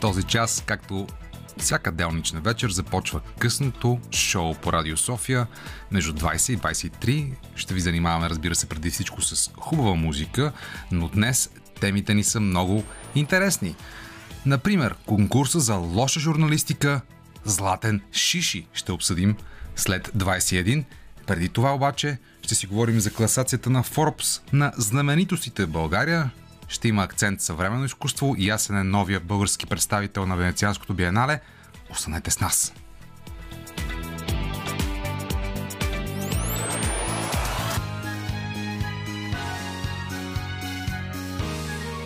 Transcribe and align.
този 0.00 0.22
час, 0.22 0.62
както 0.66 1.06
всяка 1.58 1.92
делнична 1.92 2.40
вечер 2.40 2.70
започва 2.70 3.20
късното 3.38 3.98
шоу 4.12 4.54
по 4.54 4.72
Радио 4.72 4.96
София 4.96 5.46
между 5.90 6.12
20 6.12 6.52
и 6.52 6.58
23. 6.58 7.32
Ще 7.54 7.74
ви 7.74 7.80
занимаваме, 7.80 8.30
разбира 8.30 8.54
се, 8.54 8.66
преди 8.66 8.90
всичко 8.90 9.22
с 9.22 9.50
хубава 9.56 9.94
музика, 9.94 10.52
но 10.92 11.08
днес 11.08 11.50
темите 11.80 12.14
ни 12.14 12.24
са 12.24 12.40
много 12.40 12.84
интересни. 13.14 13.74
Например, 14.46 14.94
конкурса 15.06 15.60
за 15.60 15.74
лоша 15.74 16.20
журналистика 16.20 17.00
Златен 17.44 18.00
Шиши 18.12 18.66
ще 18.72 18.92
обсъдим 18.92 19.36
след 19.76 20.08
21. 20.08 20.84
Преди 21.26 21.48
това 21.48 21.74
обаче 21.74 22.18
ще 22.42 22.54
си 22.54 22.66
говорим 22.66 23.00
за 23.00 23.12
класацията 23.12 23.70
на 23.70 23.84
Forbes 23.84 24.40
на 24.52 24.72
знаменитостите 24.76 25.64
в 25.64 25.70
България. 25.70 26.30
Ще 26.70 26.88
има 26.88 27.02
акцент 27.02 27.40
съвременно 27.40 27.84
изкуство 27.84 28.34
и 28.38 28.48
ясен 28.48 28.78
е 28.78 28.84
новия 28.84 29.20
български 29.20 29.66
представител 29.66 30.26
на 30.26 30.36
Венецианското 30.36 30.94
биенале. 30.94 31.40
Останете 31.90 32.30
с 32.30 32.40
нас! 32.40 32.74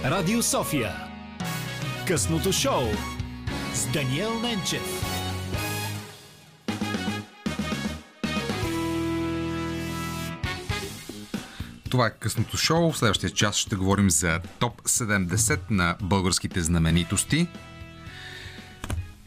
Радио 0.05 0.43
София 0.43 0.93
Късното 2.07 2.53
шоу 2.53 2.85
с 3.75 3.87
Даниел 3.87 4.41
Ненчев 4.41 5.04
Това 11.95 12.07
е 12.07 12.11
късното 12.11 12.57
шоу. 12.57 12.93
В 12.93 12.99
следващия 12.99 13.31
час 13.31 13.57
ще 13.57 13.77
говорим 13.77 14.11
за 14.11 14.41
топ 14.59 14.83
70 14.83 15.61
на 15.71 15.97
българските 16.03 16.63
знаменитости. 16.63 17.49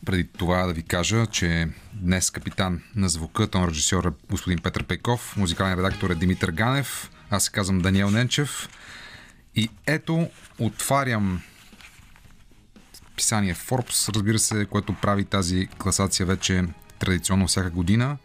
Преди 0.06 0.28
това 0.28 0.66
да 0.66 0.74
ви 0.74 0.84
кажа, 0.84 1.26
че 1.26 1.70
днес 1.94 2.32
капитан 2.32 2.84
на 2.96 3.10
звука, 3.10 3.48
тон 3.48 3.70
режисьор 3.70 4.06
е 4.06 4.26
господин 4.32 4.60
Петър 4.60 4.84
Пейков, 4.84 5.38
музикален 5.38 5.80
редактор 5.80 6.10
е 6.10 6.16
Димитър 6.16 6.52
Ганев, 6.52 7.12
аз 7.30 7.44
се 7.44 7.52
казвам 7.52 7.80
Даниел 7.80 8.10
Ненчев. 8.10 8.70
И 9.56 9.70
ето, 9.86 10.30
отварям 10.60 11.42
писание 13.16 13.56
Forbes, 13.56 14.16
разбира 14.16 14.40
се, 14.40 14.66
което 14.66 14.94
прави 14.94 15.26
тази 15.26 15.68
класация 15.68 16.26
вече 16.26 16.64
традиционно 17.00 17.48
всяка 17.48 17.70
година. 17.70 18.18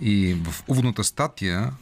И 0.00 0.34
в 0.34 0.62
уводната 0.68 1.04
статия 1.04 1.72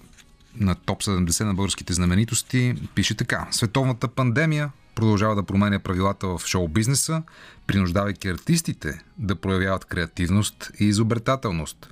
на 0.61 0.75
топ 0.75 1.03
70 1.03 1.45
на 1.45 1.55
българските 1.55 1.93
знаменитости 1.93 2.75
пише 2.95 3.15
така. 3.15 3.49
Световната 3.51 4.09
пандемия 4.09 4.71
продължава 4.95 5.35
да 5.35 5.43
променя 5.43 5.79
правилата 5.79 6.27
в 6.27 6.41
шоу-бизнеса, 6.47 7.23
принуждавайки 7.67 8.29
артистите 8.29 9.01
да 9.19 9.37
проявяват 9.37 9.85
креативност 9.85 10.71
и 10.81 10.85
изобретателност. 10.85 11.91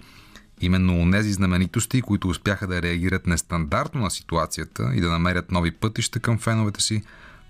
Именно 0.61 1.11
тези 1.13 1.33
знаменитости, 1.33 2.03
които 2.03 2.29
успяха 2.29 2.67
да 2.67 2.83
реагират 2.83 3.27
нестандартно 3.27 4.01
на 4.01 4.11
ситуацията 4.11 4.93
и 4.95 5.01
да 5.01 5.11
намерят 5.11 5.51
нови 5.51 5.71
пътища 5.71 6.21
към 6.21 6.39
феновете 6.39 6.81
си, 6.81 7.03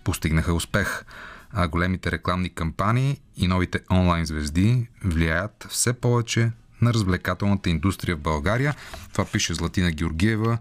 постигнаха 0.05 0.55
успех. 0.55 1.05
А 1.53 1.69
големите 1.69 2.13
рекламни 2.13 2.51
кампании 2.51 3.21
и 3.37 3.49
новите 3.49 3.81
онлайн 3.91 4.27
звезди 4.27 4.87
влияят 5.05 5.67
все 5.71 5.93
повече 5.93 6.51
на 6.83 6.95
развлекателната 6.95 7.71
индустрия 7.71 8.17
в 8.17 8.21
България. 8.21 8.75
Това 9.13 9.25
пише 9.25 9.55
Златина 9.55 9.91
Георгиева 9.91 10.59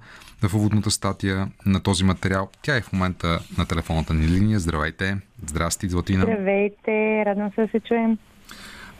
в 0.49 0.55
уводната 0.55 0.91
статия 0.91 1.51
на 1.65 1.79
този 1.79 2.03
материал. 2.03 2.49
Тя 2.61 2.75
е 2.75 2.81
в 2.81 2.93
момента 2.93 3.39
на 3.57 3.65
телефонната 3.65 4.13
ни 4.13 4.27
линия. 4.27 4.59
Здравейте! 4.59 5.17
Здрасти, 5.45 5.89
Златина! 5.89 6.23
Здравейте! 6.23 7.23
Радвам 7.25 7.51
се 7.55 7.61
да 7.61 7.67
се 7.67 7.79
чуем. 7.79 8.17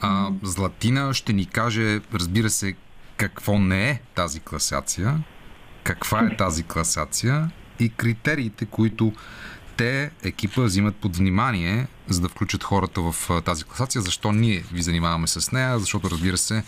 А, 0.02 0.30
Златина 0.44 1.14
ще 1.14 1.34
ни 1.34 1.46
каже, 1.46 2.00
разбира 2.14 2.50
се, 2.50 2.74
какво 3.18 3.60
не 3.60 3.90
е 3.90 4.00
тази 4.16 4.40
класация, 4.40 5.20
каква 5.84 6.20
е 6.20 6.38
тази 6.38 6.64
класация 6.64 7.52
и 7.80 7.90
критериите, 7.90 8.66
които 8.66 9.14
те, 9.78 10.12
екипа, 10.24 10.62
взимат 10.62 10.96
под 10.96 11.18
внимание, 11.18 11.88
за 12.08 12.22
да 12.22 12.30
включат 12.30 12.64
хората 12.64 13.02
в 13.02 13.42
тази 13.46 13.64
класация. 13.64 14.02
Защо 14.02 14.32
ние 14.32 14.64
ви 14.74 14.82
занимаваме 14.82 15.28
с 15.28 15.52
нея? 15.52 15.80
Защото, 15.80 16.10
разбира 16.10 16.38
се, 16.38 16.64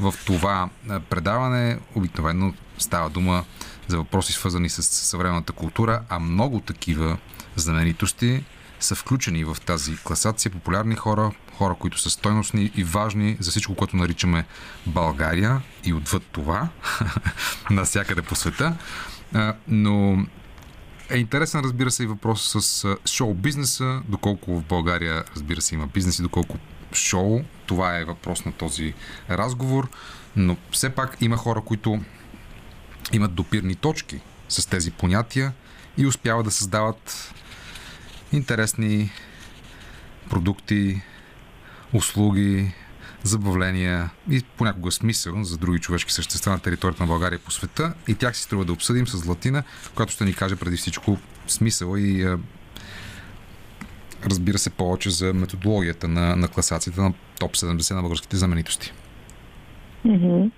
в 0.00 0.14
това 0.26 0.68
предаване 1.10 1.78
обикновено 1.94 2.54
става 2.78 3.10
дума 3.10 3.44
за 3.88 3.96
въпроси 3.96 4.32
свързани 4.32 4.68
с 4.68 4.82
съвременната 4.82 5.52
култура, 5.52 6.02
а 6.08 6.18
много 6.18 6.60
такива 6.60 7.16
знаменитости 7.56 8.44
са 8.80 8.94
включени 8.94 9.44
в 9.44 9.56
тази 9.66 9.96
класация. 9.96 10.52
Популярни 10.52 10.94
хора, 10.94 11.32
хора, 11.56 11.74
които 11.74 11.98
са 11.98 12.10
стойностни 12.10 12.72
и 12.76 12.84
важни 12.84 13.36
за 13.40 13.50
всичко, 13.50 13.74
което 13.74 13.96
наричаме 13.96 14.46
България 14.86 15.62
и 15.84 15.92
отвъд 15.92 16.22
това, 16.32 16.68
навсякъде 17.70 18.22
по 18.22 18.34
света. 18.34 18.76
Но 19.68 20.26
е 21.10 21.16
интересен, 21.16 21.60
разбира 21.60 21.90
се, 21.90 22.02
и 22.02 22.06
въпрос 22.06 22.56
с 22.60 22.96
шоу-бизнеса, 23.06 24.02
доколко 24.08 24.60
в 24.60 24.64
България, 24.64 25.24
разбира 25.34 25.60
се, 25.60 25.74
има 25.74 25.86
бизнес 25.86 26.18
и 26.18 26.22
доколко 26.22 26.58
шоу. 26.92 27.40
Това 27.66 27.98
е 27.98 28.04
въпрос 28.04 28.44
на 28.44 28.52
този 28.52 28.94
разговор. 29.30 29.88
Но 30.36 30.56
все 30.70 30.90
пак 30.90 31.16
има 31.20 31.36
хора, 31.36 31.60
които 31.60 32.00
имат 33.12 33.34
допирни 33.34 33.74
точки 33.74 34.20
с 34.48 34.66
тези 34.66 34.90
понятия 34.90 35.52
и 35.98 36.06
успяват 36.06 36.44
да 36.44 36.50
създават 36.50 37.34
интересни 38.32 39.10
продукти, 40.30 41.02
услуги, 41.92 42.72
забавления 43.22 44.10
и 44.30 44.42
понякога 44.56 44.92
смисъл 44.92 45.44
за 45.44 45.58
други 45.58 45.78
човешки 45.78 46.12
същества 46.12 46.52
на 46.52 46.58
територията 46.58 47.02
на 47.02 47.06
България 47.06 47.38
по 47.38 47.50
света. 47.50 47.94
И 48.08 48.14
тях 48.14 48.36
си 48.36 48.42
струва 48.42 48.64
да 48.64 48.72
обсъдим 48.72 49.06
с 49.06 49.26
Латина, 49.26 49.62
която 49.94 50.12
ще 50.12 50.24
ни 50.24 50.34
каже 50.34 50.56
преди 50.56 50.76
всичко 50.76 51.18
смисъл 51.46 51.96
и 51.96 52.36
разбира 54.24 54.58
се 54.58 54.70
повече 54.70 55.10
за 55.10 55.34
методологията 55.34 56.08
на, 56.08 56.36
на 56.36 56.48
класацията 56.48 57.02
на 57.02 57.12
топ 57.40 57.56
70 57.56 57.94
на 57.94 58.02
българските 58.02 58.36
знаменитости. 58.36 58.92
Mm-hmm. 60.06 60.50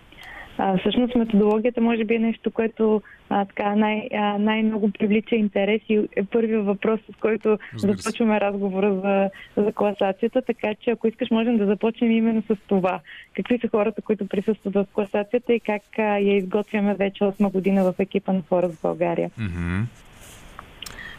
А, 0.59 0.79
всъщност 0.79 1.15
методологията 1.15 1.81
може 1.81 2.05
би 2.05 2.15
е 2.15 2.19
нещо, 2.19 2.51
което 2.51 3.03
а, 3.31 3.45
така, 3.45 3.75
най, 3.77 4.09
а, 4.15 4.39
най-много 4.39 4.91
привлича 4.91 5.37
интерес 5.37 5.83
и 5.89 6.09
е 6.17 6.25
първият 6.25 6.67
въпрос, 6.67 7.01
с 7.13 7.21
който 7.21 7.59
започваме 7.77 8.41
разговора 8.41 8.95
за, 8.95 9.31
за 9.63 9.73
класацията, 9.73 10.43
така 10.43 10.75
че 10.75 10.91
ако 10.91 11.09
искаш 11.09 11.31
можем 11.31 11.59
да 11.59 11.67
започнем 11.67 12.11
именно 12.11 12.43
с 12.43 12.57
това. 12.67 13.01
Какви 13.37 13.59
са 13.59 13.69
хората, 13.69 14.03
които 14.03 14.29
присъстват 14.29 14.75
в 14.75 14.87
класацията 14.93 15.55
и 15.55 15.61
как 15.61 15.83
а, 15.99 16.03
я 16.03 16.37
изготвяме 16.37 16.95
вече 16.95 17.25
8 17.25 17.53
година 17.53 17.93
в 17.93 17.95
екипа 17.99 18.33
на 18.33 18.43
в 18.51 18.83
България. 18.83 19.31
Mm-hmm. 19.31 19.83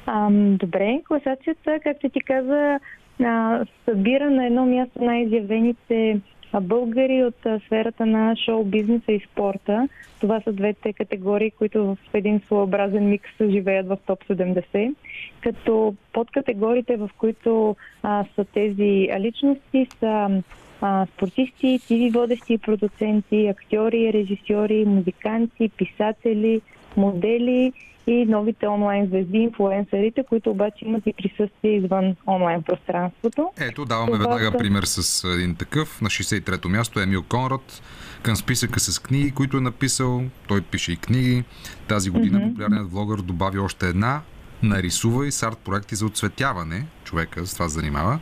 А, 0.06 0.30
добре, 0.32 1.00
класацията, 1.08 1.80
както 1.84 2.10
ти 2.10 2.22
каза, 2.22 2.80
а, 3.24 3.66
събира 3.86 4.32
на 4.32 4.46
едно 4.46 4.66
място 4.66 5.04
най-изявените 5.04 6.20
българи 6.54 7.24
от 7.24 7.62
сферата 7.66 8.06
на 8.06 8.36
шоу-бизнеса 8.36 9.12
и 9.12 9.26
спорта. 9.32 9.88
Това 10.22 10.42
са 10.42 10.54
двете 10.54 10.94
категории, 10.94 11.52
които 11.52 11.86
в 11.86 11.98
един 12.14 12.42
своеобразен 12.46 13.10
микс 13.10 13.30
живеят 13.42 13.88
в 13.88 13.98
топ 14.08 14.24
70. 14.24 14.96
Като 15.42 15.96
подкатегориите, 16.14 16.98
в 16.98 17.10
които 17.18 17.76
а, 18.04 18.26
са 18.36 18.46
тези 18.46 19.10
личности, 19.20 19.88
са 20.00 20.42
а, 20.82 21.06
спортисти, 21.06 21.80
тиви 21.88 22.10
водещи 22.10 22.58
продуценти, 22.58 23.48
актьори, 23.48 24.14
режисьори, 24.14 24.86
музиканти, 24.86 25.70
писатели, 25.70 26.62
модели 26.98 27.74
и 28.10 28.26
новите 28.26 28.68
онлайн 28.68 29.08
звезди, 29.08 29.38
инфлуенсърите, 29.38 30.24
които 30.30 30.50
обаче 30.50 30.86
имат 30.86 31.04
и 31.06 31.14
присъствие 31.14 31.76
извън 31.76 32.16
онлайн 32.28 32.64
пространството. 32.64 33.52
Ето, 33.60 33.86
даваме 33.86 34.12
Това 34.12 34.18
веднага 34.18 34.52
са... 34.52 34.58
пример 34.58 34.84
с 34.84 35.24
един 35.36 35.56
такъв. 35.56 36.02
На 36.02 36.10
63-то 36.10 36.70
място 36.70 37.00
е 37.00 37.04
Емил 37.04 37.24
Конрад 37.24 37.82
към 38.22 38.36
списъка 38.36 38.80
с 38.80 39.00
книги, 39.00 39.32
които 39.32 39.58
е 39.58 39.62
написал. 39.62 40.24
Той 40.48 40.62
пише 40.62 40.92
и 40.92 40.98
книги. 40.98 41.44
Тази 41.88 42.10
година 42.10 42.40
mm-hmm. 42.40 42.50
популярният 42.50 42.92
влогър 42.92 43.22
добави 43.22 43.60
още 43.60 43.88
една 43.88 44.22
нарисува 44.64 45.28
и 45.28 45.32
с 45.32 45.44
арт 45.44 45.58
проекти 45.58 45.96
за 45.96 46.06
оцветяване. 46.06 46.86
Човека 47.04 47.46
с 47.46 47.54
това 47.54 47.68
занимава. 47.68 48.20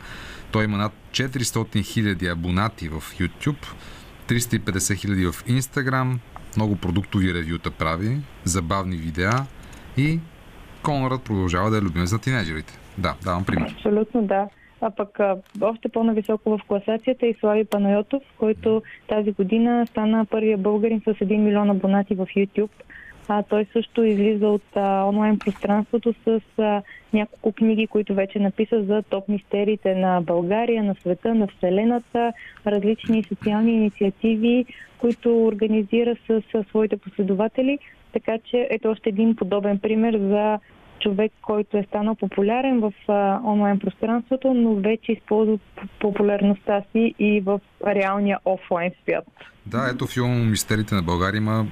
Той 0.52 0.64
има 0.64 0.76
над 0.76 0.92
400 1.10 1.84
хиляди 1.84 2.26
абонати 2.26 2.88
в 2.88 3.00
YouTube, 3.00 3.66
350 4.28 4.94
хиляди 4.94 5.26
в 5.26 5.32
Instagram, 5.32 6.18
много 6.56 6.76
продуктови 6.76 7.34
ревюта 7.34 7.70
прави, 7.70 8.20
забавни 8.44 8.96
видеа, 8.96 9.46
и 9.98 10.20
Конрад 10.82 11.24
продължава 11.24 11.70
да 11.70 11.78
е 11.78 11.80
любим 11.80 12.06
за 12.06 12.18
тинейджерите. 12.18 12.78
Да, 12.98 13.14
давам 13.24 13.44
пример. 13.44 13.70
Абсолютно 13.70 14.22
да. 14.22 14.48
А 14.80 14.90
пък 14.90 15.20
а, 15.20 15.36
още 15.60 15.88
по-нависоко 15.88 16.58
в 16.58 16.60
класацията 16.68 17.26
е 17.26 17.34
Слави 17.40 17.64
Панайотов, 17.64 18.22
който 18.38 18.82
тази 19.08 19.32
година 19.32 19.86
стана 19.86 20.26
първия 20.26 20.58
българин 20.58 21.00
с 21.00 21.04
1 21.04 21.36
милион 21.36 21.70
абонати 21.70 22.14
в 22.14 22.26
YouTube. 22.36 22.70
А, 23.28 23.42
той 23.42 23.66
също 23.72 24.04
излиза 24.04 24.48
от 24.48 24.76
а, 24.76 25.04
онлайн 25.04 25.38
пространството 25.38 26.14
с 26.24 26.40
а, 26.58 26.82
няколко 27.12 27.52
книги, 27.52 27.86
които 27.86 28.14
вече 28.14 28.38
написа 28.38 28.82
за 28.82 29.02
топ 29.02 29.28
мистериите 29.28 29.94
на 29.94 30.20
България, 30.20 30.84
на 30.84 30.94
света, 30.94 31.34
на 31.34 31.46
Вселената, 31.46 32.32
различни 32.66 33.24
социални 33.24 33.72
инициативи, 33.72 34.64
които 34.98 35.46
организира 35.46 36.16
с, 36.26 36.42
с 36.52 36.64
своите 36.68 36.96
последователи. 36.96 37.78
Така 38.12 38.38
че 38.44 38.68
ето 38.70 38.88
още 38.88 39.08
един 39.08 39.36
подобен 39.36 39.78
пример 39.78 40.18
за 40.18 40.58
човек, 41.00 41.32
който 41.42 41.76
е 41.76 41.86
станал 41.88 42.14
популярен 42.14 42.80
в 42.80 42.92
а, 43.08 43.40
онлайн 43.44 43.78
пространството, 43.78 44.54
но 44.54 44.74
вече 44.74 45.12
използва 45.12 45.58
популярността 46.00 46.82
си 46.92 47.14
и 47.18 47.40
в 47.40 47.60
реалния 47.86 48.38
офлайн 48.44 48.92
свят. 49.02 49.24
Да, 49.66 49.90
ето 49.94 50.06
филм 50.06 50.50
Мистерите 50.50 50.94
на 50.94 51.02
България 51.02 51.38
има 51.38 51.66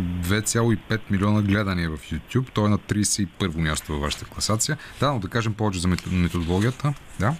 2,5 0.00 1.00
милиона 1.10 1.42
гледания 1.42 1.90
в 1.90 1.96
YouTube. 1.96 2.50
Той 2.54 2.66
е 2.66 2.68
на 2.68 2.78
31 2.78 3.56
място 3.56 3.92
във 3.92 4.00
вашата 4.00 4.24
класация. 4.24 4.76
Да, 5.00 5.12
но 5.12 5.18
да 5.18 5.28
кажем 5.28 5.54
повече 5.54 5.78
за 5.78 5.88
методологията. 6.12 6.94
Да. 7.20 7.34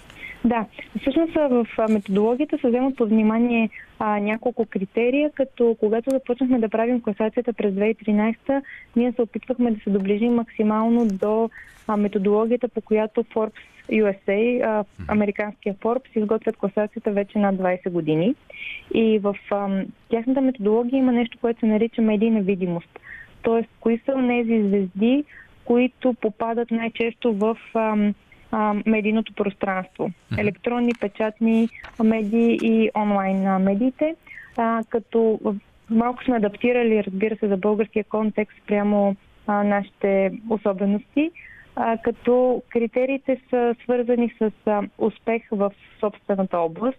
Да, 0.44 0.66
всъщност 1.00 1.34
в 1.34 1.66
методологията 1.88 2.58
се 2.58 2.68
вземат 2.68 2.96
под 2.96 3.08
внимание 3.08 3.70
а, 3.98 4.20
няколко 4.20 4.66
критерия, 4.66 5.30
като 5.30 5.76
когато 5.80 6.10
започнахме 6.10 6.58
да 6.58 6.68
правим 6.68 7.02
класацията 7.02 7.52
през 7.52 7.74
2013, 7.74 8.62
ние 8.96 9.12
се 9.12 9.22
опитвахме 9.22 9.70
да 9.70 9.80
се 9.80 9.90
доближим 9.90 10.34
максимално 10.34 11.08
до 11.08 11.50
а, 11.88 11.96
методологията, 11.96 12.68
по 12.68 12.80
която 12.80 13.24
Forbes 13.24 13.52
USA, 13.90 14.62
а, 14.64 14.84
американския 15.08 15.74
Forbes, 15.74 16.18
изготвят 16.18 16.56
класацията 16.56 17.10
вече 17.10 17.38
над 17.38 17.56
20 17.56 17.90
години. 17.90 18.34
И 18.94 19.18
в 19.18 19.36
а, 19.50 19.84
тяхната 20.08 20.40
методология 20.40 20.98
има 20.98 21.12
нещо, 21.12 21.38
което 21.40 21.60
се 21.60 21.66
нарича 21.66 22.02
медийна 22.02 22.40
видимост. 22.40 23.00
Тоест, 23.42 23.68
кои 23.80 24.00
са 24.04 24.26
тези 24.28 24.62
звезди, 24.68 25.24
които 25.64 26.14
попадат 26.14 26.70
най-често 26.70 27.34
в 27.34 27.56
а, 27.74 28.12
а, 28.54 28.74
медийното 28.86 29.32
пространство. 29.32 30.10
Електронни, 30.38 30.92
печатни 31.00 31.68
медии 32.04 32.58
и 32.62 32.90
онлайн 32.96 33.62
медиите. 33.62 34.16
А, 34.56 34.82
като 34.88 35.40
малко 35.90 36.24
сме 36.24 36.36
адаптирали, 36.36 37.04
разбира 37.04 37.36
се, 37.36 37.48
за 37.48 37.56
българския 37.56 38.04
контекст 38.04 38.58
прямо 38.66 39.16
а, 39.46 39.64
нашите 39.64 40.32
особености, 40.50 41.30
а, 41.76 41.98
като 41.98 42.62
критериите 42.68 43.40
са 43.50 43.74
свързани 43.82 44.34
с 44.38 44.52
а, 44.66 44.82
успех 44.98 45.42
в 45.50 45.72
собствената 46.00 46.58
област. 46.58 46.98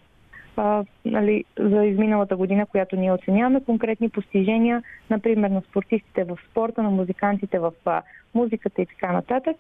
А, 0.58 0.84
нали, 1.06 1.44
за 1.60 1.86
изминалата 1.86 2.36
година, 2.36 2.66
която 2.66 2.96
ние 2.96 3.12
оценяваме, 3.12 3.64
конкретни 3.64 4.10
постижения, 4.10 4.84
например 5.10 5.50
на 5.50 5.62
спортистите 5.62 6.24
в 6.24 6.38
спорта, 6.52 6.84
на 6.84 6.90
музикантите 6.90 7.60
в 7.60 7.74
а, 7.86 8.02
музиката 8.34 8.82
и 8.82 8.86
така 8.86 9.14
нататък 9.14 9.56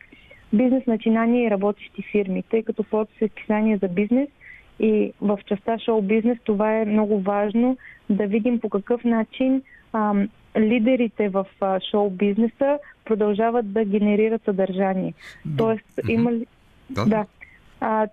бизнес 0.55 0.87
начинания 0.87 1.47
и 1.47 1.51
работещи 1.51 2.01
фирми, 2.11 2.43
тъй 2.43 2.63
като 2.63 2.83
Forbes 2.83 3.21
е 3.21 3.25
изписание 3.25 3.77
за 3.77 3.87
бизнес 3.87 4.29
и 4.79 5.13
в 5.21 5.39
частта 5.45 5.79
шоу 5.79 6.01
бизнес 6.01 6.37
това 6.43 6.77
е 6.77 6.85
много 6.85 7.19
важно 7.19 7.77
да 8.09 8.27
видим 8.27 8.59
по 8.59 8.69
какъв 8.69 9.03
начин 9.03 9.61
ам, 9.93 10.29
лидерите 10.57 11.29
в 11.29 11.45
а, 11.61 11.79
шоу 11.91 12.09
бизнеса 12.09 12.79
продължават 13.05 13.73
да 13.73 13.85
генерират 13.85 14.43
съдържание. 14.45 15.13
Тоест, 15.57 15.99
има 16.09 16.31
ли... 16.31 16.45
Да. 16.89 17.05
да. 17.05 17.25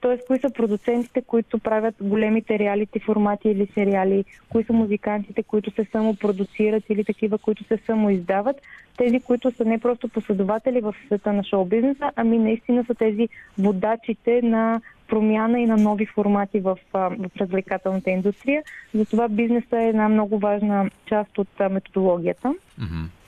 Тоест, 0.01 0.27
кои 0.27 0.39
са 0.39 0.51
продуцентите, 0.51 1.23
които 1.23 1.59
правят 1.59 1.95
големите 2.01 2.59
реалити 2.59 3.01
формати 3.01 3.49
или 3.49 3.67
сериали, 3.75 4.25
кои 4.49 4.65
са 4.65 4.73
музикантите, 4.73 5.43
които 5.43 5.71
се 5.71 5.87
самопродуцират 5.93 6.85
или 6.89 7.05
такива, 7.05 7.39
които 7.39 7.65
се 7.65 7.79
самоиздават, 7.87 8.57
тези, 8.97 9.21
които 9.21 9.51
са 9.51 9.65
не 9.65 9.79
просто 9.79 10.09
последователи 10.09 10.81
в 10.81 10.95
света 11.07 11.33
на 11.33 11.45
шоу-бизнеса, 11.45 12.11
ами 12.17 12.39
наистина 12.39 12.85
са 12.85 12.95
тези 12.95 13.29
водачите 13.59 14.43
на 14.43 14.81
промяна 15.09 15.61
и 15.61 15.67
на 15.67 15.77
нови 15.77 16.07
формати 16.07 16.61
в, 16.61 16.79
в 16.93 17.31
развлекателната 17.41 18.11
индустрия. 18.11 18.63
Затова 18.95 19.29
бизнеса 19.29 19.81
е 19.81 19.89
една 19.89 20.09
много 20.09 20.39
важна 20.39 20.91
част 21.07 21.39
от 21.39 21.49
методологията. 21.71 22.55
Mm-hmm. 22.81 23.22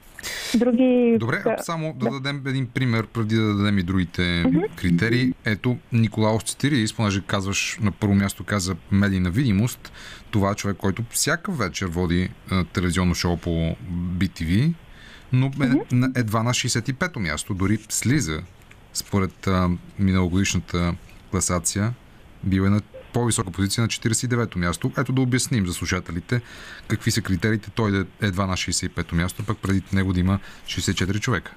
Други... 0.54 1.16
Добре, 1.20 1.44
само 1.62 1.94
да, 1.98 2.04
да 2.04 2.20
дадем 2.20 2.42
един 2.46 2.66
пример, 2.66 3.06
преди 3.06 3.36
да 3.36 3.54
дадем 3.54 3.78
и 3.78 3.82
другите 3.82 4.22
mm-hmm. 4.22 4.74
критерии. 4.76 5.34
Ето, 5.44 5.78
Николаус 5.92 6.44
Цитиридис, 6.44 6.92
понеже 6.92 7.22
казваш 7.26 7.78
на 7.80 7.92
първо 7.92 8.14
място 8.14 8.44
каза 8.44 8.76
медийна 8.90 9.30
видимост, 9.30 9.92
това 10.30 10.50
е 10.50 10.54
човек, 10.54 10.76
който 10.76 11.04
всяка 11.10 11.52
вечер 11.52 11.86
води 11.86 12.28
а, 12.50 12.64
телевизионно 12.64 13.14
шоу 13.14 13.36
по 13.36 13.76
BTV, 13.92 14.72
но 15.32 15.50
mm-hmm. 15.50 16.18
едва 16.18 16.42
на 16.42 16.50
65-то 16.50 17.20
място, 17.20 17.54
дори 17.54 17.78
слиза 17.88 18.42
според 18.92 19.46
а, 19.46 19.70
миналогодишната 19.98 20.94
класация, 21.30 21.92
бил 22.44 22.62
е 22.62 22.70
на 22.70 22.80
по-висока 23.14 23.50
позиция 23.50 23.82
на 23.82 23.88
49-то 23.88 24.58
място. 24.58 24.90
Ето 24.98 25.12
да 25.12 25.22
обясним 25.22 25.66
за 25.66 25.72
слушателите 25.72 26.40
какви 26.88 27.10
са 27.10 27.22
критериите. 27.22 27.70
Той 27.70 27.90
да 27.90 28.00
е 28.00 28.26
едва 28.26 28.46
на 28.46 28.52
65-то 28.52 29.14
място, 29.14 29.46
пък 29.46 29.58
преди 29.62 29.82
него 29.92 30.12
да 30.12 30.20
има 30.20 30.38
64 30.64 31.20
човека. 31.20 31.54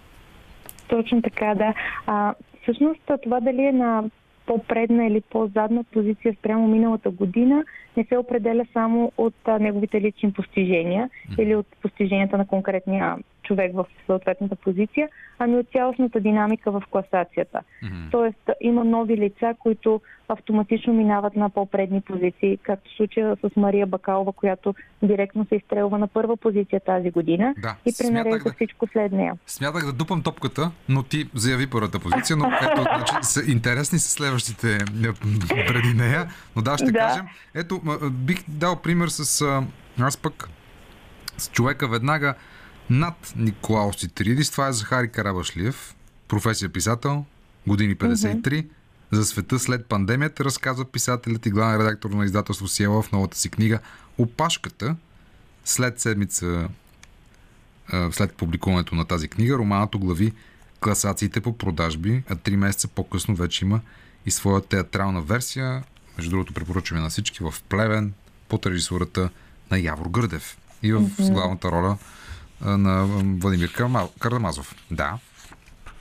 Точно 0.87 1.21
така, 1.21 1.55
да. 1.55 1.73
А, 2.07 2.33
всъщност 2.61 3.01
това 3.23 3.39
дали 3.39 3.61
е 3.61 3.71
на 3.71 4.03
по-предна 4.45 5.05
или 5.05 5.21
по-задна 5.21 5.83
позиция 5.83 6.35
спрямо 6.39 6.67
миналата 6.67 7.09
година 7.09 7.63
не 7.97 8.03
се 8.03 8.17
определя 8.17 8.65
само 8.73 9.11
от 9.17 9.35
а, 9.45 9.59
неговите 9.59 10.01
лични 10.01 10.33
постижения 10.33 11.09
или 11.39 11.55
от 11.55 11.67
постиженията 11.81 12.37
на 12.37 12.47
конкретния 12.47 13.15
човек 13.47 13.75
в 13.75 13.85
съответната 14.05 14.55
позиция, 14.55 15.09
ами 15.39 15.57
от 15.57 15.67
цялостната 15.71 16.19
динамика 16.19 16.71
в 16.71 16.83
класацията. 16.91 17.59
Mm-hmm. 17.83 18.11
Тоест 18.11 18.49
има 18.61 18.83
нови 18.83 19.17
лица, 19.17 19.55
които 19.59 20.01
автоматично 20.29 20.93
минават 20.93 21.35
на 21.35 21.49
по-предни 21.49 22.01
позиции, 22.01 22.57
както 22.63 22.95
случая 22.95 23.35
с 23.35 23.55
Мария 23.55 23.87
Бакалова, 23.87 24.33
която 24.33 24.75
директно 25.03 25.45
се 25.49 25.55
изстрелва 25.55 25.97
на 25.97 26.07
първа 26.07 26.37
позиция 26.37 26.79
тази 26.79 27.11
година 27.11 27.53
да, 27.57 27.75
и 27.85 27.93
пренарежда 27.99 28.49
да, 28.49 28.53
всичко 28.53 28.87
след 28.87 29.11
нея. 29.11 29.33
Смятах 29.47 29.85
да 29.85 29.93
дупам 29.93 30.23
топката, 30.23 30.71
но 30.89 31.03
ти 31.03 31.29
заяви 31.35 31.69
първата 31.69 31.99
позиция, 31.99 32.37
но 32.37 32.45
ето, 32.71 32.81
значи, 32.81 33.13
са 33.21 33.51
интересни 33.51 33.99
са 33.99 34.09
следващите 34.09 34.77
преди 35.67 35.93
нея, 35.93 36.27
но 36.55 36.61
да, 36.61 36.77
ще 36.77 36.91
да. 36.91 36.99
кажем. 36.99 37.25
Ето, 37.55 37.81
бих 38.11 38.43
дал 38.47 38.81
пример 38.81 39.07
с 39.07 39.45
аз 39.99 40.17
пък 40.17 40.49
с 41.37 41.51
човека 41.51 41.87
веднага 41.87 42.33
над 42.89 43.33
Николаус 43.35 43.97
Цитридис. 43.97 44.51
Това 44.51 44.67
е 44.67 44.73
Захари 44.73 45.09
Карабашлиев, 45.11 45.95
професия 46.27 46.69
писател, 46.69 47.25
години 47.67 47.95
53. 47.95 48.41
Mm-hmm. 48.41 48.67
За 49.11 49.25
света 49.25 49.59
след 49.59 49.85
пандемията 49.85 50.43
разказва 50.45 50.85
писателят 50.85 51.45
и 51.45 51.49
главен 51.49 51.81
редактор 51.81 52.09
на 52.09 52.25
издателство 52.25 52.67
Сиела 52.67 53.01
в 53.01 53.11
новата 53.11 53.37
си 53.37 53.49
книга 53.49 53.79
Опашката. 54.17 54.95
След 55.65 55.99
седмица, 55.99 56.69
след 58.11 58.33
публикуването 58.33 58.95
на 58.95 59.05
тази 59.05 59.27
книга, 59.27 59.57
романът 59.57 59.95
оглави 59.95 60.33
класациите 60.79 61.41
по 61.41 61.57
продажби, 61.57 62.23
а 62.29 62.35
три 62.35 62.57
месеца 62.57 62.87
по-късно 62.87 63.35
вече 63.35 63.65
има 63.65 63.81
и 64.25 64.31
своя 64.31 64.61
театрална 64.61 65.21
версия. 65.21 65.83
Между 66.17 66.29
другото, 66.29 66.53
препоръчваме 66.53 67.01
на 67.01 67.09
всички 67.09 67.43
в 67.43 67.53
Плевен 67.69 68.13
под 68.49 68.65
режисурата 68.65 69.29
на 69.71 69.79
Явор 69.79 70.09
Гърдев 70.09 70.57
и 70.83 70.93
в 70.93 71.09
главната 71.19 71.71
роля 71.71 71.97
на 72.65 73.05
Владимир 73.41 73.71
Кардамазов. 74.19 74.75
Да. 74.91 75.17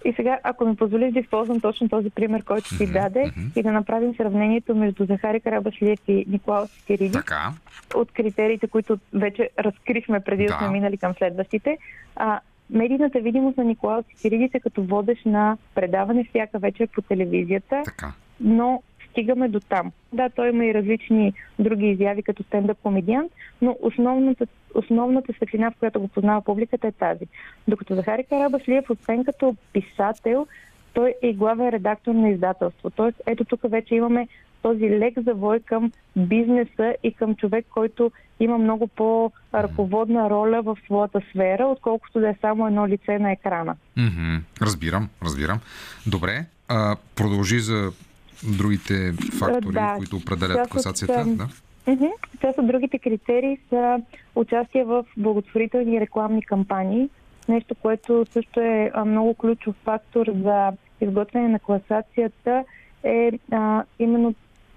И 0.04 0.12
сега, 0.16 0.38
ако 0.42 0.66
ми 0.66 0.76
позволиш 0.76 1.12
да 1.12 1.20
използвам 1.20 1.60
точно 1.60 1.88
този 1.88 2.10
пример, 2.10 2.44
който 2.44 2.68
mm-hmm. 2.68 2.92
даде 2.92 3.20
mm-hmm. 3.20 3.58
и 3.58 3.62
да 3.62 3.72
направим 3.72 4.14
сравнението 4.16 4.74
между 4.74 5.06
Захари 5.06 5.40
Карабашлиев 5.40 6.00
и 6.08 6.24
Николаус 6.28 6.70
Сириди 6.70 7.12
така. 7.12 7.52
от 7.94 8.12
критериите, 8.12 8.66
които 8.66 8.98
вече 9.14 9.50
разкрихме 9.58 10.20
преди 10.20 10.46
да, 10.46 10.52
да 10.52 10.58
сме 10.58 10.68
минали 10.68 10.96
към 10.96 11.14
следващите. 11.14 11.78
А, 12.16 12.40
медийната 12.70 13.20
видимост 13.20 13.56
на 13.56 13.64
Николаус 13.64 14.04
Сиридис 14.16 14.54
е 14.54 14.60
като 14.60 14.82
водещ 14.82 15.26
на 15.26 15.56
предаване 15.74 16.24
всяка 16.24 16.58
вечер 16.58 16.88
по 16.94 17.02
телевизията, 17.02 17.82
така. 17.84 18.12
но 18.40 18.82
стигаме 19.16 19.48
до 19.48 19.60
там. 19.60 19.92
Да, 20.12 20.30
той 20.30 20.48
има 20.48 20.64
и 20.64 20.74
различни 20.74 21.32
други 21.58 21.86
изяви 21.86 22.22
като 22.22 22.42
стендъп 22.42 22.78
комедиант, 22.82 23.32
но 23.62 23.76
основната, 23.80 24.46
основната 24.74 25.32
светлина, 25.32 25.70
в 25.70 25.78
която 25.78 26.00
го 26.00 26.08
познава 26.08 26.44
публиката 26.44 26.86
е 26.86 26.92
тази. 26.92 27.24
Докато 27.68 27.94
Захари 27.94 28.24
Карабашлиев, 28.24 28.90
освен 28.90 29.24
като 29.24 29.56
писател, 29.72 30.46
той 30.92 31.14
е 31.22 31.28
и 31.28 31.34
главен 31.34 31.68
редактор 31.68 32.14
на 32.14 32.28
издателство. 32.28 32.90
Тоест, 32.90 33.22
ето 33.26 33.44
тук 33.44 33.60
вече 33.64 33.94
имаме 33.94 34.28
този 34.62 34.90
лек 34.90 35.14
завой 35.20 35.60
към 35.60 35.92
бизнеса 36.16 36.94
и 37.02 37.12
към 37.12 37.34
човек, 37.34 37.66
който 37.70 38.12
има 38.40 38.58
много 38.58 38.86
по-ръководна 38.86 40.30
роля 40.30 40.62
в 40.62 40.76
своята 40.84 41.20
сфера, 41.30 41.66
отколкото 41.66 42.20
да 42.20 42.28
е 42.28 42.36
само 42.40 42.66
едно 42.66 42.88
лице 42.88 43.18
на 43.18 43.32
екрана. 43.32 43.76
Mm-hmm. 43.98 44.40
Разбирам, 44.62 45.08
разбирам. 45.22 45.60
Добре, 46.06 46.46
а, 46.68 46.96
продължи 47.14 47.58
за 47.58 47.92
другите 48.42 49.12
фактори, 49.38 49.72
да, 49.72 49.94
които 49.96 50.16
определят 50.16 50.68
класацията. 50.68 51.20
От, 51.20 51.36
да. 51.36 51.48
Част 52.40 52.58
от 52.58 52.66
другите 52.66 52.98
критерии 52.98 53.58
са 53.68 54.00
участие 54.34 54.84
в 54.84 55.04
благотворителни 55.16 56.00
рекламни 56.00 56.42
кампании. 56.42 57.08
нещо, 57.48 57.74
което 57.74 58.26
също 58.30 58.60
е 58.60 58.92
много 59.06 59.34
ключов 59.34 59.74
фактор 59.84 60.26
за 60.42 60.72
изготвяне 61.00 61.48
на 61.48 61.58
класацията 61.58 62.64
е 63.04 63.30
а, 63.50 63.84
именно 63.98 64.34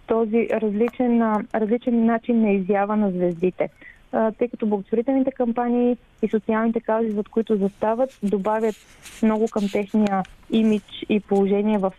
този 0.07 0.47
различен, 0.51 1.21
различен 1.55 2.05
начин 2.05 2.41
на 2.41 2.51
изява 2.51 2.95
на 2.95 3.11
звездите. 3.11 3.69
Тъй 4.11 4.47
като 4.47 4.65
благотворителните 4.65 5.31
кампании 5.31 5.97
и 6.21 6.29
социалните 6.29 6.79
каузи, 6.79 7.11
зад 7.11 7.29
които 7.29 7.55
застават, 7.55 8.19
добавят 8.23 8.75
много 9.23 9.47
към 9.47 9.69
техния 9.71 10.23
имидж 10.51 11.05
и 11.09 11.19
положение 11.19 11.77
в 11.77 11.93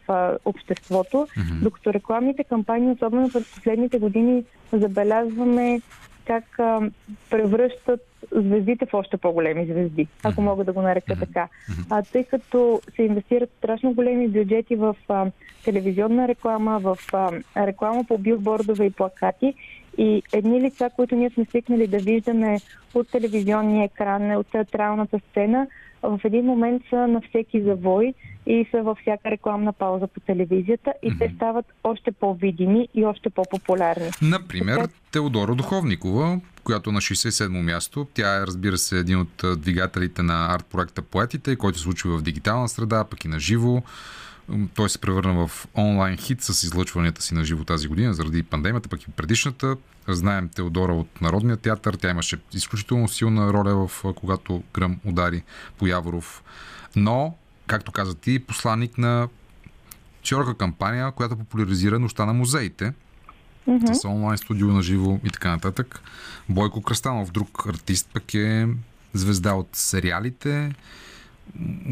обществото, 0.44 1.16
mm-hmm. 1.16 1.62
докато 1.62 1.92
рекламните 1.92 2.44
кампании, 2.44 2.90
особено 2.90 3.30
през 3.30 3.52
последните 3.54 3.98
години, 3.98 4.44
забелязваме 4.72 5.80
как 6.26 6.58
а, 6.58 6.80
превръщат 7.30 8.00
звездите 8.32 8.86
в 8.86 8.94
още 8.94 9.16
по-големи 9.16 9.66
звезди, 9.66 10.08
ако 10.22 10.42
мога 10.42 10.64
да 10.64 10.72
го 10.72 10.82
нарека 10.82 11.16
така. 11.18 11.48
А, 11.90 12.02
тъй 12.02 12.24
като 12.24 12.80
се 12.96 13.02
инвестират 13.02 13.50
страшно 13.58 13.92
големи 13.92 14.28
бюджети 14.28 14.76
в 14.76 14.96
а, 15.08 15.26
телевизионна 15.64 16.28
реклама, 16.28 16.78
в 16.78 16.98
а, 17.12 17.30
реклама 17.56 18.04
по 18.08 18.18
билбордове 18.18 18.84
и 18.84 18.90
плакати 18.90 19.54
и 19.98 20.22
едни 20.32 20.60
лица, 20.60 20.90
които 20.96 21.16
ние 21.16 21.30
сме 21.30 21.44
свикнали 21.44 21.86
да 21.86 21.98
виждаме 21.98 22.58
от 22.94 23.10
телевизионния 23.10 23.84
екран, 23.84 24.36
от 24.36 24.46
театралната 24.46 25.20
сцена, 25.30 25.66
в 26.02 26.20
един 26.24 26.44
момент 26.44 26.82
са 26.90 26.96
на 26.96 27.20
всеки 27.28 27.62
завой 27.62 28.14
и 28.46 28.66
са 28.70 28.82
във 28.82 28.98
всяка 28.98 29.30
рекламна 29.30 29.72
пауза 29.72 30.06
по 30.06 30.20
телевизията 30.20 30.92
и 31.02 31.10
mm-hmm. 31.10 31.18
те 31.18 31.32
стават 31.36 31.66
още 31.84 32.12
по-видими 32.12 32.88
и 32.94 33.04
още 33.04 33.30
по-популярни. 33.30 34.10
Например, 34.22 34.76
така... 34.76 34.88
Теодора 35.10 35.54
Духовникова, 35.54 36.40
която 36.64 36.92
на 36.92 37.00
67-мо 37.00 37.62
място. 37.62 38.06
Тя 38.14 38.36
е, 38.36 38.40
разбира 38.40 38.78
се, 38.78 38.98
един 38.98 39.20
от 39.20 39.60
двигателите 39.60 40.22
на 40.22 40.58
арт-проекта 40.58 41.02
Поетите, 41.02 41.56
който 41.56 41.78
се 41.78 41.84
случва 41.84 42.18
в 42.18 42.22
дигитална 42.22 42.68
среда, 42.68 43.04
пък 43.04 43.24
и 43.24 43.28
на 43.28 43.40
живо. 43.40 43.82
Той 44.74 44.90
се 44.90 44.98
превърна 44.98 45.46
в 45.46 45.66
онлайн 45.74 46.16
хит 46.16 46.42
с 46.42 46.62
излъчванията 46.62 47.22
си 47.22 47.34
на 47.34 47.44
живо 47.44 47.64
тази 47.64 47.88
година 47.88 48.14
заради 48.14 48.42
пандемията, 48.42 48.88
пък 48.88 49.02
и 49.02 49.10
предишната. 49.10 49.76
Знаем 50.08 50.48
Теодора 50.48 50.94
от 50.94 51.20
Народния 51.20 51.56
театър. 51.56 51.94
Тя 51.94 52.10
имаше 52.10 52.38
изключително 52.54 53.08
силна 53.08 53.52
роля 53.52 53.88
в 53.88 54.04
когато 54.16 54.62
Гръм 54.74 55.00
удари 55.04 55.42
по 55.78 55.86
Яворов. 55.86 56.42
Но, 56.96 57.34
както 57.66 57.92
каза 57.92 58.14
ти, 58.14 58.38
посланник 58.38 58.98
на 58.98 59.28
широка 60.24 60.54
кампания, 60.54 61.12
която 61.12 61.36
популяризира 61.36 61.98
нощта 61.98 62.26
на 62.26 62.32
музеите. 62.32 62.92
Mm-hmm. 63.68 63.92
С 63.92 64.04
онлайн 64.04 64.38
студио 64.38 64.68
на 64.68 64.82
живо 64.82 65.18
и 65.24 65.30
така 65.30 65.50
нататък. 65.50 66.00
Бойко 66.48 66.82
Кръстанов, 66.82 67.30
друг 67.30 67.66
артист, 67.68 68.08
пък 68.12 68.34
е 68.34 68.68
звезда 69.14 69.54
от 69.54 69.68
сериалите 69.72 70.74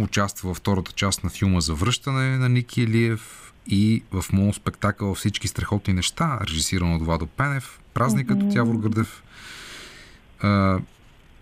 участва 0.00 0.49
във 0.49 0.57
втората 0.57 0.93
част 0.93 1.25
на 1.25 1.31
филма 1.31 1.61
за 1.61 1.75
връщане 1.75 2.38
на 2.38 2.49
Ники 2.49 2.83
Елиев 2.83 3.53
и 3.67 4.03
в 4.12 4.25
моноспектакъл 4.33 5.15
Всички 5.15 5.49
страхотни 5.49 5.95
неща, 5.95 6.38
режисиран 6.43 6.95
от 6.95 7.03
Владо 7.03 7.27
Пенев, 7.27 7.81
Празникът 7.95 8.43
от 8.43 8.55
Явор 8.55 8.75
Гърдев. 8.75 9.23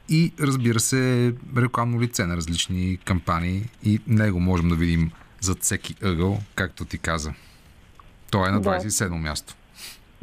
И 0.08 0.32
разбира 0.40 0.80
се, 0.80 1.34
рекламно 1.56 2.00
лице 2.00 2.26
на 2.26 2.36
различни 2.36 2.98
кампании 3.04 3.62
и 3.84 4.00
него 4.06 4.40
можем 4.40 4.68
да 4.68 4.74
видим 4.74 5.10
зад 5.40 5.62
всеки 5.62 5.94
ъгъл, 6.02 6.38
както 6.54 6.84
ти 6.84 6.98
каза. 6.98 7.32
Той 8.30 8.48
е 8.48 8.52
на 8.52 8.60
27 8.60 9.08
да. 9.08 9.14
място. 9.14 9.54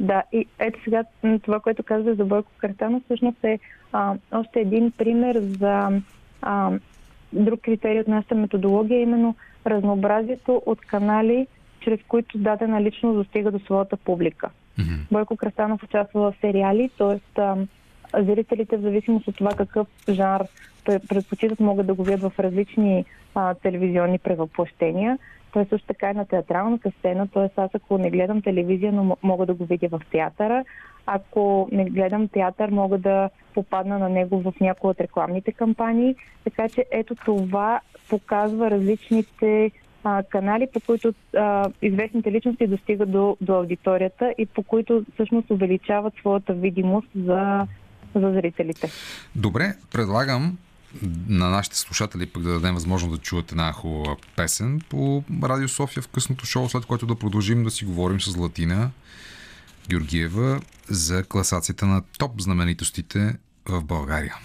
Да, 0.00 0.22
и 0.32 0.46
ето 0.58 0.78
сега 0.84 1.04
това, 1.42 1.60
което 1.60 1.82
казва 1.82 2.14
за 2.14 2.24
Бойко 2.24 2.50
Картано, 2.58 3.02
всъщност 3.04 3.44
е 3.44 3.58
а, 3.92 4.14
още 4.32 4.60
един 4.60 4.90
пример 4.90 5.40
за 5.40 6.00
а, 6.42 6.70
друг 7.34 7.60
критерий 7.60 8.00
от 8.00 8.08
нашата 8.08 8.34
методология 8.34 8.98
е 8.98 9.02
именно 9.02 9.34
разнообразието 9.66 10.62
от 10.66 10.80
канали, 10.80 11.46
чрез 11.80 12.00
които 12.08 12.38
дадена 12.38 12.82
личност 12.82 13.16
достига 13.16 13.50
до 13.50 13.58
своята 13.58 13.96
публика. 13.96 14.50
Mm-hmm. 14.78 14.98
Бойко 15.12 15.36
Крастанов 15.36 15.82
участва 15.82 16.20
в 16.20 16.34
сериали, 16.40 16.90
т.е. 16.98 17.40
зрителите 18.22 18.76
в 18.76 18.80
зависимост 18.80 19.28
от 19.28 19.36
това 19.36 19.50
какъв 19.50 19.86
жанр 20.08 20.40
предпочитат 20.84 21.60
могат 21.60 21.86
да 21.86 21.94
го 21.94 22.04
видят 22.04 22.20
в 22.20 22.32
различни 22.38 23.04
а, 23.34 23.54
телевизионни 23.54 24.18
превъплъщения. 24.18 25.18
Той 25.54 25.66
също 25.70 25.86
така 25.86 26.10
е 26.10 26.14
на 26.14 26.26
театралната 26.26 26.92
сцена, 26.98 27.28
т.е. 27.28 27.60
аз 27.60 27.70
ако 27.74 27.98
не 27.98 28.10
гледам 28.10 28.42
телевизия, 28.42 28.92
но 28.92 29.16
мога 29.22 29.46
да 29.46 29.54
го 29.54 29.64
видя 29.64 29.88
в 29.88 30.00
театъра. 30.10 30.64
Ако 31.06 31.68
не 31.72 31.84
гледам 31.84 32.28
театър, 32.28 32.70
мога 32.70 32.98
да 32.98 33.30
попадна 33.54 33.98
на 33.98 34.08
него 34.08 34.40
в 34.40 34.54
някои 34.60 34.90
от 34.90 35.00
рекламните 35.00 35.52
кампании. 35.52 36.14
Така 36.44 36.68
че 36.68 36.84
ето 36.90 37.14
това 37.14 37.80
показва 38.10 38.70
различните 38.70 39.70
а, 40.04 40.22
канали, 40.22 40.68
по 40.72 40.80
които 40.80 41.14
а, 41.36 41.70
известните 41.82 42.32
личности 42.32 42.66
достигат 42.66 43.10
до, 43.10 43.36
до 43.40 43.54
аудиторията 43.54 44.34
и 44.38 44.46
по 44.46 44.62
които 44.62 45.04
всъщност 45.14 45.50
увеличават 45.50 46.14
своята 46.20 46.52
видимост 46.52 47.08
за, 47.16 47.66
за 48.14 48.32
зрителите. 48.32 48.88
Добре, 49.36 49.74
предлагам 49.92 50.58
на 51.28 51.50
нашите 51.50 51.78
слушатели 51.78 52.26
пък 52.26 52.42
да 52.42 52.52
дадем 52.52 52.74
възможност 52.74 53.16
да 53.16 53.22
чуят 53.22 53.52
една 53.52 53.72
хубава 53.72 54.16
песен 54.36 54.80
по 54.88 55.24
Радио 55.42 55.68
София 55.68 56.02
в 56.02 56.08
късното 56.08 56.46
шоу, 56.46 56.68
след 56.68 56.86
което 56.86 57.06
да 57.06 57.14
продължим 57.14 57.64
да 57.64 57.70
си 57.70 57.84
говорим 57.84 58.20
с 58.20 58.36
Латина 58.36 58.90
Георгиева 59.88 60.60
за 60.88 61.24
класацията 61.24 61.86
на 61.86 62.02
топ 62.18 62.40
знаменитостите 62.40 63.36
в 63.68 63.84
България. 63.84 64.36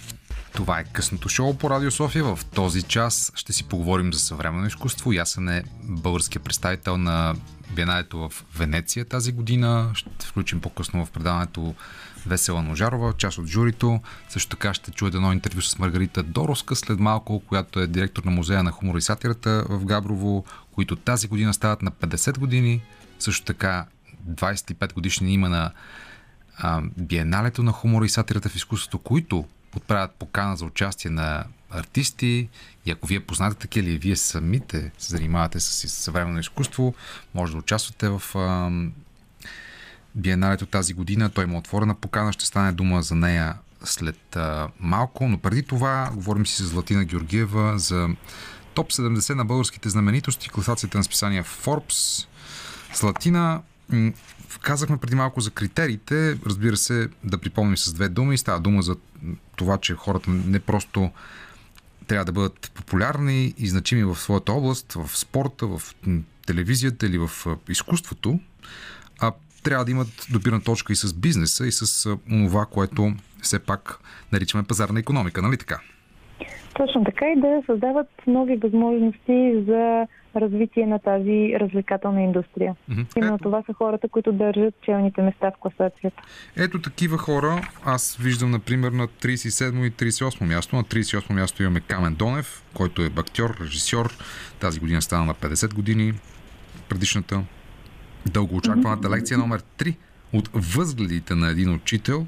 Това 0.53 0.79
е 0.79 0.83
късното 0.83 1.29
шоу 1.29 1.57
по 1.57 1.69
Радио 1.69 1.91
София. 1.91 2.23
В 2.23 2.39
този 2.45 2.83
час 2.83 3.31
ще 3.35 3.53
си 3.53 3.63
поговорим 3.63 4.13
за 4.13 4.19
съвременно 4.19 4.67
изкуство. 4.67 5.13
Ясен 5.13 5.49
е 5.49 5.63
българският 5.83 6.43
представител 6.43 6.97
на 6.97 7.35
Биеналето 7.75 8.17
в 8.17 8.45
Венеция 8.57 9.05
тази 9.05 9.31
година. 9.31 9.91
Ще 9.93 10.25
включим 10.25 10.61
по-късно 10.61 11.05
в 11.05 11.11
предаването 11.11 11.75
Весела 12.25 12.61
Ножарова, 12.61 13.13
част 13.13 13.37
от 13.37 13.47
журито. 13.47 13.99
Също 14.29 14.49
така 14.49 14.73
ще 14.73 14.91
чуете 14.91 15.17
едно 15.17 15.33
интервю 15.33 15.61
с 15.61 15.79
Маргарита 15.79 16.23
Дороска 16.23 16.75
след 16.75 16.99
малко, 16.99 17.39
която 17.39 17.79
е 17.79 17.87
директор 17.87 18.23
на 18.23 18.31
музея 18.31 18.63
на 18.63 18.71
хумора 18.71 18.97
и 18.97 19.01
сатирата 19.01 19.65
в 19.69 19.85
Габрово, 19.85 20.45
които 20.71 20.95
тази 20.95 21.27
година 21.27 21.53
стават 21.53 21.81
на 21.81 21.91
50 21.91 22.39
години. 22.39 22.81
Също 23.19 23.45
така 23.45 23.85
25 24.29 24.93
годишни 24.93 25.33
има 25.33 25.49
на 25.49 25.71
а, 26.57 26.81
Биеналето 26.97 27.63
на 27.63 27.71
хумора 27.71 28.05
и 28.05 28.09
сатирата 28.09 28.49
в 28.49 28.55
изкуството, 28.55 28.99
които 28.99 29.45
отправят 29.75 30.11
покана 30.11 30.57
за 30.57 30.65
участие 30.65 31.11
на 31.11 31.43
артисти 31.69 32.49
и 32.85 32.91
ако 32.91 33.07
вие 33.07 33.19
познате 33.19 33.55
такива 33.55 33.89
или 33.89 33.97
вие 33.97 34.15
самите 34.15 34.91
се 34.97 35.09
занимавате 35.09 35.59
с 35.59 35.89
съвременно 35.89 36.39
изкуство, 36.39 36.93
може 37.33 37.51
да 37.51 37.57
участвате 37.57 38.09
в 38.09 38.21
а, 38.35 38.71
Биеналето 40.15 40.65
тази 40.65 40.93
година. 40.93 41.29
Той 41.29 41.43
има 41.43 41.57
отворена 41.57 41.95
покана, 41.95 42.33
ще 42.33 42.45
стане 42.45 42.71
дума 42.71 43.01
за 43.01 43.15
нея 43.15 43.55
след 43.83 44.35
а, 44.35 44.67
малко, 44.79 45.27
но 45.27 45.37
преди 45.37 45.63
това 45.63 46.11
говорим 46.13 46.45
си 46.45 46.63
с 46.63 46.73
Латина 46.73 47.05
Георгиева 47.05 47.79
за 47.79 48.09
топ 48.73 48.91
70 48.91 49.33
на 49.33 49.45
българските 49.45 49.89
знаменитости, 49.89 50.49
класацията 50.49 50.97
на 50.97 51.03
списания 51.03 51.43
Forbes. 51.43 52.27
С 52.93 53.03
Латина 53.03 53.61
Казахме 54.61 54.97
преди 54.97 55.15
малко 55.15 55.41
за 55.41 55.51
критериите. 55.51 56.37
Разбира 56.45 56.77
се, 56.77 57.09
да 57.23 57.37
припомним 57.37 57.77
с 57.77 57.93
две 57.93 58.09
думи. 58.09 58.37
Става 58.37 58.59
дума 58.59 58.81
за 58.81 58.95
това, 59.55 59.77
че 59.77 59.95
хората 59.95 60.29
не 60.29 60.59
просто 60.59 61.11
трябва 62.07 62.25
да 62.25 62.31
бъдат 62.31 62.71
популярни 62.75 63.53
и 63.57 63.67
значими 63.67 64.03
в 64.03 64.15
своята 64.15 64.53
област, 64.53 64.93
в 64.93 65.09
спорта, 65.17 65.67
в 65.67 65.81
телевизията 66.45 67.05
или 67.05 67.17
в 67.17 67.31
изкуството, 67.69 68.39
трябва 69.63 69.85
да 69.85 69.91
имат 69.91 70.27
допирна 70.31 70.61
точка 70.61 70.93
и 70.93 70.95
с 70.95 71.13
бизнеса, 71.13 71.67
и 71.67 71.71
с 71.71 72.09
това, 72.29 72.65
което 72.65 73.13
все 73.41 73.59
пак 73.59 73.99
наричаме 74.31 74.63
пазарна 74.63 74.99
економика, 74.99 75.41
нали 75.41 75.57
така? 75.57 75.79
Точно 76.73 77.03
така 77.03 77.25
и 77.25 77.39
да 77.41 77.61
създават 77.65 78.07
нови 78.27 78.55
възможности 78.55 79.63
за 79.67 80.07
развитие 80.35 80.85
на 80.85 80.99
тази 80.99 81.53
развлекателна 81.59 82.21
индустрия. 82.21 82.75
Mm-hmm. 82.91 83.17
Именно 83.17 83.35
Ето. 83.35 83.43
това 83.43 83.63
са 83.65 83.73
хората, 83.73 84.09
които 84.09 84.31
държат 84.31 84.73
челните 84.81 85.21
места 85.21 85.51
в 85.51 85.59
класацията. 85.59 86.23
Ето 86.57 86.81
такива 86.81 87.17
хора. 87.17 87.61
Аз 87.85 88.15
виждам, 88.15 88.51
например, 88.51 88.91
на 88.91 89.07
37 89.07 89.87
и 89.87 89.91
38 89.91 90.45
място. 90.45 90.75
На 90.75 90.83
38 90.83 91.33
място 91.33 91.63
имаме 91.63 91.79
Камен 91.79 92.15
Донев, 92.15 92.63
който 92.73 93.01
е 93.01 93.09
актьор, 93.15 93.57
режисьор. 93.61 94.11
Тази 94.59 94.79
година 94.79 95.01
стана 95.01 95.25
на 95.25 95.33
50 95.33 95.73
години. 95.73 96.13
Предишната 96.89 97.43
дългоочакваната 98.25 99.09
лекция 99.09 99.37
номер 99.37 99.63
3 99.77 99.95
от 100.33 100.49
възгледите 100.53 101.35
на 101.35 101.49
един 101.49 101.73
учител. 101.73 102.27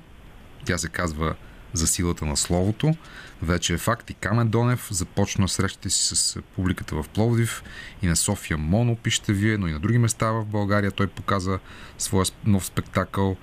Тя 0.66 0.78
се 0.78 0.90
казва 0.90 1.36
за 1.74 1.88
силата 1.88 2.26
на 2.26 2.38
словото. 2.38 2.96
Вече 3.42 3.74
е 3.74 3.78
факт 3.78 4.10
и 4.10 4.14
Камен 4.14 4.50
Донев 4.50 4.88
започна 4.92 5.48
срещите 5.48 5.90
си 5.90 6.16
с 6.16 6.42
публиката 6.56 6.96
в 6.96 7.10
Пловдив 7.10 7.64
и 8.02 8.08
на 8.08 8.16
София 8.16 8.58
Моно, 8.58 8.96
пишете 8.96 9.34
вие, 9.34 9.58
но 9.58 9.68
и 9.68 9.72
на 9.72 9.80
други 9.80 9.98
места 9.98 10.32
в 10.32 10.46
България. 10.46 10.92
Той 10.92 11.08
показа 11.08 11.60
своя 11.98 12.26
нов 12.46 12.66
спектакъл. 12.66 13.38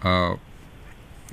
А, 0.00 0.30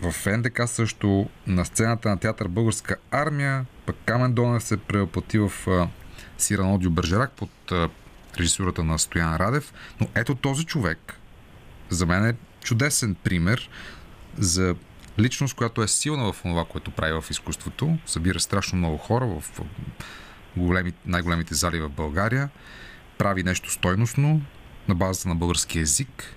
в 0.01 0.37
НДК 0.37 0.61
също, 0.65 1.29
на 1.47 1.65
сцената 1.65 2.09
на 2.09 2.17
театър 2.17 2.47
Българска 2.47 2.95
армия, 3.11 3.65
пък 3.85 3.95
Камен 4.05 4.33
Донев 4.33 4.63
се 4.63 4.77
преоплати 4.77 5.39
в 5.39 5.51
Сирано 6.37 6.77
Дю 6.77 6.89
Бържерак 6.89 7.31
под 7.31 7.49
режисурата 8.37 8.83
на 8.83 8.99
Стоян 8.99 9.35
Радев. 9.35 9.73
Но 10.01 10.07
ето 10.15 10.35
този 10.35 10.65
човек 10.65 11.19
за 11.89 12.05
мен 12.05 12.25
е 12.25 12.35
чудесен 12.63 13.15
пример 13.15 13.69
за 14.37 14.75
личност, 15.19 15.55
която 15.55 15.83
е 15.83 15.87
силна 15.87 16.33
в 16.33 16.41
това, 16.41 16.65
което 16.65 16.91
прави 16.91 17.21
в 17.21 17.31
изкуството. 17.31 17.97
Събира 18.05 18.39
страшно 18.39 18.77
много 18.77 18.97
хора 18.97 19.25
в 19.25 19.61
големи, 20.57 20.93
най-големите 21.05 21.55
зали 21.55 21.79
в 21.79 21.89
България. 21.89 22.49
Прави 23.17 23.43
нещо 23.43 23.71
стойностно 23.71 24.41
на 24.87 24.95
базата 24.95 25.29
на 25.29 25.35
български 25.35 25.79
язик. 25.79 26.35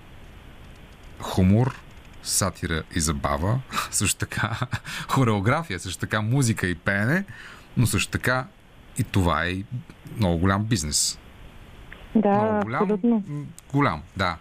Хумор, 1.19 1.79
сатира 2.23 2.83
и 2.95 2.99
забава. 2.99 3.61
Също 3.91 4.19
така 4.19 4.59
хореография, 5.09 5.79
също 5.79 5.99
така 5.99 6.21
музика 6.21 6.67
и 6.67 6.75
пеене. 6.75 7.25
Но 7.77 7.87
също 7.87 8.11
така 8.11 8.47
и 8.97 9.03
това 9.03 9.45
е 9.45 9.63
много 10.17 10.37
голям 10.37 10.63
бизнес. 10.63 11.19
Да, 12.15 12.41
много 12.41 12.65
голям, 12.65 12.83
абсолютно. 12.83 13.23
Голям, 13.73 14.01
да. 14.17 14.37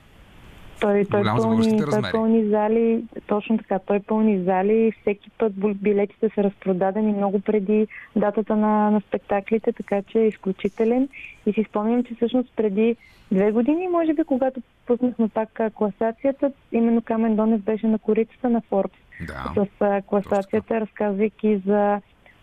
Той, 0.81 1.05
той, 1.11 1.23
пълни, 1.23 1.79
той 1.79 2.03
пълни 2.13 2.45
зали, 2.45 3.05
точно 3.27 3.59
така, 3.59 3.79
той 3.79 4.01
пълни 4.01 4.43
зали, 4.43 4.93
всеки 5.01 5.31
път 5.31 5.53
билетите 5.75 6.31
са 6.35 6.45
разпродадени 6.45 7.13
много 7.13 7.41
преди 7.41 7.87
датата 8.17 8.57
на, 8.57 8.91
на 8.91 9.01
спектаклите, 9.01 9.73
така 9.73 10.03
че 10.03 10.19
е 10.19 10.27
изключителен. 10.27 11.09
И 11.47 11.53
си 11.53 11.65
спомням, 11.69 12.05
че 12.05 12.15
всъщност 12.15 12.53
преди 12.57 12.97
две 13.33 13.53
години, 13.53 13.89
може 13.89 14.15
би, 14.15 14.25
когато 14.25 14.61
пуснахме 14.87 15.29
пак 15.29 15.61
класацията, 15.75 16.53
именно 16.73 17.03
Камен 17.03 17.37
Донев 17.37 17.61
беше 17.61 17.87
на 17.87 17.99
корицата 17.99 18.51
на 18.51 18.61
Форбс. 18.61 18.99
Да, 19.27 19.53
с 19.57 20.03
класацията, 20.07 20.81
разказвайки 20.81 21.63
за 21.67 22.01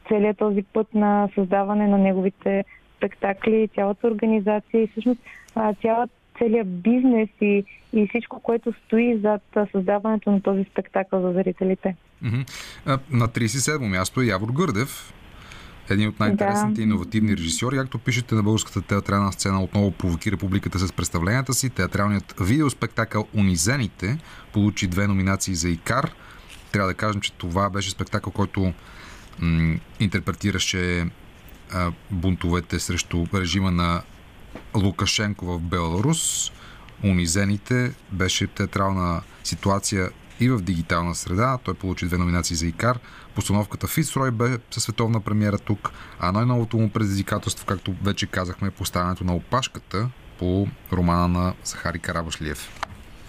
целият 0.07 0.37
този 0.37 0.63
път 0.63 0.93
на 0.93 1.29
създаване 1.35 1.87
на 1.87 1.97
неговите 1.97 2.65
спектакли, 2.97 3.69
цялата 3.75 4.07
организация 4.07 4.83
и 4.83 4.87
всъщност 4.87 5.21
цялата 5.81 6.13
целият 6.37 6.81
бизнес 6.81 7.29
и, 7.41 7.63
и 7.93 8.07
всичко, 8.07 8.39
което 8.39 8.73
стои 8.85 9.17
зад 9.17 9.41
създаването 9.71 10.31
на 10.31 10.41
този 10.41 10.63
спектакъл 10.63 11.21
за 11.21 11.33
зрителите. 11.33 11.95
На 13.11 13.27
37-о 13.27 13.89
място 13.89 14.21
е 14.21 14.25
Явор 14.25 14.51
Гърдев, 14.51 15.13
един 15.89 16.09
от 16.09 16.19
най-интересните 16.19 16.75
да. 16.75 16.81
иновативни 16.81 17.37
режисьори. 17.37 17.75
Както 17.75 17.99
пишете 17.99 18.35
на 18.35 18.43
българската 18.43 18.81
театрална 18.81 19.31
сцена, 19.31 19.63
отново 19.63 19.91
провокира 19.91 20.37
публиката 20.37 20.79
с 20.79 20.93
представленията 20.93 21.53
си. 21.53 21.69
Театралният 21.69 22.33
видеоспектакъл 22.41 23.27
Унизените 23.37 24.17
получи 24.53 24.87
две 24.87 25.07
номинации 25.07 25.55
за 25.55 25.69
Икар. 25.69 26.11
Трябва 26.71 26.87
да 26.87 26.93
кажем, 26.93 27.21
че 27.21 27.33
това 27.33 27.69
беше 27.69 27.89
спектакъл, 27.89 28.33
който 28.33 28.73
м- 29.39 29.75
интерпретираше 29.99 31.05
бунтовете 32.11 32.79
срещу 32.79 33.25
режима 33.33 33.71
на 33.71 34.01
Лукашенко 34.75 35.45
в 35.45 35.59
Беларус. 35.59 36.51
Унизените 37.03 37.93
беше 38.11 38.47
театрална 38.47 39.21
ситуация 39.43 40.09
и 40.39 40.49
в 40.49 40.61
дигитална 40.61 41.15
среда. 41.15 41.57
Той 41.63 41.73
получи 41.73 42.05
две 42.05 42.17
номинации 42.17 42.55
за 42.55 42.67
Икар. 42.67 42.99
Постановката 43.35 43.87
Фицрой 43.87 44.31
бе 44.31 44.57
със 44.71 44.83
световна 44.83 45.21
премиера 45.21 45.57
тук, 45.57 45.91
а 46.19 46.31
най-новото 46.31 46.77
му 46.77 46.89
предизвикателство, 46.89 47.65
както 47.65 47.95
вече 48.03 48.27
казахме, 48.27 48.67
е 48.67 48.71
поставянето 48.71 49.23
на 49.23 49.35
опашката 49.35 50.09
по 50.39 50.67
романа 50.93 51.27
на 51.27 51.53
Захари 51.63 51.99
Карабашлиев. 51.99 52.69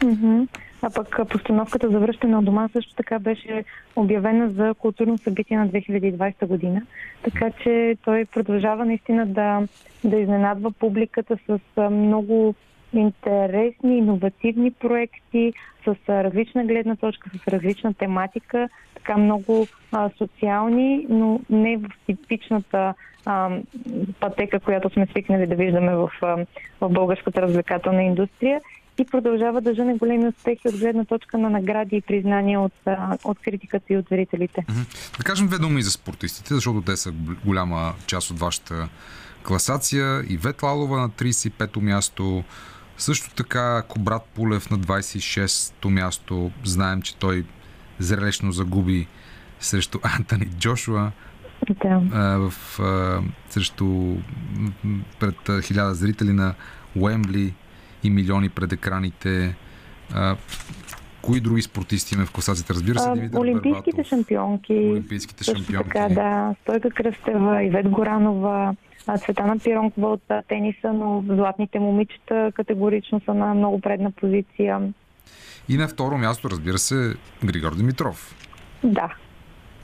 Mm-hmm. 0.01 0.49
А 0.83 0.91
пък 0.91 1.21
постановката 1.29 1.89
за 1.91 1.99
връщане 1.99 2.37
от 2.37 2.45
дома 2.45 2.69
също 2.69 2.95
така 2.95 3.19
беше 3.19 3.65
обявена 3.97 4.51
за 4.51 4.75
културно 4.75 5.19
събитие 5.19 5.59
на 5.59 5.69
2020 5.69 6.47
година. 6.47 6.83
Така 7.23 7.51
че 7.51 7.97
той 8.05 8.25
продължава 8.25 8.85
наистина 8.85 9.27
да, 9.27 9.63
да 10.05 10.17
изненадва 10.17 10.73
публиката 10.73 11.39
с 11.47 11.91
много 11.91 12.55
интересни, 12.93 13.99
иновативни 13.99 14.71
проекти, 14.71 15.53
с 15.85 15.97
различна 16.09 16.65
гледна 16.65 16.97
точка, 16.97 17.31
с 17.45 17.49
различна 17.49 17.95
тематика, 17.95 18.69
така 18.95 19.17
много 19.17 19.67
а, 19.93 20.11
социални, 20.19 21.07
но 21.09 21.41
не 21.51 21.77
в 21.77 21.89
типичната 22.07 22.95
а, 23.27 23.51
пътека, 24.21 24.61
която 24.61 24.91
сме 24.91 25.07
свикнали 25.07 25.47
да 25.47 25.55
виждаме 25.55 25.95
в, 25.95 26.11
а, 26.23 26.37
в 26.81 26.89
българската 26.89 27.43
развлекателна 27.43 28.03
индустрия 28.03 28.61
и 28.99 29.05
продължава 29.05 29.61
да 29.61 29.75
жене 29.75 29.95
големи 29.95 30.29
успехи 30.29 30.69
от 30.69 30.79
гледна 30.79 31.05
точка 31.05 31.39
на 31.39 31.51
награди 31.51 31.97
и 31.97 32.01
признания 32.01 32.61
от, 32.61 32.73
от 33.25 33.39
критиката 33.39 33.93
и 33.93 33.97
от 33.97 34.07
зрителите. 34.09 34.65
Да 35.19 35.25
кажем 35.25 35.47
две 35.47 35.59
думи 35.59 35.83
за 35.83 35.91
спортистите, 35.91 36.55
защото 36.55 36.83
те 36.83 36.97
са 36.97 37.13
голяма 37.45 37.95
част 38.07 38.31
от 38.31 38.39
вашата 38.39 38.89
класация. 39.43 40.25
И 40.29 40.37
Ветлалова 40.37 40.99
на 40.99 41.11
35-то 41.11 41.81
място, 41.81 42.45
също 42.97 43.35
така 43.35 43.83
Кобрат 43.89 44.23
Пулев 44.35 44.71
на 44.71 44.79
26-то 44.79 45.91
място. 45.91 46.51
Знаем, 46.65 47.03
че 47.03 47.17
той 47.17 47.45
зрелищно 47.99 48.53
загуби 48.53 49.07
срещу 49.61 49.99
Антони 50.19 50.47
Джошуа. 50.59 51.13
Да. 51.83 51.99
в, 52.39 52.81
а, 52.81 53.23
срещу 53.51 54.17
пред 55.21 55.65
хиляда 55.65 55.95
зрители 55.95 56.33
на 56.33 56.55
Уембли 56.97 57.55
и 58.09 58.11
милиони 58.11 58.49
пред 58.49 58.73
екраните. 58.73 59.57
А, 60.15 60.37
кои 61.23 61.41
други 61.41 61.63
спортисти 61.63 62.15
има 62.15 62.27
в 62.27 62.33
класацията? 62.33 62.75
Разбира 62.75 62.99
се, 62.99 63.13
Димитър 63.13 63.39
Олимпийските 63.39 63.91
Бербатов, 63.91 64.09
шампионки. 64.09 64.73
Олимпийските 64.73 65.45
шампионки. 65.45 65.89
Така, 65.89 66.09
да. 66.15 66.55
Стойка 66.63 66.91
Кръстева, 66.91 67.65
Ивет 67.65 67.89
Горанова, 67.89 68.77
Цветана 69.25 69.59
Пиронкова 69.59 70.13
от 70.13 70.23
тениса, 70.49 70.93
но 70.93 71.25
златните 71.29 71.79
момичета 71.79 72.53
категорично 72.55 73.21
са 73.25 73.35
на 73.35 73.55
много 73.55 73.81
предна 73.81 74.11
позиция. 74.11 74.81
И 75.69 75.77
на 75.77 75.89
второ 75.89 76.19
място, 76.19 76.51
разбира 76.51 76.79
се, 76.79 77.15
Григор 77.45 77.75
Димитров. 77.77 78.35
Да. 78.85 79.15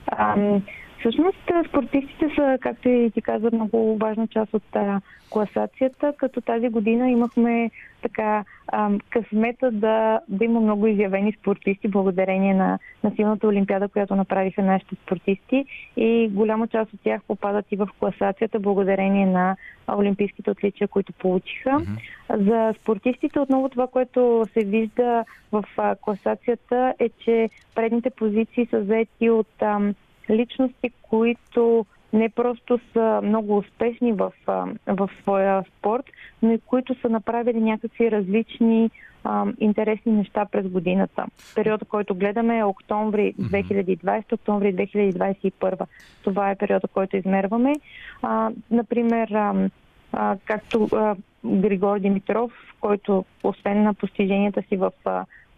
Ам, 0.06 0.62
Всъщност 1.04 1.50
спортистите 1.68 2.28
са, 2.34 2.58
както 2.60 2.88
и 2.88 3.10
ти 3.10 3.22
каза, 3.22 3.50
много 3.52 3.96
важна 3.96 4.26
част 4.26 4.54
от 4.54 4.62
а, 4.74 5.00
класацията, 5.30 6.12
като 6.16 6.40
тази 6.40 6.68
година 6.68 7.10
имахме 7.10 7.70
така 8.02 8.44
а, 8.68 8.90
късмета 9.10 9.70
да, 9.70 10.20
да 10.28 10.44
има 10.44 10.60
много 10.60 10.86
изявени 10.86 11.32
спортисти 11.40 11.88
благодарение 11.88 12.54
на, 12.54 12.78
на 13.04 13.12
силната 13.16 13.48
олимпиада, 13.48 13.88
която 13.88 14.16
направиха 14.16 14.62
нашите 14.62 14.94
спортисти 14.94 15.64
и 15.96 16.28
голяма 16.32 16.68
част 16.68 16.94
от 16.94 17.00
тях 17.00 17.22
попадат 17.28 17.66
и 17.70 17.76
в 17.76 17.88
класацията 17.98 18.58
благодарение 18.58 19.26
на 19.26 19.56
олимпийските 19.98 20.50
отличия, 20.50 20.88
които 20.88 21.12
получиха. 21.12 21.70
Mm-hmm. 21.70 22.44
За 22.44 22.74
спортистите 22.80 23.40
отново 23.40 23.68
това, 23.68 23.86
което 23.86 24.46
се 24.52 24.64
вижда 24.64 25.24
в 25.52 25.64
а, 25.76 25.96
класацията 25.96 26.94
е, 26.98 27.08
че 27.08 27.50
предните 27.74 28.10
позиции 28.10 28.66
са 28.66 28.84
заети 28.84 29.30
от 29.30 29.62
а, 29.62 29.94
личности, 30.30 30.90
които 31.02 31.86
не 32.12 32.28
просто 32.28 32.80
са 32.92 33.20
много 33.22 33.56
успешни 33.56 34.12
в, 34.12 34.32
в 34.86 35.10
своя 35.22 35.64
спорт, 35.78 36.04
но 36.42 36.52
и 36.52 36.58
които 36.58 37.00
са 37.00 37.08
направили 37.08 37.60
някакви 37.60 38.10
различни 38.10 38.90
а, 39.24 39.46
интересни 39.58 40.12
неща 40.12 40.46
през 40.52 40.68
годината. 40.68 41.26
Периода, 41.54 41.84
който 41.84 42.14
гледаме 42.14 42.58
е 42.58 42.64
октомври 42.64 43.34
2020, 43.40 44.32
октомври 44.32 44.74
2021. 44.74 45.86
Това 46.24 46.50
е 46.50 46.56
периода, 46.56 46.88
който 46.88 47.16
измерваме. 47.16 47.74
А, 48.22 48.50
например, 48.70 49.28
а, 49.30 49.68
а, 50.12 50.36
както 50.44 50.88
а, 50.92 51.16
Григор 51.44 51.98
Димитров, 51.98 52.52
който 52.80 53.24
освен 53.42 53.82
на 53.82 53.94
постиженията 53.94 54.62
си 54.68 54.76
в, 54.76 54.92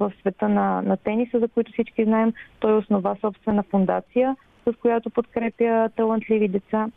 в 0.00 0.12
света 0.20 0.48
на, 0.48 0.82
на 0.82 0.96
тениса, 0.96 1.38
за 1.38 1.48
които 1.48 1.72
всички 1.72 2.04
знаем, 2.04 2.32
той 2.60 2.76
основа 2.76 3.16
собствена 3.20 3.62
фундация, 3.62 4.36
с 4.72 4.76
която 4.80 5.10
подкрепя 5.10 5.88
талантливи 5.96 6.48
деца. 6.48 6.88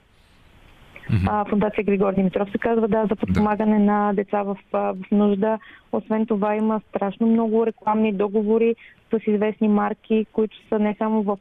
Mm-hmm. 1.11 1.49
Фундация 1.49 1.83
Григор 1.83 2.13
Димитров 2.13 2.51
се 2.51 2.57
казва, 2.57 2.87
да, 2.87 3.05
за 3.09 3.15
подпомагане 3.15 3.77
да. 3.77 3.83
на 3.83 4.13
деца 4.13 4.43
в, 4.43 4.57
в 4.73 4.95
нужда. 5.11 5.59
Освен 5.91 6.25
това 6.25 6.55
има 6.55 6.81
страшно 6.89 7.27
много 7.27 7.65
рекламни 7.65 8.13
договори 8.13 8.75
с 9.11 9.27
известни 9.27 9.67
марки, 9.67 10.25
които 10.33 10.57
са 10.69 10.79
не 10.79 10.95
само 10.97 11.23
в 11.23 11.37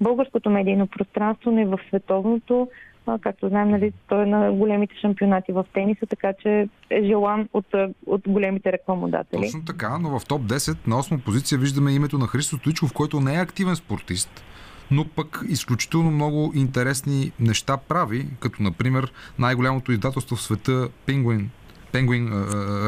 българското 0.00 0.50
медийно 0.50 0.86
пространство, 0.86 1.50
но 1.50 1.60
и 1.60 1.64
в 1.64 1.78
световното. 1.88 2.68
Както 3.20 3.48
знаем, 3.48 3.70
нали, 3.70 3.92
той 4.08 4.22
е 4.22 4.26
на 4.26 4.52
големите 4.52 4.94
шампионати 5.00 5.52
в 5.52 5.66
тениса, 5.74 6.06
така 6.06 6.32
че 6.42 6.68
е 6.90 7.04
желан 7.04 7.48
от, 7.52 7.66
от 8.06 8.22
големите 8.28 8.72
рекламодатели. 8.72 9.42
Точно 9.42 9.64
така, 9.64 9.98
но 9.98 10.18
в 10.18 10.26
топ 10.26 10.42
10 10.42 10.86
на 10.86 11.02
8 11.02 11.24
позиция 11.24 11.58
виждаме 11.58 11.92
името 11.92 12.18
на 12.18 12.26
Христо 12.26 12.56
Стоичков, 12.56 12.92
който 12.92 13.20
не 13.20 13.34
е 13.34 13.40
активен 13.40 13.76
спортист 13.76 14.44
но 14.90 15.08
пък 15.08 15.40
изключително 15.48 16.10
много 16.10 16.52
интересни 16.54 17.32
неща 17.40 17.76
прави, 17.76 18.26
като 18.40 18.62
например 18.62 19.12
най-голямото 19.38 19.92
издателство 19.92 20.36
в 20.36 20.42
света 20.42 20.88
Penguin 21.06 21.46
Penguin 21.94 22.28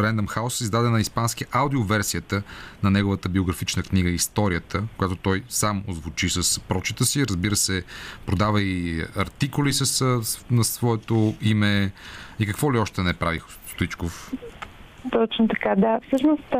Random 0.03 0.27
House 0.27 0.63
издаде 0.63 0.89
на 0.89 1.01
испански 1.01 1.45
аудиоверсията 1.53 2.43
на 2.83 2.91
неговата 2.91 3.29
биографична 3.29 3.83
книга 3.83 4.11
Историята, 4.11 4.83
която 4.97 5.17
той 5.17 5.43
сам 5.49 5.85
озвучи 5.89 6.29
с 6.29 6.61
прочета 6.61 7.05
си. 7.05 7.27
Разбира 7.27 7.57
се, 7.57 7.85
продава 8.27 8.63
и 8.63 9.05
артикули 9.17 9.73
с, 9.73 10.05
на 10.51 10.65
своето 10.65 11.35
име 11.41 11.93
и 12.39 12.47
какво 12.47 12.73
ли 12.73 12.79
още 12.79 13.03
не 13.03 13.15
прави 13.15 13.41
Стоичков? 13.75 14.33
Точно 15.13 15.49
така, 15.49 15.75
да. 15.75 16.01
Всъщност 16.07 16.55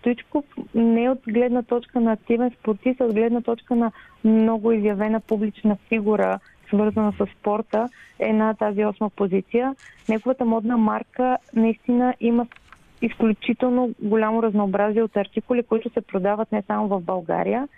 Стоичков 0.00 0.44
не 0.74 1.04
е 1.04 1.10
от 1.10 1.20
гледна 1.28 1.62
точка 1.62 2.00
на 2.00 2.12
активен 2.12 2.50
спортист, 2.60 3.00
а 3.00 3.04
от 3.04 3.14
гледна 3.14 3.40
точка 3.40 3.74
на 3.74 3.92
много 4.24 4.72
изявена 4.72 5.20
публична 5.20 5.76
фигура, 5.88 6.38
свързана 6.68 7.12
с 7.12 7.26
спорта, 7.38 7.88
е 8.18 8.32
на 8.32 8.54
тази 8.54 8.84
осма 8.84 9.10
позиция. 9.10 9.74
Неговата 10.08 10.44
модна 10.44 10.76
марка 10.76 11.38
наистина 11.54 12.14
има 12.20 12.46
изключително 13.02 13.94
голямо 14.02 14.42
разнообразие 14.42 15.02
от 15.02 15.16
артикули, 15.16 15.62
които 15.62 15.90
се 15.90 16.00
продават 16.00 16.52
не 16.52 16.62
само 16.62 16.88
в 16.88 17.00
България. 17.00 17.68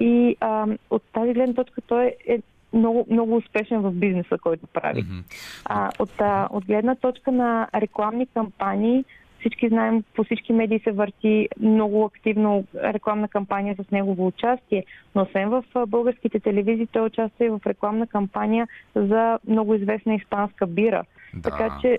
И 0.00 0.36
а, 0.40 0.66
от 0.90 1.02
тази 1.12 1.32
гледна 1.32 1.54
точка 1.54 1.80
той 1.80 2.14
е 2.28 2.38
много, 2.72 3.06
много 3.10 3.36
успешен 3.36 3.80
в 3.80 3.90
бизнеса, 3.90 4.38
който 4.42 4.66
прави. 4.66 5.04
Mm-hmm. 5.04 5.22
А, 5.64 5.90
от, 5.98 6.20
а, 6.20 6.48
от 6.50 6.66
гледна 6.66 6.94
точка 6.94 7.32
на 7.32 7.68
рекламни 7.74 8.26
кампании, 8.26 9.04
всички 9.40 9.68
знаем, 9.68 10.04
по 10.14 10.24
всички 10.24 10.52
медии 10.52 10.80
се 10.84 10.92
върти 10.92 11.48
много 11.60 12.04
активно 12.04 12.64
рекламна 12.74 13.28
кампания 13.28 13.76
с 13.78 13.90
негово 13.90 14.26
участие, 14.26 14.84
но 15.14 15.22
освен 15.22 15.48
в 15.48 15.64
българските 15.86 16.40
телевизии 16.40 16.86
той 16.86 17.06
участва 17.06 17.44
и 17.44 17.48
в 17.48 17.60
рекламна 17.66 18.06
кампания 18.06 18.68
за 18.94 19.38
много 19.48 19.74
известна 19.74 20.14
испанска 20.14 20.66
бира. 20.66 21.04
Да. 21.34 21.50
Така 21.50 21.78
че 21.80 21.98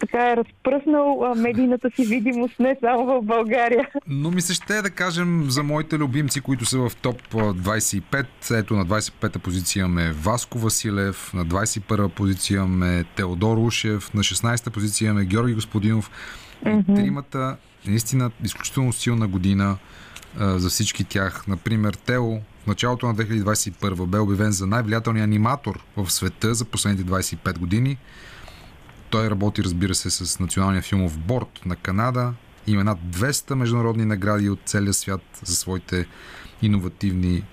така 0.00 0.30
е 0.30 0.36
разпръснал 0.36 1.34
медийната 1.36 1.90
си 1.90 2.04
видимост 2.04 2.58
не 2.58 2.76
само 2.80 3.06
в 3.06 3.22
България. 3.22 3.88
Но 4.06 4.30
ми 4.30 4.40
се 4.40 4.54
ще 4.54 4.82
да 4.82 4.90
кажем 4.90 5.44
за 5.48 5.62
моите 5.62 5.98
любимци, 5.98 6.40
които 6.40 6.64
са 6.64 6.78
в 6.78 6.96
топ 7.02 7.22
25. 7.32 8.26
Ето 8.58 8.74
на 8.74 8.86
25-та 8.86 9.38
позиция 9.38 9.80
имаме 9.80 10.12
Васко 10.12 10.58
Василев, 10.58 11.34
на 11.34 11.46
21-та 11.46 12.08
позиция 12.08 12.56
имаме 12.56 13.04
Теодор 13.16 13.56
Ушев, 13.56 14.14
на 14.14 14.20
16-та 14.20 14.70
позиция 14.70 15.06
имаме 15.06 15.24
Георги 15.24 15.54
Господинов. 15.54 16.10
Mm-hmm. 16.64 16.96
Тримата 16.96 17.56
наистина 17.86 18.30
изключително 18.44 18.92
силна 18.92 19.28
година 19.28 19.76
а, 20.38 20.58
за 20.58 20.68
всички 20.68 21.04
тях. 21.04 21.46
Например, 21.48 21.94
Тео 21.94 22.40
в 22.62 22.66
началото 22.66 23.06
на 23.06 23.14
2021 23.14 24.06
бе 24.06 24.18
обявен 24.18 24.52
за 24.52 24.66
най-влиятелния 24.66 25.24
аниматор 25.24 25.80
в 25.96 26.10
света 26.10 26.54
за 26.54 26.64
последните 26.64 27.10
25 27.10 27.58
години. 27.58 27.98
Той 29.10 29.30
работи, 29.30 29.64
разбира 29.64 29.94
се, 29.94 30.10
с 30.10 30.38
Националния 30.40 30.82
филмов 30.82 31.18
борт 31.18 31.60
на 31.66 31.76
Канада. 31.76 32.32
Има 32.66 32.84
над 32.84 32.98
200 32.98 33.54
международни 33.54 34.04
награди 34.04 34.48
от 34.48 34.60
целия 34.64 34.92
свят 34.92 35.22
за 35.42 35.56
своите 35.56 36.06
иновативни 36.62 37.44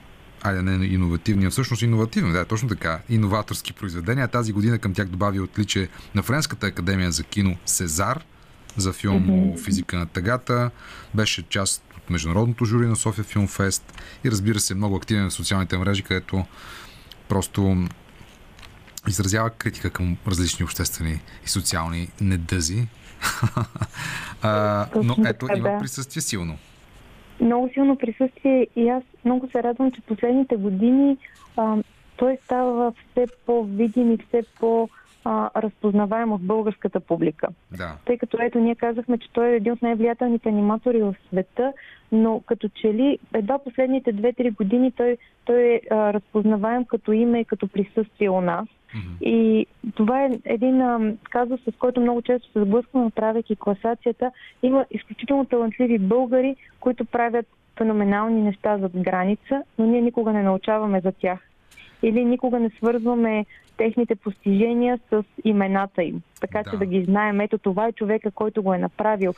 айде 0.41 0.61
не 0.61 0.85
иновативни, 0.85 1.45
а 1.45 1.49
всъщност 1.49 1.81
иновативни, 1.81 2.31
да, 2.31 2.45
точно 2.45 2.69
така, 2.69 2.99
иноваторски 3.09 3.73
произведения. 3.73 4.27
Тази 4.27 4.53
година 4.53 4.79
към 4.79 4.93
тях 4.93 5.07
добави 5.07 5.39
отличие 5.39 5.87
на 6.15 6.23
Френската 6.23 6.67
академия 6.67 7.11
за 7.11 7.23
кино 7.23 7.57
Сезар 7.65 8.23
за 8.77 8.93
филм 8.93 9.27
mm-hmm. 9.27 9.65
Физика 9.65 9.97
на 9.97 10.05
тъгата. 10.05 10.71
Беше 11.13 11.49
част 11.49 11.83
от 11.97 12.09
международното 12.09 12.65
жури 12.65 12.87
на 12.87 12.95
София 12.95 13.23
Филм 13.23 13.47
Фест 13.47 13.93
и 14.23 14.31
разбира 14.31 14.59
се 14.59 14.75
много 14.75 14.95
активен 14.95 15.29
в 15.29 15.33
социалните 15.33 15.77
мрежи, 15.77 16.03
където 16.03 16.45
просто 17.29 17.77
изразява 19.07 19.49
критика 19.49 19.89
към 19.89 20.17
различни 20.27 20.65
обществени 20.65 21.21
и 21.45 21.49
социални 21.49 22.07
недъзи. 22.21 22.87
а, 24.41 24.87
но 25.03 25.15
ето 25.25 25.47
има 25.57 25.79
присъствие 25.79 26.21
силно. 26.21 26.57
Много 27.41 27.69
силно 27.73 27.97
присъствие 27.97 28.67
и 28.75 28.89
аз 28.89 29.03
много 29.25 29.49
се 29.51 29.63
радвам, 29.63 29.91
че 29.91 30.01
последните 30.01 30.55
години 30.55 31.17
а, 31.57 31.75
той 32.17 32.37
става 32.45 32.93
все 33.11 33.27
по-видим 33.45 34.11
и 34.11 34.17
все 34.17 34.43
по- 34.59 34.89
а, 35.25 35.61
разпознаваем 35.61 36.29
в 36.29 36.39
българската 36.39 36.99
публика. 36.99 37.47
Да. 37.77 37.97
Тъй 38.05 38.17
като 38.17 38.37
ето 38.41 38.59
ние 38.59 38.75
казахме, 38.75 39.17
че 39.17 39.31
той 39.33 39.47
е 39.47 39.55
един 39.55 39.73
от 39.73 39.81
най-влиятелните 39.81 40.49
аниматори 40.49 41.01
в 41.03 41.15
света, 41.27 41.73
но 42.11 42.41
като 42.45 42.69
че 42.69 42.93
ли 42.93 43.19
едва 43.33 43.59
последните 43.59 44.13
2-3 44.13 44.55
години 44.55 44.91
той, 44.91 45.17
той 45.45 45.61
е 45.61 45.81
а, 45.91 46.13
разпознаваем 46.13 46.85
като 46.85 47.11
име 47.11 47.39
и 47.39 47.45
като 47.45 47.67
присъствие 47.67 48.29
у 48.29 48.41
нас. 48.41 48.67
Mm-hmm. 48.67 49.25
И 49.25 49.65
това 49.95 50.25
е 50.25 50.29
един 50.45 50.81
а, 50.81 51.13
казус, 51.29 51.61
с 51.61 51.77
който 51.79 52.01
много 52.01 52.21
често 52.21 52.51
се 52.51 52.61
сблъскваме, 52.61 53.09
правейки 53.09 53.55
класацията. 53.55 54.31
Има 54.63 54.85
изключително 54.91 55.45
талантливи 55.45 55.99
българи, 55.99 56.55
които 56.79 57.05
правят 57.05 57.45
феноменални 57.77 58.41
неща 58.41 58.77
зад 58.77 58.91
граница, 58.95 59.63
но 59.77 59.85
ние 59.85 60.01
никога 60.01 60.33
не 60.33 60.43
научаваме 60.43 61.01
за 61.01 61.11
тях. 61.11 61.39
Или 62.03 62.25
никога 62.25 62.59
не 62.59 62.69
свързваме 62.69 63.45
техните 63.79 64.15
постижения 64.15 64.99
с 65.09 65.23
имената 65.43 66.03
им. 66.03 66.21
Така 66.41 66.63
да. 66.63 66.71
че 66.71 66.77
да 66.77 66.85
ги 66.85 67.03
знаем. 67.03 67.41
Ето 67.41 67.57
това 67.57 67.87
е 67.87 67.91
човека, 67.91 68.31
който 68.31 68.63
го 68.63 68.73
е 68.73 68.77
направил. 68.77 69.33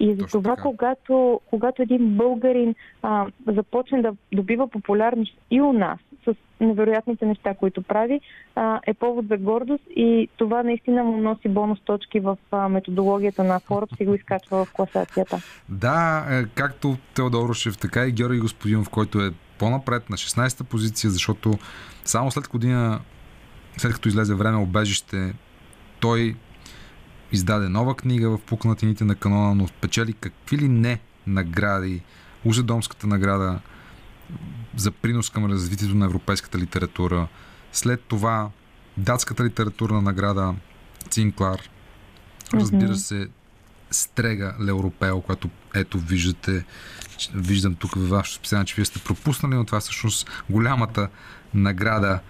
И 0.00 0.14
за 0.14 0.26
това, 0.26 0.56
когато, 0.56 1.40
когато 1.50 1.82
един 1.82 2.16
българин 2.16 2.74
а, 3.02 3.26
започне 3.46 4.02
да 4.02 4.14
добива 4.32 4.68
популярност 4.68 5.38
и 5.50 5.60
у 5.60 5.72
нас, 5.72 5.98
с 6.24 6.34
невероятните 6.60 7.26
неща, 7.26 7.54
които 7.54 7.82
прави, 7.82 8.20
а, 8.54 8.80
е 8.86 8.94
повод 8.94 9.26
за 9.28 9.36
гордост 9.36 9.84
и 9.90 10.28
това 10.36 10.62
наистина 10.62 11.04
му 11.04 11.16
носи 11.16 11.48
бонус 11.48 11.80
точки 11.84 12.20
в 12.20 12.36
а, 12.50 12.68
методологията 12.68 13.44
на 13.44 13.60
Forbes 13.60 14.00
и 14.00 14.06
го 14.06 14.14
изкачва 14.14 14.64
в 14.64 14.72
класацията. 14.72 15.38
Да, 15.68 16.26
е, 16.30 16.44
както 16.54 16.96
Теодорушев, 17.14 17.78
така 17.78 18.06
и 18.06 18.12
Георги 18.12 18.40
Господинов, 18.40 18.90
който 18.90 19.20
е 19.20 19.30
по-напред 19.58 20.10
на 20.10 20.16
16-та 20.16 20.64
позиция, 20.64 21.10
защото 21.10 21.52
само 22.04 22.30
след 22.30 22.48
година 22.48 23.00
след 23.76 23.92
като 23.92 24.08
излезе 24.08 24.34
време 24.34 24.58
обежище, 24.58 25.34
той 26.00 26.36
издаде 27.32 27.68
нова 27.68 27.96
книга 27.96 28.30
в 28.30 28.38
пукнатините 28.38 29.04
на 29.04 29.14
канона, 29.14 29.54
но 29.54 29.68
спечели 29.68 30.12
какви 30.12 30.58
ли 30.58 30.68
не 30.68 31.00
награди. 31.26 32.02
Узедомската 32.44 33.06
награда 33.06 33.60
за 34.76 34.90
принос 34.90 35.30
към 35.30 35.44
развитието 35.44 35.94
на 35.94 36.04
европейската 36.04 36.58
литература. 36.58 37.28
След 37.72 38.00
това 38.00 38.50
датската 38.96 39.44
литературна 39.44 40.02
награда 40.02 40.54
Цинклар. 41.10 41.60
Разбира 42.54 42.96
се, 42.96 43.28
Стрега 43.90 44.56
Леуропео, 44.60 45.20
която 45.20 45.50
ето 45.74 45.98
виждате, 45.98 46.64
виждам 47.34 47.74
тук 47.74 47.94
във 47.94 48.08
вашето 48.08 48.36
списание, 48.36 48.64
че 48.64 48.74
вие 48.74 48.84
сте 48.84 48.98
пропуснали, 48.98 49.54
но 49.54 49.64
това 49.64 49.78
е 49.78 49.80
всъщност 49.80 50.30
голямата 50.50 51.08
награда 51.54 52.20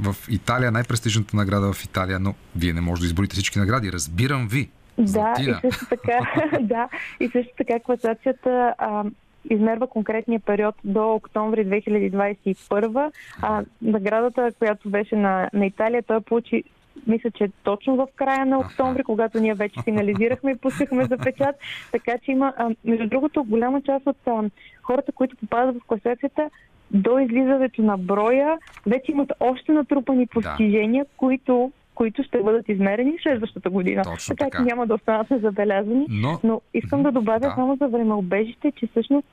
в 0.00 0.16
Италия, 0.28 0.70
най-престижната 0.72 1.36
награда 1.36 1.72
в 1.72 1.84
Италия, 1.84 2.18
но 2.18 2.34
вие 2.56 2.72
не 2.72 2.80
можете 2.80 3.02
да 3.02 3.06
изборите 3.06 3.34
всички 3.34 3.58
награди. 3.58 3.92
Разбирам 3.92 4.48
ви. 4.48 4.70
Да, 4.98 5.34
и 5.40 5.44
също 5.44 5.86
така, 5.88 6.18
да, 6.60 6.88
и 7.20 7.28
също 7.28 7.52
така 7.56 7.80
класацията 7.80 8.74
а, 8.78 9.04
измерва 9.50 9.86
конкретния 9.86 10.40
период 10.40 10.74
до 10.84 11.14
октомври 11.14 11.66
2021. 11.66 13.12
А, 13.42 13.64
наградата, 13.82 14.52
която 14.58 14.90
беше 14.90 15.16
на, 15.16 15.50
на 15.52 15.66
Италия, 15.66 16.02
той 16.02 16.20
получи 16.20 16.64
мисля, 17.06 17.30
че 17.30 17.50
точно 17.62 17.96
в 17.96 18.06
края 18.16 18.46
на 18.46 18.58
октомври, 18.58 19.04
когато 19.04 19.40
ние 19.40 19.54
вече 19.54 19.82
финализирахме 19.84 20.50
и 20.50 20.56
пускахме 20.56 21.04
за 21.04 21.18
печат. 21.18 21.56
Така 21.92 22.12
че 22.24 22.30
има, 22.30 22.52
а, 22.56 22.70
между 22.84 23.08
другото, 23.08 23.44
голяма 23.44 23.82
част 23.82 24.06
от 24.06 24.16
а, 24.26 24.50
хората, 24.82 25.12
които 25.12 25.36
попадат 25.36 25.76
в 25.76 25.86
класацията, 25.86 26.50
до 26.90 27.18
излизането 27.18 27.82
на 27.82 27.98
броя 27.98 28.58
вече 28.86 29.12
имат 29.12 29.32
още 29.40 29.72
натрупани 29.72 30.26
постижения, 30.26 31.04
да. 31.04 31.10
които 31.16 31.72
които 31.94 32.22
ще 32.22 32.42
бъдат 32.42 32.68
измерени 32.68 33.16
следващата 33.22 33.70
година. 33.70 34.02
Точно 34.02 34.36
така, 34.36 34.50
така. 34.50 34.62
няма 34.62 34.86
да 34.86 34.94
останат 34.94 35.30
незабелязани. 35.30 36.06
Но, 36.08 36.40
но 36.44 36.60
искам 36.74 37.02
да 37.02 37.12
добавя 37.12 37.40
да. 37.40 37.52
само 37.54 37.76
за 37.76 37.88
времеобежище, 37.88 38.72
че 38.72 38.86
всъщност 38.86 39.28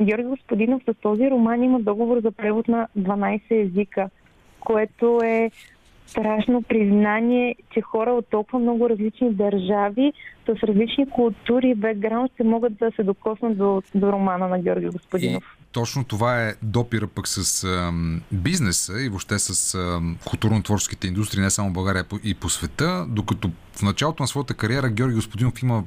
Георги 0.00 0.24
Господинов 0.24 0.82
с 0.88 0.94
този 1.02 1.30
роман 1.30 1.62
има 1.62 1.80
договор 1.80 2.20
за 2.20 2.30
превод 2.30 2.68
на 2.68 2.88
12 2.98 3.40
езика, 3.50 4.10
което 4.60 5.20
е 5.24 5.50
страшно 6.06 6.62
признание, 6.62 7.54
че 7.70 7.80
хора 7.80 8.10
от 8.10 8.26
толкова 8.30 8.58
много 8.58 8.90
различни 8.90 9.34
държави 9.34 10.12
с 10.46 10.62
различни 10.62 11.10
култури 11.10 11.68
и 11.68 11.74
бекграунд 11.74 12.32
ще 12.34 12.44
могат 12.44 12.76
да 12.76 12.90
се 12.96 13.02
докоснат 13.02 13.58
до, 13.58 13.82
до 13.94 14.12
романа 14.12 14.48
на 14.48 14.58
Георги 14.58 14.86
Господинов. 14.86 15.57
И 15.68 15.72
точно 15.72 16.04
това 16.04 16.42
е 16.42 16.54
допира 16.62 17.06
пък 17.06 17.28
с 17.28 17.64
а, 17.64 17.92
бизнеса 18.32 19.00
и 19.00 19.08
въобще 19.08 19.38
с 19.38 19.74
а, 19.74 19.78
културно-творческите 20.24 21.06
индустрии, 21.06 21.40
не 21.40 21.50
само 21.50 21.70
в 21.70 21.72
България 21.72 22.04
и 22.24 22.34
по 22.34 22.50
света, 22.50 23.06
докато 23.08 23.50
в 23.76 23.82
началото 23.82 24.22
на 24.22 24.26
своята 24.26 24.54
кариера 24.54 24.90
Георги 24.90 25.14
Господинов 25.14 25.62
има 25.62 25.84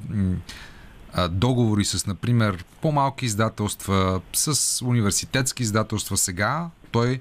а, 1.12 1.28
договори 1.28 1.84
с, 1.84 2.06
например, 2.06 2.64
по-малки 2.80 3.24
издателства, 3.26 4.20
с 4.32 4.82
университетски 4.84 5.62
издателства. 5.62 6.16
Сега 6.16 6.70
той 6.90 7.20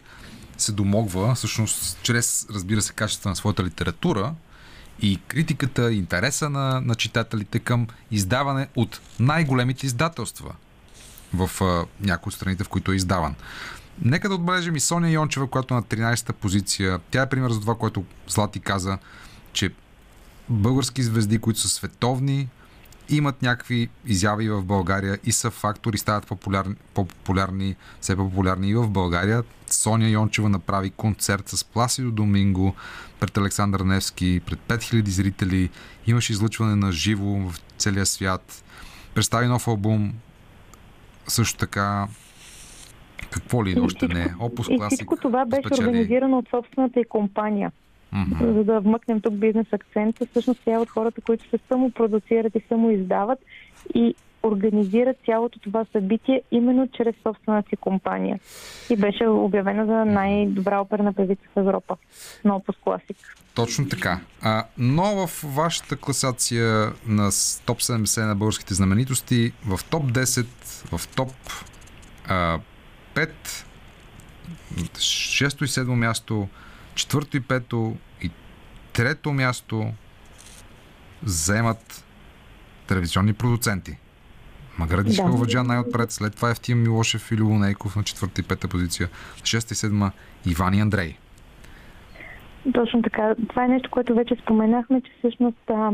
се 0.57 0.71
домогва, 0.71 1.35
всъщност, 1.35 1.99
чрез, 2.03 2.47
разбира 2.53 2.81
се, 2.81 2.93
качеството 2.93 3.29
на 3.29 3.35
своята 3.35 3.63
литература 3.63 4.33
и 5.01 5.19
критиката, 5.27 5.93
интереса 5.93 6.49
на, 6.49 6.81
на 6.81 6.95
читателите 6.95 7.59
към 7.59 7.87
издаване 8.11 8.67
от 8.75 9.01
най-големите 9.19 9.85
издателства 9.85 10.55
в 11.33 11.49
някои 12.01 12.29
от 12.29 12.33
страните, 12.33 12.63
в 12.63 12.69
които 12.69 12.91
е 12.91 12.95
издаван. 12.95 13.35
Нека 14.01 14.29
да 14.29 14.35
отбележим 14.35 14.75
и 14.75 14.79
Соня 14.79 15.09
Йончева, 15.09 15.47
която 15.47 15.73
е 15.73 15.77
на 15.77 15.83
13-та 15.83 16.33
позиция. 16.33 16.99
Тя 17.11 17.21
е 17.21 17.29
пример 17.29 17.51
за 17.51 17.59
това, 17.59 17.75
което 17.75 18.03
Злати 18.27 18.59
каза, 18.59 18.97
че 19.53 19.71
български 20.49 21.03
звезди, 21.03 21.39
които 21.39 21.59
са 21.59 21.69
световни, 21.69 22.49
имат 23.09 23.41
някакви 23.41 23.89
изяви 24.05 24.49
в 24.49 24.63
България 24.63 25.19
и 25.23 25.31
са 25.31 25.51
фактори, 25.51 25.97
стават 25.97 26.27
популярни, 26.27 26.75
по-популярни, 26.93 27.75
все 28.01 28.15
по-популярни 28.15 28.69
и 28.69 28.75
в 28.75 28.89
България. 28.89 29.43
Соня 29.67 30.09
Йончева 30.09 30.49
направи 30.49 30.89
концерт 30.89 31.49
с 31.49 31.63
Пласидо 31.63 32.11
Доминго 32.11 32.75
пред 33.19 33.37
Александър 33.37 33.79
Невски, 33.79 34.41
пред 34.45 34.59
5000 34.59 35.07
зрители. 35.07 35.69
Имаше 36.07 36.33
излъчване 36.33 36.75
на 36.75 36.91
живо 36.91 37.25
в 37.25 37.55
целия 37.77 38.05
свят. 38.05 38.63
Представи 39.13 39.47
нов 39.47 39.67
албум. 39.67 40.13
Също 41.27 41.59
така 41.59 42.07
какво 43.31 43.65
ли 43.65 43.79
още 43.79 43.97
всичко, 43.97 44.13
не? 44.13 44.33
Опус 44.39 44.67
и 44.69 44.79
всичко 44.87 45.17
това 45.17 45.45
беше 45.45 45.61
спечели... 45.61 45.87
организирано 45.87 46.37
от 46.37 46.49
собствената 46.49 46.99
и 46.99 47.03
компания. 47.03 47.71
Mm-hmm. 48.13 48.53
За 48.53 48.63
да 48.63 48.79
вмъкнем 48.79 49.21
тук 49.21 49.33
бизнес 49.33 49.67
акцента, 49.71 50.25
всъщност 50.25 50.61
тя 50.65 50.73
е 50.73 50.77
от 50.77 50.89
хората, 50.89 51.21
които 51.21 51.49
се 51.49 51.59
само 51.67 51.91
продуцират 51.91 52.55
и 52.55 52.61
само 52.69 52.91
издават 52.91 53.39
и 53.95 54.15
организират 54.43 55.17
цялото 55.25 55.59
това 55.59 55.85
събитие 55.91 56.41
именно 56.51 56.87
чрез 56.87 57.15
собствената 57.23 57.69
си 57.69 57.75
компания. 57.75 58.39
И 58.89 58.95
беше 58.95 59.27
обявена 59.27 59.85
за 59.85 60.05
най-добра 60.05 60.79
оперна 60.79 61.13
певица 61.13 61.41
в 61.55 61.59
Европа 61.59 61.97
на 62.45 62.53
Opus 62.53 62.77
Classic. 62.85 63.15
Точно 63.55 63.89
така. 63.89 64.19
А, 64.41 64.65
но 64.77 65.27
в 65.27 65.43
вашата 65.43 65.95
класация 65.95 66.91
на 67.07 67.29
топ 67.65 67.79
70 67.79 68.27
на 68.27 68.35
българските 68.35 68.73
знаменитости, 68.73 69.51
в 69.65 69.79
топ 69.89 70.03
10, 70.03 70.45
в 70.91 71.07
топ 71.15 71.31
а, 72.27 72.59
5, 73.15 73.29
6 74.75 75.63
и 75.63 75.67
7 75.67 75.87
място, 75.87 76.47
четвърто 76.95 77.37
и 77.37 77.41
пето 77.41 77.97
и 78.21 78.31
трето 78.93 79.31
място 79.31 79.93
заемат 81.23 82.05
телевизионни 82.87 83.33
продуценти. 83.33 83.97
Маградишка 84.77 85.25
да. 85.25 85.31
Оваджан 85.31 85.67
най-отпред, 85.67 86.11
след 86.11 86.35
това 86.35 86.49
Евтим 86.49 86.81
Милошев 86.81 87.31
и 87.31 87.37
Любо 87.37 87.53
Нейков 87.53 87.95
на 87.95 88.03
четвърта 88.03 88.41
и 88.41 88.43
пета 88.43 88.67
позиция, 88.67 89.09
шеста 89.43 89.73
и 89.73 89.75
седма 89.75 90.11
Иван 90.45 90.73
и 90.73 90.79
Андрей. 90.79 91.17
Точно 92.73 93.01
така. 93.01 93.35
Това 93.49 93.65
е 93.65 93.67
нещо, 93.67 93.89
което 93.91 94.15
вече 94.15 94.35
споменахме, 94.43 95.01
че 95.01 95.11
всъщност 95.19 95.69
а, 95.69 95.91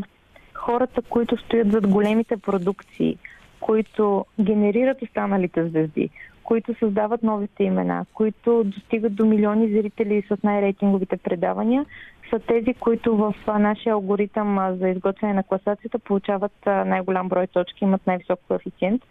хората, 0.54 1.02
които 1.02 1.38
стоят 1.38 1.72
зад 1.72 1.88
големите 1.88 2.38
продукции, 2.38 3.18
които 3.60 4.26
генерират 4.40 5.02
останалите 5.02 5.68
звезди, 5.68 6.10
които 6.44 6.76
създават 6.80 7.24
новите 7.24 7.64
имена, 7.64 8.06
които 8.14 8.64
достигат 8.64 9.16
до 9.16 9.26
милиони 9.26 9.72
зрители 9.72 10.24
с 10.28 10.44
най-рейтинговите 10.44 11.18
предавания, 11.18 11.86
са 12.30 12.40
тези, 12.40 12.74
които 12.74 13.18
в 13.18 13.36
нашия 13.60 13.94
алгоритъм 13.94 14.78
за 14.80 14.90
изготвяне 14.90 15.34
на 15.34 15.44
класацията 15.44 16.00
получават 16.00 16.54
най-голям 16.66 17.30
брой 17.30 17.48
точки, 17.48 17.84
имат 17.84 18.08
най-висок 18.08 18.40
коефициент. 18.48 19.02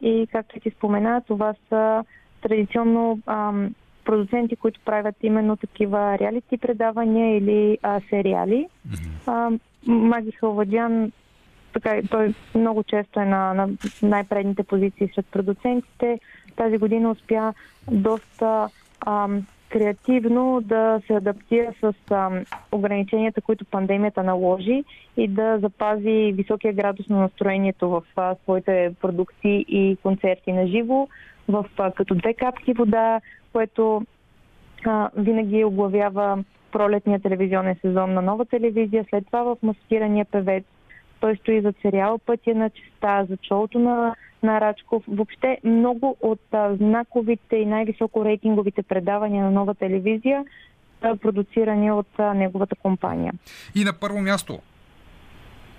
И 0.00 0.26
както 0.32 0.60
ти 0.60 0.70
спомена, 0.70 1.22
това 1.26 1.54
са 1.68 2.04
традиционно 2.42 3.18
продуценти, 4.04 4.56
които 4.56 4.80
правят 4.84 5.16
именно 5.22 5.56
такива 5.56 6.18
реалити 6.18 6.58
предавания 6.58 7.36
или 7.36 7.78
а, 7.82 8.00
сериали. 8.10 8.68
Mm-hmm. 8.88 9.60
Маги 9.86 10.32
Халвадян 10.32 11.12
така, 11.72 12.00
той 12.10 12.34
много 12.54 12.82
често 12.82 13.20
е 13.20 13.24
на, 13.24 13.54
на 13.54 13.68
най-предните 14.02 14.62
позиции 14.62 15.10
сред 15.14 15.26
продуцентите. 15.26 16.20
Тази 16.56 16.78
година 16.78 17.10
успя 17.10 17.54
доста 17.90 18.68
ам, 19.06 19.46
креативно 19.68 20.60
да 20.60 21.00
се 21.06 21.14
адаптира 21.14 21.72
с 21.80 21.94
ам, 22.10 22.44
ограниченията, 22.72 23.40
които 23.40 23.64
пандемията 23.64 24.22
наложи 24.22 24.84
и 25.16 25.28
да 25.28 25.58
запази 25.58 26.32
високия 26.36 26.72
градус 26.72 27.08
на 27.08 27.18
настроението 27.18 27.90
в 27.90 28.02
а, 28.16 28.34
своите 28.42 28.94
продукции 29.00 29.64
и 29.68 29.96
концерти 30.02 30.52
на 30.52 30.66
живо, 30.66 31.08
в 31.48 31.66
а, 31.78 31.92
като 31.92 32.14
две 32.14 32.34
капки 32.34 32.72
вода, 32.72 33.20
което 33.52 34.02
а, 34.86 35.10
винаги 35.16 35.64
оглавява 35.64 36.44
пролетния 36.72 37.20
телевизионен 37.20 37.76
сезон 37.80 38.14
на 38.14 38.22
нова 38.22 38.44
телевизия, 38.44 39.04
след 39.10 39.26
това 39.26 39.42
в 39.42 39.56
маскирания 39.62 40.24
певец, 40.24 40.64
той 41.22 41.36
стои 41.36 41.60
за 41.60 41.72
сериал 41.82 42.18
Пътя 42.18 42.54
на 42.54 42.70
честа, 42.70 43.26
за 43.30 43.36
шоуто 43.48 43.78
на, 43.78 44.14
на 44.42 44.60
Рачков. 44.60 45.02
Въобще 45.08 45.58
много 45.64 46.16
от 46.20 46.40
а, 46.52 46.76
знаковите 46.76 47.56
и 47.56 47.66
най-високо 47.66 48.24
рейтинговите 48.24 48.82
предавания 48.82 49.44
на 49.44 49.50
нова 49.50 49.74
телевизия 49.74 50.44
са 51.00 51.16
продуцирани 51.22 51.92
от 51.92 52.18
а, 52.18 52.34
неговата 52.34 52.76
компания. 52.76 53.32
И 53.74 53.84
на 53.84 53.92
първо 53.92 54.20
място 54.20 54.58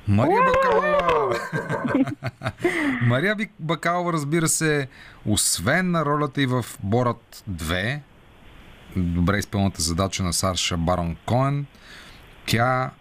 Мария 0.07 0.41
Бакалова! 0.41 1.35
Мария 3.01 3.35
Бакалова, 3.59 4.13
разбира 4.13 4.47
се, 4.47 4.87
освен 5.25 5.91
на 5.91 6.05
ролята 6.05 6.41
и 6.41 6.45
в 6.45 6.65
Борат 6.83 7.43
2, 7.49 7.99
добре 8.95 9.37
изпълната 9.37 9.81
задача 9.81 10.23
на 10.23 10.33
Сарша 10.33 10.77
Барон 10.77 11.15
Коен, 11.25 11.65
тя 12.45 12.91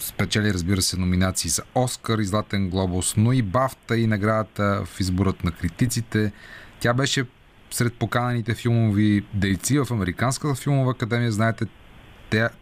спечели, 0.00 0.54
разбира 0.54 0.82
се, 0.82 0.96
номинации 0.96 1.50
за 1.50 1.62
Оскар 1.74 2.18
и 2.18 2.24
Златен 2.24 2.70
глобус, 2.70 3.16
но 3.16 3.32
и 3.32 3.42
Бафта 3.42 3.96
и 3.96 4.06
наградата 4.06 4.82
в 4.84 5.00
изборът 5.00 5.44
на 5.44 5.52
критиците. 5.52 6.32
Тя 6.80 6.94
беше 6.94 7.24
сред 7.70 7.94
поканените 7.94 8.54
филмови 8.54 9.24
дейци 9.34 9.78
в 9.78 9.86
Американската 9.90 10.54
филмова 10.54 10.90
академия. 10.90 11.32
Знаете, 11.32 11.66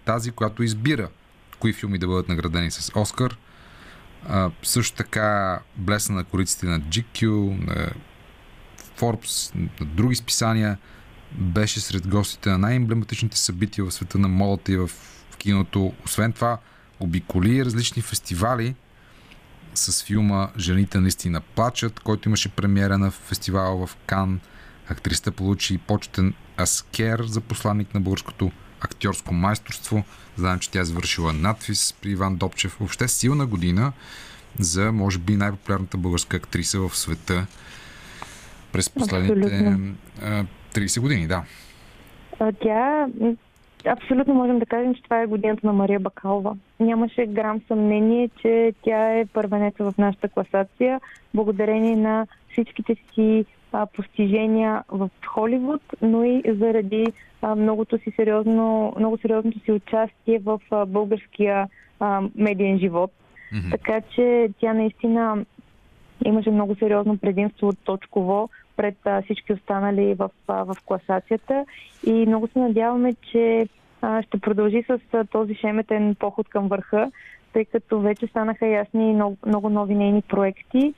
тази, 0.04 0.30
която 0.30 0.62
избира 0.62 1.08
кои 1.58 1.72
филми 1.72 1.98
да 1.98 2.06
бъдат 2.06 2.28
наградени 2.28 2.70
с 2.70 2.92
Оскар. 2.94 3.38
А, 4.28 4.50
също 4.62 4.96
така 4.96 5.60
блесна 5.76 6.14
на 6.14 6.24
кориците 6.24 6.66
на 6.66 6.80
GQ, 6.80 7.26
на 7.66 7.90
Forbes, 8.98 9.54
на 9.80 9.86
други 9.86 10.14
списания. 10.14 10.78
Беше 11.32 11.80
сред 11.80 12.08
гостите 12.08 12.50
на 12.50 12.58
най-емблематичните 12.58 13.38
събития 13.38 13.84
в 13.84 13.90
света 13.90 14.18
на 14.18 14.28
модата 14.28 14.72
и 14.72 14.76
в 14.76 14.90
киното. 15.38 15.92
Освен 16.04 16.32
това, 16.32 16.58
обиколи 17.00 17.64
различни 17.64 18.02
фестивали 18.02 18.74
с 19.74 20.04
филма 20.04 20.48
Жените 20.58 21.00
наистина 21.00 21.40
плачат, 21.40 22.00
който 22.00 22.28
имаше 22.28 22.48
премиера 22.48 22.98
на 22.98 23.10
фестивала 23.10 23.86
в 23.86 23.96
Кан. 24.06 24.40
Актрисата 24.88 25.32
получи 25.32 25.78
почетен 25.78 26.34
аскер 26.60 27.22
за 27.22 27.40
посланник 27.40 27.94
на 27.94 28.00
българското 28.00 28.52
актьорско 28.80 29.34
майсторство. 29.34 30.04
Знаем, 30.36 30.58
че 30.58 30.70
тя 30.70 30.80
е 30.80 30.84
завършила 30.84 31.32
надфис 31.32 31.94
при 32.02 32.10
Иван 32.10 32.36
Добчев. 32.36 32.76
Въобще 32.80 33.08
силна 33.08 33.46
година 33.46 33.92
за, 34.58 34.92
може 34.92 35.18
би, 35.18 35.36
най-популярната 35.36 35.96
българска 35.96 36.36
актриса 36.36 36.80
в 36.80 36.96
света 36.96 37.46
през 38.72 38.90
последните 38.90 39.56
Абсолютно. 39.56 39.96
30 40.74 41.00
години, 41.00 41.26
да. 41.26 41.44
Тя 42.62 43.06
Абсолютно 43.88 44.34
можем 44.34 44.58
да 44.58 44.66
кажем, 44.66 44.94
че 44.94 45.02
това 45.02 45.22
е 45.22 45.26
годината 45.26 45.66
на 45.66 45.72
Мария 45.72 46.00
Бакалова. 46.00 46.56
Нямаше 46.80 47.26
грам 47.26 47.60
съмнение, 47.68 48.30
че 48.42 48.72
тя 48.82 49.18
е 49.18 49.26
първенеца 49.26 49.84
в 49.84 49.98
нашата 49.98 50.28
класация, 50.28 51.00
благодарение 51.34 51.96
на 51.96 52.26
всичките 52.52 52.96
си 53.14 53.44
а, 53.72 53.86
постижения 53.86 54.82
в 54.88 55.10
Холивуд, 55.26 55.82
но 56.02 56.24
и 56.24 56.42
заради 56.46 57.06
а, 57.42 57.54
многото 57.54 57.98
си 57.98 58.12
сериозно, 58.16 58.92
много 58.98 59.18
сериозното 59.18 59.60
си 59.60 59.72
участие 59.72 60.38
в 60.38 60.60
а, 60.70 60.86
българския 60.86 61.68
а, 62.00 62.22
медиен 62.34 62.78
живот. 62.78 63.12
Mm-hmm. 63.52 63.70
Така 63.70 64.00
че 64.00 64.48
тя 64.60 64.74
наистина 64.74 65.44
имаше 66.24 66.50
много 66.50 66.74
сериозно 66.74 67.18
предимство 67.18 67.68
от 67.68 67.78
точково 67.84 68.50
пред 68.78 69.24
всички 69.24 69.52
останали 69.52 70.14
в, 70.14 70.30
в 70.48 70.76
класацията 70.86 71.64
и 72.06 72.12
много 72.12 72.48
се 72.48 72.58
надяваме, 72.58 73.14
че 73.32 73.68
ще 74.22 74.38
продължи 74.38 74.84
с 74.86 75.24
този 75.32 75.54
шеметен 75.54 76.14
поход 76.14 76.48
към 76.48 76.68
върха, 76.68 77.10
тъй 77.52 77.64
като 77.64 78.00
вече 78.00 78.26
станаха 78.26 78.66
ясни 78.66 79.14
много, 79.14 79.36
много 79.46 79.68
нови 79.68 79.94
нейни 79.94 80.22
проекти, 80.22 80.94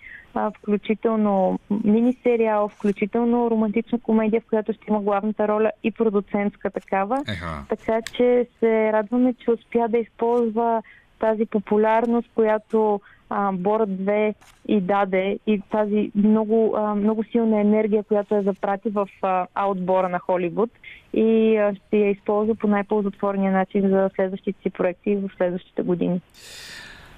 включително 0.59 1.59
мини-сериал, 1.85 2.69
включително 2.69 3.51
романтична 3.51 4.01
комедия, 4.01 4.41
в 4.41 4.49
която 4.49 4.73
ще 4.73 4.85
има 4.89 5.01
главната 5.01 5.49
роля 5.49 5.71
и 5.85 5.91
продуцентска 5.91 6.71
такава. 6.71 7.23
Еха. 7.29 7.65
Така 7.69 8.03
че 8.03 8.47
се 8.59 8.93
радваме, 8.93 9.35
че 9.35 9.51
успя 9.51 9.89
да 9.89 9.99
използва 9.99 10.83
тази 11.19 11.47
популярност, 11.47 12.31
която 12.35 13.01
а, 13.31 13.53
Бора 13.53 13.87
2 13.87 14.35
и 14.69 14.81
даде 14.81 15.39
и 15.47 15.63
тази 15.71 16.11
много, 16.15 16.75
а, 16.77 16.95
много 16.95 17.25
силна 17.25 17.61
енергия, 17.61 18.03
която 18.03 18.35
я 18.35 18.43
запрати 18.43 18.91
в 18.91 19.09
а, 19.23 19.47
отбора 19.67 20.09
на 20.09 20.19
Холивуд 20.19 20.71
и 21.15 21.57
а, 21.57 21.75
ще 21.75 21.97
я 21.97 22.11
използва 22.11 22.55
по 22.55 22.67
най-ползотворния 22.67 23.53
начин 23.53 23.89
за 23.89 24.11
следващите 24.15 24.63
си 24.63 24.71
проекти 24.71 25.17
в 25.17 25.31
следващите 25.37 25.83
години. 25.83 26.21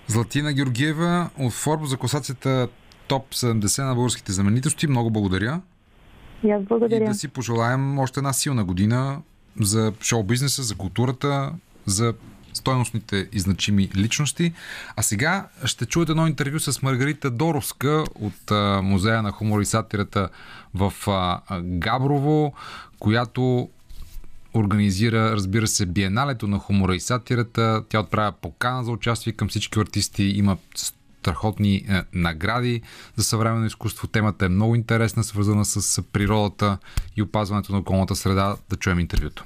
Златина 0.07 0.53
Георгиева 0.53 1.31
от 1.38 1.53
Форбо 1.53 1.85
за 1.85 1.96
класацията 1.96 2.68
топ 3.09 3.31
70 3.31 3.88
на 3.88 3.94
българските 3.94 4.33
знаменитости. 4.33 4.87
Много 4.87 5.11
благодаря. 5.11 5.61
И 6.44 6.51
аз 6.51 6.62
благодаря. 6.62 7.05
И 7.05 7.09
да 7.09 7.14
си 7.14 7.29
пожелаем 7.29 7.98
още 7.98 8.20
една 8.20 8.33
силна 8.33 8.64
година 8.64 9.22
за 9.61 9.92
шоу-бизнеса, 10.01 10.62
за 10.62 10.77
културата, 10.77 11.53
за 11.87 12.14
стойностните 12.62 13.29
и 13.33 13.40
значими 13.40 13.90
личности. 13.96 14.53
А 14.96 15.03
сега 15.03 15.48
ще 15.64 15.87
чуете 15.87 16.12
едно 16.12 16.27
интервю 16.27 16.59
с 16.59 16.83
Маргарита 16.83 17.31
Доровска 17.31 18.05
от 18.14 18.51
Музея 18.83 19.22
на 19.22 19.33
хумор 19.33 19.61
и 19.61 19.66
сатирата 19.66 20.29
в 20.75 20.92
Габрово, 21.62 22.55
която 22.98 23.68
организира, 24.55 25.33
разбира 25.33 25.66
се, 25.66 25.87
биеналето 25.87 26.46
на 26.46 26.59
хумора 26.59 26.96
и 26.96 27.01
сатирата. 27.01 27.85
Тя 27.88 28.01
отправя 28.01 28.33
покана 28.33 28.85
за 28.85 28.90
участие 28.90 29.33
към 29.33 29.48
всички 29.48 29.79
артисти. 29.79 30.25
Има 30.25 30.57
страхотни 30.75 31.75
е, 31.75 32.03
награди 32.12 32.83
за 33.16 33.25
съвременно 33.25 33.66
изкуство. 33.66 34.09
Темата 34.09 34.46
е 34.46 34.48
много 34.48 34.75
интересна, 34.75 35.25
свързана 35.25 35.64
с 35.64 36.03
природата 36.03 36.79
и 37.16 37.22
опазването 37.22 37.72
на 37.72 37.79
околната 37.79 38.16
среда. 38.16 38.57
Да 38.70 38.77
чуем 38.77 38.98
интервюто. 38.98 39.44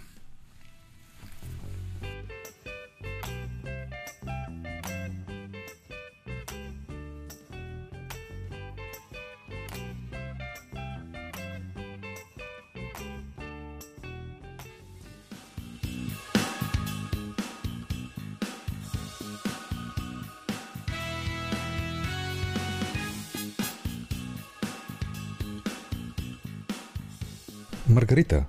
Маргарита, 27.96 28.44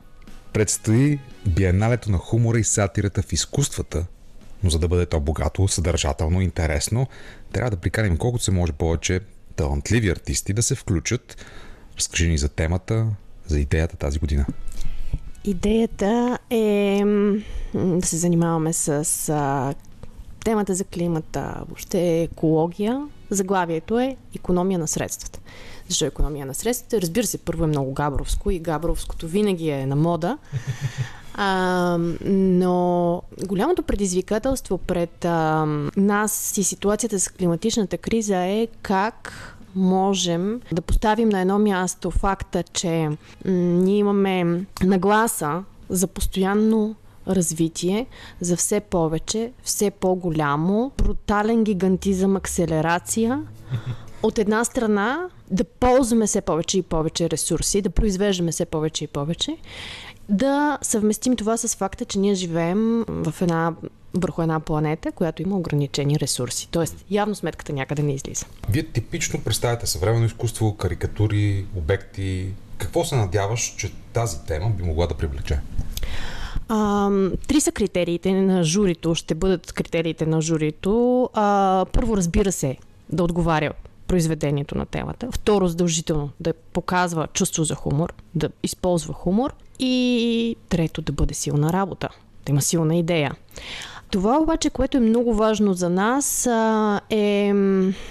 предстои 0.53 1.19
биеналето 1.45 2.11
на 2.11 2.17
хумора 2.17 2.59
и 2.59 2.63
сатирата 2.63 3.21
в 3.21 3.33
изкуствата, 3.33 4.05
но 4.63 4.69
за 4.69 4.79
да 4.79 4.87
бъде 4.87 5.05
то 5.05 5.19
богато, 5.19 5.67
съдържателно, 5.67 6.41
интересно, 6.41 7.07
трябва 7.53 7.71
да 7.71 7.77
приканим 7.77 8.17
колкото 8.17 8.43
се 8.43 8.51
може 8.51 8.71
повече 8.71 9.19
талантливи 9.55 10.09
артисти 10.09 10.53
да 10.53 10.63
се 10.63 10.75
включат. 10.75 11.45
Разкажи 11.97 12.29
ни 12.29 12.37
за 12.37 12.49
темата, 12.49 13.07
за 13.47 13.59
идеята 13.59 13.97
тази 13.97 14.19
година. 14.19 14.45
Идеята 15.43 16.39
е 16.49 17.01
да 17.73 18.07
се 18.07 18.17
занимаваме 18.17 18.73
с 18.73 19.75
темата 20.43 20.75
за 20.75 20.83
климата, 20.83 21.63
въобще 21.67 22.21
екология. 22.21 23.07
Заглавието 23.29 23.99
е 23.99 24.17
економия 24.35 24.79
на 24.79 24.87
средствата. 24.87 25.39
Защо 25.87 26.05
е 26.05 26.07
економия 26.07 26.45
на 26.45 26.53
средствата? 26.53 27.01
Разбира 27.01 27.25
се, 27.25 27.37
първо 27.37 27.63
е 27.63 27.67
много 27.67 27.93
габровско 27.93 28.51
и 28.51 28.59
габровското 28.59 29.27
винаги 29.27 29.69
е 29.69 29.85
на 29.85 29.95
мода. 29.95 30.37
А, 31.39 31.97
но 32.25 33.21
голямото 33.47 33.83
предизвикателство 33.83 34.77
пред 34.77 35.25
а, 35.25 35.65
нас 35.97 36.57
и 36.57 36.63
ситуацията 36.63 37.19
с 37.19 37.29
климатичната 37.29 37.97
криза 37.97 38.37
е 38.37 38.67
как 38.81 39.33
можем 39.75 40.61
да 40.71 40.81
поставим 40.81 41.29
на 41.29 41.39
едно 41.39 41.59
място 41.59 42.11
факта, 42.11 42.63
че 42.63 43.09
м- 43.09 43.17
ние 43.51 43.97
имаме 43.97 44.65
нагласа 44.83 45.63
за 45.89 46.07
постоянно 46.07 46.95
развитие, 47.27 48.05
за 48.41 48.57
все 48.57 48.79
повече, 48.79 49.51
все 49.63 49.91
по-голямо, 49.91 50.91
брутален 50.97 51.63
гигантизъм, 51.63 52.35
акселерация. 52.35 53.43
От 54.27 54.39
една 54.39 54.65
страна 54.65 55.29
да 55.51 55.63
ползваме 55.63 56.27
все 56.27 56.41
повече 56.41 56.77
и 56.77 56.81
повече 56.81 57.29
ресурси, 57.29 57.81
да 57.81 57.89
произвеждаме 57.89 58.51
все 58.51 58.65
повече 58.65 59.03
и 59.03 59.07
повече, 59.07 59.57
да 60.29 60.77
съвместим 60.81 61.35
това 61.35 61.57
с 61.57 61.75
факта, 61.75 62.05
че 62.05 62.19
ние 62.19 62.33
живеем 62.33 63.05
в 63.07 63.41
една, 63.41 63.73
върху 64.13 64.41
една 64.41 64.59
планета, 64.59 65.11
която 65.11 65.41
има 65.41 65.57
ограничени 65.57 66.19
ресурси. 66.19 66.67
Тоест, 66.71 67.05
явно 67.11 67.35
сметката 67.35 67.73
някъде 67.73 68.03
не 68.03 68.13
излиза. 68.13 68.45
Вие 68.69 68.83
типично 68.83 69.41
представяте 69.41 69.87
съвременно 69.87 70.25
изкуство, 70.25 70.75
карикатури, 70.75 71.65
обекти. 71.75 72.47
Какво 72.77 73.05
се 73.05 73.15
надяваш, 73.15 73.75
че 73.77 73.91
тази 74.13 74.39
тема 74.47 74.69
би 74.69 74.83
могла 74.83 75.07
да 75.07 75.13
привлече? 75.13 75.59
А, 76.69 77.09
три 77.47 77.61
са 77.61 77.71
критериите 77.71 78.33
на 78.33 78.63
журито, 78.63 79.15
ще 79.15 79.35
бъдат 79.35 79.73
критериите 79.73 80.25
на 80.25 80.41
журито. 80.41 81.29
А, 81.33 81.85
първо, 81.93 82.17
разбира 82.17 82.51
се, 82.51 82.77
да 83.09 83.23
отговаря 83.23 83.73
произведението 84.07 84.77
на 84.77 84.85
темата. 84.85 85.27
Второ, 85.31 85.67
задължително 85.67 86.29
да 86.39 86.53
показва 86.53 87.27
чувство 87.33 87.63
за 87.63 87.75
хумор, 87.75 88.13
да 88.35 88.49
използва 88.63 89.13
хумор. 89.13 89.53
И 89.79 90.55
трето, 90.69 91.01
да 91.01 91.11
бъде 91.11 91.33
силна 91.33 91.73
работа, 91.73 92.09
да 92.45 92.51
има 92.51 92.61
силна 92.61 92.95
идея. 92.95 93.35
Това 94.11 94.39
обаче, 94.39 94.69
което 94.69 94.97
е 94.97 94.99
много 94.99 95.33
важно 95.33 95.73
за 95.73 95.89
нас, 95.89 96.45
е 97.09 97.53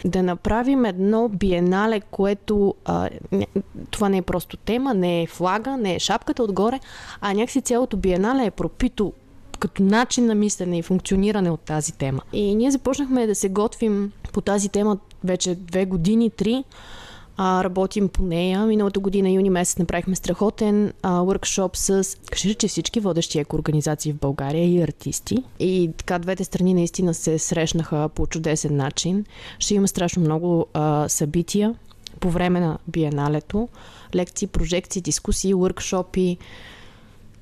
да 0.04 0.22
направим 0.22 0.84
едно 0.84 1.28
биенале, 1.28 2.00
което 2.00 2.74
това 3.90 4.08
не 4.08 4.16
е 4.16 4.22
просто 4.22 4.56
тема, 4.56 4.94
не 4.94 5.22
е 5.22 5.26
флага, 5.26 5.76
не 5.76 5.94
е 5.94 5.98
шапката 5.98 6.42
отгоре, 6.42 6.80
а 7.20 7.34
някакси 7.34 7.60
цялото 7.60 7.96
биенале 7.96 8.44
е 8.44 8.50
пропито 8.50 9.12
като 9.58 9.82
начин 9.82 10.26
на 10.26 10.34
мислене 10.34 10.78
и 10.78 10.82
функциониране 10.82 11.50
от 11.50 11.60
тази 11.60 11.92
тема. 11.92 12.22
И 12.32 12.54
ние 12.54 12.70
започнахме 12.70 13.26
да 13.26 13.34
се 13.34 13.48
готвим 13.48 14.12
по 14.32 14.40
тази 14.40 14.68
тема 14.68 14.98
вече 15.26 15.54
две 15.54 15.86
години, 15.86 16.30
три. 16.30 16.64
А, 17.38 17.64
работим 17.64 18.08
по 18.08 18.22
нея. 18.22 18.66
Миналата 18.66 19.00
година, 19.00 19.30
юни 19.30 19.50
месец, 19.50 19.78
направихме 19.78 20.16
страхотен 20.16 20.92
а, 21.02 21.20
workshop 21.20 21.76
с, 21.76 22.16
кажи 22.30 22.54
че 22.54 22.68
всички 22.68 23.00
водещи 23.00 23.38
екоорганизации 23.38 24.12
в 24.12 24.18
България 24.18 24.64
и 24.64 24.82
артисти. 24.82 25.44
И 25.60 25.90
така 25.96 26.18
двете 26.18 26.44
страни 26.44 26.74
наистина 26.74 27.14
се 27.14 27.38
срещнаха 27.38 28.08
по 28.08 28.26
чудесен 28.26 28.76
начин. 28.76 29.24
Ще 29.58 29.74
има 29.74 29.88
страшно 29.88 30.22
много 30.22 30.66
а, 30.74 31.08
събития 31.08 31.74
по 32.20 32.30
време 32.30 32.60
на 32.60 32.78
биеналето. 32.88 33.68
Лекции, 34.14 34.48
прожекции, 34.48 35.02
дискусии, 35.02 35.54
workshopи 35.54 36.36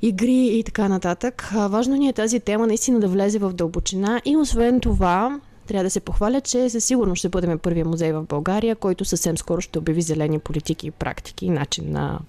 игри 0.02 0.46
и 0.46 0.62
така 0.64 0.88
нататък. 0.88 1.50
Важно 1.54 1.96
ни 1.96 2.08
е 2.08 2.12
тази 2.12 2.40
тема 2.40 2.66
наистина 2.66 3.00
да 3.00 3.08
влезе 3.08 3.38
в 3.38 3.52
дълбочина 3.52 4.20
и 4.24 4.36
освен 4.36 4.80
това 4.80 5.40
трябва 5.66 5.84
да 5.84 5.90
се 5.90 6.00
похваля, 6.00 6.40
че 6.40 6.70
със 6.70 6.84
сигурност 6.84 7.18
ще 7.18 7.28
бъдем 7.28 7.58
първия 7.58 7.84
музей 7.84 8.12
в 8.12 8.22
България, 8.22 8.76
който 8.76 9.04
съвсем 9.04 9.38
скоро 9.38 9.60
ще 9.60 9.78
обяви 9.78 10.02
зелени 10.02 10.38
политики 10.38 10.86
и 10.86 10.90
практики 10.90 11.46
и 11.46 11.50
начин 11.50 11.92
на, 11.92 12.20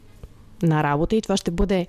на 0.62 0.84
работа. 0.84 1.16
И 1.16 1.22
това 1.22 1.38
ще 1.38 1.52
бъде 1.52 1.88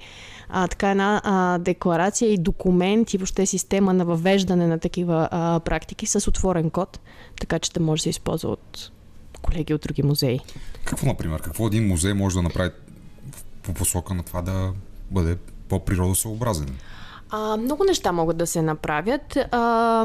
а, 0.49 0.69
така 0.69 0.91
една 0.91 1.21
а, 1.25 1.59
декларация 1.59 2.33
и 2.33 2.39
документ 2.39 3.15
и 3.15 3.19
въобще 3.19 3.47
система 3.47 3.93
на 3.95 4.05
въвеждане 4.05 4.67
на 4.67 4.79
такива 4.79 5.29
а, 5.31 5.61
практики 5.61 6.07
с 6.07 6.29
отворен 6.29 6.71
код, 6.71 7.01
така 7.41 7.59
че 7.59 7.73
да 7.73 7.81
може 7.81 8.01
да 8.01 8.03
се 8.03 8.11
използва 8.11 8.51
от 8.51 8.91
колеги 9.43 9.75
от 9.75 9.81
други 9.81 10.03
музеи. 10.03 10.41
Какво, 10.85 11.07
например, 11.07 11.41
какво 11.41 11.67
един 11.67 11.87
музей 11.87 12.15
може 12.15 12.37
да 12.37 12.43
направи 12.43 12.71
по 13.63 13.75
посока 13.75 14.15
на 14.15 14.23
това 14.23 14.43
да 14.43 14.73
бъде 15.11 15.37
по-природосъобразен? 15.69 16.77
А, 17.31 17.57
много 17.57 17.85
неща 17.85 18.13
могат 18.13 18.37
да 18.37 18.47
се 18.47 18.63
направят. 18.63 19.39
А, 19.51 20.05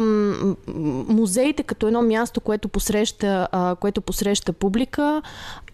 музеите 1.08 1.64
като 1.64 1.88
едно 1.88 2.02
място, 2.02 2.42
което 2.42 2.70
посреща, 2.70 3.48
а, 3.52 3.76
което 3.76 4.02
посреща 4.02 4.54
публика, 4.54 5.22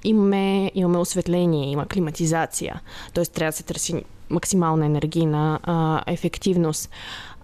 имаме, 0.03 0.71
имаме 0.75 0.97
осветление, 0.97 1.71
има 1.71 1.85
климатизация. 1.85 2.81
Тоест 3.13 3.33
трябва 3.33 3.51
да 3.51 3.57
се 3.57 3.63
търси 3.63 4.03
максимална 4.29 4.85
енергийна 4.85 5.59
а, 5.63 6.03
ефективност. 6.07 6.89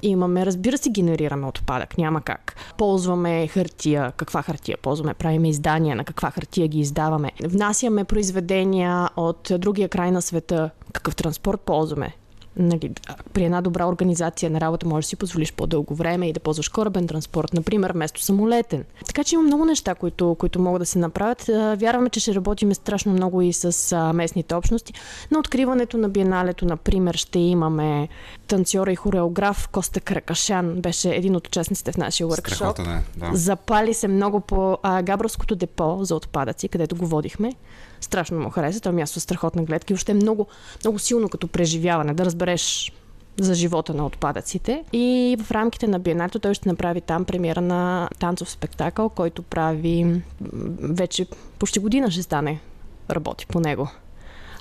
Имаме, 0.02 0.46
разбира 0.46 0.78
се, 0.78 0.90
генерираме 0.90 1.48
отпадък, 1.48 1.98
няма 1.98 2.22
как. 2.22 2.56
Ползваме 2.78 3.48
хартия, 3.48 4.12
каква 4.18 4.42
хартия 4.42 4.78
ползваме, 4.78 5.14
правиме 5.14 5.50
издания, 5.50 5.96
на 5.96 6.04
каква 6.04 6.32
хартия 6.32 6.68
ги 6.68 6.80
издаваме. 6.80 7.32
Внасяме 7.44 8.04
произведения 8.04 9.10
от 9.16 9.52
другия 9.58 9.90
край 9.90 10.12
на 10.12 10.22
света, 10.22 10.70
какъв 10.94 11.16
транспорт 11.16 11.62
ползваме, 11.62 12.16
нали, 12.58 12.92
при 13.34 13.44
една 13.44 13.62
добра 13.62 13.88
организация 13.88 14.50
на 14.50 14.62
работа 14.62 14.88
можеш 14.88 15.06
да 15.06 15.10
си 15.10 15.16
позволиш 15.16 15.54
по-дълго 15.54 15.96
време 15.96 16.30
и 16.30 16.34
да 16.34 16.40
ползваш 16.40 16.70
корабен 16.70 17.08
транспорт, 17.08 17.54
например, 17.54 17.92
вместо 17.92 18.22
самолетен. 18.22 18.84
Така 19.06 19.24
че 19.24 19.36
има 19.36 19.44
много 19.44 19.66
неща, 19.66 19.96
които, 19.96 20.36
които 20.40 20.62
могат 20.62 20.82
да 20.82 20.86
се 20.86 21.00
направят. 21.00 21.44
Вярваме, 21.80 22.10
че 22.10 22.20
ще 22.20 22.36
работим 22.36 22.74
страшно 22.74 23.14
много 23.14 23.42
и 23.42 23.54
с 23.54 23.98
местните 24.14 24.56
общности. 24.56 24.94
На 25.32 25.40
откриването 25.40 25.98
на 25.98 26.10
биеналето, 26.10 26.66
например, 26.66 27.16
ще 27.16 27.40
имаме 27.40 28.08
танцора 28.48 28.92
и 28.92 28.96
хореограф 28.96 29.68
Коста 29.68 30.00
Кракашан. 30.00 30.82
Беше 30.82 31.10
един 31.10 31.36
от 31.36 31.48
участниците 31.48 31.92
в 31.92 31.98
нашия 31.98 32.28
workshop. 32.28 32.98
Е, 32.98 33.04
да. 33.20 33.30
Запали 33.34 33.94
се 33.94 34.08
много 34.08 34.40
по 34.40 34.78
а, 34.84 35.02
Габровското 35.02 35.56
депо 35.56 35.98
за 36.02 36.16
отпадъци, 36.16 36.68
където 36.68 36.96
го 36.96 37.06
водихме. 37.06 37.54
Страшно 38.04 38.40
му 38.40 38.50
хареса. 38.50 38.80
Това 38.80 38.94
място 38.94 39.20
е 39.20 39.22
страхотна 39.22 39.64
гледка 39.64 39.94
и 39.94 39.96
още 39.96 40.12
е 40.12 40.16
много, 40.16 40.48
много 40.84 41.00
силно 41.00 41.30
като 41.30 41.48
преживяване, 41.48 42.14
да 42.14 42.26
разбереш 42.26 42.92
за 43.40 43.54
живота 43.54 43.94
на 43.94 44.06
отпадъците. 44.06 44.84
И 44.94 45.38
в 45.44 45.52
рамките 45.52 45.88
на 45.88 46.00
Биеналето 46.00 46.40
той 46.40 46.54
ще 46.54 46.70
направи 46.70 47.02
там 47.02 47.26
премиера 47.26 47.62
на 47.62 48.10
танцов 48.20 48.50
спектакъл, 48.50 49.10
който 49.10 49.44
прави 49.44 50.22
вече 50.80 51.28
почти 51.60 51.80
година 51.80 52.12
ще 52.12 52.24
стане 52.24 52.60
работи 53.10 53.48
по 53.48 53.60
него. 53.60 53.90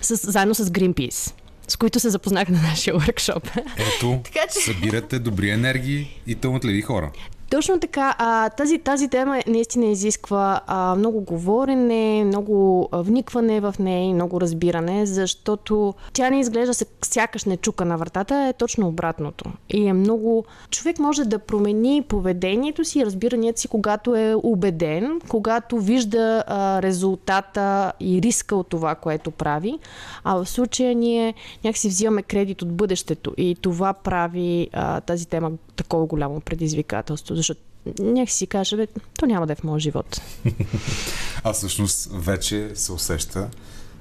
С, 0.01 0.31
заедно 0.31 0.55
с 0.55 0.65
Greenpeace 0.65 1.33
с 1.69 1.77
които 1.77 2.01
се 2.01 2.11
запознах 2.11 2.49
на 2.49 2.63
нашия 2.63 2.95
workshop. 3.01 3.63
Ето, 3.77 4.21
така, 4.25 4.41
че... 4.53 4.61
събирате 4.61 5.19
добри 5.19 5.51
енергии 5.51 6.21
и 6.27 6.35
тълматливи 6.35 6.83
хора. 6.83 7.11
Точно 7.53 7.81
така. 7.81 8.15
А, 8.19 8.51
тази, 8.51 8.79
тази 8.79 9.09
тема 9.09 9.43
наистина 9.47 9.87
изисква 9.87 10.61
а, 10.67 10.95
много 10.95 11.21
говорене, 11.21 12.25
много 12.25 12.89
вникване 12.93 13.61
в 13.61 13.75
нея 13.79 14.05
и 14.05 14.15
много 14.15 14.41
разбиране, 14.41 15.07
защото 15.07 15.95
тя 16.13 16.31
не 16.31 16.41
изглежда 16.41 16.75
се 16.75 16.87
сякаш 17.03 17.45
не 17.45 17.57
чука 17.57 17.85
на 17.85 17.97
вратата, 17.99 18.35
е 18.35 18.53
точно 18.53 18.89
обратното. 18.89 19.45
И 19.71 19.87
е 19.87 19.93
много... 19.93 20.45
Човек 20.71 20.99
може 20.99 21.25
да 21.25 21.39
промени 21.39 22.03
поведението 22.09 22.85
си 22.85 22.99
и 22.99 23.07
разбиранията 23.07 23.61
си, 23.61 23.69
когато 23.69 24.17
е 24.17 24.35
убеден, 24.43 25.21
когато 25.29 25.79
вижда 25.79 26.45
а, 26.47 26.83
резултата 26.83 27.93
и 28.01 28.23
риска 28.23 28.57
от 28.57 28.69
това, 28.69 28.95
което 28.95 29.31
прави. 29.31 29.79
А 30.25 30.37
в 30.37 30.49
случая 30.49 30.95
ние 30.95 31.35
някакси 31.65 31.89
взимаме 31.89 32.23
кредит 32.23 32.63
от 32.63 32.73
бъдещето 32.73 33.35
и 33.37 33.57
това 33.61 33.93
прави 33.93 34.69
а, 34.73 35.01
тази 35.01 35.27
тема 35.27 35.51
такова 35.77 36.07
голямо 36.07 36.41
предизвикателство, 36.41 37.42
защото 37.43 37.61
някак 37.99 38.31
си 38.31 38.47
каже, 38.47 38.77
бе, 38.77 38.87
то 39.19 39.27
няма 39.27 39.47
да 39.47 39.53
е 39.53 39.57
в 39.57 39.65
моят 39.65 39.83
живот. 39.83 40.21
а 41.45 41.53
всъщност 41.53 42.09
вече 42.13 42.71
се 42.75 42.93
усеща, 42.93 43.49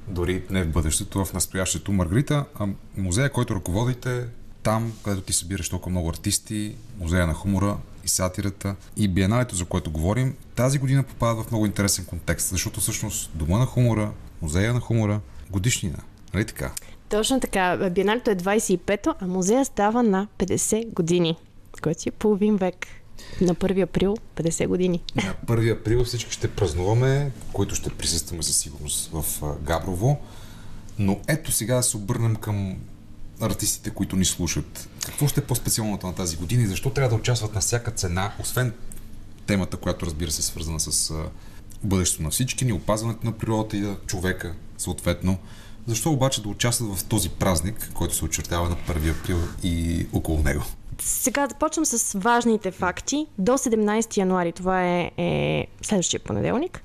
дори 0.07 0.43
не 0.49 0.63
в 0.63 0.67
бъдещето, 0.67 1.25
в 1.25 1.33
настоящето. 1.33 1.91
Маргарита, 1.91 2.45
музея, 2.97 3.31
който 3.31 3.55
ръководите, 3.55 4.25
там, 4.63 4.93
където 5.03 5.21
ти 5.21 5.33
събираш 5.33 5.69
толкова 5.69 5.91
много 5.91 6.09
артисти, 6.09 6.75
музея 6.99 7.27
на 7.27 7.33
хумора 7.33 7.77
и 8.03 8.07
сатирата 8.07 8.75
и 8.97 9.07
биеналето, 9.07 9.55
за 9.55 9.65
което 9.65 9.91
говорим, 9.91 10.35
тази 10.55 10.79
година 10.79 11.03
попада 11.03 11.43
в 11.43 11.51
много 11.51 11.65
интересен 11.65 12.05
контекст, 12.05 12.49
защото 12.49 12.79
всъщност 12.79 13.31
Дома 13.33 13.57
на 13.57 13.65
хумора, 13.65 14.11
музея 14.41 14.73
на 14.73 14.79
хумора, 14.79 15.19
годишнина. 15.51 15.97
Нали 16.33 16.45
така? 16.45 16.71
Точно 17.09 17.39
така. 17.39 17.89
Биеналето 17.91 18.31
е 18.31 18.35
25-то, 18.35 19.15
а 19.19 19.27
музея 19.27 19.65
става 19.65 20.03
на 20.03 20.27
50 20.39 20.93
години 20.93 21.37
което 21.81 22.01
е 22.07 22.11
половин 22.11 22.57
век. 22.57 22.87
На 23.41 23.55
1 23.55 23.83
април, 23.83 24.17
50 24.35 24.67
години. 24.67 25.01
На 25.15 25.35
1 25.45 25.79
април 25.79 26.03
всички 26.03 26.31
ще 26.31 26.47
празнуваме, 26.47 27.31
които 27.53 27.75
ще 27.75 27.89
присъстваме 27.89 28.43
със 28.43 28.57
сигурност 28.57 29.09
в 29.13 29.25
Габрово. 29.61 30.19
Но 30.99 31.19
ето 31.27 31.51
сега 31.51 31.75
да 31.75 31.83
се 31.83 31.97
обърнем 31.97 32.35
към 32.35 32.77
артистите, 33.41 33.89
които 33.89 34.15
ни 34.15 34.25
слушат. 34.25 34.89
Какво 35.05 35.27
ще 35.27 35.39
е 35.39 35.43
по-специалното 35.43 36.07
на 36.07 36.15
тази 36.15 36.37
година 36.37 36.63
и 36.63 36.67
защо 36.67 36.89
трябва 36.89 37.09
да 37.09 37.15
участват 37.15 37.55
на 37.55 37.61
всяка 37.61 37.91
цена, 37.91 38.33
освен 38.39 38.73
темата, 39.45 39.77
която 39.77 40.05
разбира 40.05 40.31
се 40.31 40.39
е 40.39 40.43
свързана 40.43 40.79
с 40.79 41.13
бъдещето 41.83 42.23
на 42.23 42.29
всички 42.29 42.65
ни, 42.65 42.73
опазването 42.73 43.25
на 43.25 43.31
природата 43.31 43.77
и 43.77 43.81
на 43.81 43.97
човека, 44.07 44.53
съответно. 44.77 45.37
Защо 45.87 46.11
обаче 46.11 46.41
да 46.41 46.49
участват 46.49 46.97
в 46.97 47.03
този 47.03 47.29
празник, 47.29 47.91
който 47.93 48.15
се 48.15 48.25
очертава 48.25 48.69
на 48.69 48.75
1 48.75 49.19
април 49.19 49.37
и 49.63 50.05
около 50.13 50.43
него? 50.43 50.63
Сега 51.03 51.47
започвам 51.47 51.85
с 51.85 52.19
важните 52.19 52.71
факти. 52.71 53.27
До 53.37 53.51
17 53.51 54.17
януари, 54.17 54.51
това 54.51 54.83
е, 54.83 55.11
е 55.17 55.67
следващия 55.81 56.19
понеделник, 56.19 56.81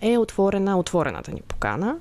е 0.00 0.18
отворена 0.18 0.78
отворената 0.78 1.32
ни 1.32 1.40
покана. 1.48 1.96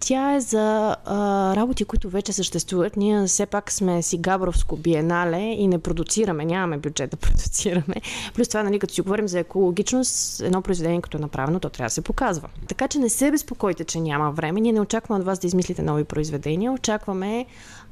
Тя 0.00 0.34
е 0.34 0.40
за 0.40 0.96
а, 1.04 1.56
работи, 1.56 1.84
които 1.84 2.10
вече 2.10 2.32
съществуват. 2.32 2.96
Ние 2.96 3.26
все 3.26 3.46
пак 3.46 3.72
сме 3.72 4.02
си 4.02 4.18
Габровско 4.18 4.76
биенале 4.76 5.40
и 5.40 5.68
не 5.68 5.78
продуцираме, 5.78 6.44
нямаме 6.44 6.78
бюджет 6.78 7.10
да 7.10 7.16
продуцираме. 7.26 7.94
Плюс 8.34 8.48
това, 8.48 8.62
нали, 8.62 8.78
като 8.78 8.94
си 8.94 9.00
говорим 9.00 9.28
за 9.28 9.38
екологичност, 9.38 10.40
едно 10.40 10.62
произведение, 10.62 11.00
като 11.00 11.16
е 11.18 11.20
направено, 11.20 11.60
то 11.60 11.70
трябва 11.70 11.86
да 11.86 11.94
се 11.94 12.00
показва. 12.00 12.48
Така 12.68 12.88
че 12.88 12.98
не 12.98 13.08
се 13.08 13.30
безпокойте, 13.30 13.84
че 13.84 14.00
няма 14.00 14.30
време. 14.30 14.60
Ние 14.60 14.72
не 14.72 14.80
очакваме 14.80 15.20
от 15.20 15.26
вас 15.26 15.38
да 15.38 15.46
измислите 15.46 15.82
нови 15.82 16.04
произведения. 16.04 16.72
Очакваме 16.72 17.46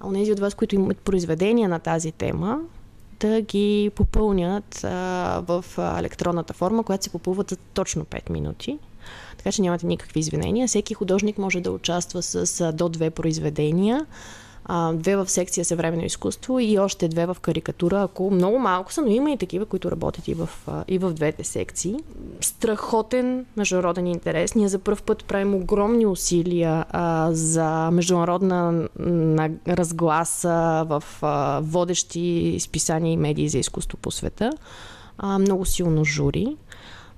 онези 0.05 0.33
от 0.33 0.41
вас, 0.41 0.55
които 0.55 0.74
имат 0.74 0.99
произведения 0.99 1.68
на 1.68 1.78
тази 1.78 2.12
тема, 2.12 2.59
да 3.20 3.40
ги 3.40 3.90
попълнят 3.94 4.84
а, 4.84 5.42
в 5.46 5.64
електронната 5.98 6.54
форма, 6.54 6.84
която 6.84 7.04
се 7.04 7.10
попълва 7.10 7.44
за 7.48 7.56
точно 7.56 8.04
5 8.04 8.30
минути. 8.30 8.78
Така 9.36 9.52
че 9.52 9.62
нямате 9.62 9.86
никакви 9.86 10.20
извинения. 10.20 10.68
Всеки 10.68 10.94
художник 10.94 11.38
може 11.38 11.60
да 11.60 11.72
участва 11.72 12.22
с 12.22 12.60
а, 12.60 12.72
до 12.72 12.88
две 12.88 13.10
произведения 13.10 14.06
а, 14.72 14.92
две 14.92 15.16
в 15.16 15.28
секция 15.30 15.64
съвременно 15.64 16.04
изкуство 16.04 16.60
и 16.60 16.78
още 16.78 17.08
две 17.08 17.26
в 17.26 17.36
карикатура, 17.42 18.02
ако 18.02 18.30
много 18.30 18.58
малко 18.58 18.92
са, 18.92 19.02
но 19.02 19.08
има 19.08 19.30
и 19.30 19.36
такива, 19.36 19.66
които 19.66 19.90
работят 19.90 20.28
и 20.28 20.34
в, 20.34 20.48
а, 20.66 20.84
и 20.88 20.98
в 20.98 21.12
двете 21.12 21.44
секции. 21.44 21.96
Страхотен 22.40 23.46
международен 23.56 24.06
интерес. 24.06 24.54
Ние 24.54 24.68
за 24.68 24.78
първ 24.78 25.02
път 25.06 25.24
правим 25.24 25.54
огромни 25.54 26.06
усилия 26.06 26.84
а, 26.90 27.28
за 27.32 27.90
международна 27.92 28.88
на, 28.98 29.50
разгласа 29.68 30.84
в 30.88 31.04
а, 31.22 31.60
водещи 31.62 32.56
списания 32.60 33.12
и 33.12 33.16
медии 33.16 33.48
за 33.48 33.58
изкуство 33.58 33.98
по 33.98 34.10
света. 34.10 34.50
А, 35.18 35.38
много 35.38 35.64
силно 35.64 36.04
жури. 36.04 36.56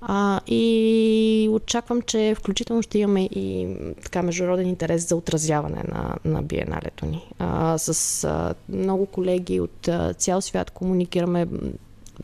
А, 0.05 0.41
и 0.47 1.49
очаквам, 1.53 2.03
че 2.03 2.35
включително 2.39 2.83
ще 2.83 2.99
имаме 2.99 3.25
и 3.25 3.77
така 4.03 4.23
международен 4.23 4.69
интерес 4.69 5.09
за 5.09 5.17
отразяване 5.17 5.83
на, 5.89 6.17
на 6.25 6.43
биеналето 6.43 7.07
ни. 7.07 7.33
А, 7.39 7.79
с 7.79 8.25
а, 8.25 8.55
много 8.69 9.07
колеги 9.07 9.61
от 9.61 9.89
а, 9.89 10.15
цял 10.15 10.41
свят 10.41 10.71
комуникираме 10.71 11.47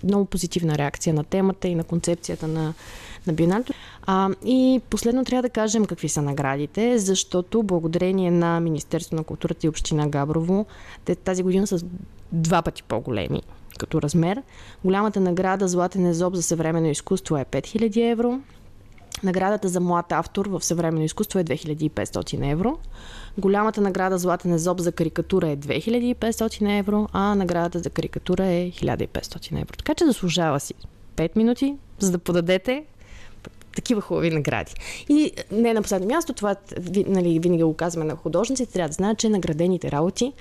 много 0.05 0.25
позитивна 0.25 0.79
реакция 0.79 1.15
на 1.15 1.25
темата 1.25 1.69
и 1.69 1.75
на 1.75 1.85
концепцията 1.85 2.49
на, 2.49 2.75
на 3.27 3.33
биеналето. 3.33 3.73
А, 4.07 4.31
и 4.45 4.81
последно 4.91 5.25
трябва 5.25 5.43
да 5.43 5.51
кажем 5.51 5.85
какви 5.85 6.09
са 6.09 6.23
наградите, 6.23 6.99
защото 6.99 7.63
благодарение 7.63 8.31
на 8.31 8.61
Министерство 8.61 9.17
на 9.17 9.25
културата 9.25 9.67
и 9.67 9.69
Община 9.69 10.09
Габрово, 10.09 10.67
те 11.05 11.15
тази 11.15 11.43
година 11.43 11.67
са 11.67 11.81
два 12.33 12.63
пъти 12.63 12.83
по-големи 12.83 13.43
като 13.79 14.03
размер. 14.03 14.43
Голямата 14.85 15.21
награда 15.21 15.69
Златен 15.69 16.07
езоб 16.07 16.35
за 16.35 16.43
съвременно 16.43 16.89
изкуство 16.89 17.37
е 17.37 17.45
5000 17.45 18.13
евро. 18.13 18.41
Наградата 19.23 19.69
за 19.69 19.81
млад 19.81 20.13
автор 20.13 20.47
в 20.47 20.65
съвременно 20.65 21.05
изкуство 21.05 21.39
е 21.39 21.45
2500 21.45 22.53
евро. 22.53 22.79
Голямата 23.39 23.81
награда 23.81 24.19
Златен 24.19 24.53
езоб 24.53 24.81
за 24.81 24.93
карикатура 24.93 25.49
е 25.49 25.57
2500 25.57 26.79
евро, 26.79 27.09
а 27.13 27.35
наградата 27.35 27.79
за 27.79 27.91
карикатура 27.91 28.47
е 28.47 28.71
1500 28.71 29.53
евро. 29.53 29.77
Така 29.79 29.95
че 29.95 30.05
заслужава 30.05 30.61
си 30.61 30.75
5 31.17 31.37
минути, 31.37 31.77
за 31.99 32.11
да 32.11 32.19
подадете 32.19 32.85
такива 33.75 34.01
хубави 34.01 34.31
награди. 34.31 34.75
И 35.09 35.33
не 35.53 35.75
на 35.75 35.83
последно 35.83 36.07
място, 36.07 36.33
това 36.33 36.57
нали, 37.07 37.39
винаги 37.39 37.63
го 37.63 37.75
казваме 37.75 38.07
на 38.07 38.17
художниците, 38.17 38.73
трябва 38.73 38.89
да 38.89 38.93
знаят, 38.93 39.19
че 39.19 39.29
наградените 39.29 39.93
работи 39.93 40.33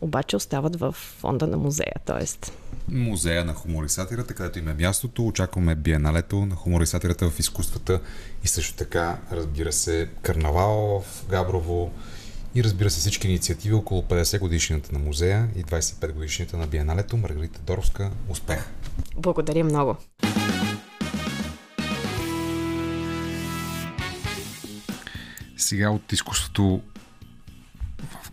обаче 0.00 0.36
остават 0.36 0.76
в 0.76 0.92
фонда 0.92 1.46
на 1.46 1.56
музея. 1.56 1.94
Тоест... 2.06 2.52
Музея 2.88 3.44
на 3.44 3.54
хумор 3.54 3.84
и 3.84 3.88
сатирата, 3.88 4.34
където 4.34 4.58
има 4.58 4.74
мястото. 4.74 5.26
Очакваме 5.26 5.74
биеналето 5.74 6.46
на 6.46 6.54
хумор 6.54 6.80
и 6.80 6.86
сатирата 6.86 7.30
в 7.30 7.38
изкуствата 7.38 8.00
и 8.44 8.48
също 8.48 8.76
така, 8.76 9.18
разбира 9.32 9.72
се, 9.72 10.08
карнавал 10.22 11.04
в 11.06 11.26
Габрово 11.28 11.92
и 12.54 12.64
разбира 12.64 12.90
се 12.90 13.00
всички 13.00 13.28
инициативи 13.28 13.74
около 13.74 14.02
50 14.02 14.38
годишнината 14.38 14.92
на 14.92 14.98
музея 14.98 15.48
и 15.56 15.64
25 15.64 16.12
годишнината 16.12 16.56
на 16.56 16.66
биеналето. 16.66 17.16
Маргарита 17.16 17.60
Доровска, 17.66 18.10
успех! 18.28 18.68
Благодаря 19.16 19.64
много! 19.64 19.96
Сега 25.56 25.90
от 25.90 26.12
изкуството 26.12 26.82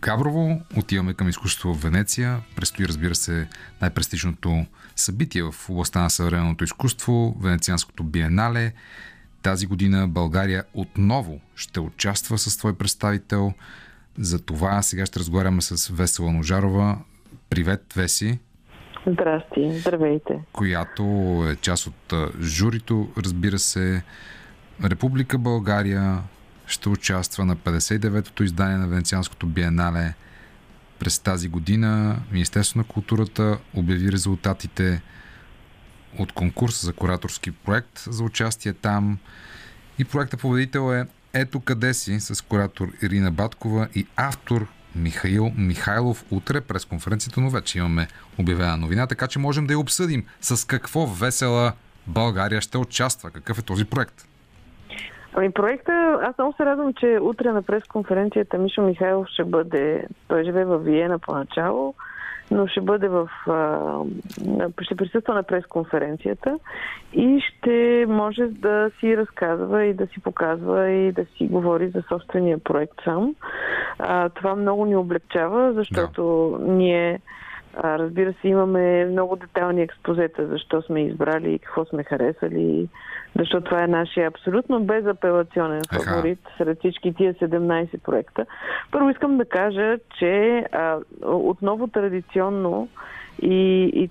Габрово, 0.02 0.60
отиваме 0.76 1.14
към 1.14 1.28
изкуството 1.28 1.74
в 1.74 1.82
Венеция. 1.82 2.40
Престои, 2.56 2.88
разбира 2.88 3.14
се, 3.14 3.48
най-престижното 3.80 4.66
събитие 4.96 5.42
в 5.42 5.54
областта 5.70 6.02
на 6.02 6.10
съвременното 6.10 6.64
изкуство, 6.64 7.36
Венецианското 7.40 8.04
биенале. 8.04 8.72
Тази 9.42 9.66
година 9.66 10.08
България 10.08 10.64
отново 10.74 11.40
ще 11.56 11.80
участва 11.80 12.38
с 12.38 12.56
твой 12.56 12.74
представител. 12.74 13.52
За 14.18 14.44
това 14.44 14.82
сега 14.82 15.06
ще 15.06 15.20
разговаряме 15.20 15.62
с 15.62 15.88
Весела 15.88 16.32
Ножарова, 16.32 16.98
Привет, 17.50 17.92
Веси. 17.96 18.38
Здрасти, 19.06 19.80
здравейте. 19.80 20.40
Която 20.52 21.02
е 21.52 21.56
част 21.56 21.86
от 21.86 22.14
журито, 22.42 23.08
разбира 23.18 23.58
се. 23.58 24.02
Република 24.84 25.38
България 25.38 26.18
ще 26.70 26.88
участва 26.88 27.44
на 27.44 27.56
59-то 27.56 28.42
издание 28.44 28.76
на 28.76 28.88
Венецианското 28.88 29.46
биенале. 29.46 30.14
През 30.98 31.18
тази 31.18 31.48
година 31.48 32.20
Министерството 32.32 32.78
на 32.78 32.84
културата 32.84 33.58
обяви 33.74 34.12
резултатите 34.12 35.02
от 36.18 36.32
конкурс 36.32 36.84
за 36.84 36.92
кураторски 36.92 37.50
проект 37.50 38.04
за 38.06 38.24
участие 38.24 38.72
там. 38.72 39.18
И 39.98 40.04
проекта 40.04 40.36
победител 40.36 40.94
е 40.94 41.06
Ето 41.32 41.60
къде 41.60 41.94
си 41.94 42.20
с 42.20 42.44
куратор 42.44 42.92
Ирина 43.02 43.30
Баткова 43.30 43.88
и 43.94 44.06
автор 44.16 44.66
Михаил 44.94 45.52
Михайлов 45.56 46.24
утре 46.30 46.60
през 46.60 46.84
конференцията, 46.84 47.40
но 47.40 47.50
вече 47.50 47.78
имаме 47.78 48.08
обявена 48.38 48.76
новина, 48.76 49.06
така 49.06 49.26
че 49.26 49.38
можем 49.38 49.66
да 49.66 49.72
я 49.72 49.78
обсъдим 49.78 50.24
с 50.40 50.66
какво 50.66 51.06
весела 51.06 51.72
България 52.06 52.60
ще 52.60 52.78
участва. 52.78 53.30
Какъв 53.30 53.58
е 53.58 53.62
този 53.62 53.84
проект? 53.84 54.26
Ами 55.34 55.50
проекта, 55.50 56.18
аз 56.22 56.38
много 56.38 56.54
се 56.56 56.64
радвам, 56.64 56.94
че 56.94 57.18
утре 57.22 57.52
на 57.52 57.62
пресконференцията 57.62 58.58
Мишо 58.58 58.82
Михайлов 58.82 59.26
ще 59.26 59.44
бъде, 59.44 60.06
той 60.28 60.44
живее 60.44 60.64
в 60.64 60.78
Виена 60.78 61.18
поначало, 61.18 61.94
но 62.50 62.66
ще 62.66 62.80
бъде 62.80 63.08
в... 63.08 63.28
ще 64.80 64.94
присъства 64.94 65.34
на 65.34 65.42
пресконференцията 65.42 66.58
и 67.12 67.40
ще 67.40 68.06
може 68.08 68.46
да 68.46 68.90
си 69.00 69.16
разказва 69.16 69.84
и 69.84 69.94
да 69.94 70.06
си 70.06 70.20
показва 70.20 70.90
и 70.90 71.12
да 71.12 71.24
си 71.24 71.46
говори 71.46 71.88
за 71.88 72.02
собствения 72.08 72.58
проект 72.58 72.94
сам. 73.04 73.34
Това 74.34 74.54
много 74.56 74.84
ни 74.86 74.96
облегчава, 74.96 75.72
защото 75.72 76.56
да. 76.60 76.72
ние 76.72 77.20
Разбира 77.76 78.32
се, 78.32 78.48
имаме 78.48 79.04
много 79.04 79.36
детални 79.36 79.82
експозета, 79.82 80.46
защо 80.46 80.82
сме 80.82 81.00
избрали 81.00 81.54
и 81.54 81.58
какво 81.58 81.84
сме 81.84 82.04
харесали, 82.04 82.88
защото 83.38 83.64
това 83.64 83.84
е 83.84 83.86
нашия 83.86 84.28
абсолютно 84.28 84.80
безапелационен 84.80 85.82
фаворит 85.92 86.38
сред 86.58 86.78
всички 86.78 87.14
тия 87.14 87.34
17 87.34 88.00
проекта. 88.02 88.46
Първо 88.90 89.10
искам 89.10 89.36
да 89.36 89.44
кажа, 89.44 89.98
че 90.18 90.64
а, 90.72 90.98
отново 91.22 91.86
традиционно 91.86 92.88
и, 93.42 93.90
и 93.94 94.10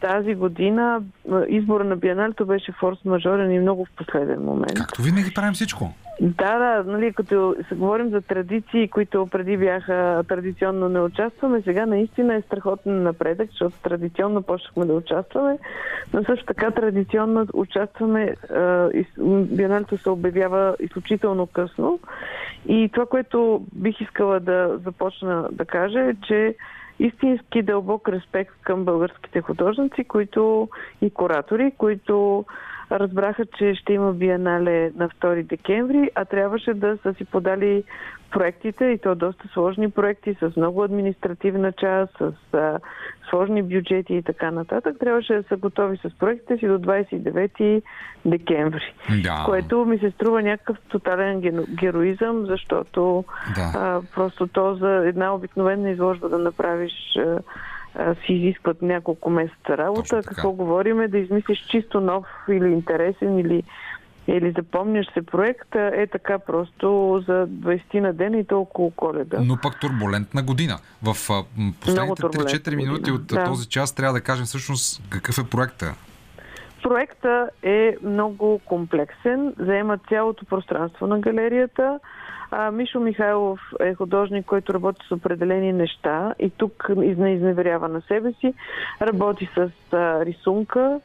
тази 0.00 0.34
година 0.34 1.02
избора 1.48 1.84
на 1.84 1.96
Биеналето 1.96 2.46
беше 2.46 2.72
форс-мажорен 2.72 3.56
и 3.56 3.58
много 3.58 3.84
в 3.84 3.96
последен 3.96 4.42
момент. 4.42 4.74
Както 4.74 5.02
винаги 5.02 5.34
правим 5.34 5.52
всичко. 5.52 5.94
Да, 6.20 6.58
да, 6.58 6.92
нали, 6.92 7.12
като 7.12 7.56
се 7.68 7.74
говорим 7.74 8.10
за 8.10 8.20
традиции, 8.20 8.88
които 8.88 9.26
преди 9.26 9.56
бяха 9.56 10.24
традиционно 10.28 10.88
не 10.88 11.00
участваме, 11.00 11.62
сега 11.62 11.86
наистина 11.86 12.34
е 12.34 12.42
страхотен 12.42 13.02
напредък, 13.02 13.50
защото 13.50 13.76
традиционно 13.82 14.42
почнахме 14.42 14.84
да 14.84 14.92
участваме, 14.92 15.58
но 16.12 16.24
също 16.24 16.46
така 16.46 16.70
традиционно 16.70 17.46
участваме, 17.54 18.34
биеналето 19.44 19.98
се 19.98 20.10
обявява 20.10 20.76
изключително 20.80 21.46
късно 21.46 22.00
и 22.68 22.90
това, 22.92 23.06
което 23.06 23.62
бих 23.74 24.00
искала 24.00 24.40
да 24.40 24.78
започна 24.84 25.48
да 25.52 25.64
кажа 25.64 26.00
е, 26.00 26.14
че 26.28 26.54
истински 27.00 27.62
дълбок 27.62 28.08
респект 28.08 28.54
към 28.62 28.84
българските 28.84 29.40
художници, 29.40 30.04
които 30.04 30.68
и 31.02 31.10
куратори, 31.10 31.72
които 31.78 32.44
разбраха, 32.92 33.46
че 33.58 33.74
ще 33.74 33.92
има 33.92 34.12
биенале 34.12 34.92
на 34.96 35.08
2 35.08 35.42
декември, 35.42 36.10
а 36.14 36.24
трябваше 36.24 36.74
да 36.74 36.98
са 37.02 37.14
си 37.14 37.24
подали 37.24 37.84
проектите 38.30 38.84
и 38.84 38.98
то 38.98 39.14
доста 39.14 39.48
сложни 39.48 39.90
проекти 39.90 40.34
с 40.34 40.56
много 40.56 40.84
административна 40.84 41.72
част, 41.72 42.12
с 42.18 42.54
а, 42.54 42.78
сложни 43.30 43.62
бюджети 43.62 44.14
и 44.14 44.22
така 44.22 44.50
нататък. 44.50 44.96
Трябваше 45.00 45.34
да 45.34 45.42
са 45.42 45.56
готови 45.56 45.96
с 45.96 46.18
проектите 46.18 46.56
си 46.56 46.66
до 46.66 46.78
29 46.78 47.82
декември. 48.24 48.94
Да. 49.22 49.42
Което 49.46 49.84
ми 49.84 49.98
се 49.98 50.10
струва 50.10 50.42
някакъв 50.42 50.76
тотален 50.88 51.40
героизъм, 51.80 52.46
защото 52.46 53.24
да. 53.54 53.72
а, 53.74 54.00
просто 54.14 54.46
то 54.46 54.74
за 54.74 54.88
една 54.88 55.34
обикновена 55.34 55.90
изложба 55.90 56.28
да 56.28 56.38
направиш 56.38 56.92
а, 57.18 57.38
си 58.14 58.32
изискват 58.32 58.82
няколко 58.82 59.30
месеца 59.30 59.78
работа. 59.78 60.22
Какво 60.26 60.52
говориме? 60.52 61.08
Да 61.08 61.18
измислиш 61.18 61.58
чисто 61.58 62.00
нов 62.00 62.26
или 62.48 62.68
интересен 62.72 63.38
или 63.38 63.62
или 64.28 64.54
запомняш 64.56 65.06
се 65.14 65.22
проект, 65.22 65.74
е 65.74 66.06
така 66.12 66.38
просто 66.38 67.20
за 67.26 67.46
20 67.46 68.00
на 68.00 68.12
ден 68.12 68.34
и 68.34 68.44
толкова 68.44 68.90
коледа. 68.96 69.38
Но 69.44 69.56
пък 69.62 69.80
турбулентна 69.80 70.42
година. 70.42 70.78
В 71.02 71.14
последните 71.80 72.22
3-4 72.22 72.76
минути 72.76 73.10
от 73.10 73.26
да. 73.26 73.44
този 73.44 73.68
час 73.68 73.94
трябва 73.94 74.12
да 74.12 74.20
кажем 74.20 74.44
всъщност 74.44 75.02
какъв 75.10 75.38
е 75.38 75.50
проекта. 75.50 75.94
Проекта 76.82 77.50
е 77.62 77.96
много 78.02 78.60
комплексен, 78.64 79.54
заема 79.58 79.98
цялото 80.08 80.44
пространство 80.44 81.06
на 81.06 81.18
галерията. 81.18 81.98
А, 82.50 82.70
Мишо 82.70 83.00
Михайлов 83.00 83.60
е 83.80 83.94
художник, 83.94 84.46
който 84.46 84.74
работи 84.74 85.00
с 85.08 85.12
определени 85.12 85.72
неща 85.72 86.34
и 86.38 86.50
тук 86.50 86.88
не 86.96 87.34
изневерява 87.34 87.88
на 87.88 88.00
себе 88.00 88.32
си. 88.32 88.54
Работи 89.02 89.48
с 89.54 89.70
а, 89.92 90.24
рисунка, 90.24 91.00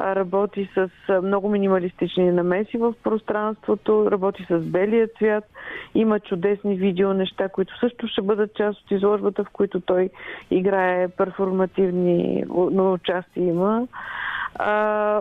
работи 0.00 0.70
с 0.74 0.90
много 1.22 1.48
минималистични 1.48 2.32
намеси 2.32 2.78
в 2.78 2.94
пространството, 3.02 4.10
работи 4.10 4.46
с 4.50 4.58
белия 4.58 5.08
цвят, 5.18 5.44
има 5.94 6.20
чудесни 6.20 6.76
видео 6.76 7.14
неща, 7.14 7.48
които 7.48 7.78
също 7.78 8.08
ще 8.08 8.22
бъдат 8.22 8.54
част 8.54 8.80
от 8.80 8.90
изложбата, 8.90 9.44
в 9.44 9.50
които 9.52 9.80
той 9.80 10.10
играе 10.50 11.08
перформативни, 11.08 12.44
но 12.48 12.92
участие 12.92 13.42
има 13.42 13.86
а, 14.58 15.20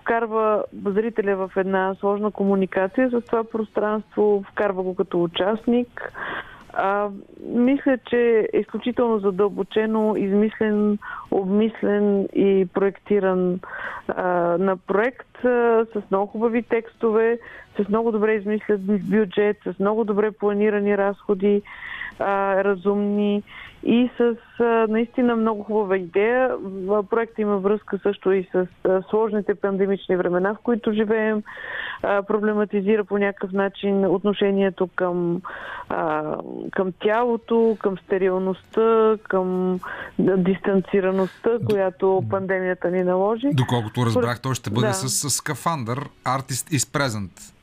вкарва 0.00 0.64
зрителя 0.86 1.36
в 1.36 1.50
една 1.56 1.94
сложна 2.00 2.30
комуникация 2.30 3.10
с 3.10 3.20
това 3.20 3.44
пространство, 3.44 4.44
вкарва 4.52 4.82
го 4.82 4.94
като 4.94 5.22
участник. 5.22 6.12
А, 6.76 7.08
мисля, 7.46 7.98
че 8.10 8.48
е 8.52 8.58
изключително 8.58 9.18
задълбочено, 9.18 10.16
измислен, 10.16 10.98
обмислен 11.30 12.28
и 12.32 12.68
проектиран 12.74 13.60
а, 14.08 14.22
на 14.58 14.76
проект 14.76 15.44
а, 15.44 15.86
с 15.92 16.02
много 16.10 16.26
хубави 16.26 16.62
текстове, 16.62 17.38
с 17.76 17.88
много 17.88 18.12
добре 18.12 18.34
измислен 18.34 18.78
бюджет, 19.10 19.56
с 19.64 19.78
много 19.78 20.04
добре 20.04 20.30
планирани 20.30 20.98
разходи, 20.98 21.62
а, 22.18 22.64
разумни 22.64 23.42
и 23.84 24.10
с 24.18 24.36
а, 24.60 24.86
наистина 24.88 25.36
много 25.36 25.62
хубава 25.62 25.96
идея. 25.96 26.50
Проектът 27.10 27.38
има 27.38 27.58
връзка 27.58 27.98
също 28.02 28.32
и 28.32 28.48
с 28.52 28.66
а, 28.84 29.02
сложните 29.10 29.54
пандемични 29.54 30.16
времена, 30.16 30.54
в 30.54 30.58
които 30.62 30.92
живеем. 30.92 31.42
А, 32.02 32.22
проблематизира 32.22 33.04
по 33.04 33.18
някакъв 33.18 33.52
начин 33.52 34.06
отношението 34.06 34.88
към, 34.96 35.42
а, 35.88 36.36
към 36.72 36.92
тялото, 37.02 37.76
към 37.80 37.98
стерилността, 37.98 39.16
към 39.28 39.80
дистанцираността, 40.18 41.50
която 41.70 42.24
пандемията 42.30 42.90
ни 42.90 43.02
наложи. 43.02 43.48
Доколкото 43.52 44.06
разбрах, 44.06 44.40
той 44.40 44.54
ще 44.54 44.70
бъде 44.70 44.86
да. 44.86 44.94
с, 44.94 45.08
с 45.08 45.30
скафандър. 45.30 45.98
Artist 46.24 46.78
is 46.78 46.98
present. 46.98 47.53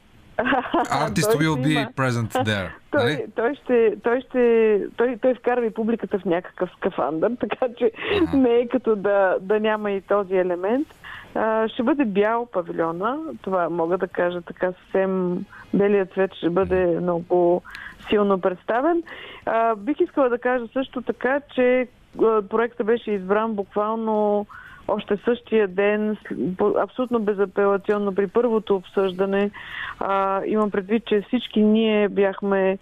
Artist 0.90 1.32
will 1.40 1.58
be 1.58 1.88
present 1.96 2.32
there. 2.46 2.70
Той, 2.92 3.04
нали? 3.04 3.26
той, 3.36 3.56
ще, 3.56 3.96
той, 4.04 4.22
ще, 4.22 4.80
той, 4.98 5.18
той 5.22 5.36
вкарва 5.36 5.66
и 5.66 5.74
публиката 5.74 6.20
в 6.20 6.26
някакъв 6.26 6.70
скафандър, 6.78 7.32
така 7.40 7.66
че 7.78 7.92
не 8.34 8.56
е 8.56 8.68
като 8.68 8.96
да, 8.96 9.36
да 9.42 9.60
няма 9.60 9.92
и 9.92 10.02
този 10.02 10.36
елемент. 10.36 10.88
А, 11.36 11.68
ще 11.68 11.84
бъде 11.84 12.06
бял 12.06 12.46
павилиона, 12.46 13.18
това 13.42 13.70
мога 13.70 13.98
да 13.98 14.08
кажа 14.08 14.42
така 14.42 14.72
съвсем 14.72 15.46
белият 15.74 16.14
цвет 16.14 16.34
ще 16.34 16.50
бъде 16.50 16.86
много 16.86 17.64
силно 18.10 18.42
представен. 18.42 19.04
А, 19.46 19.76
бих 19.76 20.00
искала 20.00 20.30
да 20.30 20.38
кажа 20.38 20.66
също 20.74 21.02
така, 21.02 21.42
че 21.56 21.88
проектът 22.50 22.86
беше 22.86 23.12
избран 23.12 23.54
буквално 23.54 24.46
още 24.88 25.18
същия 25.26 25.68
ден, 25.68 26.18
абсолютно 26.80 27.20
безапелационно 27.20 28.16
при 28.16 28.28
първото 28.28 28.76
обсъждане. 28.76 29.52
А, 30.00 30.42
имам 30.46 30.72
предвид, 30.72 31.06
че 31.06 31.22
всички 31.22 31.62
ние 31.62 32.10
бяхме 32.10 32.78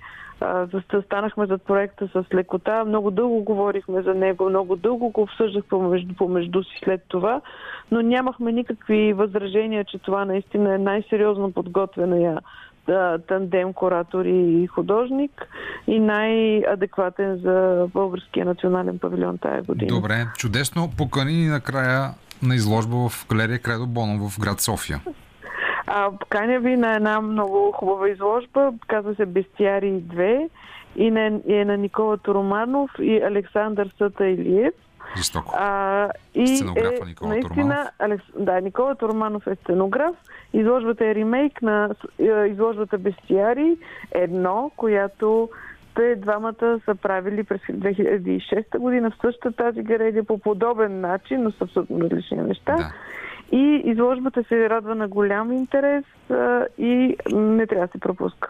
станахме 1.06 1.46
зад 1.46 1.62
проекта 1.62 2.08
с 2.08 2.34
лекота. 2.34 2.86
Много 2.86 3.12
дълго 3.12 3.44
говорихме 3.44 4.02
за 4.02 4.14
него, 4.14 4.50
много 4.50 4.76
дълго 4.76 5.10
го 5.10 5.22
обсъждах 5.22 5.64
помежду, 5.66 6.16
помежду 6.16 6.64
си 6.64 6.80
след 6.84 7.02
това, 7.08 7.42
но 7.92 8.02
нямахме 8.02 8.52
никакви 8.52 9.14
възражения, 9.14 9.86
че 9.86 9.98
това 9.98 10.26
наистина 10.26 10.76
е 10.76 10.78
най-сериозно 10.78 11.52
подготвена 11.52 12.42
тандем 13.28 13.74
куратор 13.74 14.26
и 14.26 14.68
художник 14.68 15.48
и 15.88 16.00
най-адекватен 16.00 17.38
за 17.38 17.88
Българския 17.94 18.46
национален 18.46 19.00
павилион 19.00 19.38
тая 19.38 19.64
година. 19.64 19.88
Добре, 19.88 20.26
чудесно. 20.38 20.90
Покани 20.98 21.34
ни 21.34 21.48
накрая 21.48 22.10
на 22.44 22.56
изложба 22.56 23.10
в 23.10 23.28
галерия 23.30 23.60
Кредо 23.60 23.88
Боно 23.88 24.30
в 24.30 24.40
град 24.40 24.62
София. 24.62 25.02
А, 25.88 26.10
каня 26.30 26.60
ви 26.60 26.78
на 26.78 26.96
една 26.96 27.22
много 27.22 27.72
хубава 27.72 28.10
изложба, 28.10 28.72
казва 28.88 29.16
се 29.16 29.26
Бестиари 29.26 29.92
2 29.92 30.50
и 30.96 31.12
на, 31.12 31.40
и 31.48 31.54
е 31.54 31.66
на 31.66 31.78
Никола 31.78 32.18
Тороманов 32.18 32.92
и 33.00 33.18
Александър 33.18 33.90
Съта 33.98 34.28
Илиев. 34.28 34.74
Жестоко. 35.18 35.56
А, 35.58 36.10
и 36.36 36.42
е, 36.42 37.06
Никола 37.06 37.30
наистина, 37.30 37.56
Тороманов. 37.56 37.88
Алекс, 38.00 38.24
да, 38.40 38.62
Никола 38.62 38.96
Тороманов 38.96 39.48
е 39.48 39.56
сценограф. 39.56 40.16
Изложбата 40.54 41.06
е 41.06 41.16
ремейк 41.16 41.62
на 41.62 41.90
е, 42.20 42.48
изложбата 42.48 42.98
Бестиари 42.98 43.78
едно, 44.12 44.72
която 44.78 45.50
те 45.96 46.16
двамата 46.16 46.80
са 46.86 46.96
правили 46.96 47.44
през 47.44 47.62
2006 47.62 48.78
година 48.78 49.12
в 49.12 49.22
същата 49.22 49.52
тази 49.52 49.84
галерия 49.84 50.24
по 50.24 50.38
подобен 50.38 51.02
начин, 51.02 51.44
но 51.44 51.52
с 51.52 51.62
абсолютно 51.62 52.02
различни 52.02 52.38
неща. 52.38 52.76
Да. 52.76 52.94
И 53.52 53.82
изложбата 53.86 54.44
се 54.44 54.70
радва 54.70 54.96
на 54.96 55.08
голям 55.08 55.52
интерес 55.52 56.06
а, 56.30 56.66
и 56.78 57.16
не 57.32 57.68
трябва 57.68 57.88
да 57.88 57.92
се 57.92 58.00
пропуска. 58.00 58.50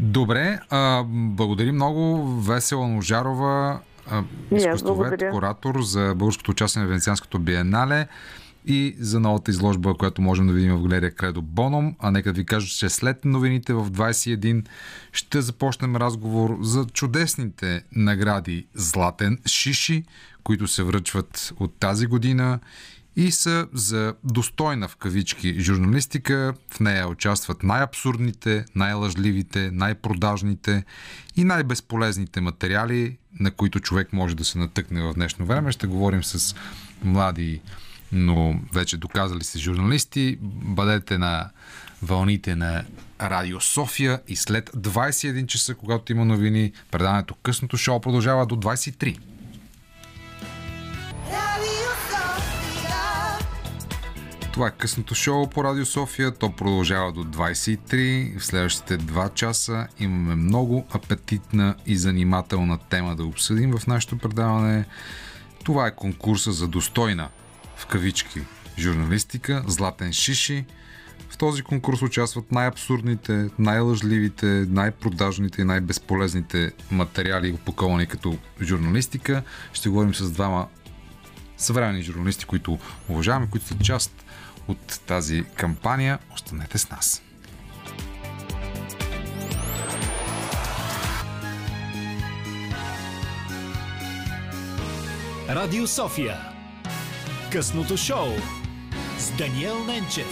Добре, 0.00 0.58
а, 0.70 1.04
благодарим 1.06 1.74
много 1.74 2.26
Весела 2.48 2.88
Ножарова, 2.88 3.80
изкуствовед, 4.50 5.30
куратор 5.30 5.74
за 5.80 6.14
българското 6.16 6.50
участие 6.50 6.82
на 6.82 6.88
Венецианското 6.88 7.38
биенале 7.38 8.06
и 8.66 8.96
за 8.98 9.20
новата 9.20 9.50
изложба, 9.50 9.94
която 9.94 10.22
можем 10.22 10.46
да 10.46 10.52
видим 10.52 10.76
в 10.76 10.82
галерия 10.82 11.14
Кредо 11.14 11.42
Боном. 11.42 11.96
А 11.98 12.10
нека 12.10 12.32
да 12.32 12.40
ви 12.40 12.46
кажа, 12.46 12.68
че 12.68 12.88
след 12.88 13.24
новините 13.24 13.74
в 13.74 13.90
21 13.90 14.66
ще 15.12 15.42
започнем 15.42 15.96
разговор 15.96 16.58
за 16.60 16.86
чудесните 16.92 17.82
награди 17.92 18.66
Златен 18.74 19.38
Шиши, 19.46 20.04
които 20.44 20.66
се 20.66 20.82
връчват 20.82 21.52
от 21.60 21.74
тази 21.80 22.06
година 22.06 22.58
и 23.16 23.30
са 23.30 23.66
за 23.72 24.14
достойна 24.24 24.88
в 24.88 24.96
кавички 24.96 25.60
журналистика. 25.60 26.54
В 26.70 26.80
нея 26.80 27.08
участват 27.08 27.62
най-абсурдните, 27.62 28.64
най-лъжливите, 28.74 29.70
най-продажните 29.72 30.84
и 31.36 31.44
най-безполезните 31.44 32.40
материали, 32.40 33.16
на 33.40 33.50
които 33.50 33.80
човек 33.80 34.12
може 34.12 34.36
да 34.36 34.44
се 34.44 34.58
натъкне 34.58 35.02
в 35.02 35.14
днешно 35.14 35.46
време. 35.46 35.72
Ще 35.72 35.86
говорим 35.86 36.24
с 36.24 36.54
млади, 37.04 37.60
но 38.12 38.60
вече 38.72 38.96
доказали 38.96 39.44
се 39.44 39.58
журналисти. 39.58 40.38
Бъдете 40.42 41.18
на 41.18 41.50
вълните 42.02 42.54
на 42.54 42.84
Радио 43.20 43.60
София 43.60 44.20
и 44.28 44.36
след 44.36 44.70
21 44.70 45.46
часа, 45.46 45.74
когато 45.74 46.12
има 46.12 46.24
новини, 46.24 46.72
предаването 46.90 47.34
късното 47.34 47.76
шоу 47.76 48.00
продължава 48.00 48.46
до 48.46 48.56
23. 48.56 49.18
Radio 51.30 51.90
Sofia. 52.10 52.90
Това 54.52 54.68
е 54.68 54.70
късното 54.70 55.14
шоу 55.14 55.46
по 55.46 55.64
Радио 55.64 55.86
София. 55.86 56.34
То 56.34 56.52
продължава 56.52 57.12
до 57.12 57.24
23. 57.24 58.38
В 58.38 58.44
следващите 58.44 58.98
2 58.98 59.34
часа 59.34 59.86
имаме 59.98 60.34
много 60.34 60.86
апетитна 60.90 61.74
и 61.86 61.96
занимателна 61.96 62.78
тема 62.78 63.16
да 63.16 63.24
обсъдим 63.24 63.72
в 63.78 63.86
нашето 63.86 64.18
предаване. 64.18 64.84
Това 65.64 65.86
е 65.86 65.94
конкурса 65.94 66.52
за 66.52 66.68
достойна, 66.68 67.28
в 67.80 67.86
кавички, 67.86 68.40
журналистика, 68.78 69.64
Златен 69.66 70.12
Шиши. 70.12 70.64
В 71.30 71.36
този 71.36 71.62
конкурс 71.62 72.02
участват 72.02 72.52
най-абсурдните, 72.52 73.48
най-лъжливите, 73.58 74.46
най-продажните 74.46 75.60
и 75.60 75.64
най-безполезните 75.64 76.72
материали, 76.90 77.52
опаковани 77.52 78.06
като 78.06 78.38
журналистика. 78.62 79.42
Ще 79.72 79.88
говорим 79.88 80.14
с 80.14 80.30
двама 80.30 80.68
съвременни 81.56 82.02
журналисти, 82.02 82.44
които 82.44 82.78
уважаваме, 83.08 83.50
които 83.50 83.66
са 83.66 83.78
част 83.78 84.24
от 84.68 85.00
тази 85.06 85.44
кампания. 85.56 86.18
Останете 86.34 86.78
с 86.78 86.90
нас. 86.90 87.22
Радио 95.48 95.86
София. 95.86 96.59
Късното 97.52 97.96
шоу 97.96 98.28
с 99.18 99.30
Даниел 99.30 99.84
Ненчев. 99.84 100.26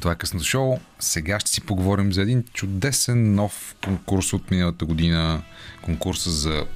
Това 0.00 0.12
е 0.12 0.16
късното 0.16 0.44
шоу. 0.44 0.78
Сега 1.00 1.40
ще 1.40 1.50
си 1.50 1.60
поговорим 1.60 2.12
за 2.12 2.22
един 2.22 2.44
чудесен 2.52 3.34
нов 3.34 3.76
конкурс 3.84 4.32
от 4.32 4.50
миналата 4.50 4.84
година. 4.84 5.42
Конкурса 5.82 6.30
за 6.30 6.66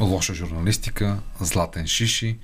лоша 0.00 0.34
журналистика, 0.34 1.18
Златен 1.40 1.86
Шиши. 1.86 2.38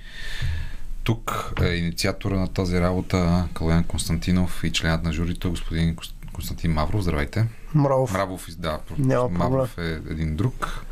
Тук 1.03 1.53
е 1.61 1.67
инициатора 1.67 2.39
на 2.39 2.47
тази 2.47 2.79
работа 2.79 3.47
Калоян 3.53 3.83
Константинов 3.83 4.63
и 4.63 4.71
членът 4.71 5.03
на 5.03 5.13
журито 5.13 5.49
господин 5.49 5.95
Кос- 5.95 6.16
Константин 6.37 6.73
Мавров. 6.73 7.01
Здравейте. 7.01 7.45
Мравов. 7.75 8.13
Мравов, 8.13 8.47
да, 8.57 8.79
Няма 8.97 9.29
Мавров 9.29 9.77
е 9.77 10.01
един 10.09 10.35
друг. 10.35 10.85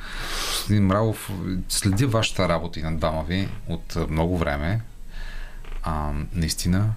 Господин 0.48 0.86
Мравов, 0.86 1.32
следя 1.70 2.08
вашата 2.08 2.50
работа 2.50 2.80
и 2.80 2.84
на 2.84 2.98
двама 2.98 3.24
ви 3.24 3.50
от 3.68 4.10
много 4.10 4.38
време. 4.38 4.82
А, 5.84 6.12
наистина, 6.34 6.94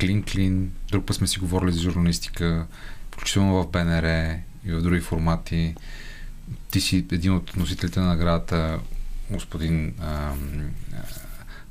клин-клин, 0.00 0.68
друг 0.90 1.06
път 1.06 1.16
сме 1.16 1.26
си 1.26 1.38
говорили 1.38 1.72
за 1.72 1.80
журналистика, 1.80 2.66
включително 3.10 3.62
в 3.62 3.70
БНР 3.70 4.38
и 4.64 4.72
в 4.72 4.82
други 4.82 5.00
формати. 5.00 5.74
Ти 6.70 6.80
си 6.80 7.06
един 7.12 7.32
от 7.32 7.56
носителите 7.56 8.00
на 8.00 8.06
наградата, 8.06 8.80
господин 9.30 9.94
а, 10.00 10.06
а, 10.06 10.34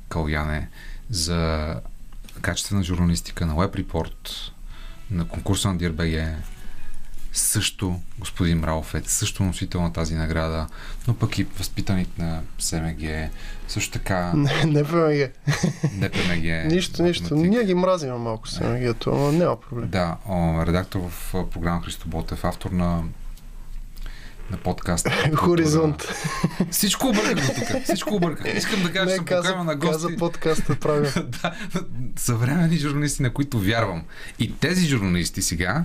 Каляне, 0.08 0.68
за 1.10 1.80
качествена 2.40 2.82
журналистика 2.82 3.46
на 3.46 3.54
Web 3.54 3.84
Report, 3.84 4.52
на 5.10 5.28
конкурса 5.28 5.68
на 5.68 5.78
DRBG, 5.78 6.34
също 7.32 8.00
господин 8.18 8.60
е 8.94 9.02
също 9.04 9.44
носител 9.44 9.82
на 9.82 9.92
тази 9.92 10.14
награда, 10.14 10.66
но 11.08 11.14
пък 11.14 11.38
и 11.38 11.44
възпитаник 11.44 12.18
на 12.18 12.42
СМГ, 12.58 13.30
също 13.68 13.92
така 13.92 14.32
Не, 14.36 14.64
не 14.64 14.84
ПМГ. 14.84 15.32
НПМГ. 15.92 16.72
Нищо, 16.72 17.02
нищо. 17.02 17.22
математик. 17.22 17.50
Ние 17.50 17.64
ги 17.64 17.74
мразим 17.74 18.14
малко 18.14 18.48
с 18.48 18.60
енергията, 18.60 19.10
но 19.10 19.32
няма 19.32 19.60
проблем. 19.60 19.88
Да, 19.88 20.16
о, 20.28 20.66
редактор 20.66 21.00
в 21.00 21.34
програма 21.50 21.82
Христо 21.82 22.08
Ботев, 22.08 22.44
автор 22.44 22.70
на 22.70 23.02
на 24.50 24.56
подкаста. 24.56 25.10
Хоризонт. 25.36 26.02
Всичко 26.70 27.08
обърках 27.08 27.34
до 27.34 27.52
тук. 27.54 27.82
Всичко 27.84 28.14
обърках. 28.14 28.56
Искам 28.56 28.82
да 28.82 28.92
кажа, 28.92 29.10
че 29.10 29.16
съм 29.16 29.24
каза, 29.24 29.48
поканил 29.48 29.64
на 29.64 29.76
гости. 29.76 29.92
каза 29.92 30.16
подкаста 30.18 30.76
правил. 30.80 31.10
да, 31.42 31.56
съвремени 32.16 32.76
журналисти, 32.76 33.22
на 33.22 33.32
които 33.32 33.60
вярвам. 33.60 34.04
И 34.38 34.56
тези 34.56 34.86
журналисти 34.86 35.42
сега, 35.42 35.84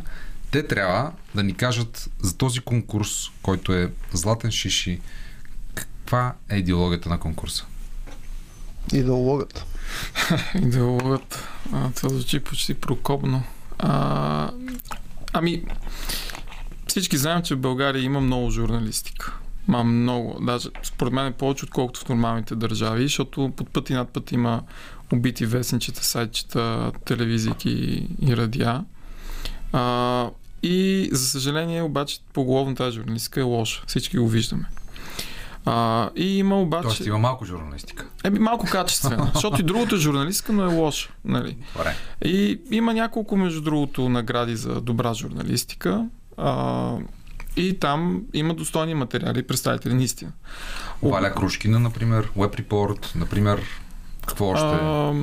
те 0.52 0.68
трябва 0.68 1.12
да 1.36 1.44
ни 1.44 1.54
кажат 1.54 2.10
за 2.22 2.38
този 2.38 2.60
конкурс, 2.60 3.10
който 3.42 3.74
е 3.74 3.92
Златен 4.14 4.52
Шиши, 4.52 5.00
каква 5.74 6.34
е 6.50 6.58
идеологията 6.58 7.10
на 7.10 7.20
конкурса? 7.20 7.66
Идеологът. 8.94 9.66
Идеологът. 10.56 11.48
А, 11.74 11.92
това 11.92 12.10
звучи 12.10 12.40
почти 12.40 12.74
прокопно. 12.74 13.44
А, 13.80 14.52
ами, 15.34 15.64
всички 16.92 17.18
знаем, 17.18 17.42
че 17.42 17.56
в 17.56 17.60
България 17.60 18.04
има 18.04 18.22
много 18.22 18.52
журналистика. 18.52 19.38
Има 19.68 19.84
много, 19.84 20.38
даже 20.42 20.70
според 20.84 21.14
мен 21.14 21.26
е 21.28 21.32
повече 21.32 21.66
отколкото 21.66 22.00
в 22.00 22.10
нормалните 22.10 22.56
държави, 22.56 23.04
защото 23.04 23.52
под 23.58 23.70
път 23.70 23.90
и 23.90 23.94
над 23.94 24.10
път 24.10 24.32
има 24.32 24.62
убити 25.14 25.46
вестничета, 25.46 26.06
сайтчета, 26.06 26.92
телевизийки 27.06 28.08
и 28.22 28.38
радиа. 28.38 28.84
А, 29.74 30.30
и 30.64 31.10
за 31.12 31.26
съжаление 31.26 31.82
обаче 31.82 32.20
поголовно 32.34 32.76
тази 32.76 32.96
журналистика 32.96 33.40
е 33.40 33.44
лоша. 33.44 33.84
Всички 33.88 34.18
го 34.18 34.28
виждаме. 34.28 34.66
А, 35.66 36.10
и 36.16 36.38
има 36.38 36.62
обаче... 36.62 36.88
Тоест 36.88 37.06
има 37.06 37.18
малко 37.18 37.46
журналистика. 37.46 38.08
Еми, 38.24 38.40
малко 38.40 38.66
качествена, 38.72 39.32
защото 39.34 39.62
и 39.62 39.64
другото 39.64 39.96
е 39.96 40.00
журналистика, 40.00 40.54
но 40.54 40.64
е 40.64 40.76
лоша. 40.76 41.10
Нали? 41.26 41.58
Добре. 41.78 41.96
И 42.26 42.62
има 42.72 42.94
няколко, 42.94 43.38
между 43.38 43.62
другото, 43.62 44.10
награди 44.10 44.56
за 44.56 44.82
добра 44.82 45.14
журналистика. 45.14 46.08
А, 46.42 46.96
и 47.58 47.80
там 47.80 48.22
има 48.34 48.54
достойни 48.54 48.94
материали 48.94 49.44
представители 49.44 49.94
на 49.94 50.04
истина. 50.04 50.32
Валя 51.04 51.34
Крушкина, 51.34 51.80
например, 51.80 52.32
Web 52.38 52.62
Report, 52.62 53.16
например, 53.16 53.62
какво 54.28 54.46
още? 54.46 54.66
А, 54.66 55.14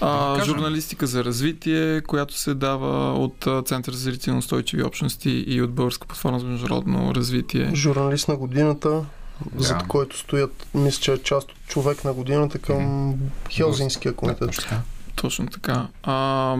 а, 0.00 0.36
Да 0.38 0.44
журналистика 0.44 1.06
за 1.06 1.24
развитие, 1.24 2.00
която 2.00 2.38
се 2.38 2.54
дава 2.54 3.14
от 3.14 3.66
Център 3.66 3.92
за 3.92 4.10
развитие 4.10 4.32
на 4.32 4.38
устойчиви 4.38 4.82
общности 4.82 5.30
и 5.30 5.62
от 5.62 5.72
Българска 5.72 6.06
платформа 6.06 6.40
за 6.40 6.46
международно 6.46 7.14
развитие. 7.14 7.70
Журналист 7.74 8.28
на 8.28 8.36
годината, 8.36 9.04
зад 9.56 9.78
Да. 9.78 9.84
който 9.84 10.18
стоят, 10.18 10.66
мисля, 10.74 11.00
че 11.00 11.12
е 11.12 11.18
част 11.18 11.52
от 11.52 11.58
човек 11.66 12.04
на 12.04 12.12
годината 12.12 12.58
към 12.58 13.14
Хелзинския 13.50 14.12
Да, 14.12 14.16
комитет. 14.16 14.38
точно 14.40 14.62
така. 14.62 14.80
Точно 15.16 15.46
така. 15.46 15.86
А, 16.02 16.56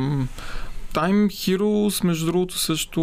Time 0.95 1.27
Heroes, 1.27 2.05
между 2.05 2.27
другото, 2.27 2.59
също 2.59 3.01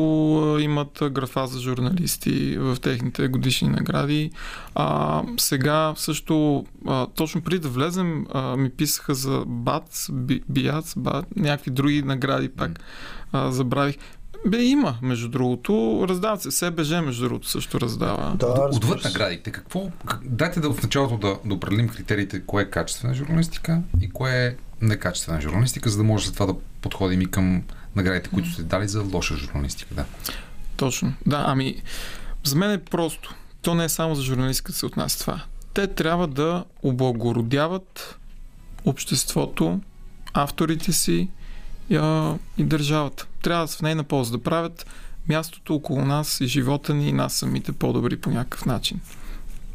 а, 0.55 0.61
имат 0.61 1.03
графа 1.03 1.47
за 1.47 1.59
журналисти 1.59 2.57
в 2.57 2.77
техните 2.77 3.27
годишни 3.27 3.67
награди. 3.69 4.31
А, 4.75 5.21
сега 5.37 5.93
също, 5.97 6.65
а, 6.87 7.07
точно 7.07 7.41
преди 7.41 7.59
да 7.59 7.69
влезем, 7.69 8.25
а, 8.33 8.57
ми 8.57 8.69
писаха 8.69 9.15
за 9.15 9.43
БАЦ, 9.47 10.09
Би- 10.11 10.43
БИАЦ, 10.49 10.93
БАЦ, 10.97 11.25
някакви 11.35 11.71
други 11.71 12.01
награди 12.01 12.49
пак. 12.49 12.79
А, 13.31 13.51
забравих. 13.51 13.95
Бе, 14.47 14.63
има, 14.63 14.97
между 15.01 15.29
другото. 15.29 15.71
Раздават 16.09 16.41
се. 16.41 16.51
СБЖ, 16.51 16.89
между 16.91 17.23
другото, 17.23 17.49
също 17.49 17.81
раздава. 17.81 18.35
Да, 18.35 18.69
Отвъд 18.71 19.03
наградите, 19.03 19.51
какво... 19.51 19.89
как- 20.05 20.21
Дайте 20.25 20.59
да 20.59 20.73
в 20.73 20.83
началото 20.83 21.17
да, 21.17 21.37
да 21.45 21.53
определим 21.53 21.89
критериите, 21.89 22.41
кое 22.41 22.63
е 22.63 22.69
качествена 22.69 23.13
журналистика 23.13 23.81
и 24.01 24.09
кое 24.09 24.45
е 24.45 24.55
некачествена 24.81 25.41
журналистика, 25.41 25.89
за 25.89 25.97
да 25.97 26.03
може 26.03 26.25
след 26.25 26.33
това 26.33 26.45
да 26.45 26.53
подходим 26.81 27.21
и 27.21 27.25
към 27.25 27.63
наградите, 27.95 28.29
които 28.29 28.51
сте 28.51 28.63
дали 28.63 28.87
за 28.87 29.01
лоша 29.13 29.35
журналистика. 29.35 29.95
Да. 29.95 30.05
Точно. 30.75 31.13
Да, 31.25 31.43
ами, 31.47 31.81
за 32.43 32.55
мен 32.55 32.71
е 32.71 32.83
просто. 32.83 33.35
То 33.61 33.75
не 33.75 33.83
е 33.83 33.89
само 33.89 34.15
за 34.15 34.23
журналистиката 34.23 34.77
се 34.77 34.85
отнася 34.85 35.19
това. 35.19 35.43
Те 35.73 35.87
трябва 35.87 36.27
да 36.27 36.65
облагородяват 36.83 38.19
обществото, 38.85 39.79
авторите 40.33 40.93
си 40.93 41.29
а, 41.93 42.35
и 42.57 42.63
държавата. 42.63 43.27
Трябва 43.41 43.63
да 43.63 43.67
са 43.67 43.77
в 43.77 43.81
нейна 43.81 44.03
полза 44.03 44.31
да 44.31 44.43
правят 44.43 44.85
мястото 45.29 45.75
около 45.75 46.05
нас 46.05 46.41
и 46.41 46.47
живота 46.47 46.93
ни 46.93 47.09
и 47.09 47.13
нас 47.13 47.33
самите 47.33 47.71
по-добри 47.71 48.17
по 48.17 48.29
някакъв 48.29 48.65
начин. 48.65 48.99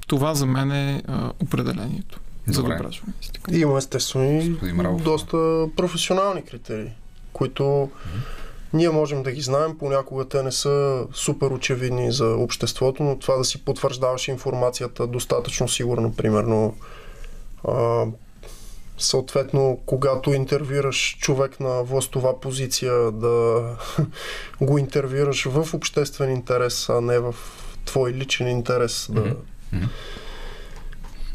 Това 0.07 0.35
за 0.35 0.47
мен 0.47 0.73
е 0.73 1.03
а, 1.07 1.33
определението 1.41 2.21
за 2.47 2.63
Добре. 2.63 2.77
добра 2.77 2.93
журналистика. 2.93 3.57
Има 3.57 3.79
естествено 3.79 4.41
и 4.41 5.03
доста 5.03 5.67
професионални 5.77 6.45
критерии, 6.45 6.91
които 7.37 7.91
ние 8.73 8.91
можем 8.91 9.23
да 9.23 9.33
ги 9.33 9.41
знаем, 9.41 9.79
понякога 9.79 10.29
те 10.29 10.43
не 10.43 10.53
са 10.53 11.07
супер 11.13 11.47
очевидни 11.47 12.13
за 12.13 12.27
обществото, 12.27 13.03
но 13.03 13.19
това 13.19 13.37
да 13.37 13.45
си 13.45 13.65
потвърждаваш 13.65 14.29
информацията 14.29 15.07
достатъчно 15.07 15.69
сигурно, 15.69 16.17
примерно 16.17 16.77
а, 17.69 18.05
съответно, 18.99 19.81
когато 19.87 20.33
интервюираш 20.33 21.17
човек 21.21 21.61
на 21.61 21.83
властова 21.83 22.41
позиция, 22.41 23.13
да 23.13 23.65
го 24.61 24.79
интервюираш 24.79 25.45
в 25.45 25.75
обществен 25.75 26.31
интерес, 26.31 26.89
а 26.89 27.01
не 27.01 27.19
в 27.19 27.35
твой 27.85 28.13
личен 28.13 28.49
интерес. 28.49 29.09
Да, 29.11 29.21
Мгм. 29.73 29.87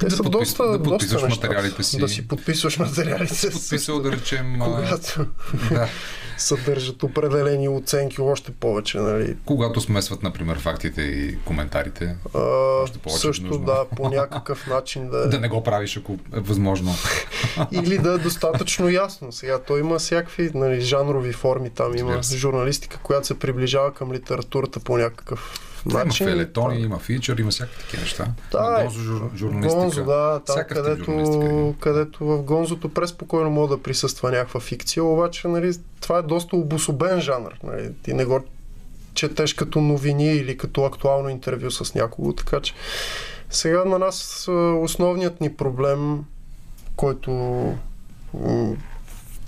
Те 0.02 0.06
Да 0.06 0.16
са 0.16 0.24
подпис- 0.24 0.30
доста, 0.32 0.64
да 0.64 0.78
доста 0.78 0.90
подписваш 0.90 1.22
неща. 1.24 1.36
материалите 1.38 1.84
си. 1.84 1.98
Да 2.00 2.08
си 2.08 2.28
подписваш 2.28 2.78
материалите 2.80 3.36
си. 3.36 3.50
Подписал, 3.52 4.00
да 4.00 4.12
речем, 4.12 4.60
Когато 4.60 5.26
да, 5.70 5.88
съдържат 6.38 7.04
определени 7.04 7.70
оценки, 7.70 8.22
още 8.22 8.52
повече, 8.52 8.98
нали. 8.98 9.36
когато 9.46 9.82
смесват, 9.82 10.24
например, 10.24 10.60
фактите 10.60 11.02
и 11.02 11.38
коментарите. 11.38 12.16
А, 12.34 12.40
Още 12.84 12.98
повече 13.00 13.20
също 13.20 13.46
нужно. 13.46 13.66
да, 13.66 13.86
по 13.88 14.10
някакъв 14.10 14.68
начин 14.68 15.10
да, 15.10 15.30
Да 15.30 15.40
не 15.40 15.48
го 15.48 15.64
правиш, 15.64 15.98
ако 15.98 16.14
е 16.14 16.40
възможно. 16.40 16.92
Или 17.72 17.98
да 17.98 18.14
е 18.14 18.18
достатъчно 18.18 18.90
ясно. 18.90 19.32
Сега 19.32 19.60
той 19.60 19.80
има 19.80 20.00
всякакви 20.00 20.52
нали, 20.54 20.82
жанрови 20.82 21.34
форми, 21.34 21.70
там 21.70 21.98
има 21.98 22.22
журналистика, 22.24 22.98
която 22.98 23.28
се 23.28 23.40
приближава 23.40 23.94
към 23.94 24.14
литературата 24.14 24.80
по 24.80 24.98
някакъв 24.98 25.60
Има 25.90 26.06
начин. 26.06 26.28
фелетони, 26.28 26.80
има 26.80 27.00
фичър, 27.00 27.38
има 27.38 27.52
всякакви 27.52 27.84
такива 27.84 28.02
неща. 28.02 28.28
Да, 28.52 28.58
Има 28.58 28.84
гонзо 28.84 29.00
жур, 29.00 29.32
журналистика. 29.36 29.82
Гонзо, 29.82 30.04
да, 30.04 30.42
там 30.46 30.64
където, 30.70 31.12
има. 31.12 31.74
където 31.80 32.26
в 32.26 32.44
Гонзото 32.44 32.90
преспокойно 32.90 33.50
може 33.50 33.70
да 33.70 33.84
присъства 33.84 34.32
някаква 34.32 34.60
фикция, 34.60 35.04
обаче 35.04 35.48
нали, 35.48 35.74
това 36.02 36.18
е 36.18 36.22
доста 36.22 36.56
обособен 36.56 37.22
жанр. 37.22 37.60
Нали. 37.64 37.92
Ти 38.04 38.14
не 38.14 38.26
го 38.26 38.40
четеш 39.14 39.54
като 39.54 39.82
новини 39.82 40.36
или 40.36 40.58
като 40.58 40.86
актуално 40.86 41.30
интервю 41.30 41.72
с 41.72 41.96
някого, 41.96 42.34
така 42.34 42.60
че 42.60 42.74
сега 43.50 43.86
на 43.86 44.00
нас 44.00 44.48
основният 44.82 45.42
ни 45.42 45.56
проблем, 45.56 46.20
който 46.96 47.32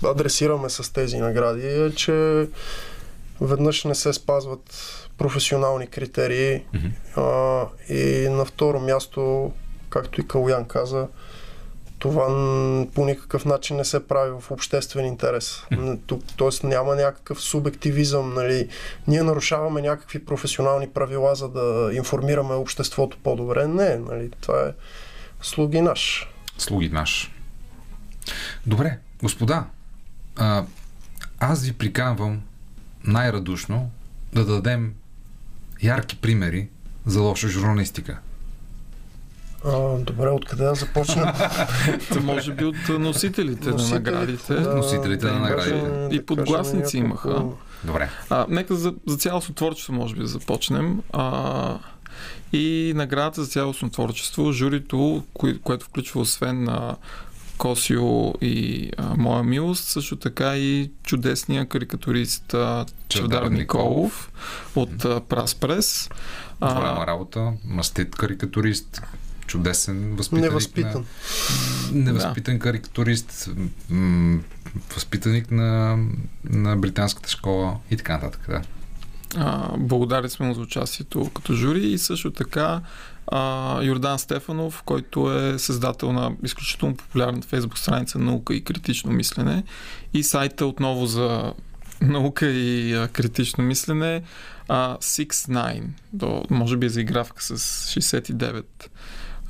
адресираме 0.04 0.70
с 0.70 0.92
тези 0.92 1.16
награди 1.16 1.66
е, 1.66 1.94
че 1.94 2.48
веднъж 3.40 3.84
не 3.84 3.94
се 3.94 4.12
спазват 4.12 5.03
професионални 5.18 5.86
критерии 5.86 6.62
Мгм. 6.74 6.86
а, 7.16 7.66
и 7.88 8.28
на 8.30 8.44
второ 8.44 8.80
място, 8.80 9.52
както 9.90 10.20
и 10.20 10.28
Калуян 10.28 10.64
каза, 10.64 11.08
това 11.98 12.26
по 12.94 13.04
никакъв 13.04 13.44
начин 13.44 13.76
не 13.76 13.84
се 13.84 14.08
прави 14.08 14.30
в 14.40 14.50
обществен 14.50 15.06
интерес. 15.06 15.62
Тук, 16.06 16.24
тоест 16.36 16.64
няма 16.64 16.96
някакъв 16.96 17.42
субективизъм, 17.42 18.34
нали? 18.34 18.68
Ние 19.06 19.22
нарушаваме 19.22 19.82
някакви 19.82 20.24
професионални 20.24 20.88
правила, 20.88 21.34
за 21.34 21.48
да 21.48 21.90
информираме 21.92 22.54
обществото 22.54 23.18
по-добре. 23.22 23.66
Не, 23.66 23.96
нали? 23.96 24.30
Това 24.40 24.60
е 24.60 24.72
слуги 25.42 25.80
наш. 25.80 26.30
Слуги 26.58 26.88
наш. 26.88 27.32
Добре, 28.66 28.98
господа, 29.22 29.64
а, 30.36 30.64
аз 31.38 31.64
ви 31.64 31.72
приканвам 31.72 32.42
най-радушно 33.04 33.90
да 34.32 34.44
дадем 34.44 34.94
ярки 35.84 36.16
примери 36.16 36.68
за 37.06 37.20
лоша 37.20 37.48
журналистика. 37.48 38.18
А, 39.64 39.98
добре, 39.98 40.28
откъде 40.28 40.64
да 40.64 40.74
започнем? 40.74 41.24
Може 42.22 42.52
би 42.52 42.64
от 42.64 42.76
носителите 42.90 43.70
на 43.70 43.88
наградите. 43.88 44.54
да, 44.54 44.76
Носителите 44.76 45.26
на 45.26 45.38
наградите. 45.38 46.08
И 46.10 46.26
подгласници 46.26 46.98
имаха. 46.98 47.28
няколко- 47.28 47.56
Добре. 47.84 48.10
А, 48.30 48.46
нека 48.48 48.74
за, 48.74 48.94
за 49.06 49.16
цялостно 49.16 49.54
творчество, 49.54 49.92
може 49.92 50.14
би, 50.14 50.20
да 50.20 50.26
започнем. 50.26 51.00
А, 51.12 51.78
и 52.52 52.92
наградата 52.96 53.44
за 53.44 53.50
цялостно 53.50 53.90
творчество, 53.90 54.52
журито, 54.52 55.24
кое, 55.34 55.58
което 55.58 55.84
включва 55.84 56.20
освен 56.20 56.64
на 56.64 56.96
Косио 57.58 58.32
и 58.40 58.90
а, 58.96 59.14
Моя 59.16 59.42
милост, 59.42 59.84
също 59.84 60.16
така 60.16 60.56
и 60.56 60.90
чудесния 61.02 61.66
карикатурист 61.66 62.54
а, 62.54 62.86
Чавдар 63.08 63.46
Николов 63.46 64.32
от 64.76 65.04
а, 65.04 65.20
Прас 65.20 65.54
Прес. 65.54 66.08
А, 66.60 66.74
Голяма 66.74 67.06
работа, 67.06 67.52
мастит 67.64 68.16
карикатурист, 68.16 69.02
чудесен 69.46 70.16
възпитаник. 70.16 70.50
Невъзпитан. 70.50 71.04
На, 71.92 72.02
невъзпитан 72.04 72.58
карикатурист, 72.58 73.50
м- 73.90 74.40
възпитаник 74.94 75.50
на, 75.50 75.98
на 76.44 76.76
британската 76.76 77.28
школа 77.28 77.76
и 77.90 77.96
така 77.96 78.12
нататък. 78.12 78.46
Да. 78.48 78.62
А, 79.36 79.76
благодарен 79.76 80.30
сме 80.30 80.46
му 80.46 80.54
за 80.54 80.60
участието 80.60 81.30
като 81.34 81.54
жури 81.54 81.86
и 81.86 81.98
също 81.98 82.30
така 82.30 82.80
а, 83.26 83.82
Йордан 83.82 84.18
Стефанов, 84.18 84.82
който 84.82 85.32
е 85.32 85.58
създател 85.58 86.12
на 86.12 86.32
изключително 86.42 86.96
популярната 86.96 87.48
фейсбук 87.48 87.78
страница 87.78 88.18
Наука 88.18 88.54
и 88.54 88.64
критично 88.64 89.12
мислене 89.12 89.62
и 90.14 90.22
сайта 90.22 90.66
отново 90.66 91.06
за 91.06 91.52
наука 92.00 92.46
и 92.46 92.94
а, 92.94 93.08
критично 93.08 93.64
мислене 93.64 94.22
а, 94.68 94.96
69, 94.96 95.82
до, 96.12 96.42
може 96.50 96.76
би 96.76 96.86
е 96.86 96.88
за 96.88 97.00
игравка 97.00 97.42
с 97.42 97.56
69. 98.00 98.64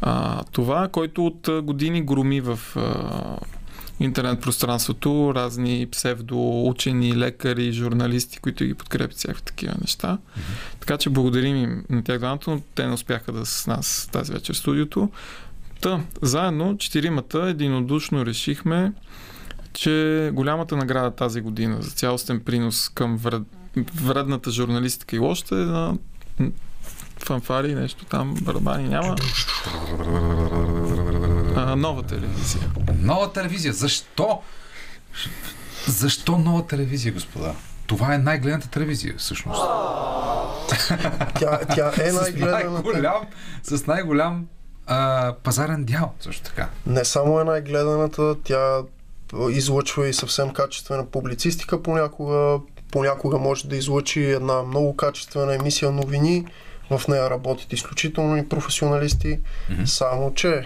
А, 0.01 0.43
това, 0.45 0.89
който 0.89 1.27
от 1.27 1.49
години 1.63 2.03
громи 2.03 2.41
в 2.41 2.59
а, 2.77 3.39
интернет 4.01 4.41
пространството, 4.41 5.33
разни 5.35 5.87
псевдоучени, 5.93 7.17
лекари, 7.17 7.73
журналисти, 7.73 8.39
които 8.39 8.65
ги 8.65 8.75
подкрепят 8.75 9.17
всякакви 9.17 9.43
такива 9.43 9.75
неща. 9.81 10.19
Mm-hmm. 10.19 10.81
Така 10.81 10.97
че 10.97 11.11
благодарим 11.11 11.57
им 11.57 11.85
на 11.91 12.05
тях 12.05 12.19
двамата, 12.19 12.41
но 12.47 12.61
те 12.75 12.87
не 12.87 12.93
успяха 12.93 13.33
да 13.33 13.47
с 13.47 13.67
нас 13.67 14.09
тази 14.13 14.33
вечер 14.33 14.55
в 14.55 14.59
студиото. 14.59 15.11
Та, 15.81 16.01
заедно, 16.23 16.79
четиримата 16.79 17.39
единодушно 17.39 18.27
решихме, 18.27 18.93
че 19.73 20.31
голямата 20.33 20.77
награда 20.77 21.11
тази 21.11 21.41
година 21.41 21.83
за 21.83 21.91
цялостен 21.91 22.41
принос 22.41 22.89
към 22.89 23.17
вред, 23.17 23.43
вредната 23.95 24.51
журналистика 24.51 25.17
и 25.17 25.19
лошата 25.19 25.55
е 25.55 25.59
на 25.59 25.97
фанфари, 27.19 27.75
нещо 27.75 28.05
там, 28.05 28.35
барабани 28.43 28.89
няма. 28.89 29.17
А, 31.57 31.77
нова 31.77 32.03
телевизия. 32.03 32.71
Нова 33.01 33.33
телевизия. 33.33 33.73
Защо? 33.73 34.43
Защо 35.87 36.39
нова 36.39 36.67
телевизия, 36.67 37.13
господа? 37.13 37.55
Това 37.87 38.15
е 38.15 38.19
най-гледаната 38.19 38.71
телевизия, 38.71 39.15
всъщност. 39.19 39.63
Тя, 41.39 41.59
тя 41.75 41.93
е 41.99 42.11
с 42.11 42.21
най-гледаната. 42.21 42.73
най-голям, 42.73 43.27
с 43.63 43.87
най-голям 43.87 44.47
а, 44.87 45.33
пазарен 45.43 45.85
дял, 45.85 46.13
също 46.21 46.43
така. 46.43 46.69
Не 46.87 47.05
само 47.05 47.41
е 47.41 47.45
най-гледаната, 47.45 48.35
тя 48.45 48.83
излъчва 49.51 50.09
и 50.09 50.15
съвсем 50.15 50.51
качествена 50.51 51.07
публицистика 51.07 51.83
понякога. 51.83 52.59
Понякога 52.91 53.39
може 53.39 53.69
да 53.69 53.77
излъчи 53.77 54.25
една 54.25 54.63
много 54.63 54.97
качествена 54.97 55.55
емисия 55.55 55.91
новини. 55.91 56.47
В 56.91 57.09
нея 57.09 57.31
работят 57.31 57.73
изключително 57.73 58.37
и 58.37 58.49
професионалисти. 58.49 59.41
Мгм. 59.71 59.87
Само, 59.87 60.35
че 60.35 60.65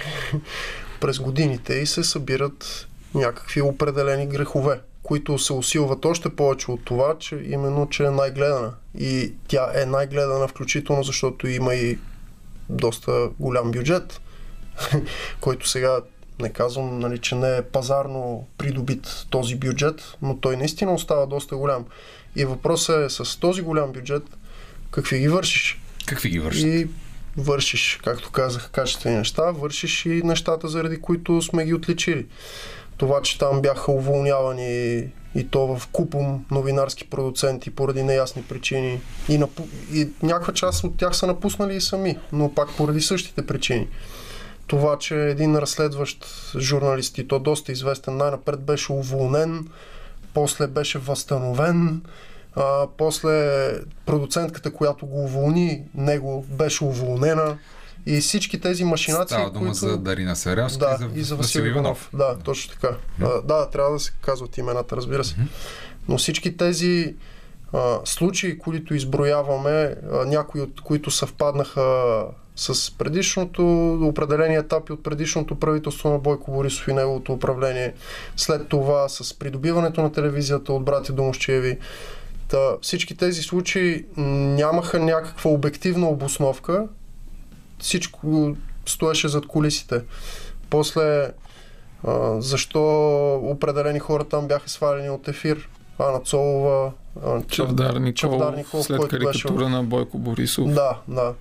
през 1.00 1.18
годините 1.18 1.74
и 1.74 1.86
се 1.86 2.04
събират 2.04 2.88
някакви 3.14 3.62
определени 3.62 4.26
грехове, 4.26 4.80
които 5.02 5.38
се 5.38 5.52
усилват 5.52 6.04
още 6.04 6.36
повече 6.36 6.70
от 6.70 6.84
това, 6.84 7.14
че 7.18 7.44
именно, 7.48 7.88
че 7.88 8.04
е 8.04 8.10
най-гледана. 8.10 8.72
И 8.98 9.32
тя 9.48 9.70
е 9.74 9.86
най-гледана 9.86 10.48
включително, 10.48 11.02
защото 11.02 11.48
има 11.48 11.74
и 11.74 11.98
доста 12.68 13.30
голям 13.38 13.70
бюджет, 13.70 14.20
който 15.40 15.68
сега 15.68 16.00
не 16.40 16.52
казвам, 16.52 16.98
нали, 16.98 17.18
че 17.18 17.34
не 17.34 17.56
е 17.56 17.62
пазарно 17.62 18.46
придобит 18.58 19.26
този 19.30 19.56
бюджет, 19.56 20.16
но 20.22 20.38
той 20.38 20.56
наистина 20.56 20.92
остава 20.94 21.26
доста 21.26 21.56
голям. 21.56 21.84
И 22.36 22.44
въпросът 22.44 23.10
е 23.10 23.14
с 23.14 23.40
този 23.40 23.62
голям 23.62 23.92
бюджет, 23.92 24.22
какви 24.90 25.18
ги 25.18 25.28
вършиш? 25.28 25.80
Какви 26.08 26.28
ги 26.28 26.38
вършат? 26.38 26.64
И 26.64 26.88
вършиш, 27.36 28.00
както 28.04 28.30
казах, 28.30 28.70
качествени 28.70 29.16
неща, 29.16 29.50
вършиш 29.50 30.06
и 30.06 30.22
нещата, 30.24 30.68
заради 30.68 31.00
които 31.00 31.42
сме 31.42 31.64
ги 31.64 31.74
отличили. 31.74 32.26
Това, 32.96 33.22
че 33.22 33.38
там 33.38 33.62
бяха 33.62 33.92
уволнявани 33.92 35.04
и 35.34 35.48
то 35.50 35.76
в 35.76 35.88
купом 35.92 36.44
новинарски 36.50 37.10
продуценти 37.10 37.70
поради 37.70 38.02
неясни 38.02 38.42
причини. 38.42 39.00
И, 39.28 39.38
напу... 39.38 39.62
и 39.92 40.08
някаква 40.22 40.54
част 40.54 40.84
от 40.84 40.96
тях 40.96 41.16
са 41.16 41.26
напуснали 41.26 41.76
и 41.76 41.80
сами, 41.80 42.18
но 42.32 42.54
пак 42.54 42.68
поради 42.76 43.00
същите 43.00 43.46
причини. 43.46 43.88
Това, 44.66 44.98
че 44.98 45.14
един 45.14 45.56
разследващ 45.56 46.26
журналист 46.58 47.18
и 47.18 47.28
то 47.28 47.38
доста 47.38 47.72
известен 47.72 48.16
най-напред 48.16 48.60
беше 48.60 48.92
уволнен, 48.92 49.68
после 50.34 50.66
беше 50.66 50.98
възстановен, 50.98 52.02
а, 52.56 52.86
после 52.96 53.68
продуцентката, 54.06 54.72
която 54.72 55.06
го 55.06 55.24
уволни, 55.24 55.82
него 55.94 56.46
беше 56.48 56.84
уволнена. 56.84 57.58
И 58.06 58.20
всички 58.20 58.60
тези 58.60 58.84
машинации, 58.84 59.34
Става 59.34 59.50
дума 59.50 59.64
които... 59.64 59.78
за 59.78 59.98
Дарина 59.98 60.36
Серелска 60.36 60.78
Да, 60.78 60.94
и 60.94 60.98
за, 60.98 61.20
и 61.20 61.22
за 61.22 61.36
Васил 61.36 61.62
Иванов. 61.62 62.10
Да, 62.14 62.38
точно 62.38 62.72
така. 62.72 62.96
А, 63.22 63.40
да, 63.42 63.70
трябва 63.70 63.92
да 63.92 63.98
се 63.98 64.12
казват 64.20 64.58
имената, 64.58 64.96
разбира 64.96 65.24
се. 65.24 65.36
Но 66.08 66.18
всички 66.18 66.56
тези 66.56 67.14
а, 67.72 67.98
случаи, 68.04 68.58
които 68.58 68.94
изброяваме, 68.94 69.94
а, 70.12 70.24
някои 70.24 70.60
от 70.60 70.80
които 70.80 71.10
съвпаднаха 71.10 72.24
с 72.56 72.98
предишното, 72.98 73.92
определени 74.02 74.54
етапи 74.54 74.92
от 74.92 75.02
предишното 75.02 75.54
правителство 75.54 76.10
на 76.10 76.18
Бойко 76.18 76.50
Борисов 76.50 76.88
и 76.88 76.92
неговото 76.92 77.32
управление, 77.32 77.94
след 78.36 78.68
това 78.68 79.08
с 79.08 79.38
придобиването 79.38 80.02
на 80.02 80.12
телевизията 80.12 80.72
от 80.72 80.84
братя 80.84 81.12
Домощеви, 81.12 81.78
Та, 82.48 82.76
всички 82.82 83.16
тези 83.16 83.42
случаи 83.42 84.06
нямаха 84.16 84.98
някаква 84.98 85.50
обективна 85.50 86.08
обосновка. 86.08 86.88
Всичко 87.78 88.56
стоеше 88.86 89.28
зад 89.28 89.46
колисите. 89.46 90.02
После 90.70 91.32
а, 92.04 92.40
защо 92.40 92.80
определени 93.34 93.98
хора 93.98 94.24
там 94.24 94.48
бяха 94.48 94.68
свалени 94.68 95.10
от 95.10 95.28
ефир? 95.28 95.68
Ана 95.98 96.20
Цолова, 96.20 96.92
а, 97.26 97.42
Чавдар 97.42 97.94
Никол, 97.94 98.12
Чавдар 98.12 98.54
Николов, 98.54 98.86
след 98.86 98.98
който 98.98 99.18
беше 99.18 99.42
карикатура 99.42 99.68
на 99.68 99.84
Бойко 99.84 100.18
Борисов. 100.18 100.68
Да, 100.68 100.98
да. 101.08 101.34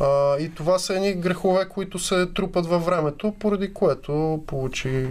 А, 0.00 0.38
и 0.38 0.54
това 0.54 0.78
са 0.78 0.94
едни 0.94 1.14
грехове, 1.14 1.68
които 1.68 1.98
се 1.98 2.26
трупат 2.26 2.66
във 2.66 2.86
времето, 2.86 3.34
поради 3.38 3.74
което 3.74 4.44
получи... 4.46 5.08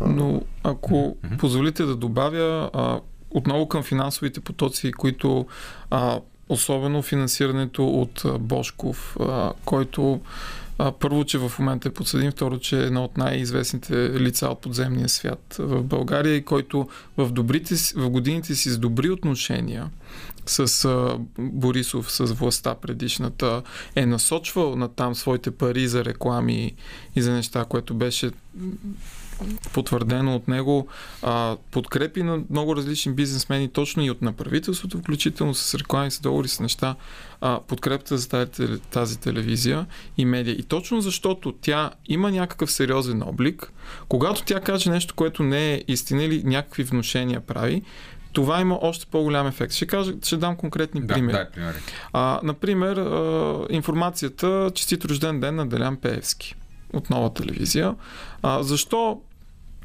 а, 0.00 0.08
Но 0.08 0.42
ако 0.62 1.16
позволите 1.38 1.84
да 1.84 1.96
добавя 1.96 2.70
а, 2.72 3.00
отново 3.30 3.68
към 3.68 3.82
финансовите 3.82 4.40
потоци, 4.40 4.92
които 4.92 5.46
а, 5.90 6.20
особено 6.48 7.02
финансирането 7.02 7.88
от 7.88 8.22
Бошков, 8.40 9.16
а, 9.20 9.52
който 9.64 10.20
а, 10.78 10.92
първо, 10.92 11.24
че 11.24 11.38
в 11.38 11.52
момента 11.58 11.88
е 11.88 11.92
подсъдим, 11.92 12.30
второ, 12.30 12.58
че 12.58 12.80
е 12.80 12.86
едно 12.86 13.04
от 13.04 13.16
най-известните 13.16 13.94
лица 14.20 14.48
от 14.48 14.60
подземния 14.60 15.08
свят 15.08 15.56
в 15.58 15.82
България 15.82 16.34
и 16.34 16.44
който 16.44 16.88
в, 17.16 17.30
добрите, 17.30 17.74
в 17.96 18.10
годините 18.10 18.54
си 18.54 18.70
с 18.70 18.78
добри 18.78 19.10
отношения 19.10 19.90
с 20.46 20.84
а, 20.84 21.18
Борисов, 21.38 22.12
с 22.12 22.24
властта 22.24 22.74
предишната, 22.74 23.62
е 23.94 24.06
насочвал 24.06 24.76
на 24.76 24.88
там 24.88 25.14
своите 25.14 25.50
пари 25.50 25.88
за 25.88 26.04
реклами 26.04 26.74
и 27.16 27.22
за 27.22 27.32
неща, 27.32 27.64
което 27.64 27.94
беше 27.94 28.30
потвърдено 29.72 30.36
от 30.36 30.48
него, 30.48 30.88
а, 31.22 31.56
подкрепи 31.70 32.22
на 32.22 32.40
много 32.50 32.76
различни 32.76 33.12
бизнесмени, 33.12 33.68
точно 33.68 34.04
и 34.04 34.10
от 34.10 34.22
на 34.22 34.32
правителството, 34.32 34.98
включително 34.98 35.54
с 35.54 35.74
реклами, 35.74 36.10
с 36.10 36.20
договори, 36.20 36.48
с 36.48 36.60
неща, 36.60 36.94
а, 37.40 37.60
подкрепата 37.68 38.18
за 38.18 38.28
тази, 38.28 38.80
тази 38.90 39.20
телевизия 39.20 39.86
и 40.18 40.24
медия. 40.24 40.54
И 40.54 40.62
точно 40.62 41.00
защото 41.00 41.52
тя 41.60 41.90
има 42.08 42.30
някакъв 42.30 42.72
сериозен 42.72 43.22
облик, 43.22 43.72
когато 44.08 44.42
тя 44.42 44.60
каже 44.60 44.90
нещо, 44.90 45.14
което 45.14 45.42
не 45.42 45.74
е 45.74 45.82
истина 45.88 46.22
или 46.22 46.42
някакви 46.44 46.82
внушения 46.82 47.40
прави, 47.40 47.82
това 48.32 48.60
има 48.60 48.78
още 48.82 49.06
по-голям 49.06 49.46
ефект. 49.46 49.72
Ще, 49.72 49.86
кажа, 49.86 50.12
ще 50.24 50.36
дам 50.36 50.56
конкретни 50.56 51.00
Да, 51.00 51.14
примери. 51.14 51.32
дай 51.32 51.50
примери. 51.50 51.76
А, 52.12 52.40
например, 52.42 52.96
а, 52.96 53.66
информацията 53.70 54.70
Честит 54.74 55.04
рожден 55.04 55.40
ден 55.40 55.54
на 55.54 55.66
Делян 55.66 55.96
Пеевски 55.96 56.54
от 56.92 57.10
нова 57.10 57.34
телевизия. 57.34 57.94
А, 58.42 58.62
защо 58.62 59.20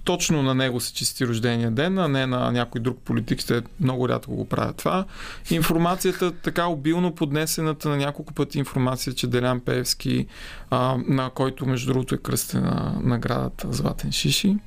точно 0.04 0.44
на 0.44 0.56
него 0.56 0.80
се 0.80 0.94
чисти 0.94 1.28
рождения 1.28 1.72
ден, 1.72 2.00
а 2.00 2.08
не 2.08 2.26
на 2.26 2.52
някой 2.52 2.82
друг 2.82 3.00
политик, 3.06 3.46
те 3.48 3.62
много 3.80 4.10
рядко 4.10 4.36
го 4.36 4.50
правят 4.50 4.76
това. 4.78 5.06
Информацията, 5.52 6.32
така 6.32 6.66
обилно 6.66 7.16
поднесената 7.16 7.90
на 7.90 7.98
няколко 7.98 8.34
пъти 8.34 8.60
информация, 8.60 9.14
че 9.14 9.28
Делян 9.28 9.60
Пеевски, 9.60 10.28
а, 10.70 10.98
на 11.08 11.30
който 11.30 11.66
между 11.66 11.94
другото 11.94 12.16
е 12.16 12.18
кръстена 12.18 12.96
наградата 13.04 13.68
Златен 13.72 14.12
Шиши, 14.12 14.58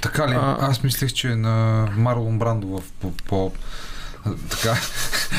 Така 0.00 0.28
ли? 0.28 0.32
А- 0.34 0.56
Аз 0.60 0.82
мислех, 0.82 1.12
че 1.12 1.28
е 1.28 1.36
на 1.36 1.86
Марлон 1.96 2.38
Брандо 2.38 2.66
в 2.66 2.82
по, 3.00 3.12
по 3.12 3.52
така, 4.50 4.76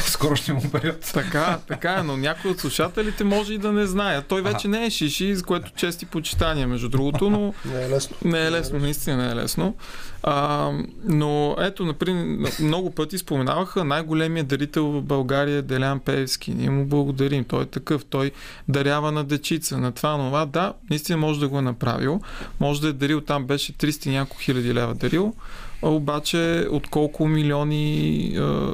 скорошния 0.06 0.56
му 0.56 0.72
период. 0.72 1.00
Така, 1.14 1.60
така 1.68 1.94
е, 1.94 2.04
но 2.04 2.18
някои 2.18 2.52
от 2.52 2.60
слушателите 2.60 3.24
може 3.24 3.54
и 3.54 3.58
да 3.58 3.72
не 3.72 3.86
знаят. 3.86 4.26
Той 4.26 4.42
вече 4.42 4.68
не 4.68 4.86
е 4.86 4.90
шиши, 4.90 5.36
за 5.36 5.44
което 5.44 5.72
чести 5.76 6.06
почитания, 6.06 6.68
между 6.68 6.90
другото, 6.90 7.30
но 7.30 7.54
Не 7.66 7.84
е 7.84 7.90
лесно. 7.90 8.18
не 8.26 8.46
е 8.46 8.52
лесно, 8.52 8.80
наистина 8.80 9.18
не 9.18 9.32
е 9.32 9.36
лесно. 9.36 9.76
А, 10.24 10.72
но 11.04 11.56
ето, 11.60 11.86
например, 11.86 12.52
много 12.60 12.92
пъти 12.92 13.18
споменаваха 13.18 13.84
най-големият 13.84 14.48
дарител 14.48 14.86
в 14.86 15.02
България 15.02 15.58
е 15.58 15.62
Делян 15.62 16.00
Пеевски. 16.00 16.54
Ние 16.54 16.70
му 16.70 16.86
благодарим. 16.86 17.44
Той 17.44 17.64
е 17.64 17.66
такъв. 17.66 18.06
Той 18.06 18.32
дарява 18.68 19.12
на 19.12 19.24
дечица, 19.24 19.78
на 19.78 19.92
това, 19.92 20.18
на 20.18 20.26
това. 20.26 20.46
Да, 20.46 20.74
наистина 20.90 21.18
може 21.18 21.40
да 21.40 21.48
го 21.48 21.60
е 21.60 21.62
направил. 21.62 22.22
Може 22.60 22.82
да 22.82 22.88
е 22.88 22.94
дарил, 22.94 23.22
там 23.22 23.46
беше 23.46 23.74
300 23.74 24.08
и 24.08 24.12
няколко 24.12 24.42
хиляди 24.42 24.74
лева 24.74 24.96
дарил. 24.96 25.34
Обаче 25.82 26.68
от 26.72 26.88
колко 26.88 27.28
милиони 27.28 28.34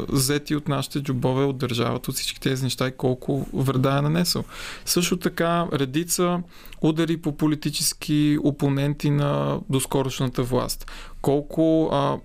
взети 0.09 0.55
от 0.55 0.67
нашите 0.67 0.99
джобове 0.99 1.43
от 1.43 1.57
държавата, 1.57 2.11
от 2.11 2.15
всички 2.15 2.39
тези 2.39 2.63
неща 2.63 2.87
и 2.87 2.91
колко 2.91 3.45
вреда 3.53 3.97
е 3.97 4.01
нанесъл. 4.01 4.43
Също 4.85 5.17
така 5.17 5.67
редица 5.73 6.39
удари 6.81 7.17
по 7.17 7.37
политически 7.37 8.37
опоненти 8.43 9.09
на 9.09 9.59
доскорошната 9.69 10.43
власт. 10.43 10.91
Колко 11.21 11.89
а, 11.91 12.17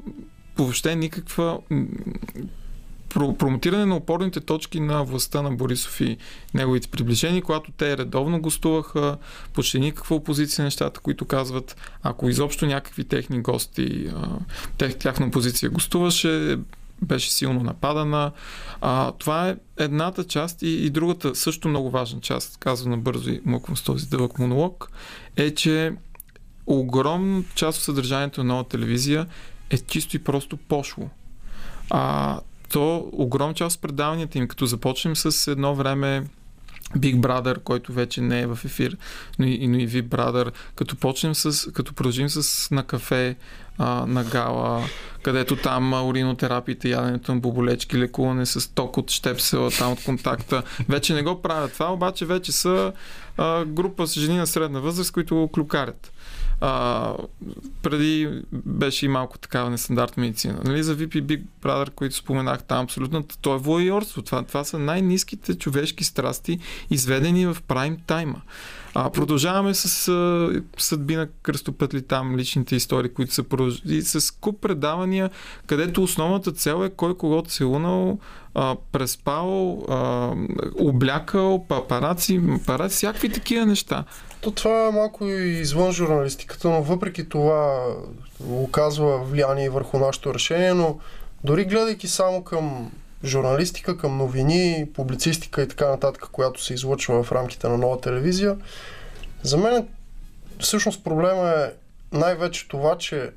въобще 0.59 0.97
никаква 0.97 1.59
промотиране 3.15 3.87
на 3.87 3.97
опорните 3.97 4.41
точки 4.41 4.81
на 4.81 5.05
властта 5.05 5.43
на 5.43 5.51
Борисов 5.51 6.01
и 6.01 6.17
неговите 6.55 6.89
приближени, 6.89 7.43
когато 7.43 7.73
те 7.73 7.97
редовно 7.97 8.41
гостуваха, 8.41 9.17
почти 9.53 9.81
никаква 9.81 10.17
опозиция 10.17 10.65
нещата, 10.65 11.01
които 11.01 11.25
казват, 11.25 11.77
ако 12.03 12.29
изобщо 12.29 12.67
някакви 12.67 13.05
техни 13.05 13.41
гости, 13.41 14.11
тех, 14.79 14.99
тяхна 14.99 15.31
позиция 15.31 15.71
гостуваше, 15.71 16.59
беше 17.03 17.33
силно 17.33 17.63
нападана. 17.63 18.33
А, 18.81 19.13
това 19.13 19.49
е 19.49 19.57
едната 19.77 20.25
част 20.25 20.63
и, 20.63 20.69
и 20.69 20.91
другата 20.91 21.35
също 21.35 21.69
много 21.69 21.91
важна 21.91 22.21
част, 22.21 22.57
казвам 22.57 22.91
набързо 22.91 23.31
и 23.31 23.41
мъквам 23.45 23.77
с 23.77 23.83
този 23.83 24.07
дълъг 24.07 24.39
монолог, 24.39 24.91
е, 25.37 25.55
че 25.55 25.93
огромна 26.67 27.43
част 27.55 27.79
от 27.79 27.85
съдържанието 27.85 28.45
на 28.45 28.55
нова 28.55 28.65
телевизия 28.65 29.27
е 29.71 29.79
чисто 29.79 30.17
и 30.17 30.19
просто 30.19 30.57
пошло. 30.57 31.11
А, 31.91 32.41
то 32.69 33.09
огромна 33.12 33.55
част 33.55 33.77
от 33.77 33.83
предаванията 33.83 34.39
им, 34.39 34.49
като 34.49 34.66
започнем 34.66 35.16
с 35.16 35.51
едно 35.51 35.75
време 35.75 36.25
Big 36.97 37.16
Brother, 37.16 37.62
който 37.62 37.93
вече 37.93 38.21
не 38.21 38.41
е 38.41 38.47
в 38.47 38.59
ефир, 38.64 38.97
но 39.39 39.47
и, 39.47 39.69
но 39.69 39.79
и 39.79 39.89
Big 39.89 40.09
Brother, 40.09 40.53
като 40.75 40.97
почнем 40.97 41.35
с, 41.35 41.73
като 41.73 41.95
продължим 41.95 42.29
с 42.29 42.71
на 42.71 42.83
кафе, 42.83 43.37
а, 43.79 44.07
на 44.07 44.25
гала, 44.25 44.85
където 45.23 45.57
там 45.57 45.95
а, 45.95 46.03
яденето 46.85 47.35
на 47.35 47.41
боболечки, 47.41 47.99
лекуване 47.99 48.47
с 48.47 48.75
ток 48.75 48.97
от 48.97 49.11
щепсела, 49.11 49.71
там 49.71 49.93
от 49.93 50.05
контакта. 50.05 50.62
Вече 50.89 51.14
не 51.14 51.23
го 51.23 51.43
правят 51.43 51.73
това, 51.73 51.93
обаче 51.93 52.27
вече 52.27 52.53
са 52.53 52.93
а, 53.37 53.64
група 53.64 54.07
с 54.07 54.21
жени 54.21 54.37
на 54.37 54.47
средна 54.47 54.81
възраст, 54.81 55.12
които 55.12 55.51
клюкарят. 55.55 56.12
А, 56.61 57.15
преди 57.83 58.43
беше 58.53 59.07
и 59.07 59.09
малко 59.09 59.39
такава 59.39 59.71
нестандартна 59.71 60.21
медицина. 60.21 60.61
Нали, 60.65 60.83
за 60.83 60.97
VP 60.97 61.23
Big 61.23 61.43
Brother, 61.63 61.91
които 61.91 62.17
споменах 62.17 62.63
там, 62.63 62.85
абсолютно, 62.85 63.25
то 63.43 63.55
е 63.55 63.59
воиорство. 63.59 64.23
Това, 64.23 64.43
това 64.43 64.65
са 64.65 64.79
най-низките 64.79 65.55
човешки 65.59 66.05
страсти, 66.05 66.59
изведени 66.91 67.47
в 67.47 67.57
прайм 67.69 67.97
тайма. 68.07 68.43
А, 68.95 69.11
продължаваме 69.11 69.75
с 69.75 70.09
а, 70.09 70.51
съдби 70.79 71.17
на 71.17 71.29
кръстопътли 71.43 72.03
там, 72.03 72.37
личните 72.37 72.77
истории, 72.77 73.11
които 73.11 73.35
са 73.35 73.43
продължили, 73.43 74.03
с 74.03 74.35
куп 74.35 74.61
предавания, 74.61 75.31
където 75.67 76.03
основната 76.03 76.53
цел 76.53 76.85
е 76.85 76.91
кой 76.91 77.17
когото 77.17 77.51
целунал, 77.51 78.19
а, 78.55 78.77
преспал, 78.93 79.85
а, 79.89 80.33
облякал, 80.79 81.67
папараци, 81.69 82.41
папараци, 82.47 82.95
всякакви 82.95 83.29
такива 83.29 83.67
неща. 83.67 84.05
То 84.41 84.51
това 84.51 84.86
е 84.86 84.91
малко 84.91 85.24
и 85.24 85.49
извън 85.49 85.93
журналистиката, 85.93 86.68
но 86.68 86.82
въпреки 86.82 87.28
това 87.28 87.86
оказва 88.51 89.18
влияние 89.18 89.70
върху 89.70 89.99
нашето 89.99 90.34
решение, 90.34 90.74
но 90.74 90.99
дори 91.45 91.64
гледайки 91.64 92.09
само 92.09 92.45
към 92.45 92.93
журналистика, 93.24 93.99
към 93.99 94.18
новини, 94.18 94.86
публицистика 94.95 95.62
и 95.62 95.68
така 95.68 95.89
нататък, 95.89 96.28
която 96.32 96.64
се 96.64 96.74
излъчва 96.74 97.22
в 97.22 97.32
рамките 97.32 97.68
на 97.68 97.78
нова 97.78 98.01
телевизия, 98.01 98.57
за 99.43 99.57
мен 99.57 99.89
всъщност 100.61 101.05
проблема 101.05 101.49
е 101.49 101.72
най-вече 102.16 102.68
това, 102.68 102.99
че 102.99 103.30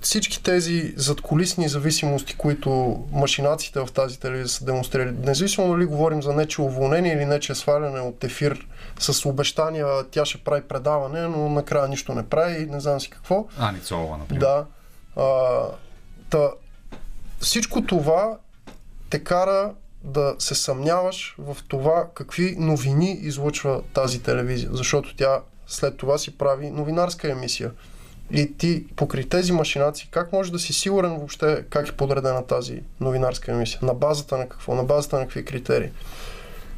всички 0.00 0.42
тези 0.42 0.94
задколисни 0.96 1.68
зависимости, 1.68 2.36
които 2.36 3.00
машинациите 3.12 3.80
в 3.80 3.88
тази 3.94 4.20
телевизия 4.20 4.48
са 4.48 4.64
демонстрирали, 4.64 5.16
независимо 5.24 5.72
дали 5.72 5.84
говорим 5.84 6.22
за 6.22 6.32
нече 6.32 6.62
уволнение 6.62 7.12
или 7.12 7.24
нече 7.24 7.54
сваляне 7.54 8.00
от 8.00 8.24
ефир 8.24 8.66
с 8.98 9.26
обещания, 9.26 9.86
тя 10.10 10.24
ще 10.24 10.38
прави 10.38 10.62
предаване, 10.62 11.20
но 11.20 11.48
накрая 11.48 11.88
нищо 11.88 12.14
не 12.14 12.28
прави 12.28 12.62
и 12.62 12.66
не 12.66 12.80
знам 12.80 13.00
си 13.00 13.10
какво. 13.10 13.46
Ани 13.58 13.80
Цолова, 13.80 14.18
например. 14.18 14.40
Да. 14.40 14.66
А, 15.16 15.62
та, 16.30 16.50
всичко 17.40 17.82
това 17.82 18.38
те 19.10 19.24
кара 19.24 19.74
да 20.04 20.34
се 20.38 20.54
съмняваш 20.54 21.34
в 21.38 21.56
това 21.68 22.06
какви 22.14 22.56
новини 22.58 23.12
излъчва 23.12 23.82
тази 23.94 24.22
телевизия, 24.22 24.70
защото 24.72 25.16
тя 25.16 25.40
след 25.66 25.96
това 25.96 26.18
си 26.18 26.38
прави 26.38 26.70
новинарска 26.70 27.30
емисия. 27.30 27.70
И 28.32 28.56
ти 28.56 28.86
покри 28.96 29.28
тези 29.28 29.52
машинации, 29.52 30.08
как 30.10 30.32
можеш 30.32 30.52
да 30.52 30.58
си 30.58 30.72
сигурен 30.72 31.10
въобще 31.10 31.64
как 31.70 31.88
е 31.88 31.92
подредена 31.92 32.46
тази 32.46 32.82
новинарска 33.00 33.52
емисия? 33.52 33.78
На 33.82 33.94
базата 33.94 34.36
на 34.36 34.48
какво? 34.48 34.74
На 34.74 34.84
базата 34.84 35.16
на 35.18 35.22
какви 35.22 35.44
критерии? 35.44 35.90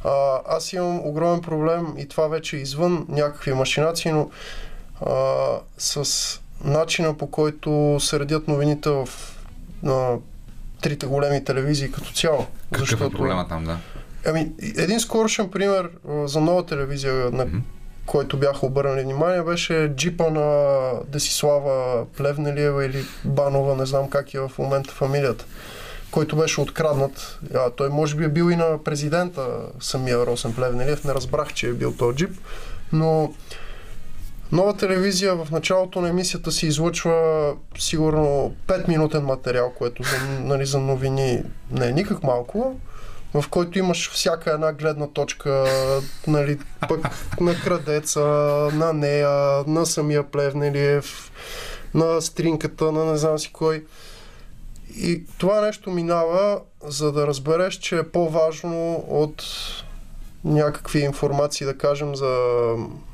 А, 0.03 0.39
аз 0.47 0.73
имам 0.73 0.99
огромен 0.99 1.41
проблем 1.41 1.87
и 1.97 2.07
това 2.07 2.27
вече 2.27 2.57
е 2.57 2.59
извън 2.59 3.05
някакви 3.09 3.53
машинации, 3.53 4.11
но 4.11 4.29
а, 5.05 5.15
с 5.77 6.39
начина 6.63 7.17
по 7.17 7.31
който 7.31 7.97
се 7.99 8.19
редят 8.19 8.47
новините 8.47 8.89
в 8.89 9.09
на 9.83 10.17
трите 10.81 11.05
големи 11.05 11.43
телевизии 11.43 11.91
като 11.91 12.13
цяло. 12.13 12.45
Какъв 12.71 13.01
е 13.01 13.09
проблема 13.09 13.47
там, 13.47 13.63
да? 13.63 13.77
Ами, 14.25 14.51
един 14.61 14.99
скорошен 14.99 15.51
пример 15.51 15.89
а, 16.09 16.27
за 16.27 16.39
нова 16.39 16.65
телевизия, 16.65 17.13
на 17.13 17.45
Мгм. 17.45 17.57
Който 18.05 18.37
бяха 18.37 18.65
обърнали 18.65 19.01
внимание, 19.01 19.41
беше 19.41 19.91
джипа 19.95 20.29
на 20.29 20.89
Десислава 21.07 22.05
Плевнелиева 22.05 22.85
или 22.85 23.05
Банова, 23.25 23.75
не 23.75 23.85
знам 23.85 24.09
как 24.09 24.33
е 24.33 24.39
в 24.39 24.51
момента 24.59 24.93
фамилията, 24.93 25.45
който 26.11 26.35
беше 26.35 26.61
откраднат. 26.61 27.39
А, 27.55 27.69
той 27.69 27.89
може 27.89 28.15
би 28.15 28.23
е 28.23 28.29
бил 28.29 28.51
и 28.51 28.55
на 28.55 28.83
президента 28.83 29.47
самия 29.79 30.25
Росен 30.25 30.53
Плевнелиев, 30.53 31.03
не 31.03 31.13
разбрах, 31.13 31.53
че 31.53 31.67
е 31.67 31.73
бил 31.73 31.93
този 31.93 32.17
джип, 32.17 32.31
но 32.93 33.33
Нова 34.53 34.77
телевизия 34.77 35.35
в 35.35 35.51
началото 35.51 36.01
на 36.01 36.09
емисията 36.09 36.51
си 36.51 36.67
излъчва 36.67 37.53
сигурно 37.79 38.55
5-минутен 38.67 39.19
материал, 39.19 39.73
което 39.77 40.03
за, 40.03 40.39
нали, 40.39 40.65
за 40.65 40.79
новини 40.79 41.43
не 41.71 41.87
е 41.87 41.91
никак 41.91 42.23
малко, 42.23 42.79
в 43.33 43.49
който 43.49 43.79
имаш 43.79 44.11
всяка 44.11 44.51
една 44.51 44.73
гледна 44.73 45.07
точка, 45.07 45.65
нали, 46.27 46.59
пък 46.89 46.99
на 47.41 47.55
крадеца, 47.55 48.21
на 48.73 48.93
нея, 48.93 49.63
на 49.67 49.85
самия 49.85 50.23
Плевнелиев, 50.23 51.31
на 51.93 52.21
стринката, 52.21 52.91
на 52.91 53.05
не 53.05 53.17
знам 53.17 53.39
си 53.39 53.51
кой. 53.53 53.85
И 54.97 55.23
това 55.37 55.61
нещо 55.61 55.89
минава, 55.89 56.61
за 56.83 57.11
да 57.11 57.27
разбереш, 57.27 57.75
че 57.75 57.97
е 57.97 58.09
по-важно 58.09 59.05
от 59.07 59.43
някакви 60.43 60.99
информации, 60.99 61.65
да 61.65 61.77
кажем, 61.77 62.15
за 62.15 62.35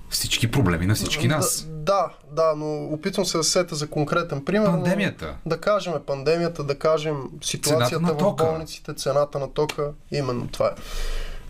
Всички 0.10 0.51
проблеми 0.51 0.86
на 0.86 0.95
всички 0.95 1.28
нас. 1.28 1.66
да, 1.70 2.10
да, 2.32 2.53
но 2.57 2.84
опитвам 2.84 3.26
се 3.26 3.38
да 3.38 3.43
се 3.43 3.51
сета 3.51 3.76
за 3.76 3.89
конкретен 3.89 4.45
пример. 4.45 4.68
Пандемията. 4.68 5.36
Да 5.45 5.62
кажем 5.62 5.93
пандемията, 6.07 6.64
да 6.64 6.80
кажем 6.80 7.18
ситуацията 7.41 8.14
в 8.14 8.36
болниците, 8.36 8.93
цената 8.93 9.39
на 9.39 9.53
тока. 9.53 9.91
Именно 10.12 10.47
това 10.47 10.68
е. 10.68 10.72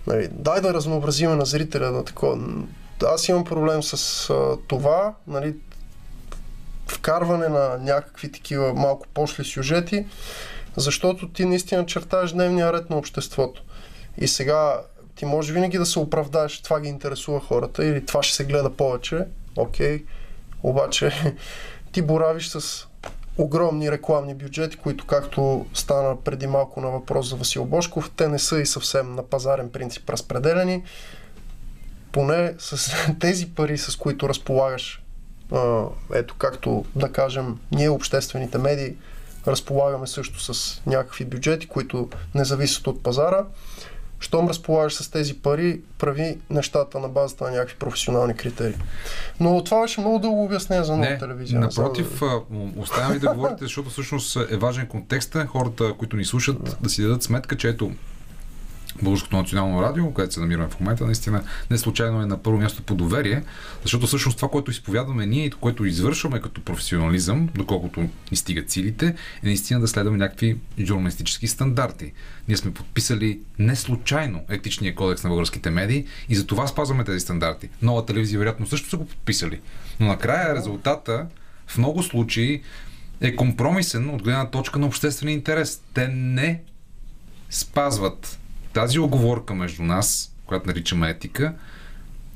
Нали, 0.07 0.29
дай 0.31 0.61
да 0.61 0.73
разнообразиме 0.73 1.35
на 1.35 1.45
зрителя 1.45 1.91
на 1.91 2.05
такова. 2.05 2.37
Аз 3.05 3.29
имам 3.29 3.43
проблем 3.43 3.83
с 3.83 4.29
а, 4.29 4.57
това, 4.67 5.13
нали, 5.27 5.55
вкарване 6.87 7.47
на 7.47 7.77
някакви 7.77 8.31
такива 8.31 8.73
малко 8.73 9.07
пошли 9.13 9.43
сюжети, 9.43 10.05
защото 10.77 11.29
ти 11.29 11.45
наистина 11.45 11.85
чертаеш 11.85 12.31
дневния 12.31 12.73
ред 12.73 12.89
на 12.89 12.97
обществото. 12.97 13.61
И 14.17 14.27
сега 14.27 14.81
ти 15.19 15.25
може 15.25 15.53
винаги 15.53 15.77
да 15.77 15.85
се 15.85 15.99
оправдаеш, 15.99 16.61
това 16.61 16.79
ги 16.79 16.87
интересува 16.87 17.39
хората 17.39 17.85
или 17.85 18.05
това 18.05 18.23
ще 18.23 18.35
се 18.35 18.45
гледа 18.45 18.69
повече, 18.69 19.25
окей, 19.55 20.05
обаче 20.63 21.11
ти 21.91 22.01
боравиш 22.01 22.47
с 22.47 22.87
огромни 23.37 23.91
рекламни 23.91 24.35
бюджети, 24.35 24.77
които 24.77 25.05
както 25.05 25.65
стана 25.73 26.21
преди 26.21 26.47
малко 26.47 26.81
на 26.81 26.89
въпрос 26.89 27.29
за 27.29 27.35
Васил 27.35 27.65
Бошков, 27.65 28.11
те 28.15 28.27
не 28.27 28.39
са 28.39 28.59
и 28.59 28.65
съвсем 28.65 29.15
на 29.15 29.23
пазарен 29.23 29.69
принцип 29.69 30.09
разпределени. 30.09 30.83
Поне 32.11 32.53
с 32.59 32.93
тези 33.19 33.49
пари, 33.49 33.77
с 33.77 33.95
които 33.95 34.29
разполагаш, 34.29 35.03
ето 36.13 36.35
както 36.37 36.85
да 36.95 37.11
кажем, 37.11 37.59
ние 37.71 37.89
обществените 37.89 38.57
медии 38.57 38.95
разполагаме 39.47 40.07
също 40.07 40.53
с 40.53 40.81
някакви 40.85 41.25
бюджети, 41.25 41.67
които 41.67 42.09
не 42.35 42.45
зависят 42.45 42.87
от 42.87 43.03
пазара. 43.03 43.45
Щом 44.19 44.49
разполагаш 44.49 44.93
с 44.93 45.11
тези 45.11 45.33
пари, 45.33 45.81
прави 45.97 46.37
нещата 46.49 46.99
на 46.99 47.09
базата 47.09 47.43
на 47.43 47.51
някакви 47.51 47.75
професионални 47.75 48.33
критерии. 48.33 48.75
Но 49.39 49.63
това 49.63 49.81
беше 49.81 50.01
много 50.01 50.19
дълго 50.19 50.43
обяснение 50.43 50.83
за 50.83 50.91
нова 50.97 51.09
Не, 51.09 51.17
телевизия. 51.17 51.59
напротив, 51.59 52.21
а, 52.21 52.41
оставям 52.77 53.11
ви 53.11 53.19
да 53.19 53.27
говорите, 53.33 53.63
защото 53.63 53.89
всъщност 53.89 54.37
е 54.49 54.57
важен 54.57 54.87
контекста. 54.87 55.45
Хората, 55.45 55.93
които 55.93 56.17
ни 56.17 56.25
слушат, 56.25 56.77
да 56.81 56.89
си 56.89 57.01
дадат 57.01 57.23
сметка, 57.23 57.57
че 57.57 57.69
ето 57.69 57.91
Българското 59.03 59.37
национално 59.37 59.81
радио, 59.81 60.13
където 60.13 60.33
се 60.33 60.39
намираме 60.39 60.69
в 60.69 60.79
момента, 60.79 61.05
наистина 61.05 61.43
не 61.71 61.77
случайно 61.77 62.21
е 62.21 62.25
на 62.25 62.43
първо 62.43 62.57
място 62.57 62.83
по 62.83 62.95
доверие, 62.95 63.43
защото 63.81 64.07
всъщност 64.07 64.37
това, 64.37 64.49
което 64.49 64.71
изповядваме 64.71 65.25
ние 65.25 65.45
и 65.45 65.49
което 65.49 65.85
извършваме 65.85 66.41
като 66.41 66.61
професионализъм, 66.61 67.49
доколкото 67.55 67.99
ни 68.31 68.37
стигат 68.37 68.69
силите, 68.69 69.07
е 69.07 69.15
наистина 69.43 69.79
да 69.79 69.87
следваме 69.87 70.17
някакви 70.17 70.57
журналистически 70.79 71.47
стандарти. 71.47 72.13
Ние 72.47 72.57
сме 72.57 72.73
подписали 72.73 73.39
не 73.59 73.75
случайно 73.75 74.41
етичния 74.49 74.95
кодекс 74.95 75.23
на 75.23 75.29
българските 75.29 75.69
медии 75.69 76.05
и 76.29 76.35
за 76.35 76.47
това 76.47 76.67
спазваме 76.67 77.03
тези 77.03 77.19
стандарти. 77.19 77.69
Нова 77.81 78.05
телевизия 78.05 78.39
вероятно 78.39 78.67
също 78.67 78.89
са 78.89 78.97
го 78.97 79.05
подписали. 79.05 79.59
Но 79.99 80.07
накрая 80.07 80.55
резултата 80.55 81.27
в 81.67 81.77
много 81.77 82.03
случаи 82.03 82.61
е 83.21 83.35
компромисен 83.35 84.09
от 84.09 84.23
гледна 84.23 84.49
точка 84.49 84.79
на 84.79 84.85
обществения 84.85 85.33
интерес. 85.33 85.81
Те 85.93 86.07
не 86.07 86.61
спазват 87.49 88.38
тази 88.73 88.99
оговорка 88.99 89.53
между 89.53 89.83
нас, 89.83 90.35
която 90.45 90.67
наричаме 90.67 91.09
етика, 91.09 91.53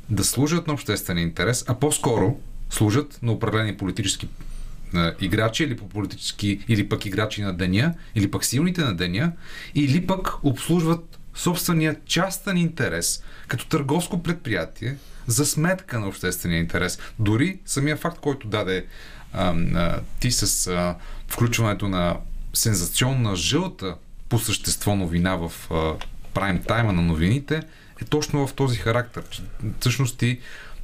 да 0.09 0.23
служат 0.23 0.67
на 0.67 0.73
обществения 0.73 1.23
интерес, 1.23 1.65
а 1.67 1.75
по-скоро 1.75 2.39
служат 2.69 3.19
на 3.21 3.31
определени 3.31 3.77
политически 3.77 4.27
играчи 5.21 5.63
или 5.63 5.77
по 5.77 5.89
политически, 5.89 6.59
или 6.67 6.89
пък 6.89 7.05
играчи 7.05 7.41
на 7.41 7.53
деня, 7.53 7.93
или 8.15 8.31
пък 8.31 8.45
силните 8.45 8.81
на 8.81 8.95
деня, 8.95 9.31
или 9.75 10.07
пък 10.07 10.43
обслужват 10.43 11.19
собствения 11.35 11.95
частен 12.05 12.57
интерес 12.57 13.23
като 13.47 13.67
търговско 13.67 14.23
предприятие 14.23 14.95
за 15.27 15.45
сметка 15.45 15.99
на 15.99 16.07
обществения 16.07 16.59
интерес. 16.59 16.99
Дори 17.19 17.59
самия 17.65 17.97
факт, 17.97 18.19
който 18.19 18.47
даде 18.47 18.85
а, 19.33 19.55
а, 19.75 19.99
ти 20.19 20.31
с 20.31 20.67
а, 20.67 20.95
включването 21.27 21.87
на 21.87 22.17
сензационна 22.53 23.35
жълта 23.35 23.95
по 24.29 24.39
същество 24.39 24.95
новина 24.95 25.35
в 25.35 25.51
а, 25.71 25.93
прайм 26.33 26.61
тайма 26.67 26.93
на 26.93 27.01
новините 27.01 27.61
е 28.01 28.05
точно 28.05 28.47
в 28.47 28.53
този 28.53 28.77
характер. 28.77 29.23
Че, 29.29 29.43
всъщност 29.79 30.17
ти 30.17 30.39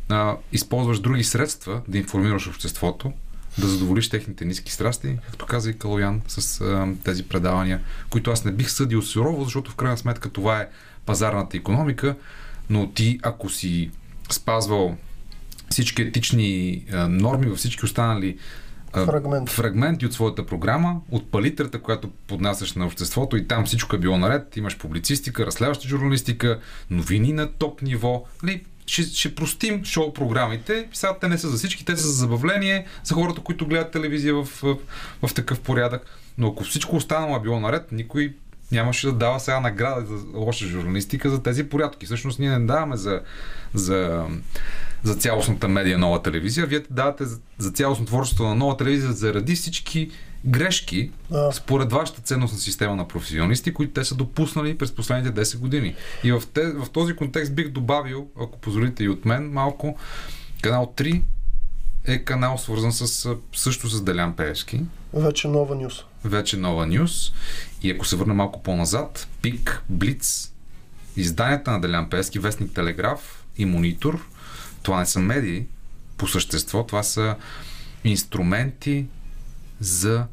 а, 0.10 0.36
използваш 0.52 1.00
други 1.00 1.24
средства 1.24 1.82
да 1.88 1.98
информираш 1.98 2.48
обществото, 2.48 3.14
да 3.58 3.68
задоволиш 3.68 4.10
техните 4.10 4.46
ниски 4.46 4.72
страсти, 4.72 5.18
както 5.26 5.46
каза 5.46 5.70
и 5.70 5.78
Калоян 5.78 6.22
с 6.28 6.62
а, 6.62 6.88
тези 7.04 7.24
предавания, 7.24 7.82
които 8.10 8.32
аз 8.32 8.46
не 8.46 8.52
бих 8.52 8.72
съдил 8.72 9.02
сурово, 9.02 9.44
защото 9.44 9.72
в 9.72 9.76
крайна 9.76 9.98
сметка 9.98 10.30
това 10.30 10.60
е 10.60 10.70
пазарната 11.06 11.58
економика, 11.58 12.16
но 12.70 12.90
ти, 12.90 13.20
ако 13.24 13.50
си 13.50 13.92
спазвал 14.32 14.98
всички 15.70 16.02
етични 16.02 16.84
а, 16.92 17.08
норми 17.08 17.46
във 17.46 17.58
всички 17.58 17.86
останали 17.86 18.38
а, 18.94 19.06
Фрагменти. 19.06 19.54
фрагменти 19.54 20.06
от 20.06 20.14
своята 20.14 20.46
програма, 20.46 21.02
от 21.12 21.32
палитрата, 21.32 21.82
която 21.82 22.10
поднасяш 22.28 22.74
на 22.74 22.86
обществото 22.86 23.38
и 23.38 23.48
там 23.48 23.66
всичко 23.66 23.96
е 23.96 24.00
било 24.00 24.18
наред. 24.18 24.58
Имаш 24.58 24.78
публицистика, 24.78 25.46
разследваща 25.46 25.88
журналистика, 25.88 26.60
новини 26.90 27.34
на 27.34 27.52
топ 27.52 27.82
ниво. 27.82 28.24
Нали, 28.44 28.64
ще, 28.86 29.04
ще 29.04 29.36
простим 29.36 29.86
шоу 29.86 30.14
програмите. 30.14 30.88
Сега 30.94 31.18
те 31.22 31.28
не 31.28 31.38
са 31.38 31.50
за 31.50 31.58
всички, 31.58 31.86
те 31.86 31.98
са 31.98 32.08
за 32.08 32.14
забавление, 32.14 32.86
за 33.04 33.16
хората, 33.16 33.42
които 33.42 33.68
гледат 33.68 33.92
телевизия 33.92 34.34
в, 34.34 34.44
в, 34.44 34.78
в 35.28 35.34
такъв 35.34 35.60
порядък. 35.60 36.06
Но 36.38 36.48
ако 36.48 36.64
всичко 36.64 36.96
останало 36.96 37.36
е 37.36 37.42
било 37.42 37.60
наред, 37.60 37.92
никой 37.92 38.34
нямаше 38.72 39.08
да 39.08 39.14
дава 39.14 39.40
сега 39.40 39.60
награда 39.60 40.06
за 40.06 40.26
лоша 40.34 40.66
журналистика 40.66 41.30
за 41.30 41.44
тези 41.44 41.70
порядки. 41.70 42.06
Всъщност 42.06 42.40
ние 42.40 42.50
не 42.50 42.66
даваме 42.66 42.98
за, 42.98 43.22
за, 43.74 44.26
за 45.04 45.16
цялостната 45.16 45.68
медия 45.68 45.98
нова 45.98 46.22
телевизия. 46.22 46.66
Вие 46.66 46.84
давате 46.90 47.26
за, 47.26 47.40
за 47.58 47.72
цялостно 47.72 48.06
творчество 48.06 48.44
на 48.44 48.56
нова 48.56 48.78
телевизия 48.78 49.14
заради 49.14 49.56
всички 49.56 50.12
грешки 50.46 51.12
Да. 51.32 51.52
според 51.52 51.92
вашата 51.92 52.22
ценностна 52.22 52.60
система 52.60 52.96
на 52.96 53.08
професионалисти, 53.08 53.74
които 53.74 53.94
те 53.94 54.04
са 54.04 54.16
допуснали 54.16 54.78
през 54.78 54.92
последните 54.92 55.42
10 55.42 55.58
години. 55.58 55.96
И 56.24 56.32
в, 56.32 56.44
те, 56.54 56.72
в 56.72 56.90
този 56.90 57.16
контекст 57.16 57.56
бих 57.56 57.70
добавил, 57.70 58.28
ако 58.42 58.60
позволите 58.60 59.04
и 59.04 59.10
от 59.10 59.26
мен 59.26 59.52
малко, 59.52 59.98
канал 60.62 60.94
3 60.98 61.22
е 62.08 62.20
канал 62.20 62.58
свързан 62.58 62.92
с, 62.92 63.36
също 63.56 63.88
с 63.88 64.02
Делян 64.02 64.36
Пеевски 64.36 64.82
Вече 65.14 65.48
нова 65.48 65.76
нюс. 65.76 66.06
Вече 66.24 66.58
нова 66.58 66.88
нюс. 66.88 67.32
И 67.84 67.92
ако 67.92 68.06
се 68.06 68.16
върна 68.16 68.34
малко 68.34 68.64
по-назад, 68.64 69.28
Пик, 69.42 69.84
Блиц, 69.90 70.54
изданията 71.16 71.72
на 71.72 71.82
Делян 71.82 72.10
Пески, 72.10 72.40
Вестник 72.40 72.74
Телеграф 72.74 73.44
и 73.58 73.66
Монитор, 73.66 74.26
това 74.84 75.00
не 75.00 75.06
са 75.06 75.20
медии 75.20 75.66
по 76.18 76.28
същество, 76.28 76.86
това 76.86 77.04
са 77.04 77.36
инструменти 78.04 79.06
за 79.80 80.26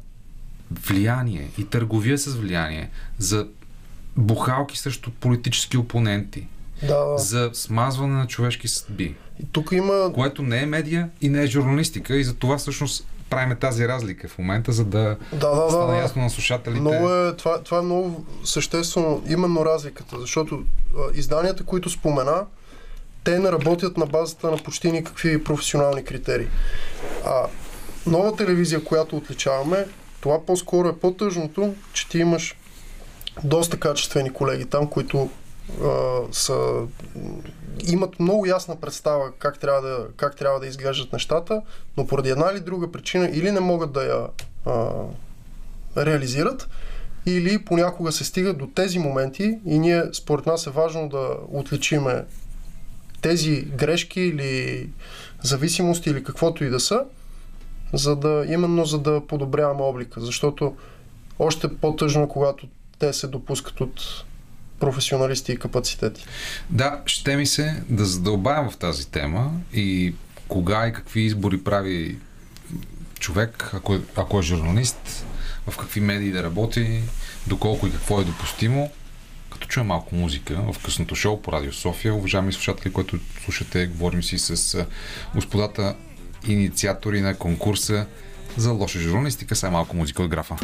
влияние 0.71 1.49
и 1.57 1.65
търговия 1.65 2.17
с 2.17 2.35
влияние, 2.35 2.89
за 3.17 3.47
бухалки 4.17 4.77
срещу 4.77 5.11
политически 5.11 5.77
опоненти, 5.77 6.47
Да, 6.81 7.05
да. 7.05 7.17
за 7.17 7.49
смазване 7.53 8.13
на 8.13 8.27
човешки 8.27 8.67
съдби 8.67 9.15
И 9.43 9.45
тук 9.51 9.71
има 9.71 10.11
което 10.13 10.43
не 10.43 10.61
е 10.61 10.65
медия 10.65 11.09
и 11.21 11.29
не 11.29 11.43
е 11.43 11.47
журналистика 11.47 12.15
и 12.17 12.23
за 12.23 12.33
това 12.33 12.57
всъщност 12.57 13.07
правиме 13.29 13.55
тази 13.55 13.87
разлика 13.87 14.27
в 14.27 14.37
момента, 14.37 14.71
за 14.71 14.85
да 14.85 15.17
Да, 15.33 15.49
да, 15.49 15.63
да, 15.63 15.69
стане 15.69 15.93
да. 15.93 15.97
ясно 15.97 16.21
на 16.21 16.29
слушателите. 16.29 16.81
Много 16.81 17.13
е, 17.13 17.35
това, 17.35 17.63
това 17.63 17.77
е 17.77 17.81
много 17.81 18.25
съществено, 18.43 19.23
именно 19.29 19.65
разликата, 19.65 20.19
защото 20.19 20.63
а, 20.97 21.01
изданията, 21.13 21.63
които 21.63 21.89
спомена, 21.89 22.45
те 23.23 23.39
не 23.39 23.51
работят 23.51 23.97
на 23.97 24.05
базата 24.05 24.51
на 24.51 24.57
почти 24.57 24.91
никакви 24.91 25.43
професионални 25.43 26.03
критерии. 26.03 26.47
А 27.25 27.45
нова 28.05 28.35
телевизия, 28.35 28.83
която 28.83 29.17
отличаваме, 29.17 29.85
това 30.21 30.45
по-скоро 30.45 30.87
е 30.87 30.97
по-тъжното, 30.99 31.75
че 31.93 32.09
ти 32.09 32.19
имаш 32.19 32.55
доста 33.43 33.79
качествени 33.79 34.29
колеги 34.29 34.65
там, 34.65 34.87
които 34.87 35.29
а, 35.83 36.19
са, 36.31 36.87
имат 37.87 38.19
много 38.19 38.45
ясна 38.45 38.75
представа 38.75 39.31
как 39.39 39.59
трябва, 39.59 39.81
да, 39.81 40.07
как 40.17 40.35
трябва 40.35 40.59
да 40.59 40.67
изглеждат 40.67 41.13
нещата, 41.13 41.61
но 41.97 42.07
поради 42.07 42.29
една 42.29 42.51
или 42.51 42.59
друга 42.59 42.91
причина 42.91 43.29
или 43.33 43.51
не 43.51 43.59
могат 43.59 43.91
да 43.91 44.03
я 44.03 44.27
а, 44.65 44.89
реализират, 46.05 46.69
или 47.25 47.65
понякога 47.65 48.11
се 48.11 48.25
стига 48.25 48.53
до 48.53 48.67
тези 48.67 48.99
моменти 48.99 49.59
и 49.65 49.79
ние, 49.79 50.03
според 50.13 50.45
нас 50.45 50.67
е 50.67 50.69
важно 50.69 51.09
да 51.09 51.37
отличиме 51.51 52.25
тези 53.21 53.61
грешки 53.61 54.21
или 54.21 54.89
зависимости 55.41 56.09
или 56.09 56.23
каквото 56.23 56.63
и 56.63 56.69
да 56.69 56.79
са, 56.79 57.05
за 57.93 58.15
да, 58.15 58.45
именно 58.47 58.85
за 58.85 58.99
да 58.99 59.27
подобряваме 59.27 59.81
облика. 59.81 60.21
Защото 60.21 60.75
още 61.39 61.77
по-тъжно 61.77 62.23
е, 62.23 62.27
когато 62.27 62.67
те 62.99 63.13
се 63.13 63.27
допускат 63.27 63.81
от 63.81 64.25
професионалисти 64.79 65.51
и 65.51 65.57
капацитети. 65.57 66.25
Да, 66.69 67.01
ще 67.05 67.35
ми 67.35 67.45
се 67.45 67.83
да 67.89 68.05
задълбаем 68.05 68.69
в 68.69 68.77
тази 68.77 69.07
тема 69.07 69.51
и 69.73 70.15
кога 70.47 70.87
и 70.87 70.93
какви 70.93 71.21
избори 71.21 71.63
прави 71.63 72.17
човек, 73.19 73.69
ако 73.73 73.93
е, 73.93 74.01
ако 74.15 74.39
е 74.39 74.41
журналист, 74.41 75.25
в 75.67 75.77
какви 75.77 76.01
медии 76.01 76.31
да 76.31 76.43
работи, 76.43 77.01
доколко 77.47 77.87
и 77.87 77.91
какво 77.91 78.21
е 78.21 78.23
допустимо. 78.23 78.91
Като 79.51 79.67
чуем 79.67 79.87
малко 79.87 80.15
музика 80.15 80.55
в 80.73 80.83
късното 80.83 81.15
шоу 81.15 81.41
по 81.41 81.51
Радио 81.51 81.73
София, 81.73 82.13
уважаеми 82.13 82.53
слушатели, 82.53 82.93
които 82.93 83.19
слушате, 83.43 83.87
говорим 83.87 84.23
си 84.23 84.39
с 84.39 84.85
господата 85.35 85.95
инициатори 86.47 87.21
на 87.21 87.35
конкурса 87.35 88.05
за 88.57 88.71
лоша 88.71 88.99
журналистика. 88.99 89.55
Сега 89.55 89.71
малко 89.71 89.95
музика 89.95 90.23
от 90.23 90.29
графа. 90.29 90.55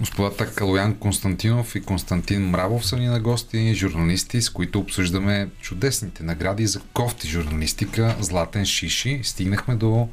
Господата 0.00 0.54
Калоян 0.54 0.96
Константинов 0.96 1.74
и 1.74 1.80
Константин 1.80 2.48
Мравов 2.48 2.86
са 2.86 2.96
ни 2.96 3.06
на 3.06 3.20
гости, 3.20 3.74
журналисти, 3.74 4.42
с 4.42 4.50
които 4.50 4.78
обсъждаме 4.78 5.48
чудесните 5.60 6.22
награди 6.22 6.66
за 6.66 6.80
кофти 6.80 7.28
журналистика 7.28 8.16
Златен 8.20 8.66
Шиши. 8.66 9.20
Стигнахме 9.22 9.74
до 9.74 10.08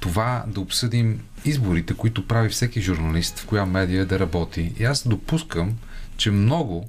това 0.00 0.44
да 0.46 0.60
обсъдим 0.60 1.20
изборите, 1.44 1.94
които 1.94 2.26
прави 2.26 2.48
всеки 2.48 2.80
журналист, 2.80 3.38
в 3.38 3.46
коя 3.46 3.66
медия 3.66 4.06
да 4.06 4.18
работи. 4.18 4.72
И 4.78 4.84
аз 4.84 5.08
допускам, 5.08 5.78
че 6.16 6.30
много 6.30 6.88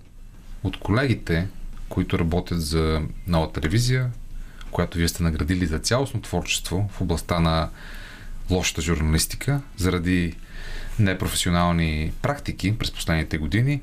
от 0.63 0.79
колегите, 0.79 1.47
които 1.89 2.19
работят 2.19 2.61
за 2.61 3.01
нова 3.27 3.51
телевизия, 3.51 4.11
която 4.71 4.97
вие 4.97 5.07
сте 5.07 5.23
наградили 5.23 5.65
за 5.65 5.79
цялостно 5.79 6.21
творчество 6.21 6.89
в 6.91 7.01
областта 7.01 7.39
на 7.39 7.69
лошата 8.49 8.81
журналистика, 8.81 9.61
заради 9.77 10.35
непрофесионални 10.99 12.11
практики 12.21 12.77
през 12.77 12.91
последните 12.91 13.37
години, 13.37 13.81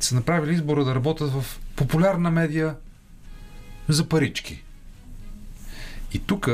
са 0.00 0.14
направили 0.14 0.54
избора 0.54 0.84
да 0.84 0.94
работят 0.94 1.30
в 1.32 1.60
популярна 1.76 2.30
медия 2.30 2.76
за 3.88 4.08
парички. 4.08 4.62
И 6.12 6.18
тук 6.18 6.50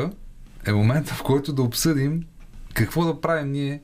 е 0.67 0.73
момента, 0.73 1.15
в 1.15 1.23
който 1.23 1.53
да 1.53 1.63
обсъдим 1.63 2.25
какво 2.75 3.05
да 3.05 3.21
правим 3.21 3.53
ние, 3.53 3.81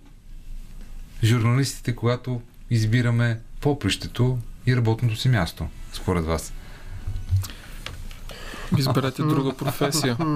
журналистите, 1.25 1.97
когато 1.97 2.43
избираме 2.71 3.41
попрището 3.61 4.39
и 4.67 4.77
работното 4.77 5.17
си 5.17 5.29
място, 5.29 5.69
според 5.93 6.25
вас. 6.25 6.53
Изберете 8.79 9.23
друга 9.23 9.53
професия. 9.53 10.17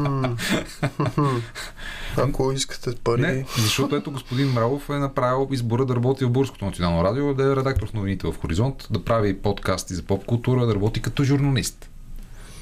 Ако 2.16 2.52
искате 2.52 2.90
пари... 3.04 3.20
Не, 3.20 3.44
защото 3.58 3.96
ето 3.96 4.10
господин 4.10 4.52
Мравов 4.52 4.90
е 4.90 4.92
направил 4.92 5.48
избора 5.50 5.84
да 5.84 5.96
работи 5.96 6.24
в 6.24 6.30
Българското 6.30 6.64
национално 6.64 7.04
радио, 7.04 7.34
да 7.34 7.52
е 7.52 7.56
редактор 7.56 7.88
в 7.88 7.92
новините 7.92 8.26
в 8.26 8.34
Хоризонт, 8.40 8.86
да 8.90 9.04
прави 9.04 9.38
подкасти 9.38 9.94
за 9.94 10.02
поп 10.02 10.26
култура, 10.26 10.66
да 10.66 10.74
работи 10.74 11.02
като 11.02 11.24
журналист. 11.24 11.90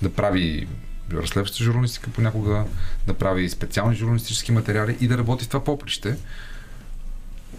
Да 0.03 0.13
прави 0.13 0.69
разследваща 1.13 1.65
журналистика 1.65 2.11
понякога, 2.11 2.65
да 3.07 3.15
прави 3.15 3.51
специални 3.51 3.97
журналистически 3.97 4.53
материали 4.53 4.97
и 5.01 5.09
да 5.09 5.19
работи 5.19 5.45
в 5.45 5.49
това 5.49 5.65
поприще 5.65 6.17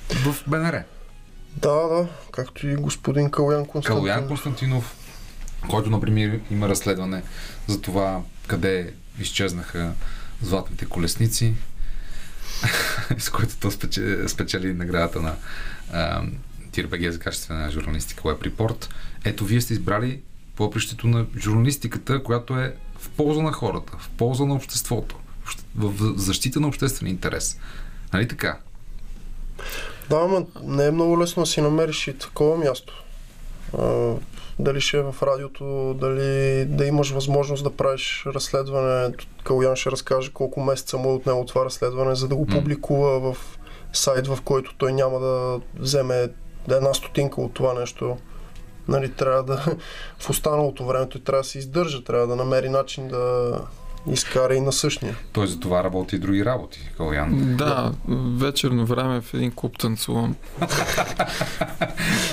в 0.09 0.35
БНР. 0.47 0.83
Да, 1.55 1.87
да, 1.87 2.07
както 2.31 2.67
и 2.67 2.75
господин 2.75 3.31
Калуян 3.31 3.65
Константин. 3.65 3.97
Калоян 3.97 4.27
Константинов, 4.27 4.95
който, 5.69 5.89
например, 5.89 6.39
има 6.51 6.69
разследване 6.69 7.23
за 7.67 7.81
това 7.81 8.21
къде 8.47 8.93
изчезнаха 9.19 9.93
златните 10.41 10.85
колесници, 10.85 11.53
с 13.17 13.29
който 13.29 13.57
то 13.59 13.71
спечели, 13.71 14.29
спечели 14.29 14.73
наградата 14.73 15.21
на 15.21 15.35
Тирбеге 16.71 17.11
за 17.11 17.19
качествена 17.19 17.71
журналистика 17.71 18.21
Web 18.21 18.49
Report. 18.49 18.89
Ето, 19.25 19.45
вие 19.45 19.61
сте 19.61 19.73
избрали 19.73 20.21
попрището 20.55 21.07
на 21.07 21.25
журналистиката, 21.37 22.23
която 22.23 22.59
е 22.59 22.75
в 22.99 23.09
полза 23.09 23.41
на 23.41 23.51
хората, 23.51 23.97
в 23.99 24.09
полза 24.09 24.45
на 24.45 24.53
обществото, 24.53 25.15
в 25.75 26.13
защита 26.17 26.59
на 26.59 26.67
обществен 26.67 27.07
интерес. 27.07 27.59
Нали 28.13 28.27
така? 28.27 28.59
Да, 30.09 30.15
ама 30.15 30.45
не 30.63 30.85
е 30.85 30.91
много 30.91 31.21
лесно 31.21 31.43
да 31.43 31.47
си 31.47 31.61
намериш 31.61 32.07
и 32.07 32.17
такова 32.17 32.57
място. 32.57 33.03
Дали 34.59 34.81
ще 34.81 34.97
е 34.97 35.01
в 35.01 35.15
радиото, 35.23 35.93
дали 35.93 36.65
да 36.65 36.85
имаш 36.85 37.11
възможност 37.11 37.63
да 37.63 37.75
правиш 37.75 38.23
разследване. 38.25 39.13
Калуян 39.43 39.75
ще 39.75 39.91
разкаже 39.91 40.31
колко 40.33 40.61
месеца 40.61 40.97
му 40.97 41.09
е 41.09 41.13
отнело 41.13 41.45
това 41.45 41.65
разследване, 41.65 42.15
за 42.15 42.27
да 42.27 42.35
го 42.35 42.45
публикува 42.45 43.33
в 43.33 43.57
сайт, 43.93 44.27
в 44.27 44.37
който 44.45 44.75
той 44.77 44.93
няма 44.93 45.19
да 45.19 45.59
вземе 45.75 46.29
една 46.71 46.93
стотинка 46.93 47.41
от 47.41 47.53
това 47.53 47.73
нещо. 47.73 48.17
Нали, 48.87 49.11
трябва 49.11 49.43
да 49.43 49.77
в 50.19 50.29
останалото 50.29 50.85
време 50.85 51.09
той 51.09 51.21
трябва 51.21 51.41
да 51.41 51.47
се 51.47 51.57
издържа, 51.57 52.03
трябва 52.03 52.27
да 52.27 52.35
намери 52.35 52.69
начин 52.69 53.07
да, 53.07 53.61
изкара 54.11 54.55
и 54.55 54.61
на 54.61 54.71
същия. 54.71 55.15
Той 55.31 55.47
за 55.47 55.59
това 55.59 55.83
работи 55.83 56.15
и 56.15 56.19
други 56.19 56.45
работи, 56.45 56.89
Калян. 56.97 57.55
Да, 57.57 57.91
вечерно 58.37 58.85
време 58.85 59.21
в 59.21 59.33
един 59.33 59.51
клуб 59.51 59.77
танцувам. 59.77 60.35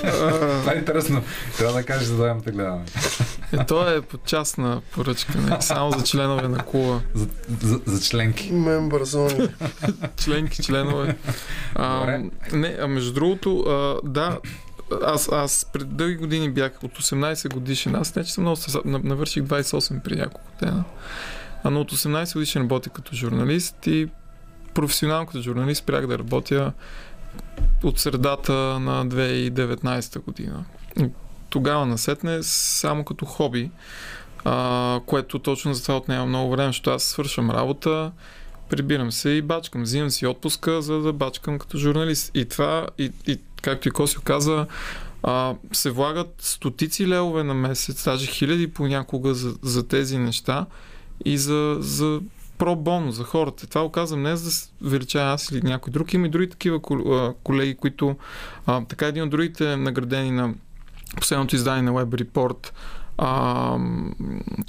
Това 0.03 0.73
е 0.75 0.79
интересно. 0.79 1.23
Трябва 1.59 1.75
да 1.75 1.85
кажеш, 1.85 2.09
за 2.09 2.17
да 2.17 2.37
те 2.45 2.51
гледаме. 2.51 2.85
Е, 3.53 3.65
то 3.67 3.91
е 3.91 4.01
по 4.01 4.19
частна 4.19 4.81
поръчка, 4.91 5.39
не 5.39 5.61
само 5.61 5.91
за 5.91 6.05
членове 6.05 6.49
на 6.49 6.59
клуба. 6.59 7.01
За, 7.15 7.27
за, 7.61 7.81
за 7.87 8.01
членки. 8.03 8.53
Мембър 8.53 9.05
зони. 9.05 9.49
Членки, 10.17 10.63
членове. 10.63 11.17
А, 11.75 12.19
не, 12.53 12.77
а 12.81 12.87
между 12.87 13.13
другото, 13.13 13.61
а, 13.61 14.09
да, 14.09 14.39
аз, 15.05 15.29
аз 15.33 15.67
пред 15.73 15.97
дълги 15.97 16.17
години 16.17 16.51
бях 16.51 16.73
от 16.83 16.99
18 16.99 17.55
годишен. 17.55 17.95
Аз 17.95 18.17
не, 18.17 18.25
че 18.25 18.33
съм 18.33 18.45
много... 18.45 18.61
Навърших 18.85 19.43
28 19.43 20.03
при 20.03 20.17
няколко 20.17 20.51
дена. 20.61 20.85
Но 21.71 21.81
от 21.81 21.93
18 21.93 22.35
годишен 22.35 22.63
работя 22.63 22.91
като 22.91 23.17
журналист 23.17 23.87
и 23.87 24.09
професионално 24.75 25.27
като 25.27 25.43
журналист 25.43 25.83
спрях 25.83 26.07
да 26.07 26.19
работя 26.19 26.73
от 27.83 27.99
средата 27.99 28.53
на 28.81 29.07
2019 29.07 30.19
година. 30.19 30.65
Тогава 31.51 31.87
насетне 31.87 32.43
само 32.43 33.05
като 33.05 33.25
хоби, 33.25 33.71
а, 34.45 35.01
което 35.07 35.39
точно 35.39 35.75
за 35.75 35.83
това 35.83 35.97
отнема 35.97 36.27
много 36.27 36.51
време, 36.51 36.69
защото 36.69 36.91
аз 36.91 37.03
свършвам 37.03 37.51
работа, 37.51 38.13
прибирам 38.69 39.13
се 39.13 39.31
и 39.31 39.43
бачкам. 39.43 39.83
Взимам 39.83 40.11
си 40.11 40.27
отпуска, 40.27 40.83
за 40.83 40.99
да 40.99 41.13
бачкам 41.13 41.59
като 41.59 41.79
журналист. 41.79 42.31
И 42.35 42.45
това, 42.45 42.87
и, 42.99 43.13
и 43.27 43.39
както 43.63 43.89
и 43.89 43.91
Косио 43.91 44.23
каза, 44.23 44.67
а, 45.23 45.55
се 45.73 45.91
влагат 45.91 46.35
стотици 46.39 47.09
левове 47.09 47.43
на 47.43 47.55
месец, 47.55 48.05
даже 48.05 48.27
хиляди 48.27 48.73
понякога 48.73 49.35
за, 49.35 49.55
за 49.63 49.89
тези 49.89 50.19
неща 50.19 50.67
и 51.25 51.39
за, 51.39 51.77
за 51.81 52.21
про-боно 52.59 53.13
за 53.13 53.25
хората. 53.25 53.67
Това 53.67 53.83
го 53.83 53.91
казвам 53.91 54.23
не 54.23 54.37
за 54.37 54.45
да 54.45 54.51
се 54.51 54.69
величая 54.83 55.33
аз 55.33 55.51
или 55.51 55.63
някой 55.63 55.91
друг. 55.91 56.13
Има 56.13 56.27
и 56.27 56.31
други 56.31 56.51
такива 56.51 56.81
колеги, 57.43 57.75
които 57.75 58.17
а, 58.67 58.85
така 58.85 59.07
един 59.07 59.23
от 59.23 59.31
другите 59.31 59.77
наградени 59.77 60.31
на 60.31 60.55
последното 61.17 61.57
издание 61.57 61.83
на 61.83 61.93
Web 61.93 62.25
Report 62.25 62.73
а, 63.19 63.79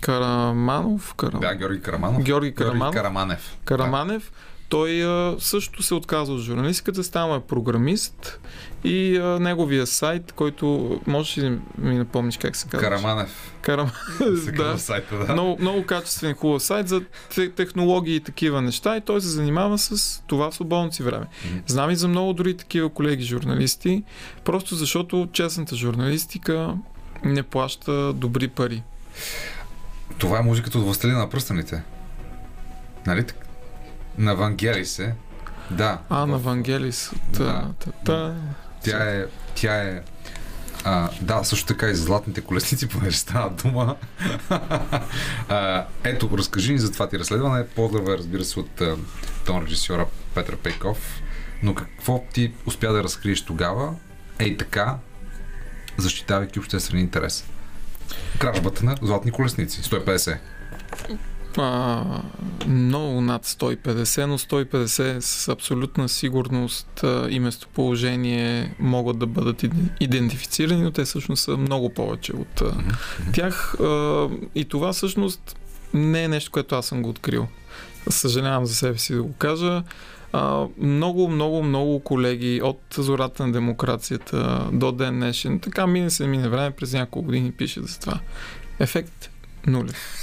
Караманов, 0.01 1.13
Карам... 1.13 1.39
Да, 1.39 1.55
Георги 1.55 1.81
Караманов. 1.81 2.23
Георги 2.23 2.53
Караманов. 2.53 2.95
Караманев. 2.95 3.57
Караманев. 3.65 4.31
Той 4.73 5.05
а, 5.05 5.35
също 5.39 5.83
се 5.83 5.93
отказва 5.93 6.35
от 6.35 6.41
журналистиката, 6.41 7.03
става 7.03 7.39
програмист 7.39 8.39
и 8.83 9.17
а, 9.17 9.39
неговия 9.39 9.87
сайт, 9.87 10.31
който 10.31 10.99
можеш 11.07 11.37
ли 11.37 11.41
да 11.41 11.59
ми 11.77 11.97
напомниш 11.97 12.37
как 12.37 12.55
се 12.55 12.67
казва? 12.67 12.89
Караманев. 12.89 13.53
Карам... 13.61 13.91
Се 14.45 14.51
да. 14.51 14.77
сайта, 14.77 15.17
да. 15.17 15.33
Много, 15.33 15.57
много 15.59 15.85
качествен 15.85 16.33
хубав 16.33 16.63
сайт 16.63 16.87
за 16.87 17.01
те- 17.35 17.51
технологии 17.51 18.15
и 18.15 18.19
такива 18.19 18.61
неща 18.61 18.97
и 18.97 19.01
той 19.01 19.21
се 19.21 19.27
занимава 19.27 19.77
с 19.77 20.21
това 20.27 20.51
в 20.51 20.55
свободното 20.55 20.95
си 20.95 21.03
време. 21.03 21.25
Мгм. 21.45 21.57
Знам 21.67 21.89
и 21.89 21.95
за 21.95 22.07
много 22.07 22.33
дори 22.33 22.57
такива 22.57 22.89
колеги 22.89 23.23
журналисти, 23.23 24.03
просто 24.43 24.75
защото 24.75 25.29
честната 25.31 25.75
журналистика 25.75 26.75
не 27.23 27.43
плаща 27.43 28.13
добри 28.13 28.47
пари. 28.47 28.83
Това 30.17 30.39
е 30.39 30.41
музиката 30.41 30.77
от 30.77 30.83
Властелина 30.83 31.19
на 31.19 31.29
пръстените. 31.29 31.83
Нали 33.07 33.25
На 34.17 34.33
Вангелисе. 34.35 35.15
Да. 35.71 35.99
А, 36.09 36.25
на 36.25 36.37
В- 36.37 36.43
Вангелис. 36.43 37.11
Да. 37.29 37.37
Та, 37.39 37.73
та, 37.79 37.91
та. 38.05 38.35
Тя 38.83 38.97
е... 39.11 39.25
Тя 39.55 39.75
е 39.75 40.01
а, 40.85 41.09
да, 41.21 41.43
също 41.43 41.65
така 41.67 41.87
и 41.87 41.95
за 41.95 42.03
златните 42.03 42.41
колесници, 42.41 42.87
понеже 42.89 43.17
става 43.17 43.49
дума. 43.49 43.95
а, 45.49 45.85
ето, 46.03 46.29
разкажи 46.37 46.71
ни 46.71 46.79
за 46.79 46.91
това 46.91 47.09
ти 47.09 47.19
разследване. 47.19 47.67
Поздраве, 47.67 48.17
разбира 48.17 48.43
се, 48.43 48.59
от 48.59 48.81
а, 48.81 48.95
тон 49.45 49.63
режисьора 49.63 50.05
Петър 50.35 50.57
Пейков. 50.57 51.21
Но 51.63 51.75
какво 51.75 52.23
ти 52.33 52.53
успя 52.65 52.93
да 52.93 53.03
разкриеш 53.03 53.41
тогава? 53.41 53.95
Ей 54.39 54.57
така, 54.57 54.97
защитавайки 55.97 56.59
обществен 56.59 56.99
интерес. 56.99 57.45
Кражбата 58.39 58.85
на 58.85 58.95
златни 59.01 59.31
колесници. 59.31 59.81
150. 59.81 60.37
А, 61.57 62.03
много 62.67 63.21
над 63.21 63.45
150, 63.45 64.25
но 64.25 64.37
150 64.37 65.19
с 65.19 65.47
абсолютна 65.47 66.09
сигурност 66.09 67.03
а, 67.03 67.27
и 67.29 67.39
местоположение 67.39 68.75
могат 68.79 69.19
да 69.19 69.27
бъдат 69.27 69.63
иде- 69.63 69.89
идентифицирани, 69.99 70.81
но 70.81 70.91
те 70.91 71.03
всъщност 71.03 71.43
са 71.43 71.57
много 71.57 71.89
повече 71.89 72.35
от 72.35 72.61
а, 72.61 72.73
тях. 73.33 73.75
А, 73.79 74.27
и 74.55 74.65
това 74.65 74.93
всъщност 74.93 75.55
не 75.93 76.23
е 76.23 76.27
нещо, 76.27 76.51
което 76.51 76.75
аз 76.75 76.85
съм 76.85 77.01
го 77.01 77.09
открил. 77.09 77.47
Съжалявам 78.09 78.65
за 78.65 78.75
себе 78.75 78.97
си 78.97 79.13
да 79.13 79.23
го 79.23 79.33
кажа. 79.33 79.83
А, 80.33 80.65
много, 80.77 81.29
много, 81.29 81.63
много 81.63 81.99
колеги 81.99 82.61
от 82.63 82.81
зората 82.97 83.47
на 83.47 83.53
демокрацията 83.53 84.67
до 84.71 84.91
ден 84.91 85.15
днешен, 85.15 85.59
така 85.59 85.87
мине 85.87 86.09
се 86.09 86.27
мине 86.27 86.49
време, 86.49 86.71
през 86.71 86.93
няколко 86.93 87.25
години 87.25 87.51
пише 87.51 87.81
за 87.81 87.99
това. 87.99 88.19
Ефект 88.79 89.29
нулев. 89.67 90.22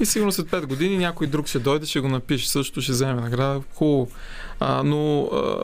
И 0.00 0.06
сигурно 0.06 0.32
след 0.32 0.46
5 0.46 0.66
години 0.66 0.98
някой 0.98 1.26
друг 1.26 1.46
ще 1.46 1.58
дойде, 1.58 1.86
ще 1.86 2.00
го 2.00 2.08
напише, 2.08 2.48
също 2.48 2.80
ще 2.80 2.92
вземе 2.92 3.20
награда. 3.20 3.60
Хубаво. 3.74 4.08
А, 4.60 4.82
но 4.82 5.22
а, 5.22 5.62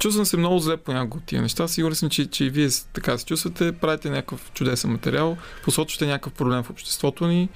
чувствам 0.00 0.26
се 0.26 0.36
много 0.36 0.58
зле 0.58 0.76
по 0.76 0.92
някои 0.92 1.18
от 1.18 1.24
тия 1.24 1.42
неща. 1.42 1.68
Сигурен 1.68 1.94
съм, 1.94 2.10
че, 2.10 2.30
че 2.30 2.44
и 2.44 2.50
вие 2.50 2.68
така 2.92 3.18
се 3.18 3.24
чувствате, 3.24 3.72
правите 3.72 4.10
някакъв 4.10 4.50
чудесен 4.54 4.90
материал, 4.90 5.36
посочвате 5.64 6.06
някакъв 6.06 6.32
проблем 6.32 6.62
в 6.62 6.70
обществото 6.70 7.26
ни. 7.26 7.48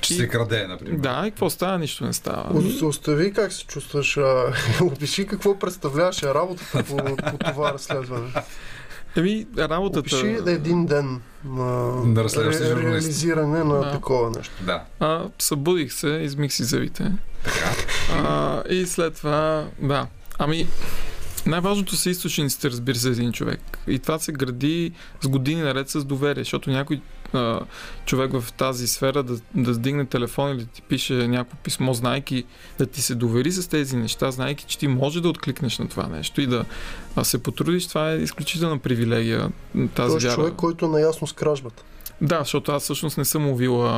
Че 0.00 0.14
И- 0.14 0.16
се 0.16 0.28
краде, 0.28 0.66
например. 0.66 0.98
Да, 0.98 1.24
и 1.26 1.30
какво 1.30 1.50
става? 1.50 1.78
Нищо 1.78 2.04
не 2.04 2.12
става. 2.12 2.62
Остави 2.82 3.32
как 3.32 3.52
се 3.52 3.64
чувстваш. 3.64 4.16
А, 4.16 4.52
опиши 4.80 5.26
какво 5.26 5.58
представляваше 5.58 6.34
работата 6.34 6.84
по, 6.84 6.96
по 7.30 7.38
това 7.38 7.72
разследване. 7.72 8.32
Еми, 9.16 9.46
работата... 9.58 10.00
Опиши 10.00 10.38
един 10.46 10.86
ден 10.86 11.20
на, 11.44 11.64
На 12.04 12.24
ре- 12.24 12.82
реализиране 12.82 13.64
на 13.64 13.74
Да. 13.74 13.92
такова 13.92 14.30
нещо. 14.30 14.54
Да. 14.60 14.82
А, 15.00 15.24
събудих 15.38 15.92
се, 15.92 16.08
измих 16.08 16.52
си 16.52 16.64
зъбите. 16.64 17.12
Така. 17.44 17.70
А, 18.12 18.62
и 18.70 18.86
след 18.86 19.14
това, 19.14 19.66
да. 19.80 20.06
Ами, 20.38 20.66
най-важното 21.46 21.96
са 21.96 22.10
източниците, 22.10 22.70
разбира 22.70 22.94
се, 22.94 23.00
за 23.02 23.20
един 23.20 23.32
човек. 23.32 23.60
И 23.86 23.98
това 23.98 24.18
се 24.18 24.32
гради 24.32 24.92
с 25.20 25.28
години 25.28 25.62
наред 25.62 25.88
с 25.88 26.04
доверие, 26.04 26.44
защото 26.44 26.70
някой 26.70 27.00
а, 27.36 27.60
човек 28.06 28.32
в 28.32 28.52
тази 28.52 28.88
сфера 28.88 29.22
да, 29.22 29.38
да 29.54 29.74
сдигне 29.74 30.04
телефон 30.04 30.50
или 30.50 30.58
да 30.58 30.66
ти 30.66 30.82
пише 30.82 31.28
някакво 31.28 31.56
писмо, 31.56 31.94
знайки 31.94 32.44
да 32.78 32.86
ти 32.86 33.02
се 33.02 33.14
довери 33.14 33.52
с 33.52 33.68
тези 33.68 33.96
неща, 33.96 34.30
знайки, 34.30 34.64
че 34.68 34.78
ти 34.78 34.88
може 34.88 35.20
да 35.20 35.28
откликнеш 35.28 35.78
на 35.78 35.88
това 35.88 36.06
нещо 36.06 36.40
и 36.40 36.46
да 36.46 36.64
а, 37.16 37.24
се 37.24 37.42
потрудиш, 37.42 37.86
това 37.86 38.12
е 38.12 38.16
изключителна 38.16 38.78
привилегия. 38.78 39.50
Тази 39.74 39.90
Тоест 39.94 40.22
вяра. 40.26 40.34
човек, 40.34 40.54
който 40.56 40.86
е 40.86 40.88
наясно 40.88 41.26
с 41.26 41.32
кражбата. 41.32 41.82
Да, 42.20 42.38
защото 42.38 42.72
аз 42.72 42.82
всъщност 42.82 43.18
не 43.18 43.24
съм 43.24 43.46
ловил 43.46 43.86
а, 43.86 43.88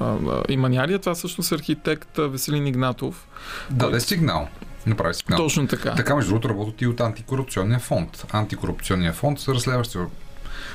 а, 0.00 0.04
а, 0.04 0.42
и 0.48 0.56
манярия, 0.56 0.98
това 0.98 1.14
всъщност 1.14 1.52
е 1.52 1.54
архитект 1.54 2.18
Веселин 2.18 2.66
Игнатов. 2.66 3.28
Да, 3.70 3.90
да 3.90 3.96
е 3.96 4.00
сигнал. 4.00 4.48
Направи 4.86 5.14
сигнал. 5.14 5.38
Точно 5.38 5.66
така. 5.66 5.94
Така, 5.94 6.16
между 6.16 6.30
другото, 6.30 6.48
работят 6.48 6.82
и 6.82 6.86
от 6.86 7.00
антикорупционния 7.00 7.78
фонд. 7.78 8.26
Антикорупционния 8.32 9.12
фонд 9.12 9.40
са 9.40 9.54
разследваща 9.54 10.06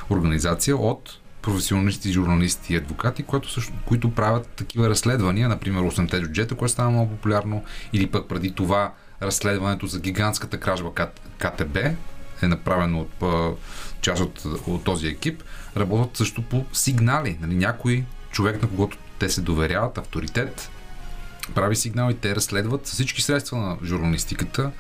организация 0.10 0.78
от 0.78 1.20
професионалисти, 1.48 2.11
журналисти 2.11 2.74
и 2.74 2.78
адвокати, 2.78 3.24
които, 3.24 3.52
също, 3.52 3.74
които 3.86 4.11
правят 4.11 4.48
такива 4.48 4.90
разследвания, 4.90 5.49
например 5.49 5.82
8-те 5.82 6.22
джуджета, 6.22 6.56
което 6.56 6.72
става 6.72 6.90
много 6.90 7.11
популярно, 7.11 7.64
или 7.94 8.07
пък 8.07 8.28
преди 8.28 8.52
това 8.52 8.94
разследването 9.22 9.88
за 9.88 9.99
гигантската 9.99 10.60
кражба 10.60 10.90
КТБ 11.38 11.78
е 12.41 12.48
направено 12.48 13.07
от 13.22 13.57
част 14.02 14.22
от, 14.22 14.45
от 14.68 14.84
този 14.84 15.07
екип, 15.07 15.44
работят 15.78 16.18
също 16.18 16.41
по 16.41 16.65
сигнали. 16.74 17.38
Нали, 17.41 17.56
някой 17.56 18.03
човек, 18.32 18.61
на 18.61 18.68
когото 18.69 18.98
те 19.19 19.30
се 19.30 19.41
доверяват, 19.41 19.98
авторитет, 19.98 20.69
прави 21.56 21.76
сигнал 21.76 22.11
и 22.11 22.14
те 22.14 22.36
разследват 22.36 22.88
с 22.88 22.91
всички 22.91 23.22
средства 23.22 23.57
на 23.57 23.78
журналистиката, 23.84 24.72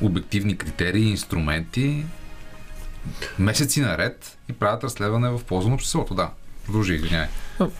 обективни 0.00 0.56
критерии, 0.56 1.10
инструменти, 1.10 2.04
месеци 3.38 3.80
наред 3.80 4.33
и 4.48 4.52
правят 4.52 4.84
разследване 4.84 5.30
в 5.30 5.44
полза 5.44 5.68
на 5.68 5.74
обществото. 5.74 6.14
Да, 6.14 6.30
продължи, 6.66 6.94
извиняй. 6.94 7.26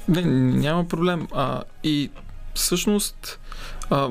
Не, 0.09 0.23
няма 0.61 0.89
проблем. 0.89 1.29
А, 1.33 1.63
и 1.83 2.11
всъщност, 2.55 3.41
а, 3.91 4.11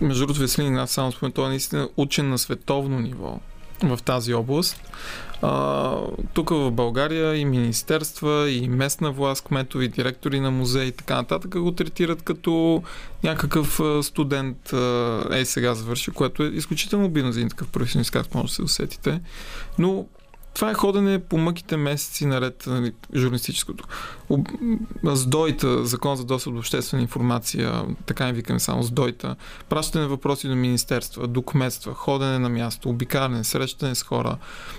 между 0.00 0.20
другото, 0.20 0.40
Веселин 0.40 0.68
Игнат, 0.68 0.90
само 0.90 1.12
спомена, 1.12 1.34
той 1.34 1.46
е 1.46 1.48
наистина 1.48 1.88
учен 1.96 2.28
на 2.28 2.38
световно 2.38 3.00
ниво 3.00 3.40
в 3.82 3.98
тази 4.04 4.34
област. 4.34 4.80
А, 5.42 5.96
тук 6.32 6.50
в 6.50 6.70
България 6.70 7.36
и 7.36 7.44
министерства, 7.44 8.50
и 8.50 8.68
местна 8.68 9.12
власт, 9.12 9.44
кметови, 9.44 9.88
директори 9.88 10.40
на 10.40 10.50
музеи 10.50 10.88
и 10.88 10.92
така 10.92 11.14
нататък 11.14 11.58
го 11.58 11.72
третират 11.72 12.22
като 12.22 12.82
някакъв 13.24 13.80
студент, 14.02 14.72
ей 15.32 15.44
сега 15.44 15.74
завърши, 15.74 16.10
което 16.10 16.42
е 16.42 16.46
изключително 16.46 17.06
обидно 17.06 17.32
за 17.32 17.38
един 17.38 17.50
такъв 17.50 17.68
професионалист, 17.68 18.10
както 18.10 18.38
може 18.38 18.48
да 18.48 18.54
се 18.54 18.62
усетите. 18.62 19.20
Но 19.78 20.06
това 20.54 20.70
е 20.70 20.74
ходене 20.74 21.18
по 21.18 21.38
мъките 21.38 21.76
месеци 21.76 22.26
наред 22.26 22.64
нали, 22.66 22.92
журналистическото. 23.14 23.84
Об- 24.28 24.48
м, 25.02 25.16
С 25.16 25.26
дойта, 25.26 25.84
закон 25.84 26.16
за 26.16 26.24
достъп 26.24 26.52
до 26.52 26.58
обществена 26.58 27.02
информация, 27.02 27.84
така 28.06 28.28
им 28.28 28.34
викаме 28.34 28.60
само 28.60 28.82
с 28.82 28.90
дойта, 28.90 29.36
пращане 29.68 30.06
въпроси 30.06 30.48
до 30.48 30.54
министерства, 30.54 31.26
до 31.26 31.42
кметства, 31.42 31.94
ходене 31.94 32.38
на 32.38 32.48
място, 32.48 32.88
обикаляне, 32.88 33.44
срещане 33.44 33.94
с 33.94 34.02
хора, 34.02 34.36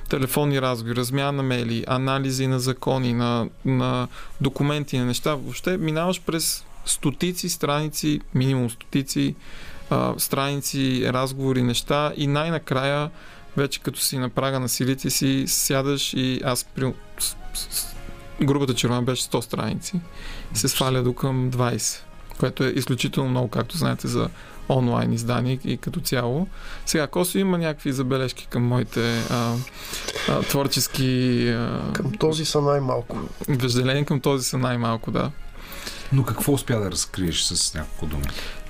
телефонни 0.10 0.62
разговори, 0.62 0.96
размяна 0.96 1.32
на 1.32 1.44
мейли, 1.44 1.84
анализи 1.88 2.48
на 2.48 2.60
закони, 2.60 3.14
на, 3.14 3.48
на 3.66 4.08
документи, 4.42 4.98
на 4.98 5.06
неща. 5.06 5.36
Въобще 5.36 5.78
минаваш 5.78 6.22
през 6.22 6.66
стотици 6.86 7.50
страници, 7.50 8.22
минимум 8.36 8.70
стотици 8.70 9.36
а, 9.90 10.14
страници, 10.18 11.04
разговори, 11.06 11.64
неща 11.64 12.14
и 12.18 12.28
най-накрая 12.28 13.10
вече 13.58 13.80
като 13.80 14.00
си 14.00 14.18
на 14.18 14.30
прага 14.30 14.60
на 14.60 14.70
силите 14.70 15.10
си, 15.10 15.44
сядаш 15.48 16.14
и 16.14 16.42
аз 16.44 16.64
при... 16.64 16.94
с, 17.20 17.36
с, 17.54 17.68
с, 17.70 17.96
грубата 18.42 18.74
червена 18.74 19.02
беше 19.02 19.24
100 19.24 19.42
страници. 19.42 20.00
Се 20.54 20.68
сваля 20.68 21.04
до 21.04 21.14
към 21.14 21.52
20, 21.52 22.00
което 22.40 22.64
е 22.64 22.68
изключително 22.68 23.30
много, 23.30 23.48
както 23.48 23.78
знаете, 23.78 24.08
за 24.08 24.30
онлайн 24.70 25.14
издание 25.14 25.60
и 25.66 25.78
като 25.78 26.00
цяло. 26.00 26.48
Сега, 26.86 27.08
Косо 27.08 27.38
има 27.38 27.58
някакви 27.58 27.92
забележки 27.92 28.48
към 28.48 28.64
моите 28.64 29.20
а, 29.30 29.56
а, 30.30 30.42
творчески 30.42 31.50
а, 31.50 31.92
Към 31.94 32.12
този 32.12 32.46
са 32.46 32.62
най-малко. 32.62 33.18
въжделения 33.50 34.06
към 34.06 34.20
този 34.20 34.44
са 34.44 34.58
най-малко, 34.58 35.12
да. 35.12 35.32
Но 36.12 36.24
какво 36.24 36.54
успя 36.54 36.80
да 36.80 36.92
разкриеш 36.92 37.44
с 37.44 37.74
няколко 37.74 38.06
думи? 38.06 38.26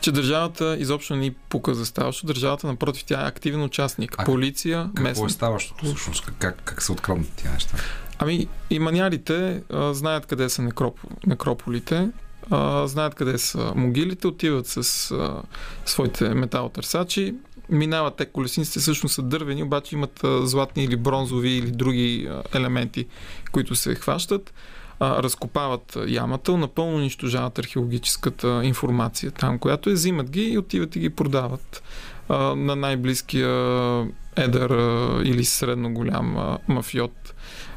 Че 0.05 0.11
държавата 0.11 0.77
изобщо 0.79 1.15
не 1.15 1.33
пука 1.49 1.73
за 1.73 1.85
ставащо. 1.85 2.25
Държавата, 2.25 2.67
напротив, 2.67 3.03
тя 3.05 3.21
е 3.21 3.27
активен 3.27 3.63
участник. 3.63 4.15
А 4.17 4.23
Полиция, 4.23 4.83
Какво 4.83 5.03
местна 5.03 5.25
е 5.25 5.29
ставащото 5.29 5.85
всъщност? 5.85 6.31
Как, 6.39 6.61
как 6.63 6.81
се 6.81 6.91
откраднат 6.91 7.31
тия 7.35 7.51
неща? 7.51 7.77
Ами 8.19 8.47
и 8.69 8.79
манярите 8.79 9.63
а, 9.69 9.93
знаят 9.93 10.25
къде 10.25 10.49
са 10.49 10.61
некроп, 10.61 10.99
некрополите, 11.27 12.09
а, 12.49 12.87
знаят 12.87 13.15
къде 13.15 13.37
са 13.37 13.73
могилите, 13.75 14.27
отиват 14.27 14.67
с 14.67 15.11
а, 15.11 15.41
своите 15.85 16.29
металотърсачи, 16.29 17.35
минават 17.69 18.15
те 18.15 18.25
колесниците, 18.25 18.79
всъщност 18.79 19.15
са 19.15 19.21
дървени, 19.21 19.63
обаче 19.63 19.95
имат 19.95 20.23
а, 20.23 20.47
златни 20.47 20.83
или 20.83 20.95
бронзови 20.95 21.49
или 21.49 21.71
други 21.71 22.27
а, 22.29 22.57
елементи, 22.57 23.05
които 23.51 23.75
се 23.75 23.95
хващат. 23.95 24.53
А, 24.99 25.23
разкопават 25.23 25.97
ямата, 26.07 26.57
напълно 26.57 26.97
унищожават 26.97 27.59
археологическата 27.59 28.61
информация 28.63 29.31
там, 29.31 29.59
която 29.59 29.89
е, 29.89 29.93
взимат 29.93 30.29
ги 30.29 30.43
и 30.43 30.57
отиват 30.57 30.95
и 30.95 30.99
ги 30.99 31.09
продават 31.09 31.83
а, 32.29 32.55
на 32.55 32.75
най-близкия 32.75 33.49
едър 34.35 34.69
а, 34.69 35.21
или 35.23 35.45
средно 35.45 35.93
голям 35.93 36.37
а, 36.37 36.57
мафиот 36.67 37.33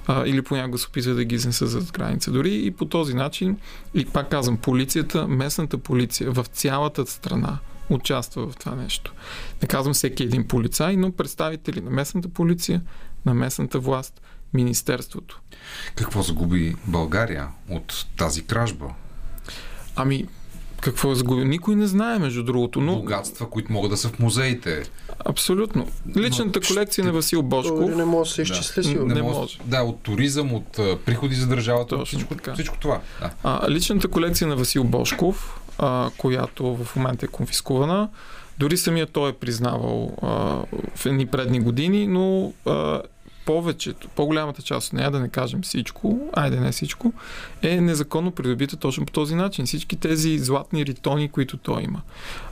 а, 0.07 0.27
или 0.27 0.43
понякога 0.43 0.79
се 0.79 0.87
опитват 0.89 1.17
да 1.17 1.25
ги 1.25 1.35
изнесат 1.35 1.71
зад 1.71 1.93
граница. 1.93 2.31
Дори 2.31 2.67
и 2.67 2.71
по 2.71 2.85
този 2.85 3.15
начин, 3.15 3.57
и 3.95 4.05
пак 4.05 4.31
казвам, 4.31 4.57
полицията, 4.57 5.29
местната 5.29 5.79
полиция 5.79 6.31
в 6.31 6.47
цялата 6.53 7.07
страна 7.07 7.59
участва 7.91 8.51
в 8.51 8.57
това 8.57 8.75
нещо. 8.75 9.15
Не 9.63 9.69
казвам 9.69 9.95
всеки 9.95 10.23
един 10.23 10.49
полицай, 10.49 10.97
но 10.97 11.13
представители 11.13 11.81
на 11.81 11.91
местната 11.91 12.29
полиция, 12.29 12.83
на 13.27 13.35
местната 13.35 13.79
власт, 13.79 14.21
Министерството. 14.55 15.41
Какво 15.95 16.23
загуби 16.23 16.77
България 16.87 17.49
от 17.71 18.07
тази 18.17 18.45
кражба? 18.45 18.87
Ами, 19.97 20.27
какво 20.81 21.13
е 21.13 21.15
загубил? 21.15 21.45
Никой 21.45 21.77
не 21.77 21.87
знае, 21.87 22.19
между 22.19 22.43
другото, 22.43 22.81
но 22.81 22.97
Богатства, 22.97 23.51
които 23.51 23.73
могат 23.73 23.91
да 23.91 23.97
са 23.97 24.09
в 24.09 24.19
музеите. 24.19 24.83
абсолютно. 25.25 25.87
Личната 26.17 26.61
Но 26.61 26.67
колекция 26.69 27.05
на 27.05 27.13
Васил 27.13 27.43
Бошков, 27.43 27.97
не 27.97 28.05
може 28.05 28.29
да 28.29 28.35
се 28.35 28.43
изчисли 28.43 28.85
сигурно. 28.85 29.15
Не 29.15 29.23
може. 29.23 29.39
може. 29.39 29.59
Да, 29.65 29.83
от 29.83 30.01
туризъм, 30.01 30.53
от 30.55 30.73
приходи 31.05 31.35
за 31.35 31.47
държавата, 31.47 31.95
от 31.95 32.01
Точно 32.01 32.19
всичко, 32.19 32.35
така. 32.35 32.55
всичко 32.55 32.77
това. 32.79 33.01
Да. 33.21 33.31
А, 33.43 33.71
личната 33.71 34.09
колекция 34.09 34.49
на 34.49 34.57
Васил 34.57 34.85
Бошков, 34.85 35.61
а, 35.79 36.11
която 36.17 36.77
в 36.77 36.97
момента 36.97 37.27
е 37.27 37.29
конфискувана, 37.29 38.09
дори 38.59 38.77
самия 38.77 39.07
той 39.07 39.31
е 39.31 39.33
признавал 39.33 40.17
а, 40.23 40.29
в 40.97 41.07
едни 41.07 41.27
предни 41.27 41.61
години, 41.61 42.07
но 42.07 42.53
а, 42.67 43.03
повечето, 43.49 44.09
по-голямата 44.09 44.63
част 44.63 44.87
от 44.87 44.93
нея, 44.93 45.11
да 45.11 45.21
не 45.21 45.29
кажем 45.29 45.63
всичко, 45.63 46.31
айде 46.33 46.61
не 46.61 46.73
всичко, 46.73 47.13
е 47.63 47.81
незаконно 47.81 48.31
придобита 48.31 48.77
точно 48.77 49.07
по 49.07 49.13
този 49.13 49.35
начин. 49.35 49.67
Всички 49.67 49.97
тези 49.97 50.39
златни 50.39 50.87
ритони, 50.87 51.29
които 51.29 51.57
той 51.57 51.83
има, 51.83 52.03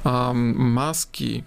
а, 0.04 0.32
маски, 0.54 1.42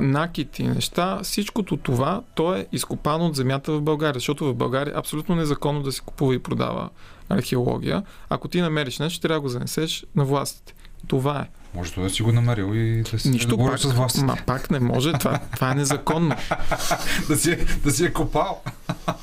накити, 0.00 0.62
неща, 0.62 1.20
всичкото 1.22 1.76
това, 1.76 2.22
то 2.34 2.54
е 2.54 2.66
изкопано 2.72 3.26
от 3.26 3.36
земята 3.36 3.72
в 3.72 3.82
България, 3.82 4.14
защото 4.14 4.44
в 4.44 4.54
България 4.54 4.92
е 4.94 4.98
абсолютно 4.98 5.34
незаконно 5.34 5.82
да 5.82 5.92
се 5.92 6.00
купува 6.00 6.34
и 6.34 6.38
продава 6.38 6.88
археология. 7.28 8.02
Ако 8.28 8.48
ти 8.48 8.60
намериш 8.60 8.98
нещо, 8.98 9.20
трябва 9.20 9.36
да 9.36 9.40
го 9.40 9.48
занесеш 9.48 10.04
на 10.16 10.24
властите. 10.24 10.74
Това 11.06 11.40
е. 11.40 11.48
Може 11.76 12.00
да 12.00 12.10
си 12.10 12.22
го 12.22 12.32
намерил 12.32 12.74
и 12.74 13.02
да 13.12 13.18
си 13.18 13.30
Нищо 13.30 13.58
пак. 13.58 13.78
с 13.78 13.92
вас. 13.92 14.22
Ма 14.22 14.36
пак 14.46 14.70
не 14.70 14.80
може. 14.80 15.12
Това, 15.12 15.38
това 15.54 15.72
е 15.72 15.74
незаконно. 15.74 16.36
да, 17.28 17.36
си, 17.36 17.50
е- 17.50 17.66
да 17.84 17.90
си 17.90 18.04
е 18.04 18.12
копал. 18.12 18.62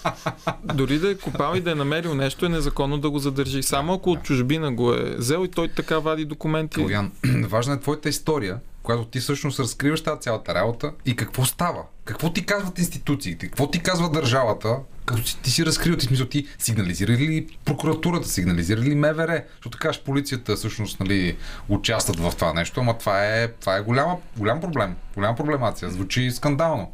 Дори 0.63 0.99
да 0.99 1.11
е 1.11 1.15
копал 1.15 1.55
и 1.55 1.61
да 1.61 1.71
е 1.71 1.75
намерил 1.75 2.15
нещо, 2.15 2.45
е 2.45 2.49
незаконно 2.49 2.97
да 2.97 3.09
го 3.09 3.19
задържи. 3.19 3.63
Само 3.63 3.93
ако 3.93 4.11
от 4.11 4.23
чужбина 4.23 4.71
го 4.71 4.93
е 4.93 5.15
взел 5.17 5.45
и 5.45 5.51
той 5.51 5.67
така 5.67 5.99
вади 5.99 6.25
документи. 6.25 6.75
Калян, 6.75 7.11
важна 7.47 7.73
е 7.73 7.79
твоята 7.79 8.09
история, 8.09 8.57
която 8.83 9.05
ти 9.05 9.19
всъщност 9.19 9.59
разкриваш 9.59 10.03
тази 10.03 10.21
цялата 10.21 10.55
работа 10.55 10.91
и 11.05 11.15
какво 11.15 11.45
става. 11.45 11.83
Какво 12.05 12.33
ти 12.33 12.45
казват 12.45 12.79
институциите, 12.79 13.45
какво 13.45 13.67
ти 13.67 13.79
казва 13.79 14.09
държавата, 14.09 14.77
като 15.05 15.27
си, 15.27 15.41
ти 15.41 15.51
си 15.51 15.65
разкрил, 15.65 15.95
ти 15.95 16.05
смисъл 16.05 16.25
ти 16.25 16.47
сигнализира 16.59 17.11
ли 17.11 17.47
прокуратурата, 17.65 18.27
сигнализира 18.27 18.81
ли 18.81 18.95
МВР, 18.95 19.43
защото 19.55 19.77
кажеш 19.81 20.01
полицията 20.01 20.55
всъщност 20.55 20.99
нали, 20.99 21.37
участват 21.69 22.19
в 22.19 22.33
това 22.35 22.53
нещо, 22.53 22.79
ама 22.79 22.97
това 22.97 23.25
е, 23.25 23.47
това 23.47 23.75
е 23.75 23.81
голяма, 23.81 24.17
голям 24.37 24.61
проблем, 24.61 24.95
голяма 25.15 25.35
проблемация, 25.35 25.89
звучи 25.89 26.31
скандално. 26.31 26.91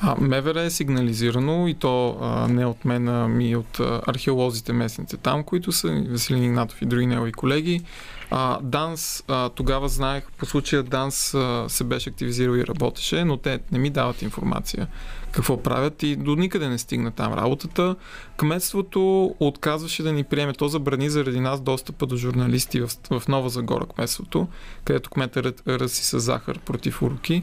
А, 0.00 0.14
МВР 0.20 0.62
е 0.62 0.70
сигнализирано 0.70 1.68
и 1.68 1.74
то 1.74 2.18
а, 2.20 2.48
не 2.48 2.66
от 2.66 2.84
мен, 2.84 3.08
ами 3.08 3.56
от 3.56 3.80
археолозите 4.06 4.72
местните 4.72 5.16
там, 5.16 5.44
които 5.44 5.72
са 5.72 6.04
Веселин 6.08 6.44
Игнатов 6.44 6.82
и 6.82 6.86
други 6.86 7.06
негови 7.06 7.32
колеги. 7.32 7.82
А, 8.30 8.58
Данс, 8.62 9.24
а, 9.28 9.48
тогава 9.48 9.88
знаех, 9.88 10.24
по 10.38 10.46
случая 10.46 10.82
Данс 10.82 11.34
а, 11.34 11.64
се 11.68 11.84
беше 11.84 12.10
активизирал 12.10 12.54
и 12.54 12.66
работеше, 12.66 13.24
но 13.24 13.36
те 13.36 13.60
не 13.72 13.78
ми 13.78 13.90
дават 13.90 14.22
информация 14.22 14.88
какво 15.36 15.62
правят 15.62 16.02
и 16.02 16.16
до 16.16 16.34
никъде 16.34 16.68
не 16.68 16.78
стигна 16.78 17.10
там 17.10 17.34
работата. 17.34 17.96
Кметството 18.36 19.34
отказваше 19.40 20.02
да 20.02 20.12
ни 20.12 20.24
приеме. 20.24 20.52
То 20.52 20.68
забрани 20.68 21.10
заради 21.10 21.40
нас 21.40 21.60
достъпа 21.60 22.06
до 22.06 22.16
журналисти 22.16 22.80
в, 22.80 22.90
в 23.10 23.28
Нова 23.28 23.48
Загора 23.48 23.86
кметството, 23.86 24.48
където 24.84 25.10
кмета 25.10 25.42
ръ- 25.42 25.80
ръси 25.80 26.04
с 26.04 26.20
захар 26.20 26.58
против 26.58 27.02
уроки. 27.02 27.42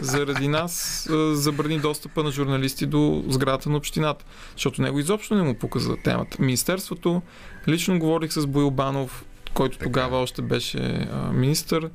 Заради 0.00 0.48
нас 0.48 1.06
а, 1.10 1.36
забрани 1.36 1.78
достъпа 1.78 2.22
на 2.22 2.30
журналисти 2.30 2.86
до 2.86 3.24
сградата 3.28 3.70
на 3.70 3.76
общината, 3.76 4.24
защото 4.52 4.82
него 4.82 4.98
изобщо 4.98 5.34
не 5.34 5.42
му 5.42 5.54
показа 5.54 5.96
темата. 6.04 6.36
Министерството, 6.40 7.22
лично 7.68 7.98
говорих 7.98 8.32
с 8.32 8.46
Боилбанов, 8.46 9.24
който 9.54 9.78
Така. 9.78 9.84
тогава 9.84 10.18
още 10.18 10.42
беше 10.42 10.78
а, 11.12 11.32
министър. 11.32 11.90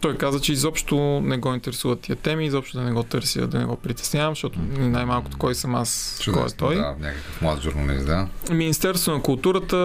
Той 0.00 0.16
каза, 0.16 0.40
че 0.40 0.52
изобщо 0.52 1.20
не 1.20 1.36
го 1.38 1.54
интересуват 1.54 2.00
тия 2.00 2.16
теми, 2.16 2.46
изобщо 2.46 2.78
да 2.78 2.84
не 2.84 2.92
го 2.92 3.02
търся, 3.02 3.46
да 3.46 3.58
не 3.58 3.64
го 3.64 3.76
притеснявам, 3.76 4.30
защото 4.34 4.58
най-малкото 4.78 5.38
кой 5.38 5.54
съм 5.54 5.74
аз, 5.74 6.20
кой 6.24 6.32
е 6.32 6.36
Чудесно, 6.36 6.58
той. 6.58 6.74
Да, 6.74 6.96
някакъв 7.00 7.40
млад 7.42 7.62
журналист, 7.62 8.06
да. 8.06 8.28
Министерство 8.50 9.12
на 9.12 9.22
културата 9.22 9.76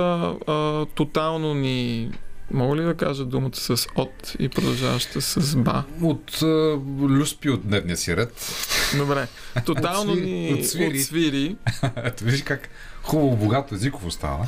а, 0.47 0.85
тотално 0.85 1.53
ни 1.53 2.09
Мога 2.53 2.75
ли 2.75 2.83
да 2.83 2.93
кажа 2.93 3.25
думата 3.25 3.55
с 3.55 3.88
от 3.95 4.35
и 4.39 4.49
продължаваща 4.49 5.21
с 5.21 5.55
ба? 5.55 5.83
От 6.01 6.41
а, 6.41 6.79
люспи 7.01 7.49
от 7.49 7.67
дневния 7.67 7.97
си 7.97 8.17
ред. 8.17 8.55
Добре. 8.97 9.27
Тотално 9.65 10.15
ни 10.15 10.57
Отсвири. 10.59 10.99
отсвири. 10.99 11.55
Ето 11.95 12.23
виж 12.23 12.43
как 12.43 12.69
хубаво, 13.03 13.36
богато 13.36 13.76
езиково 13.76 14.11
става. 14.11 14.48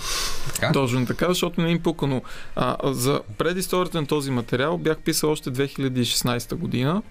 Така? 0.53 0.71
Точно 0.71 1.05
така, 1.05 1.27
защото 1.27 1.61
не 1.61 1.71
им 1.71 1.79
пука, 1.79 2.07
но 2.07 2.21
а, 2.55 2.77
за 2.83 3.21
предисторията 3.37 4.01
на 4.01 4.07
този 4.07 4.31
материал 4.31 4.77
бях 4.77 4.97
писал 4.97 5.31
още 5.31 5.51
2016 5.51 6.55
година 6.55 7.01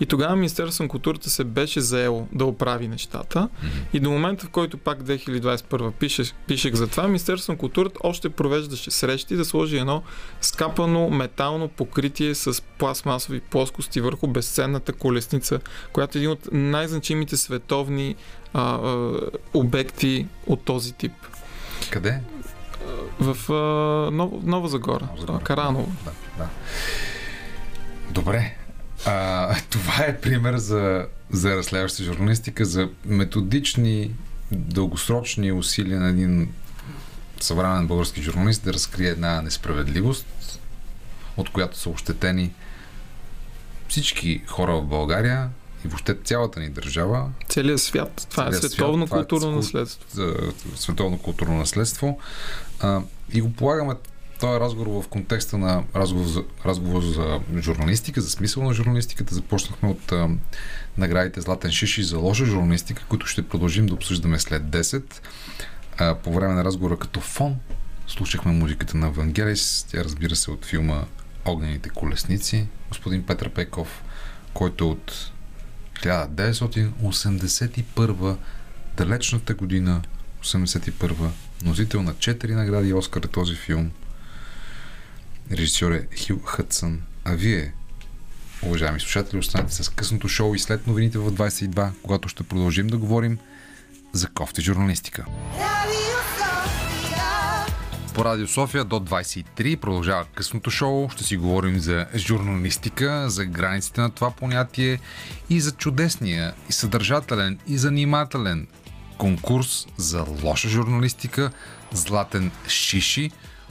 и 0.00 0.06
тогава 0.06 0.36
Министерството 0.36 0.82
на 0.82 0.88
културата 0.88 1.30
се 1.30 1.44
беше 1.44 1.80
заело 1.80 2.28
да 2.32 2.44
оправи 2.44 2.88
нещата 2.88 3.48
и 3.92 4.00
до 4.00 4.10
момента, 4.10 4.46
в 4.46 4.50
който 4.50 4.78
пак 4.78 5.02
2021 5.02 5.90
пишех, 5.90 6.34
пишех 6.46 6.74
за 6.74 6.86
това, 6.86 7.06
Министерството 7.06 7.52
на 7.52 7.58
културата 7.58 8.00
още 8.04 8.28
провеждаше 8.28 8.90
срещи 8.90 9.36
да 9.36 9.44
сложи 9.44 9.78
едно 9.78 10.02
скапано 10.40 11.10
метално 11.10 11.68
покритие 11.68 12.34
с 12.34 12.62
пластмасови 12.78 13.40
плоскости 13.40 14.00
върху 14.00 14.26
безценната 14.26 14.92
колесница, 14.92 15.60
която 15.92 16.18
е 16.18 16.20
един 16.20 16.30
от 16.30 16.48
най-значимите 16.52 17.36
световни 17.36 18.14
а, 18.54 18.62
а, 18.62 19.20
обекти 19.54 20.26
от 20.46 20.64
този 20.64 20.92
тип. 20.92 21.12
Къде? 21.90 22.20
В 23.20 23.52
а, 23.52 24.10
Нова, 24.10 24.38
Нова 24.42 24.68
Загора, 24.68 25.08
Нова 25.10 25.20
Загора. 25.20 25.44
Караново. 25.44 25.92
Да, 26.04 26.12
да. 26.38 26.48
Добре. 28.10 28.56
А, 29.06 29.56
това 29.70 30.04
е 30.04 30.20
пример 30.20 30.56
за, 30.56 31.06
за 31.30 31.56
разследваща 31.56 32.04
журналистика, 32.04 32.64
за 32.64 32.88
методични 33.04 34.10
дългосрочни 34.52 35.52
усилия 35.52 36.00
на 36.00 36.08
един 36.08 36.52
съвременен 37.40 37.86
български 37.86 38.22
журналист 38.22 38.64
да 38.64 38.72
разкрие 38.72 39.08
една 39.08 39.42
несправедливост, 39.42 40.26
от 41.36 41.50
която 41.50 41.78
са 41.78 41.90
ощетени 41.90 42.52
всички 43.88 44.42
хора 44.46 44.72
в 44.72 44.82
България 44.82 45.48
и 45.84 45.88
въобще 45.88 46.14
цялата 46.14 46.60
ни 46.60 46.68
държава. 46.68 47.30
Целият 47.48 47.80
свят. 47.80 48.26
Това 48.30 48.46
е 48.46 48.46
Целият 48.46 48.72
световно 48.72 49.06
свят, 49.06 49.08
това 49.08 49.20
е 49.20 49.26
културно 49.26 49.56
наследство. 49.56 50.06
световно 50.76 51.18
културно 51.18 51.56
наследство. 51.56 52.18
А, 52.80 53.00
и 53.32 53.40
го 53.40 53.52
полагаме 53.52 53.94
този 54.38 54.60
разговор 54.60 55.02
в 55.02 55.08
контекста 55.08 55.58
на 55.58 55.84
разговор 55.96 56.26
за, 56.26 56.44
разговор 56.64 57.02
за 57.02 57.40
журналистика, 57.58 58.20
за 58.20 58.30
смисъл 58.30 58.62
на 58.62 58.74
журналистиката. 58.74 59.34
Започнахме 59.34 59.88
от 59.88 60.12
а, 60.12 60.28
наградите 60.98 61.40
Златен 61.40 61.70
Шиши 61.70 62.02
за 62.02 62.18
лоша 62.18 62.46
журналистика, 62.46 63.04
които 63.08 63.26
ще 63.26 63.48
продължим 63.48 63.86
да 63.86 63.94
обсъждаме 63.94 64.38
след 64.38 64.62
10. 64.62 65.02
А, 65.98 66.14
по 66.14 66.32
време 66.32 66.54
на 66.54 66.64
разговора 66.64 66.96
като 66.96 67.20
фон 67.20 67.56
слушахме 68.06 68.52
музиката 68.52 68.96
на 68.96 69.10
Вангелис. 69.10 69.86
Тя 69.90 70.04
разбира 70.04 70.36
се 70.36 70.50
от 70.50 70.64
филма 70.64 71.04
Огнените 71.44 71.88
колесници. 71.88 72.66
Господин 72.88 73.26
Петър 73.26 73.50
Пеков, 73.50 74.02
който 74.54 74.84
е 74.84 74.86
от 74.86 75.30
1981 75.94 78.36
далечната 78.96 79.54
година 79.54 80.02
81 80.42 81.30
носител 81.64 82.02
на 82.02 82.14
4 82.14 82.54
награди 82.54 82.92
Оскар 82.92 83.22
е 83.22 83.28
този 83.28 83.54
филм. 83.54 83.90
Режисьор 85.52 85.90
е 85.90 86.08
Хил 86.16 86.38
Хътсън. 86.44 87.02
А 87.24 87.34
вие, 87.34 87.72
уважаеми 88.62 89.00
слушатели, 89.00 89.38
останете 89.38 89.74
с 89.74 89.88
късното 89.88 90.28
шоу 90.28 90.54
и 90.54 90.58
след 90.58 90.86
новините 90.86 91.18
в 91.18 91.32
22, 91.32 91.90
когато 92.02 92.28
ще 92.28 92.42
продължим 92.42 92.86
да 92.86 92.98
говорим 92.98 93.38
за 94.12 94.28
кофти 94.28 94.62
журналистика. 94.62 95.24
По 98.14 98.24
Радио 98.24 98.48
София 98.48 98.84
до 98.84 98.96
23 99.00 99.76
продължава 99.76 100.24
късното 100.34 100.70
шоу. 100.70 101.10
Ще 101.10 101.24
си 101.24 101.36
говорим 101.36 101.78
за 101.78 102.06
журналистика, 102.14 103.30
за 103.30 103.44
границите 103.44 104.00
на 104.00 104.10
това 104.10 104.30
понятие 104.30 104.98
и 105.50 105.60
за 105.60 105.72
чудесния 105.72 106.54
и 106.68 106.72
съдържателен 106.72 107.58
и 107.66 107.78
занимателен 107.78 108.66
конкурс 109.18 109.86
за 109.96 110.24
лоша 110.42 110.68
журналистика 110.68 111.50
Златен 111.92 112.50
Шиши. 112.68 113.30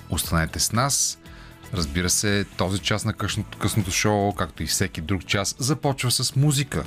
Останете 0.09 0.59
с 0.59 0.71
нас. 0.71 1.17
Разбира 1.73 2.09
се, 2.09 2.45
този 2.57 2.79
час 2.79 3.05
на 3.05 3.13
късното, 3.13 3.57
късното 3.57 3.91
шоу, 3.91 4.33
както 4.33 4.63
и 4.63 4.65
всеки 4.65 5.01
друг 5.01 5.25
час, 5.25 5.55
започва 5.59 6.11
с 6.11 6.35
музика. 6.35 6.83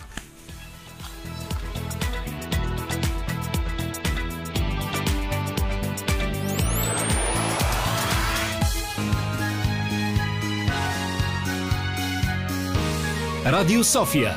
Радио 13.47 13.85
София. 13.85 14.35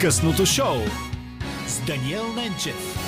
Късното 0.00 0.46
шоу 0.46 0.76
с 1.66 1.80
Даниел 1.80 2.32
Ненчев. 2.32 2.99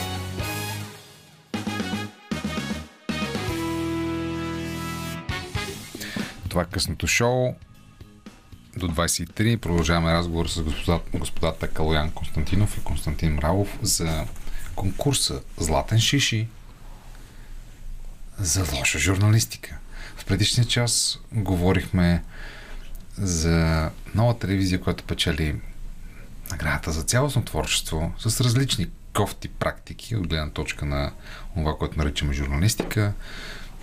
Това 6.52 6.64
късното 6.64 7.06
шоу. 7.06 7.54
До 8.76 8.88
23 8.88 9.56
продължаваме 9.56 10.12
разговор 10.12 10.46
с 10.46 10.62
господа, 10.62 11.00
господата 11.14 11.68
Калоян 11.68 12.10
Константинов 12.10 12.76
и 12.76 12.84
Константин 12.84 13.34
Мравов 13.34 13.78
за 13.82 14.24
конкурса 14.74 15.40
Златен 15.58 16.00
Шиши 16.00 16.48
за 18.38 18.64
лоша 18.76 18.98
журналистика. 18.98 19.78
В 20.16 20.24
предишния 20.24 20.66
час 20.66 21.18
говорихме 21.32 22.22
за 23.18 23.90
нова 24.14 24.38
телевизия, 24.38 24.80
която 24.80 25.04
печели 25.04 25.60
наградата 26.50 26.92
за 26.92 27.02
цялостно 27.02 27.44
творчество 27.44 28.12
с 28.18 28.40
различни 28.40 28.86
кофти 29.14 29.48
практики 29.48 30.16
от 30.16 30.28
гледна 30.28 30.50
точка 30.50 30.86
на 30.86 31.12
това, 31.54 31.76
което 31.78 31.98
наричаме 31.98 32.32
журналистика, 32.32 33.12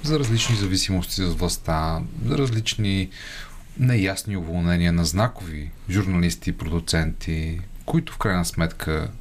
за 0.03 0.19
различни 0.19 0.55
зависимости 0.55 1.13
с 1.13 1.26
властта, 1.26 2.01
за 2.26 2.38
различни 2.38 3.09
неясни 3.80 4.38
уволнения 4.38 4.93
на 4.93 5.05
знакови 5.05 5.71
журналисти 5.89 6.49
и 6.49 6.57
продуценти, 6.57 7.61
които 7.85 8.13
в 8.13 8.17
крайна 8.17 8.45
сметка 8.45 9.11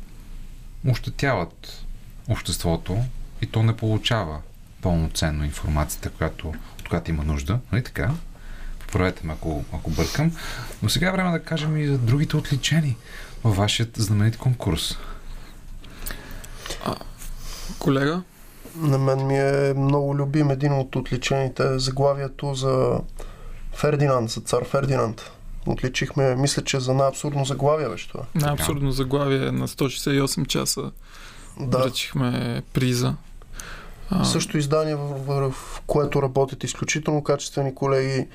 ощетяват 0.88 1.84
обществото 2.28 3.04
и 3.42 3.46
то 3.46 3.62
не 3.62 3.76
получава 3.76 4.40
пълноценно 4.82 5.44
информацията, 5.44 6.10
която, 6.10 6.48
от 6.80 6.88
която 6.88 7.10
има 7.10 7.24
нужда. 7.24 7.58
Нали 7.72 7.84
така? 7.84 8.10
Поправете 8.78 9.26
ме, 9.26 9.32
ако, 9.32 9.64
ако 9.72 9.90
бъркам. 9.90 10.32
Но 10.82 10.88
сега 10.88 11.08
е 11.08 11.12
време 11.12 11.30
да 11.30 11.42
кажем 11.42 11.76
и 11.76 11.86
за 11.86 11.98
другите 11.98 12.36
отличени 12.36 12.96
във 13.44 13.56
вашият 13.56 13.96
знаменит 13.96 14.36
конкурс. 14.36 14.98
Колега? 17.78 18.22
На 18.80 18.98
мен 18.98 19.26
ми 19.26 19.38
е 19.38 19.74
много 19.76 20.16
любим 20.16 20.50
един 20.50 20.72
от 20.72 20.96
отличените 20.96 21.78
заглавието 21.78 22.54
за 22.54 23.00
Фердинанд, 23.72 24.30
за 24.30 24.40
цар 24.40 24.64
Фердинанд. 24.64 25.30
Отличихме, 25.66 26.34
мисля, 26.36 26.64
че 26.64 26.80
за 26.80 26.94
най-абсурдно 26.94 27.44
заглавие 27.44 27.88
беше 27.88 28.08
това. 28.08 28.22
На 28.34 28.52
абсурдно 28.52 28.90
заглавие 28.92 29.50
на 29.52 29.68
168 29.68 30.46
часа 30.46 30.90
Да. 31.60 31.78
връчихме 31.78 32.62
приза. 32.72 33.14
А, 34.10 34.24
Също 34.24 34.58
издание, 34.58 34.94
в, 34.94 35.14
в, 35.26 35.50
в 35.50 35.82
което 35.86 36.22
работят 36.22 36.64
изключително 36.64 37.22
качествени 37.22 37.74
колеги 37.74 38.26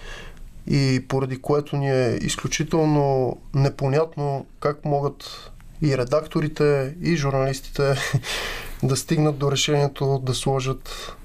и 0.67 1.05
поради 1.07 1.41
което 1.41 1.75
ни 1.77 1.91
е 1.91 2.17
изключително 2.21 3.37
непонятно 3.53 4.45
как 4.59 4.85
могат 4.85 5.51
и 5.83 5.97
редакторите, 5.97 6.95
и 7.01 7.15
журналистите 7.15 7.95
да 8.83 8.95
стигнат 8.95 9.37
до 9.37 9.51
решението 9.51 10.21
да 10.25 10.33
сложат 10.33 11.15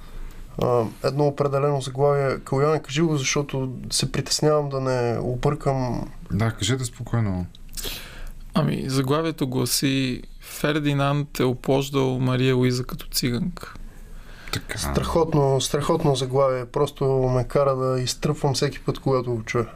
а, 0.63 0.85
едно 1.05 1.27
определено 1.27 1.81
заглавие. 1.81 2.39
Каляне, 2.39 2.83
кажи 2.83 3.03
го, 3.03 3.17
защото 3.17 3.73
се 3.91 4.13
притеснявам 4.13 4.69
да 4.69 4.81
не 4.81 5.19
объркам. 5.19 6.11
Да, 6.33 6.51
кажете 6.51 6.85
спокойно. 6.85 7.47
Ами, 8.55 8.85
заглавието 8.87 9.49
гласи 9.49 10.23
Фердинанд 10.41 11.41
е 11.41 11.45
оплождал 11.45 12.19
Мария 12.19 12.55
Луиза 12.55 12.85
като 12.85 13.07
циганка. 13.13 13.75
Така. 14.53 14.79
Страхотно, 14.79 15.61
страхотно 15.61 16.17
заглавие. 16.17 16.65
Просто 16.65 17.05
ме 17.07 17.45
кара 17.45 17.77
да 17.77 18.01
изтръпвам 18.01 18.55
всеки 18.55 18.81
път, 18.81 18.99
когато 18.99 19.35
го 19.35 19.43
чуя. 19.43 19.67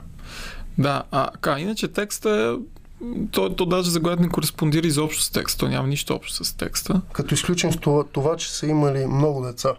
Да, 0.79 1.03
а 1.11 1.31
ка, 1.41 1.61
иначе 1.61 1.89
текста 1.89 2.31
е... 2.31 2.82
То, 3.31 3.51
то 3.51 3.67
даже 3.67 3.91
заглавието 3.91 4.23
не 4.23 4.29
кореспондира 4.29 4.87
изобщо 4.87 5.23
с 5.23 5.31
текста. 5.31 5.59
То 5.59 5.69
няма 5.69 5.89
нищо 5.89 6.15
общо 6.15 6.45
с 6.45 6.57
текста. 6.57 7.01
Като 7.13 7.35
изключим 7.35 7.73
с 7.73 7.77
това, 7.77 8.05
това, 8.05 8.37
че 8.37 8.53
са 8.53 8.67
имали 8.67 9.07
много 9.07 9.45
деца. 9.45 9.75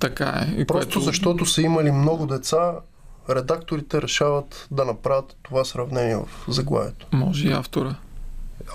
Така 0.00 0.46
е. 0.48 0.60
И 0.60 0.66
Просто 0.66 0.86
което... 0.86 1.00
защото 1.00 1.46
са 1.46 1.62
имали 1.62 1.90
много 1.90 2.26
деца, 2.26 2.72
редакторите 3.30 4.02
решават 4.02 4.66
да 4.70 4.84
направят 4.84 5.36
това 5.42 5.64
сравнение 5.64 6.16
в 6.16 6.28
заглавието. 6.48 7.06
Може 7.12 7.48
и 7.48 7.52
автора. 7.52 7.94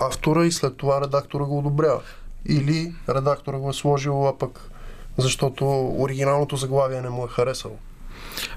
Автора 0.00 0.46
и 0.46 0.52
след 0.52 0.76
това 0.76 1.00
редактора 1.00 1.44
го 1.44 1.58
одобрява. 1.58 2.00
Или 2.46 2.94
редактора 3.08 3.58
го 3.58 3.70
е 3.70 3.72
сложил, 3.72 4.28
а 4.28 4.38
пък 4.38 4.70
защото 5.18 5.94
оригиналното 5.98 6.56
заглавие 6.56 7.00
не 7.00 7.10
му 7.10 7.24
е 7.24 7.28
харесало. 7.28 7.78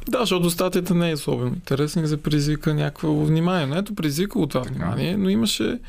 Да, 0.10 0.20
защото 0.20 0.50
статията 0.50 0.94
не 0.96 1.10
е 1.10 1.14
особено 1.14 1.48
интересна 1.48 2.02
и 2.02 2.08
за 2.08 2.18
предизвика 2.18 2.74
някакво 2.74 3.14
внимание. 3.14 3.66
Но 3.66 3.76
ето 3.76 3.96
предизвикало 3.96 4.48
това 4.48 4.62
Така. 4.62 4.74
внимание, 4.76 5.18
но 5.18 5.30
имаше, 5.30 5.80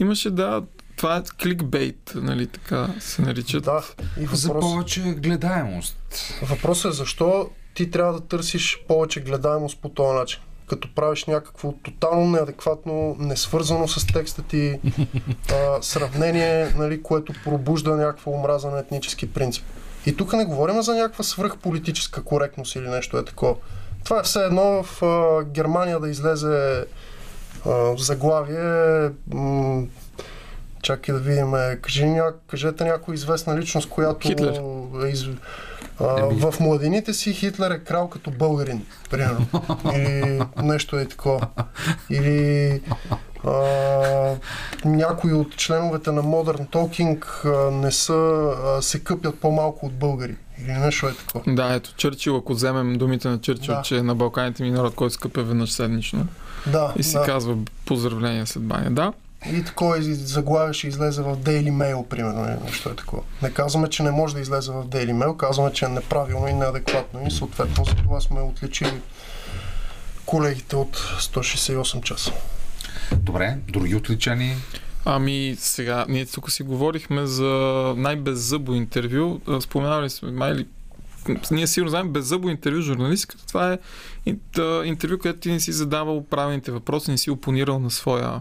имаше, 0.00 0.30
да, 0.30 0.62
това 0.96 1.16
е 1.16 1.22
кликбейт, 1.42 2.12
нали, 2.14 2.46
така 2.46 2.88
се 3.00 3.22
наричат. 3.22 3.64
Да, 3.64 3.82
и 4.20 4.26
За 4.32 4.48
въпрос, 4.48 4.64
повече 4.64 5.00
гледаемост. 5.00 5.96
въпросът 6.42 6.92
е 6.92 6.96
защо 6.96 7.50
ти 7.74 7.90
трябва 7.90 8.12
да 8.12 8.20
търсиш 8.20 8.78
повече 8.88 9.20
гледаемост 9.20 9.78
по 9.82 9.88
този 9.88 10.18
начин. 10.18 10.40
Като 10.66 10.94
правиш 10.94 11.24
някакво 11.24 11.72
тотално 11.72 12.30
неадекватно, 12.30 13.16
несвързано 13.18 13.88
с 13.88 14.06
текста 14.06 14.42
ти 14.42 14.78
а, 15.52 15.82
сравнение, 15.82 16.72
нали, 16.78 17.02
което 17.02 17.32
пробужда 17.44 17.96
някаква 17.96 18.32
омраза 18.32 18.70
на 18.70 18.78
етнически 18.78 19.32
принцип. 19.32 19.64
И 20.06 20.16
тук 20.16 20.32
не 20.32 20.44
говорим 20.44 20.82
за 20.82 20.94
някаква 20.94 21.24
свръхполитическа 21.24 22.22
коректност 22.22 22.74
или 22.74 22.88
нещо 22.88 23.18
е 23.18 23.24
такова. 23.24 23.54
Това 24.04 24.20
е 24.20 24.22
все 24.22 24.44
едно 24.44 24.82
в 24.82 25.02
а, 25.02 25.44
Германия 25.44 26.00
да 26.00 26.08
излезе 26.08 26.84
а, 27.66 27.96
заглавие. 27.98 29.10
М- 29.26 29.82
чакай 30.82 31.14
да 31.14 31.20
видим. 31.20 31.54
е, 31.54 31.78
Кажи, 31.82 32.06
ня... 32.06 32.32
Кажете 32.46 32.84
някоя 32.84 33.14
известна 33.14 33.58
личност, 33.58 33.88
която 33.88 34.28
Хитлер. 34.28 34.60
е 35.04 35.08
из... 35.08 35.24
а, 36.00 36.04
в 36.16 36.60
младените 36.60 37.14
си 37.14 37.32
Хитлер 37.32 37.70
е 37.70 37.78
крал 37.78 38.08
като 38.08 38.30
българин, 38.30 38.86
примерно. 39.10 39.46
Или 39.94 40.40
нещо 40.56 40.98
е 40.98 41.04
такова. 41.04 41.46
Или 42.10 42.80
а, 43.46 44.34
някои 44.84 45.32
от 45.32 45.56
членовете 45.56 46.12
на 46.12 46.22
Modern 46.22 46.66
Talking 46.68 47.44
а, 47.44 47.70
не 47.70 47.92
са, 47.92 48.50
а, 48.64 48.82
се 48.82 49.00
къпят 49.00 49.40
по-малко 49.40 49.86
от 49.86 49.92
българи. 49.92 50.36
Или 50.62 50.72
нещо 50.72 51.06
е 51.08 51.14
такова. 51.14 51.54
Да, 51.54 51.74
ето 51.74 51.94
Чърчил, 51.96 52.36
ако 52.36 52.52
вземем 52.54 52.98
думите 52.98 53.28
на 53.28 53.40
Чърчил, 53.40 53.74
Да. 53.74 53.82
че 53.82 54.02
на 54.02 54.14
Балканите 54.14 54.62
ми 54.62 54.70
народ, 54.70 54.94
който 54.94 55.14
скъпя 55.14 55.42
веднъж 55.42 55.72
седмично 55.72 56.26
Да, 56.66 56.92
и 56.96 57.02
си 57.02 57.12
да. 57.12 57.22
казва 57.22 57.56
поздравления 57.84 58.46
след 58.46 58.62
баня. 58.62 58.90
Да, 58.90 59.12
И 59.52 59.64
такова 59.64 59.96
заглавие 60.02 60.72
ще 60.72 60.88
излезе 60.88 61.22
в 61.22 61.36
Daily 61.36 61.70
Mail, 61.70 62.06
примерно, 62.06 62.44
или 62.44 62.56
нещо 62.64 62.88
е 62.88 62.94
такова. 62.96 63.22
Не 63.42 63.50
казваме, 63.50 63.88
че 63.88 64.02
не 64.02 64.10
може 64.10 64.34
да 64.34 64.40
излезе 64.40 64.72
в 64.72 64.84
Daily 64.86 65.12
Mail, 65.12 65.36
казваме, 65.36 65.72
че 65.72 65.84
е 65.84 65.88
неправилно 65.88 66.48
и 66.48 66.52
неадекватно. 66.52 67.20
И 67.26 67.30
съответно 67.30 67.84
за 67.84 67.94
това 67.94 68.20
сме 68.20 68.40
отличили 68.40 69.00
колегите 70.26 70.76
от 70.76 70.96
168 71.20 72.02
часа. 72.02 72.32
Добре, 73.16 73.58
други 73.68 73.94
отличани. 73.94 74.56
Ами 75.04 75.56
сега, 75.58 76.06
ние 76.08 76.26
тук 76.26 76.50
си 76.50 76.62
говорихме 76.62 77.26
за 77.26 77.48
най-беззъбо 77.96 78.74
интервю. 78.74 79.40
Споменавали 79.60 80.10
сме, 80.10 80.30
май 80.30 80.54
ли, 80.54 80.66
ние 81.50 81.66
сигурно 81.66 81.90
знаем, 81.90 82.08
беззъбо 82.08 82.48
интервю 82.48 82.80
журналистката. 82.80 83.46
Това 83.46 83.72
е 83.72 83.78
интервю, 84.84 85.18
където 85.18 85.40
ти 85.40 85.50
не 85.50 85.60
си 85.60 85.72
задавал 85.72 86.24
правилните 86.24 86.72
въпроси, 86.72 87.10
не 87.10 87.18
си 87.18 87.30
опонирал 87.30 87.78
на 87.78 87.90
своя 87.90 88.40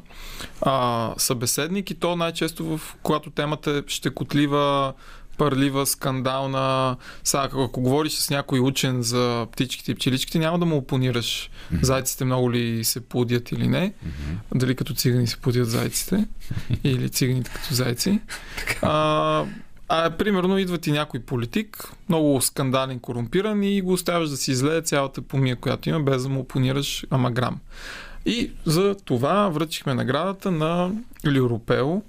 а, 0.61 1.13
събеседник 1.17 1.91
и 1.91 1.95
то 1.95 2.15
най-често 2.15 2.65
в 2.65 2.95
когато 3.03 3.29
темата 3.29 3.71
е 3.71 3.81
щекотлива, 3.87 4.93
пърлива, 5.41 5.85
скандална. 5.85 6.97
Сега, 7.23 7.43
ако, 7.43 7.81
говориш 7.81 8.13
с 8.13 8.29
някой 8.29 8.59
учен 8.59 9.01
за 9.01 9.47
птичките 9.51 9.91
и 9.91 9.95
пчеличките, 9.95 10.39
няма 10.39 10.59
да 10.59 10.65
му 10.65 10.77
опонираш 10.77 11.49
зайците 11.81 12.25
много 12.25 12.51
ли 12.51 12.83
се 12.83 12.99
плодят 12.99 13.51
или 13.51 13.67
не. 13.67 13.93
Дали 14.55 14.75
като 14.75 14.93
цигани 14.93 15.27
се 15.27 15.37
плодят 15.37 15.69
зайците 15.69 16.25
или 16.83 17.09
циганите 17.09 17.51
като 17.53 17.73
зайци. 17.73 18.19
А, 18.81 19.45
а 19.89 20.09
примерно 20.09 20.57
идва 20.57 20.77
ти 20.77 20.91
някой 20.91 21.19
политик, 21.19 21.91
много 22.09 22.41
скандален, 22.41 22.99
корумпиран 22.99 23.63
и 23.63 23.81
го 23.81 23.93
оставяш 23.93 24.29
да 24.29 24.37
си 24.37 24.51
излее 24.51 24.81
цялата 24.81 25.21
помия, 25.21 25.55
която 25.55 25.89
има, 25.89 25.99
без 25.99 26.23
да 26.23 26.29
му 26.29 26.39
опонираш 26.39 27.05
ама 27.09 27.31
грам. 27.31 27.59
И 28.25 28.51
за 28.65 28.95
това 29.05 29.49
връчихме 29.49 29.93
наградата 29.93 30.51
на 30.51 30.91
Люропео, 31.27 32.01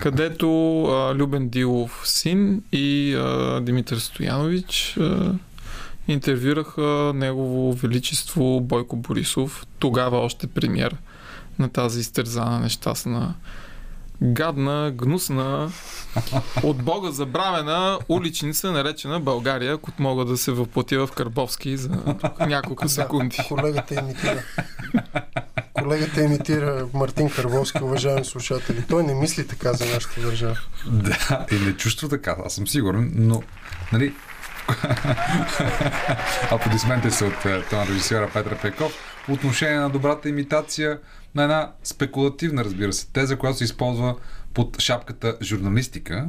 където 0.00 0.82
а, 0.84 1.14
Любен 1.14 1.48
Дилов 1.48 2.02
син 2.04 2.62
и 2.72 3.14
а, 3.14 3.60
Димитър 3.60 3.96
Стоянович 3.96 4.96
а, 5.00 5.32
интервюраха 6.08 7.12
негово 7.14 7.72
величество 7.72 8.60
Бойко 8.60 8.96
Борисов, 8.96 9.66
тогава 9.78 10.18
още 10.18 10.46
премьер 10.46 10.96
на 11.58 11.68
тази 11.68 12.00
изтерзана 12.00 12.60
нещастна 12.60 13.34
гадна, 14.22 14.92
гнусна, 14.94 15.70
от 16.62 16.82
Бога 16.82 17.10
забравена 17.10 17.98
уличница, 18.08 18.72
наречена 18.72 19.20
България, 19.20 19.74
ако 19.74 19.90
мога 19.98 20.24
да 20.24 20.36
се 20.36 20.52
въплатя 20.52 21.06
в 21.06 21.12
Карбовски 21.12 21.76
за 21.76 22.16
няколко 22.40 22.88
секунди. 22.88 23.36
Колегата 23.48 23.94
имитира. 23.94 24.42
Колегата 25.82 26.22
имитира 26.22 26.88
Мартин 26.94 27.30
Карбовски, 27.30 27.82
уважаеми 27.82 28.24
слушатели. 28.24 28.84
Той 28.88 29.02
не 29.02 29.14
мисли 29.14 29.46
така 29.46 29.72
за 29.72 29.86
нашата 29.94 30.20
държава. 30.20 30.58
Да, 30.86 31.46
и 31.52 31.54
не 31.54 31.72
чувства 31.76 32.08
така, 32.08 32.36
аз 32.44 32.54
съм 32.54 32.68
сигурен, 32.68 33.12
но, 33.14 33.42
нали, 33.92 34.14
аплодисменти 36.50 37.10
са 37.10 37.24
от 37.24 37.44
е, 37.46 37.62
това 37.62 37.78
на 37.78 37.86
режисьора 37.86 38.30
Петър 38.32 38.58
Пеков 38.62 38.92
по 39.26 39.32
отношение 39.32 39.78
на 39.78 39.90
добрата 39.90 40.28
имитация 40.28 40.98
на 41.34 41.42
една 41.42 41.72
спекулативна, 41.84 42.64
разбира 42.64 42.92
се, 42.92 43.06
теза, 43.06 43.36
която 43.36 43.58
се 43.58 43.64
използва 43.64 44.16
под 44.54 44.80
шапката 44.80 45.36
журналистика 45.42 46.26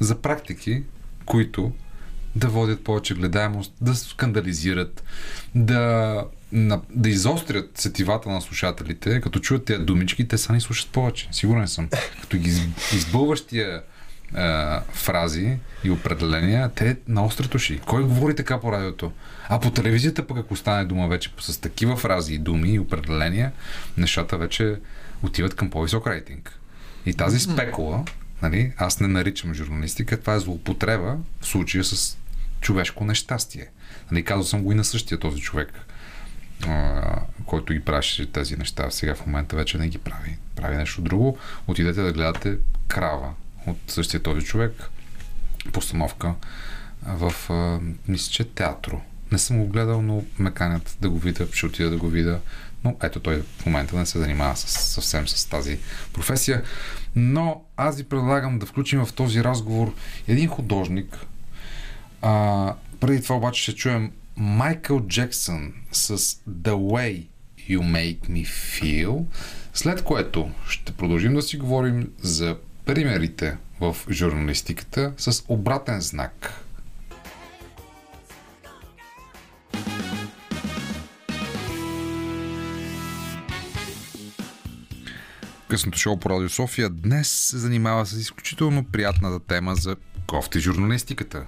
за 0.00 0.14
практики, 0.14 0.82
които 1.26 1.72
да 2.36 2.48
водят 2.48 2.84
повече 2.84 3.14
гледаемост, 3.14 3.74
да 3.80 3.94
скандализират, 3.94 5.02
да, 5.54 6.24
на, 6.52 6.80
да 6.90 7.08
изострят 7.08 7.78
сетивата 7.78 8.28
на 8.28 8.40
слушателите, 8.40 9.20
като 9.20 9.38
чуят 9.38 9.64
тези 9.64 9.84
думички, 9.84 10.28
те 10.28 10.38
са 10.38 10.52
ни 10.52 10.60
слушат 10.60 10.90
повече. 10.90 11.28
Сигурен 11.32 11.68
съм. 11.68 11.88
Като 12.20 12.36
ги 12.36 12.48
из- 12.48 12.92
избълваш 12.92 13.46
тия 13.46 13.82
е, 14.36 14.42
фрази 14.92 15.56
и 15.84 15.90
определения, 15.90 16.70
те 16.74 16.96
наострят 17.08 17.54
уши. 17.54 17.80
Кой 17.86 18.02
говори 18.02 18.34
така 18.34 18.60
по 18.60 18.72
радиото? 18.72 19.12
А 19.48 19.60
по 19.60 19.70
телевизията 19.70 20.26
пък 20.26 20.38
ако 20.38 20.56
стане 20.56 20.84
дума 20.84 21.08
вече 21.08 21.30
с 21.40 21.60
такива 21.60 21.96
фрази 21.96 22.34
и 22.34 22.38
думи 22.38 22.74
и 22.74 22.78
определения, 22.78 23.52
нещата 23.96 24.38
вече 24.38 24.76
отиват 25.22 25.54
към 25.54 25.70
по-висок 25.70 26.06
рейтинг. 26.06 26.58
И 27.06 27.14
тази 27.14 27.38
спекула, 27.40 28.04
нали, 28.42 28.72
аз 28.76 29.00
не 29.00 29.08
наричам 29.08 29.54
журналистика, 29.54 30.20
това 30.20 30.34
е 30.34 30.40
злоупотреба 30.40 31.16
в 31.40 31.46
случая 31.46 31.84
с 31.84 32.18
човешко 32.60 33.04
нещастие. 33.04 33.66
Нали, 34.10 34.24
казал 34.24 34.44
съм 34.44 34.62
го 34.62 34.72
и 34.72 34.74
на 34.74 34.84
същия 34.84 35.18
този 35.18 35.40
човек, 35.40 35.72
а, 35.72 35.91
който 37.46 37.72
ги 37.72 37.80
правеше 37.80 38.32
тези 38.32 38.56
неща. 38.56 38.90
Сега 38.90 39.14
в 39.14 39.26
момента 39.26 39.56
вече 39.56 39.78
не 39.78 39.88
ги 39.88 39.98
прави. 39.98 40.36
Прави 40.56 40.76
нещо 40.76 41.00
друго. 41.00 41.38
Отидете 41.66 42.02
да 42.02 42.12
гледате 42.12 42.58
крава 42.88 43.34
от 43.66 43.78
същия 43.88 44.22
този 44.22 44.46
човек. 44.46 44.72
Постановка 45.72 46.34
в, 47.06 47.50
а, 47.50 47.80
мисля, 48.08 48.32
че 48.32 48.44
театро. 48.44 49.00
Не 49.32 49.38
съм 49.38 49.58
го 49.58 49.66
гледал, 49.66 50.02
но 50.02 50.24
ме 50.38 50.50
канят 50.50 50.96
да 51.00 51.10
го 51.10 51.18
видя, 51.18 51.46
ще 51.52 51.66
отида 51.66 51.90
да 51.90 51.96
го 51.96 52.08
видя. 52.08 52.40
Но 52.84 52.96
ето 53.02 53.20
той 53.20 53.42
в 53.58 53.66
момента 53.66 53.96
не 53.96 54.06
се 54.06 54.18
занимава 54.18 54.56
с, 54.56 54.68
съвсем 54.68 55.28
с 55.28 55.44
тази 55.44 55.78
професия. 56.12 56.62
Но 57.16 57.64
аз 57.76 57.96
ви 57.96 58.04
предлагам 58.04 58.58
да 58.58 58.66
включим 58.66 59.04
в 59.04 59.12
този 59.12 59.44
разговор 59.44 59.94
един 60.28 60.48
художник. 60.48 61.18
А, 62.22 62.74
преди 63.00 63.22
това 63.22 63.36
обаче 63.36 63.62
ще 63.62 63.74
чуем 63.74 64.12
Майкъл 64.36 65.00
Джексън 65.06 65.72
с 65.92 66.18
The 66.48 66.72
Way 66.72 67.26
You 67.68 67.80
Make 67.80 68.20
Me 68.28 68.46
Feel, 68.46 69.24
след 69.74 70.02
което 70.02 70.50
ще 70.68 70.92
продължим 70.92 71.34
да 71.34 71.42
си 71.42 71.56
говорим 71.56 72.10
за 72.18 72.56
примерите 72.84 73.56
в 73.80 73.96
журналистиката 74.10 75.12
с 75.16 75.44
обратен 75.48 76.00
знак. 76.00 76.64
Късното 85.68 85.98
шоу 85.98 86.16
по 86.16 86.30
Радио 86.30 86.48
София 86.48 86.90
днес 86.90 87.28
се 87.28 87.58
занимава 87.58 88.06
с 88.06 88.12
изключително 88.12 88.84
приятната 88.84 89.46
тема 89.46 89.74
за 89.74 89.96
кофти 90.26 90.60
журналистиката. 90.60 91.46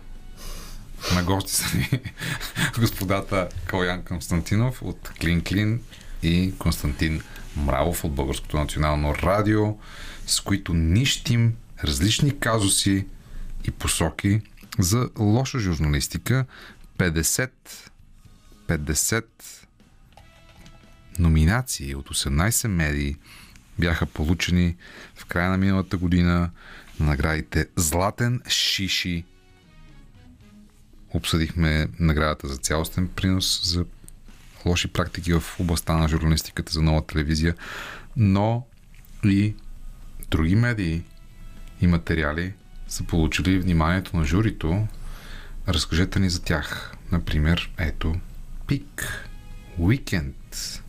На 1.12 1.22
гости 1.22 1.52
са 1.52 1.76
ни 1.76 2.01
господата 2.78 3.48
Калян 3.66 4.02
Константинов 4.02 4.82
от 4.82 5.12
Клин 5.20 5.44
Клин 5.44 5.81
и 6.22 6.55
Константин 6.59 7.22
Мравов 7.56 8.05
от 8.05 8.14
Българското 8.14 8.56
национално 8.56 9.14
радио, 9.14 9.78
с 10.26 10.40
които 10.40 10.74
нищим 10.74 11.55
различни 11.85 12.39
казуси 12.39 13.06
и 13.64 13.70
посоки 13.70 14.40
за 14.78 15.09
лоша 15.18 15.59
журналистика. 15.59 16.47
50 16.98 17.51
50 18.68 19.24
номинации 21.18 21.94
от 21.94 22.09
18 22.09 22.68
медии 22.68 23.16
бяха 23.78 24.06
получени 24.06 24.76
в 25.16 25.24
края 25.24 25.51
на 25.51 25.56
миналата 25.56 25.97
година 25.97 26.51
на 27.01 27.06
наградите 27.06 27.66
Златен 27.76 28.40
Шиши. 28.48 29.24
Обсъдихме 31.15 31.89
наградата 31.99 32.49
за 32.49 32.57
цялостен 32.57 33.09
принос 33.09 33.61
за 33.65 33.85
лоши 34.66 34.89
практики 34.89 35.32
в 35.32 35.43
областта 35.61 35.93
на 35.93 36.09
журналистиката 36.09 36.73
за 36.73 36.82
нова 36.82 37.07
телевизия, 37.07 37.55
но 38.16 38.66
и 39.24 39.55
други 40.31 40.57
медии 40.57 41.03
и 41.81 41.86
материали 41.86 42.53
са 42.89 43.05
получили 43.05 43.59
вниманието 43.59 44.16
на 44.16 44.24
журито. 44.24 44.86
Разкажете 45.69 46.19
ни 46.19 46.31
за 46.31 46.43
тях. 46.43 46.95
Например, 47.12 47.70
ето 47.78 48.15
Пик, 48.66 49.28
Уикенд 49.78 50.82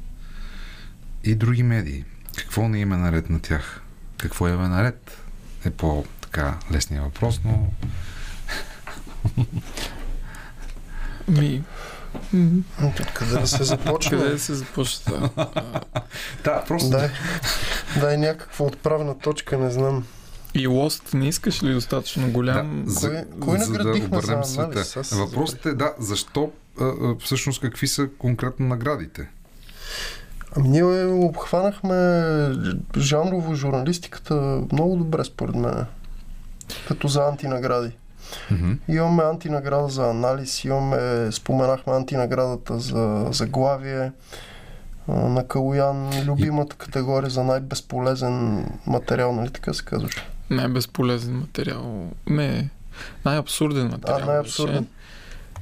и 1.23 1.35
други 1.35 1.63
медии. 1.63 2.03
Какво 2.37 2.67
не 2.67 2.79
има 2.79 2.97
наред 2.97 3.29
на 3.29 3.39
тях? 3.39 3.81
Какво 4.17 4.47
е 4.47 4.51
наред? 4.51 5.17
Е 5.65 5.69
по-така 5.69 6.59
лесния 6.71 7.01
въпрос, 7.01 7.41
но 7.45 7.71
Ми, 11.27 11.63
Къде 13.13 13.39
да 13.39 13.47
се 13.47 13.63
започне? 13.63 14.17
къде 14.17 14.29
да 14.29 14.39
се 14.39 14.53
започва? 14.53 15.29
Да, 16.43 16.63
просто 16.67 16.89
Дай, 16.89 17.09
дай 17.99 18.17
някаква 18.17 18.65
отправна 18.65 19.19
точка, 19.19 19.57
не 19.57 19.71
знам. 19.71 20.05
И 20.53 20.67
лост 20.67 21.13
не 21.13 21.27
искаш 21.27 21.63
ли 21.63 21.73
достатъчно 21.73 22.31
голям? 22.31 22.83
Да, 22.85 22.91
за, 22.91 23.09
Кой- 23.09 23.25
кой 23.39 23.59
за 23.59 23.73
да 23.73 23.89
обърнем 23.89 24.43
за 24.43 24.51
света. 24.53 24.85
Се 25.03 25.15
Въпросът 25.15 25.65
е, 25.65 25.73
да, 25.73 25.93
защо, 25.99 26.51
всъщност 27.19 27.61
какви 27.61 27.87
са 27.87 28.07
конкретно 28.17 28.67
наградите? 28.67 29.29
Ами 30.57 30.69
ние 30.69 31.05
обхванахме 31.05 32.51
жанрово 32.97 33.55
журналистиката 33.55 34.61
много 34.71 34.95
добре, 34.95 35.23
според 35.23 35.55
мен. 35.55 35.85
Като 36.87 37.07
за 37.07 37.23
антинагради. 37.27 37.91
Мгм. 38.51 38.71
Имаме 38.87 39.23
антинаграда 39.23 39.87
за 39.87 40.09
анализ, 40.09 40.63
имаме, 40.63 41.31
споменахме 41.31 41.93
антинаградата 41.93 42.79
за 42.79 43.27
заглавие 43.31 44.11
на 45.07 45.47
Калоян, 45.47 46.09
любимата 46.25 46.75
категория 46.75 47.29
за 47.29 47.43
най-безполезен 47.43 48.65
материал, 48.87 49.31
нали 49.31 49.49
така 49.49 49.73
се 49.73 49.85
казваше? 49.85 50.27
Най-безполезен 50.49 51.39
материал. 51.39 52.11
Не, 52.27 52.69
най-абсурден 53.25 53.87
материал. 53.87 54.19
А, 54.21 54.25
най-абсурден. 54.25 54.87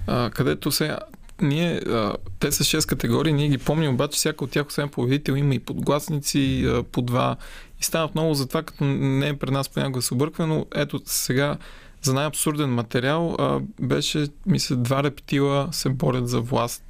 А, 0.07 0.29
където 0.29 0.71
сега 0.71 0.99
ние, 1.41 1.75
а, 1.75 2.13
те 2.39 2.51
са 2.51 2.63
6 2.63 2.85
категории, 2.89 3.33
ние 3.33 3.47
ги 3.47 3.57
помним, 3.57 3.93
обаче 3.93 4.17
всяка 4.17 4.43
от 4.43 4.51
тях, 4.51 4.67
освен 4.67 4.89
победител, 4.89 5.33
има 5.33 5.55
и 5.55 5.59
подгласници 5.59 6.65
а, 6.67 6.83
по 6.83 7.01
два. 7.01 7.35
И 7.81 7.83
стават 7.83 8.15
много 8.15 8.33
за 8.33 8.47
това, 8.47 8.63
като 8.63 8.83
не 8.83 9.27
е 9.27 9.37
пред 9.37 9.51
нас 9.51 9.69
понякога 9.69 9.97
да 9.97 10.01
се 10.01 10.13
обърква, 10.13 10.47
но 10.47 10.65
ето 10.75 11.01
сега 11.05 11.57
за 12.03 12.13
най-абсурден 12.13 12.69
материал 12.69 13.35
а, 13.39 13.59
беше, 13.81 14.27
мисля, 14.45 14.75
два 14.75 15.03
рептила 15.03 15.67
се 15.71 15.89
борят 15.89 16.29
за 16.29 16.41
власт. 16.41 16.83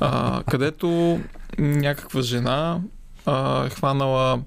А, 0.00 0.42
където 0.50 1.20
някаква 1.58 2.22
жена 2.22 2.80
а, 3.26 3.66
е 3.66 3.70
хванала 3.70 4.42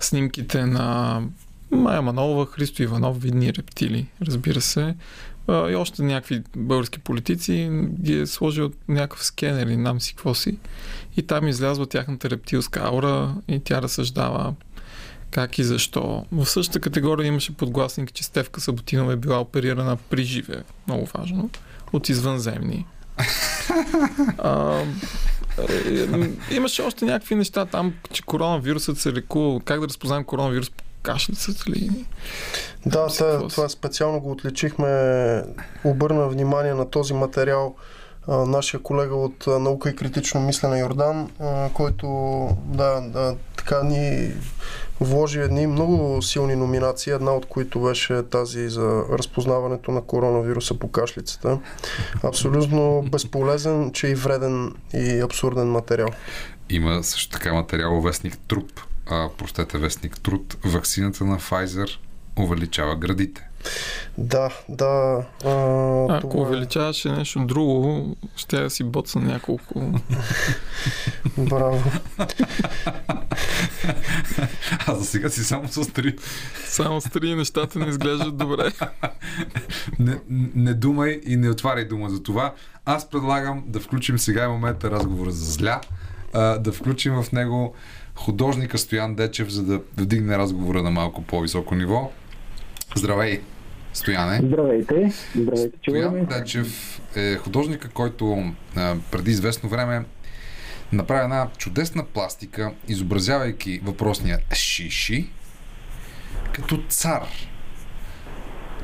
снимките 0.00 0.66
на 0.66 1.22
Майя 1.70 2.02
Манолова, 2.02 2.46
Христо 2.46 2.82
Иванов, 2.82 3.22
видни 3.22 3.54
рептили, 3.54 4.06
разбира 4.22 4.60
се. 4.60 4.94
А, 5.48 5.70
и 5.70 5.74
още 5.74 6.02
някакви 6.02 6.42
български 6.56 6.98
политици 6.98 7.70
ги 8.00 8.20
е 8.20 8.26
сложил 8.26 8.70
някакъв 8.88 9.24
скенер 9.24 9.66
или 9.66 9.76
нам 9.76 10.00
си 10.00 10.14
какво 10.14 10.34
си. 10.34 10.58
И 11.16 11.22
там 11.22 11.48
излязва 11.48 11.86
тяхната 11.86 12.30
рептилска 12.30 12.80
аура 12.80 13.34
и 13.48 13.60
тя 13.60 13.82
разсъждава 13.82 14.54
как 15.30 15.58
и 15.58 15.64
защо. 15.64 16.24
В 16.32 16.46
същата 16.46 16.80
категория 16.80 17.26
имаше 17.26 17.56
подгласник, 17.56 18.12
че 18.12 18.24
Стевка 18.24 18.60
Саботинова 18.60 19.12
е 19.12 19.16
била 19.16 19.40
оперирана 19.40 19.96
при 19.96 20.24
живе. 20.24 20.62
Много 20.86 21.08
важно. 21.18 21.50
От 21.92 22.08
извънземни. 22.08 22.86
А, 24.38 24.82
е, 25.68 26.54
имаше 26.54 26.82
още 26.82 27.04
някакви 27.04 27.34
неща 27.34 27.66
там, 27.66 27.94
че 28.12 28.22
коронавирусът 28.22 28.98
се 28.98 29.12
лекува. 29.12 29.60
Как 29.60 29.80
да 29.80 29.88
разпознаем 29.88 30.24
коронавирус 30.24 30.70
по 30.70 30.84
кашлицата 31.02 31.70
ли? 31.70 31.90
Да, 32.86 33.10
си 33.10 33.24
това, 33.50 33.68
специално 33.68 34.20
го 34.20 34.30
отличихме. 34.30 35.42
Обърна 35.84 36.28
внимание 36.28 36.74
на 36.74 36.90
този 36.90 37.14
материал 37.14 37.74
нашия 38.28 38.82
колега 38.82 39.14
от 39.14 39.46
наука 39.46 39.90
и 39.90 39.96
критично 39.96 40.40
мислене 40.40 40.78
Йордан, 40.78 41.30
който 41.74 42.06
да, 42.64 43.00
да, 43.00 43.36
така 43.56 43.82
ни 43.82 44.32
вложи 45.00 45.40
едни 45.40 45.66
много 45.66 46.22
силни 46.22 46.56
номинации, 46.56 47.12
една 47.12 47.32
от 47.32 47.46
които 47.46 47.80
беше 47.80 48.22
тази 48.22 48.68
за 48.68 49.04
разпознаването 49.12 49.90
на 49.90 50.02
коронавируса 50.02 50.78
по 50.78 50.90
кашлицата. 50.90 51.58
Абсолютно 52.22 53.04
безполезен, 53.12 53.92
че 53.92 54.06
и 54.08 54.14
вреден 54.14 54.74
и 54.94 55.20
абсурден 55.20 55.70
материал. 55.70 56.08
Има 56.70 57.04
също 57.04 57.32
така 57.32 57.52
материал 57.52 58.00
вестник 58.00 58.38
Труп. 58.48 58.70
А, 59.06 59.28
простете, 59.38 59.78
вестник 59.78 60.20
Труд. 60.20 60.56
Ваксината 60.64 61.24
на 61.24 61.38
Pfizer 61.38 61.98
увеличава 62.38 62.96
градите. 62.96 63.49
Да, 64.18 64.50
да. 64.68 65.22
А, 65.44 66.16
Ако 66.16 66.28
това 66.28 66.40
е- 66.40 66.46
увеличаваше 66.46 67.10
нещо 67.10 67.38
друго, 67.44 68.16
ще 68.36 68.56
я 68.56 68.62
да 68.62 68.70
си 68.70 68.84
боцна 68.84 69.20
няколко. 69.20 69.92
Браво. 71.38 71.82
А 74.86 74.94
за 74.94 75.04
сега 75.04 75.30
си 75.30 75.44
само 75.44 75.68
с 75.68 75.92
три. 75.92 76.16
Само 76.66 77.00
с 77.00 77.10
три 77.10 77.34
нещата 77.34 77.78
не 77.78 77.86
изглеждат 77.86 78.36
добре. 78.36 78.72
Не, 79.98 80.18
не 80.54 80.74
думай 80.74 81.20
и 81.26 81.36
не 81.36 81.50
отваряй 81.50 81.84
дума 81.84 82.10
за 82.10 82.22
това. 82.22 82.54
Аз 82.84 83.10
предлагам 83.10 83.64
да 83.66 83.80
включим 83.80 84.18
сега 84.18 84.44
е 84.44 84.48
момента 84.48 84.90
разговора 84.90 85.30
за 85.30 85.52
зля, 85.52 85.80
а, 86.32 86.58
да 86.58 86.72
включим 86.72 87.22
в 87.22 87.32
него 87.32 87.74
художника 88.14 88.78
Стоян 88.78 89.14
Дечев, 89.14 89.48
за 89.48 89.62
да 89.62 89.80
вдигне 89.96 90.38
разговора 90.38 90.82
на 90.82 90.90
малко 90.90 91.22
по-високо 91.22 91.74
ниво. 91.74 92.10
Здравей, 92.96 93.40
Стояне. 93.92 94.40
Здравейте, 94.46 95.12
здравейте. 95.34 95.78
Стоян 95.78 96.24
Дечев 96.24 97.00
е 97.16 97.36
художника, 97.36 97.88
който 97.88 98.52
а, 98.76 98.96
преди 99.10 99.30
известно 99.30 99.68
време 99.68 100.04
направи 100.92 101.24
една 101.24 101.48
чудесна 101.58 102.04
пластика, 102.04 102.72
изобразявайки 102.88 103.80
въпросния 103.84 104.38
Шиши 104.54 105.30
като 106.52 106.82
цар. 106.88 107.22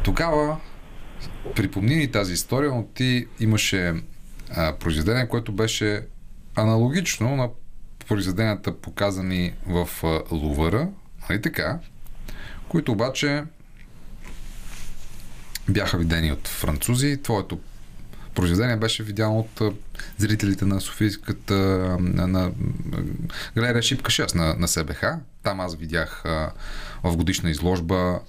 Тогава 0.05 0.57
припомни 1.57 1.97
ни 1.97 2.11
тази 2.11 2.33
история, 2.33 2.71
но 2.71 2.85
ти 2.95 3.27
имаше 3.41 3.95
а, 4.51 4.77
произведение, 4.77 5.29
което 5.29 5.53
беше 5.53 6.03
аналогично 6.57 7.37
на 7.37 7.49
произведенията 8.09 8.81
показани 8.81 9.53
в 9.67 9.89
Лувъра, 10.33 10.89
нали 11.31 11.43
така, 11.43 11.79
които 12.69 12.93
обаче 12.93 13.45
бяха 15.69 15.99
видени 15.99 16.33
от 16.33 16.49
французи. 16.49 17.23
Твоето 17.23 17.59
произведение 18.35 18.77
беше 18.77 19.03
видяно 19.03 19.39
от 19.39 19.75
зрителите 20.17 20.65
на 20.65 20.81
Софийската 20.81 21.55
на, 22.01 22.27
на, 22.27 22.51
галерия 23.55 23.83
Шипка 23.83 24.11
6 24.11 24.35
на, 24.35 24.55
на 24.55 24.69
СБХ. 24.69 25.03
Там 25.43 25.61
аз 25.61 25.77
видях 25.77 26.23
а, 26.25 26.53
в 27.05 27.17
годишна 27.17 27.51
изложба 27.51 28.21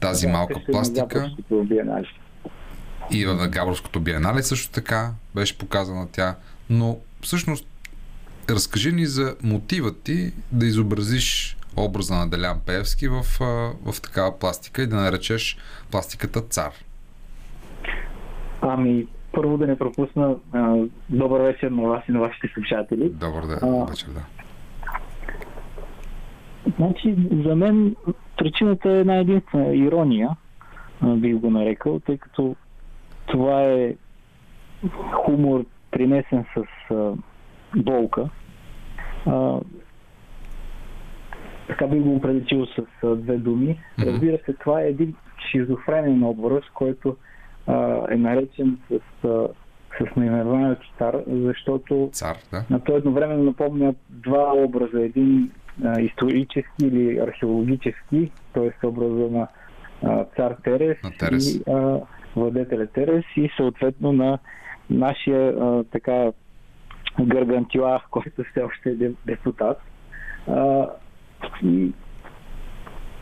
тази 0.00 0.26
Да, 0.26 0.32
малка 0.32 0.60
пластика. 0.72 1.30
И 3.10 3.24
на 3.24 3.48
Габровското 3.48 4.00
биенале 4.00 4.42
също 4.42 4.72
така 4.72 5.12
беше 5.34 5.58
показана 5.58 6.08
тя. 6.12 6.36
Но 6.70 6.98
всъщност 7.22 7.66
разкажи 8.50 8.92
ни 8.92 9.06
за 9.06 9.36
мотива 9.42 9.94
ти 9.94 10.32
да 10.52 10.66
изобразиш 10.66 11.55
образа 11.76 12.14
на 12.14 12.30
Делян 12.30 12.60
Пеевски 12.66 13.08
в, 13.08 13.22
в 13.84 14.02
такава 14.02 14.38
пластика 14.38 14.82
и 14.82 14.86
да 14.86 14.96
наречеш 14.96 15.58
пластиката 15.90 16.40
цар. 16.40 16.72
Ами, 18.60 19.06
първо 19.32 19.58
да 19.58 19.66
не 19.66 19.78
пропусна 19.78 20.36
а, 20.52 20.76
добър 21.10 21.40
вечер 21.40 21.70
на 21.70 21.82
вас 21.82 22.02
и 22.08 22.12
на 22.12 22.20
вашите 22.20 22.48
слушатели. 22.54 23.08
Добър 23.10 23.46
ден, 23.46 23.58
А. 23.62 23.84
вечер, 23.84 24.08
да. 24.08 24.22
Значи, 26.76 27.16
за 27.44 27.56
мен 27.56 27.96
причината 28.36 28.90
е 28.90 29.00
една 29.00 29.16
единствена 29.16 29.76
ирония, 29.76 30.30
бих 31.02 31.36
го 31.36 31.50
нарекал, 31.50 32.00
тъй 32.00 32.18
като 32.18 32.56
това 33.26 33.62
е 33.62 33.94
хумор 35.12 35.64
принесен 35.90 36.44
с 36.54 36.64
а, 36.94 37.12
болка. 37.76 38.28
А, 39.26 39.60
така 41.66 41.86
бих 41.86 42.00
го 42.02 42.14
определил 42.16 42.66
с 42.66 42.82
две 43.16 43.36
думи. 43.36 43.78
Разбира 43.98 44.38
се, 44.46 44.52
това 44.52 44.82
е 44.82 44.88
един 44.88 45.14
шизофренен 45.50 46.22
образ, 46.24 46.64
който 46.74 47.16
а, 47.66 48.00
е 48.10 48.16
наречен 48.16 48.78
с, 48.90 48.94
а, 49.28 49.48
с 50.00 50.16
наименованието 50.16 50.86
Стар, 50.94 51.16
защото 51.26 52.08
Цар, 52.12 52.36
да. 52.52 52.64
на 52.70 52.80
то 52.80 52.96
едновременно 52.96 53.42
напомня 53.44 53.94
два 54.10 54.52
образа. 54.54 55.00
Един 55.02 55.50
а, 55.84 56.00
исторически 56.00 56.86
или 56.86 57.18
археологически, 57.18 58.30
т.е. 58.54 58.86
образа 58.86 59.30
на 59.30 59.48
а, 60.04 60.24
цар 60.24 60.56
Терес, 60.64 60.96
На 61.04 61.10
Терес. 61.10 61.54
и 61.54 61.62
а, 61.70 61.98
владетеля 62.36 62.86
Терес 62.86 63.24
и 63.36 63.50
съответно 63.56 64.12
на 64.12 64.38
нашия 64.90 65.48
а, 65.50 65.84
така 65.84 66.32
Гаргантюа, 67.20 68.00
който 68.10 68.44
все 68.50 68.60
още 68.62 68.90
е 68.90 68.94
де- 68.94 69.12
депутат. 69.26 69.78
А, 70.48 70.86
и 71.62 71.92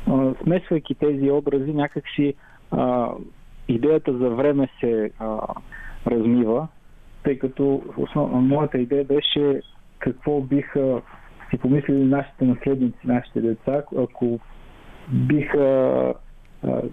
а, 0.07 0.35
смесвайки 0.43 0.95
тези 0.95 1.31
образи, 1.31 1.73
някакси 1.73 2.35
а, 2.70 3.11
идеята 3.69 4.19
за 4.19 4.31
време 4.31 4.69
се 4.81 5.11
а, 5.19 5.39
размива, 6.07 6.69
тъй 7.23 7.39
като 7.39 7.82
основ... 7.97 8.31
моята 8.32 8.78
идея 8.78 9.05
беше 9.05 9.61
какво 9.99 10.41
биха 10.41 11.03
си 11.51 11.59
помислили 11.59 12.05
нашите 12.05 12.45
наследници, 12.45 12.99
нашите 13.05 13.41
деца, 13.41 13.82
ако 13.99 14.41
биха 15.12 16.15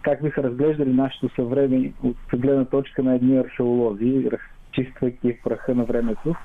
как 0.01 0.23
биха 0.23 0.43
разглеждали 0.43 0.93
нашето 0.93 1.29
съвреме 1.35 1.93
от 2.03 2.17
гледна 2.33 2.65
точка 2.65 3.03
на 3.03 3.15
едни 3.15 3.37
археолози, 3.37 4.29
разчиствайки 4.31 5.33
в 5.33 5.43
праха 5.43 5.75
на 5.75 5.83
времето, 5.83 6.35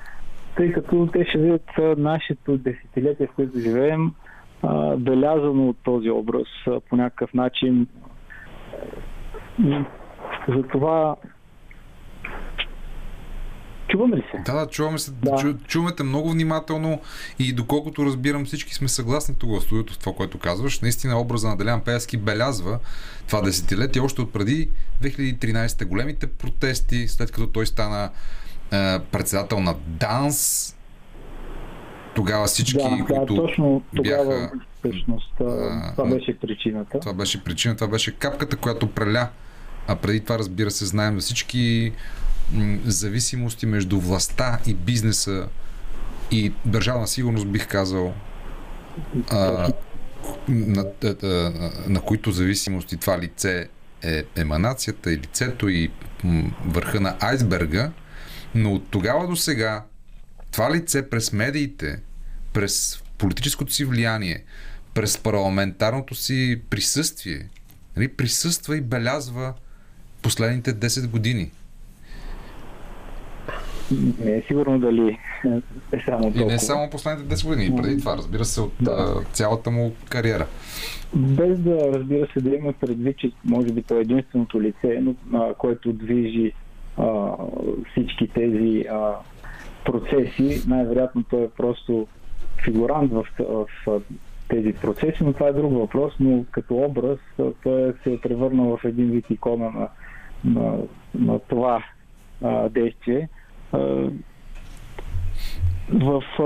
тъй 0.56 0.72
като 0.72 1.08
те 1.12 1.24
ще 1.24 1.38
видят 1.38 1.70
нашето 1.98 2.58
десетилетие, 2.58 3.26
в 3.26 3.34
което 3.34 3.58
живеем, 3.58 4.10
а, 4.62 4.96
белязано 4.96 5.68
от 5.68 5.76
този 5.84 6.10
образ 6.10 6.46
а, 6.66 6.80
по 6.80 6.96
някакъв 6.96 7.34
начин. 7.34 7.86
И 9.58 9.84
Затова 10.48 11.16
Чуваме 13.88 14.16
ли 14.16 14.24
се? 14.30 14.52
Да, 14.52 14.66
чуваме 14.66 14.98
се. 14.98 15.10
Да. 15.10 15.36
Чу, 15.36 15.54
чуваме 15.66 15.94
те 15.94 16.02
много 16.02 16.30
внимателно 16.30 17.00
и 17.38 17.52
доколкото 17.52 18.04
разбирам 18.04 18.44
всички 18.44 18.74
сме 18.74 18.88
съгласни 18.88 19.34
тук 19.38 19.50
в 19.50 19.60
студиото 19.60 19.92
в 19.92 19.98
това, 19.98 20.12
което 20.16 20.38
казваш. 20.38 20.80
Наистина 20.80 21.20
образа 21.20 21.48
на 21.48 21.56
Делян 21.56 21.80
Пеевски 21.80 22.16
белязва 22.16 22.78
това 23.28 23.40
десетилетие 23.40 24.02
още 24.02 24.20
от 24.20 24.32
преди 24.32 24.70
2013 25.02 25.84
големите 25.84 26.26
протести, 26.26 27.08
след 27.08 27.32
като 27.32 27.46
той 27.46 27.66
стана 27.66 28.10
е, 28.72 28.98
председател 29.12 29.60
на 29.60 29.74
ДАНС. 29.86 30.75
Тогава 32.16 32.46
всички, 32.46 32.78
да, 32.78 33.04
които 33.06 33.34
да, 33.34 33.42
точно 33.42 33.82
тогава 33.96 34.24
бяха 34.24 34.50
всъщност 34.78 35.32
а, 35.40 35.92
това 35.96 36.10
беше 36.10 36.38
причината. 36.38 37.00
Това 37.00 37.12
беше 37.12 37.44
причина, 37.44 37.76
това 37.76 37.88
беше 37.88 38.18
капката, 38.18 38.56
която 38.56 38.90
преля. 38.90 39.28
А 39.88 39.96
преди 39.96 40.20
това, 40.20 40.38
разбира 40.38 40.70
се, 40.70 40.86
знаем 40.86 41.14
за 41.14 41.20
всички 41.20 41.92
м, 42.52 42.78
зависимости 42.84 43.66
между 43.66 44.00
властта 44.00 44.58
и 44.66 44.74
бизнеса 44.74 45.48
и 46.30 46.52
държавна 46.64 47.06
сигурност, 47.06 47.48
бих 47.48 47.68
казал, 47.68 48.14
а, 49.30 49.72
на, 50.48 50.84
а, 51.04 51.16
а, 51.22 51.52
на 51.88 52.00
които 52.00 52.30
зависимости 52.30 52.96
това 52.96 53.18
лице 53.18 53.68
е 54.02 54.24
еманацията 54.36 55.12
и 55.12 55.16
лицето 55.16 55.68
и 55.68 55.90
върха 56.66 57.00
на 57.00 57.16
айсберга, 57.20 57.90
но 58.54 58.74
от 58.74 58.90
тогава 58.90 59.26
до 59.26 59.36
сега 59.36 59.84
това 60.52 60.74
лице 60.74 61.10
през 61.10 61.32
медиите, 61.32 62.00
през 62.56 63.02
политическото 63.18 63.72
си 63.72 63.84
влияние, 63.84 64.42
през 64.94 65.18
парламентарното 65.18 66.14
си 66.14 66.60
присъствие, 66.70 67.48
нали, 67.96 68.08
присъства 68.08 68.76
и 68.76 68.80
белязва 68.80 69.54
последните 70.22 70.74
10 70.74 71.10
години. 71.10 71.50
Не 74.24 74.36
е 74.36 74.42
сигурно 74.46 74.78
дали 74.78 75.18
е 75.92 76.00
само 76.06 76.22
толкова. 76.22 76.42
И 76.42 76.46
не 76.46 76.58
само 76.58 76.90
последните 76.90 77.34
10 77.34 77.46
години, 77.46 77.66
и 77.66 77.76
преди 77.76 77.98
това, 77.98 78.16
разбира 78.16 78.44
се, 78.44 78.60
от 78.60 78.72
да. 78.80 79.22
цялата 79.32 79.70
му 79.70 79.92
кариера. 80.08 80.46
Без 81.14 81.58
да, 81.58 81.92
разбира 81.92 82.28
се, 82.32 82.40
да 82.40 82.56
има 82.56 82.72
предвид, 82.72 83.18
че 83.18 83.30
може 83.44 83.72
би 83.72 83.82
това 83.82 83.98
е 83.98 84.02
единственото 84.02 84.62
лице, 84.62 84.98
но, 85.00 85.14
а, 85.34 85.54
което 85.54 85.92
движи 85.92 86.52
а, 86.96 87.32
всички 87.90 88.28
тези 88.28 88.84
а, 88.90 89.12
процеси, 89.84 90.62
най-вероятно 90.68 91.22
той 91.22 91.42
е 91.42 91.50
просто 91.56 92.06
фигурант 92.64 93.12
в, 93.12 93.26
в, 93.38 93.66
в 93.86 94.02
тези 94.48 94.72
процеси, 94.72 95.24
но 95.24 95.32
това 95.32 95.48
е 95.48 95.52
друг 95.52 95.72
въпрос, 95.72 96.14
но 96.20 96.44
като 96.50 96.74
образ 96.74 97.18
той 97.62 97.92
се 98.02 98.12
е 98.12 98.20
превърнал 98.20 98.76
в 98.76 98.84
един 98.84 99.10
вид 99.10 99.30
икона 99.30 99.70
на, 99.70 99.88
на, 100.44 100.78
на 101.14 101.38
това 101.38 101.84
а, 102.42 102.68
действие. 102.68 103.28
А, 103.72 103.78
в 105.92 106.22
а, 106.38 106.42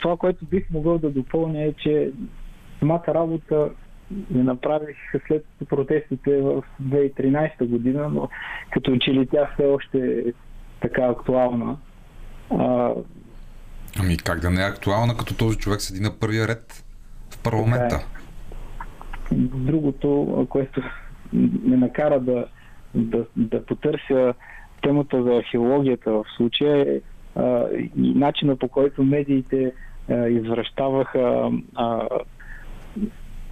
това, 0.00 0.16
което 0.16 0.44
бих 0.44 0.70
могъл 0.70 0.98
да 0.98 1.10
допълня 1.10 1.62
е, 1.62 1.72
че 1.72 2.10
самата 2.78 3.04
работа 3.08 3.70
не 4.30 4.42
направих 4.42 4.96
след 5.26 5.44
протестите 5.68 6.40
в 6.40 6.62
2013 6.82 7.66
година, 7.66 8.08
но 8.08 8.28
като 8.70 8.96
че 8.96 9.14
ли 9.14 9.26
тя 9.26 9.50
все 9.54 9.66
още 9.66 9.98
е 9.98 10.32
така 10.80 11.02
актуална. 11.02 11.76
А, 12.50 12.94
Ами 14.00 14.16
как 14.16 14.40
да 14.40 14.50
не 14.50 14.62
е 14.62 14.64
актуална, 14.64 15.16
като 15.16 15.36
този 15.36 15.58
човек 15.58 15.80
седи 15.80 16.00
на 16.00 16.18
първия 16.20 16.48
ред 16.48 16.84
в 17.30 17.42
парламента? 17.42 18.06
Другото, 19.32 20.46
което 20.50 20.82
ме 21.32 21.76
накара 21.76 22.20
да, 22.20 22.46
да, 22.94 23.24
да 23.36 23.66
потърся 23.66 24.34
темата 24.82 25.22
за 25.22 25.30
археологията 25.30 26.12
в 26.12 26.24
случая 26.36 26.94
е 26.94 27.00
и 27.96 28.14
начина 28.14 28.56
по 28.56 28.68
който 28.68 29.02
медиите 29.02 29.72
а, 30.10 30.28
извръщаваха 30.28 31.50
а, 31.74 32.08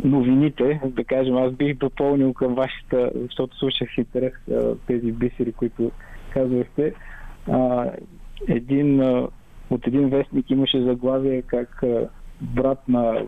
новините, 0.04 0.80
да 0.84 1.04
кажем, 1.04 1.36
аз 1.36 1.52
бих 1.52 1.76
допълнил 1.76 2.32
към 2.32 2.54
вашата, 2.54 3.10
защото 3.14 3.58
слушах 3.58 3.98
интерес 3.98 4.32
а, 4.50 4.74
тези 4.86 5.12
бисери, 5.12 5.52
които 5.52 5.90
казвахте. 6.30 6.94
А, 7.50 7.90
един, 8.48 9.00
а, 9.00 9.28
от 9.70 9.86
един 9.86 10.08
вестник 10.08 10.50
имаше 10.50 10.82
заглавие 10.82 11.42
как 11.42 11.82
а, 11.82 12.08
брат 12.40 12.88
на 12.88 13.22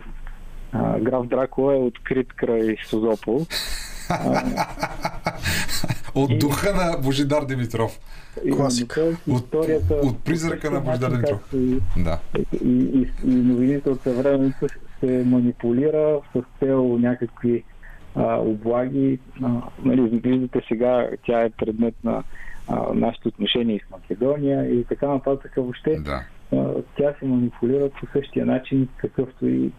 а, 0.71 0.99
граф 0.99 1.27
Дракула 1.27 1.73
е 1.73 1.77
открит 1.77 2.33
край 2.33 2.75
Созопол. 2.85 3.45
От 6.15 6.39
духа 6.39 6.73
на 6.73 6.97
Божидар 6.97 7.45
Димитров. 7.45 7.99
Класика. 8.55 9.01
От, 9.01 9.17
Историята, 9.27 9.93
от 9.93 10.23
призрака 10.23 10.71
на 10.71 10.79
Божидар 10.79 11.11
Димитров. 11.11 11.53
и, 11.53 11.79
Да. 11.97 12.19
и, 12.37 12.45
и, 12.63 13.11
и 13.23 13.35
новините 13.35 13.89
от 13.89 14.01
съвременето 14.01 14.67
се 14.99 15.23
манипулира 15.25 16.19
с 16.35 16.41
цел 16.59 16.97
някакви 16.99 17.63
а, 18.15 18.37
облаги. 18.37 19.19
А, 19.41 19.61
нали, 19.85 20.01
виждате 20.01 20.61
сега, 20.67 21.09
тя 21.25 21.41
е 21.41 21.49
предмет 21.49 21.95
на 22.03 22.23
а, 22.67 22.93
нашите 22.93 23.27
отношения 23.27 23.75
и 23.75 23.79
с 23.79 23.91
Македония 23.91 24.79
и 24.79 24.83
така 24.83 25.07
нататък. 25.07 25.53
Въобще 25.57 25.95
Да. 25.99 26.23
Тя 26.97 27.13
се 27.19 27.25
манипулира 27.25 27.89
по 27.89 28.05
същия 28.13 28.45
начин, 28.45 28.87
какъвто 28.97 29.47
и 29.47 29.71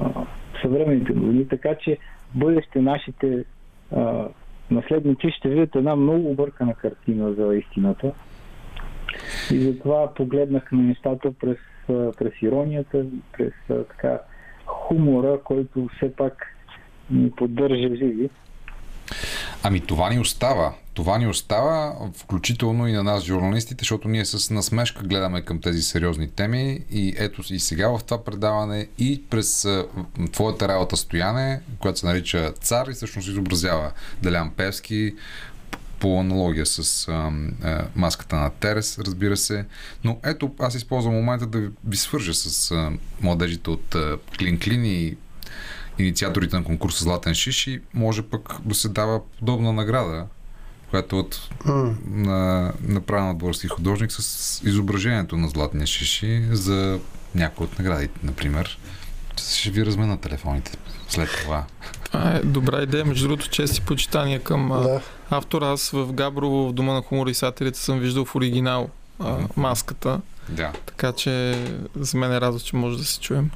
а, 0.00 0.26
съвременните 0.62 1.12
новини. 1.12 1.48
Така 1.48 1.74
че 1.74 1.98
бъдеще 2.34 2.80
нашите 2.80 3.44
а, 3.92 4.28
наследници 4.70 5.30
ще 5.30 5.48
видят 5.48 5.74
една 5.74 5.96
много 5.96 6.30
объркана 6.30 6.74
картина 6.74 7.32
за 7.32 7.56
истината. 7.56 8.12
И 9.52 9.58
затова 9.58 10.14
погледнах 10.14 10.72
на 10.72 10.82
нещата 10.82 11.32
през, 11.40 11.58
през 11.86 12.42
иронията, 12.42 13.04
през 13.32 13.52
така 13.68 14.18
хумора, 14.66 15.40
който 15.44 15.88
все 15.96 16.16
пак 16.16 16.56
ни 17.10 17.30
поддържа 17.30 17.96
живи. 17.96 18.30
Ами 19.66 19.80
това 19.80 20.10
ни 20.10 20.18
остава. 20.18 20.72
Това 20.94 21.18
ни 21.18 21.26
остава, 21.26 21.92
включително 22.16 22.88
и 22.88 22.92
на 22.92 23.02
нас, 23.02 23.24
журналистите, 23.24 23.82
защото 23.82 24.08
ние 24.08 24.24
с 24.24 24.50
насмешка 24.50 25.02
гледаме 25.02 25.42
към 25.42 25.60
тези 25.60 25.82
сериозни 25.82 26.30
теми 26.30 26.80
и 26.90 27.14
ето 27.18 27.42
и 27.50 27.60
сега 27.60 27.88
в 27.88 28.00
това 28.04 28.24
предаване 28.24 28.86
и 28.98 29.22
през 29.30 29.68
твоята 30.32 30.68
работа 30.68 30.96
Стояне, 30.96 31.60
която 31.78 31.98
се 31.98 32.06
нарича 32.06 32.52
Цар 32.60 32.86
и 32.86 32.92
всъщност 32.92 33.28
изобразява 33.28 33.92
Делян 34.22 34.50
Певски 34.50 35.14
по 36.00 36.20
аналогия 36.20 36.66
с 36.66 37.08
а, 37.08 37.32
а, 37.62 37.84
маската 37.96 38.36
на 38.36 38.50
Терес, 38.50 38.98
разбира 38.98 39.36
се. 39.36 39.64
Но 40.04 40.18
ето, 40.24 40.54
аз 40.58 40.74
използвам 40.74 41.14
момента 41.14 41.46
да 41.46 41.70
ви 41.84 41.96
свържа 41.96 42.34
с 42.34 42.70
а, 42.70 42.92
младежите 43.20 43.70
от 43.70 43.94
а, 43.94 44.18
Клин 44.38 44.58
Клин 44.60 44.84
и 44.84 45.16
инициаторите 45.98 46.56
на 46.56 46.64
конкурса 46.64 47.04
Златен 47.04 47.34
шиш 47.34 47.66
и 47.66 47.80
може 47.94 48.22
пък 48.22 48.52
да 48.64 48.74
се 48.74 48.88
дава 48.88 49.20
подобна 49.38 49.72
награда, 49.72 50.26
която 50.90 51.18
от 51.18 51.48
на, 52.06 52.72
направена 52.82 53.30
от 53.30 53.38
български 53.38 53.68
художник 53.68 54.12
с 54.12 54.60
изображението 54.64 55.36
на 55.36 55.48
Златния 55.48 55.86
шиши 55.86 56.42
за 56.50 56.98
някои 57.34 57.66
от 57.66 57.78
наградите, 57.78 58.20
например. 58.22 58.78
Ще 59.40 59.70
ви 59.70 59.86
размена 59.86 60.20
телефоните 60.20 60.72
след 61.08 61.28
това. 61.42 61.64
Това 62.04 62.30
е 62.30 62.40
добра 62.40 62.82
идея. 62.82 63.04
Между 63.04 63.28
другото, 63.28 63.48
чести 63.50 63.80
почитания 63.80 64.42
към 64.42 64.68
Да. 64.68 65.00
автора. 65.30 65.66
Аз 65.70 65.90
в 65.90 66.12
Габрово, 66.12 66.68
в 66.68 66.72
Дома 66.72 66.92
на 66.92 67.02
хумора 67.02 67.30
и 67.30 67.34
сателите 67.34 67.78
съм 67.78 67.98
виждал 67.98 68.24
в 68.24 68.34
оригинал 68.34 68.88
а, 69.18 69.38
маската. 69.56 70.20
Да. 70.48 70.72
Така 70.86 71.12
че 71.12 71.64
за 71.96 72.18
мен 72.18 72.32
е 72.32 72.40
радост, 72.40 72.66
че 72.66 72.76
може 72.76 72.98
да 72.98 73.04
се 73.04 73.20
чуем. 73.20 73.50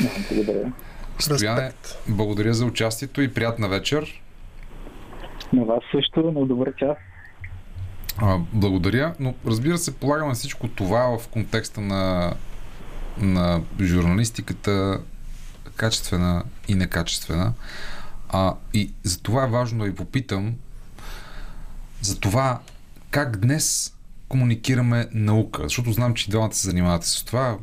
Да, 0.00 0.08
благодаря. 0.30 0.72
Стояне, 1.18 1.72
благодаря 2.08 2.54
за 2.54 2.66
участието 2.66 3.22
и 3.22 3.34
приятна 3.34 3.68
вечер. 3.68 4.22
На 5.52 5.64
вас 5.64 5.80
също, 5.92 6.32
на 6.32 6.46
добър 6.46 6.74
час. 6.76 6.96
А, 8.18 8.38
благодаря, 8.52 9.14
но 9.20 9.34
разбира 9.46 9.78
се, 9.78 9.98
полагаме 9.98 10.34
всичко 10.34 10.68
това 10.68 11.18
в 11.18 11.28
контекста 11.28 11.80
на, 11.80 12.34
на 13.18 13.62
журналистиката 13.80 15.00
качествена 15.76 16.44
и 16.68 16.74
некачествена. 16.74 17.52
А, 18.28 18.54
и 18.74 18.92
за 19.02 19.22
това 19.22 19.44
е 19.44 19.50
важно 19.50 19.78
да 19.78 19.84
ви 19.84 19.94
попитам 19.94 20.54
за 22.00 22.20
това 22.20 22.60
как 23.10 23.36
днес 23.36 23.94
комуникираме 24.28 25.08
наука, 25.12 25.62
защото 25.62 25.92
знам, 25.92 26.14
че 26.14 26.30
двамата 26.30 26.52
се 26.52 26.68
занимавате 26.68 27.08
с 27.08 27.24
това. 27.24 27.58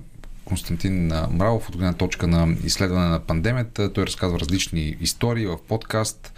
Константин 0.52 1.08
Мравов 1.08 1.70
от 1.70 1.78
гледна 1.78 1.94
точка 1.94 2.28
на 2.28 2.56
изследване 2.64 3.08
на 3.08 3.20
пандемията. 3.20 3.94
Той 3.94 4.06
разказва 4.06 4.40
различни 4.40 4.96
истории 5.02 5.46
в 5.46 5.58
подкаст 5.68 6.34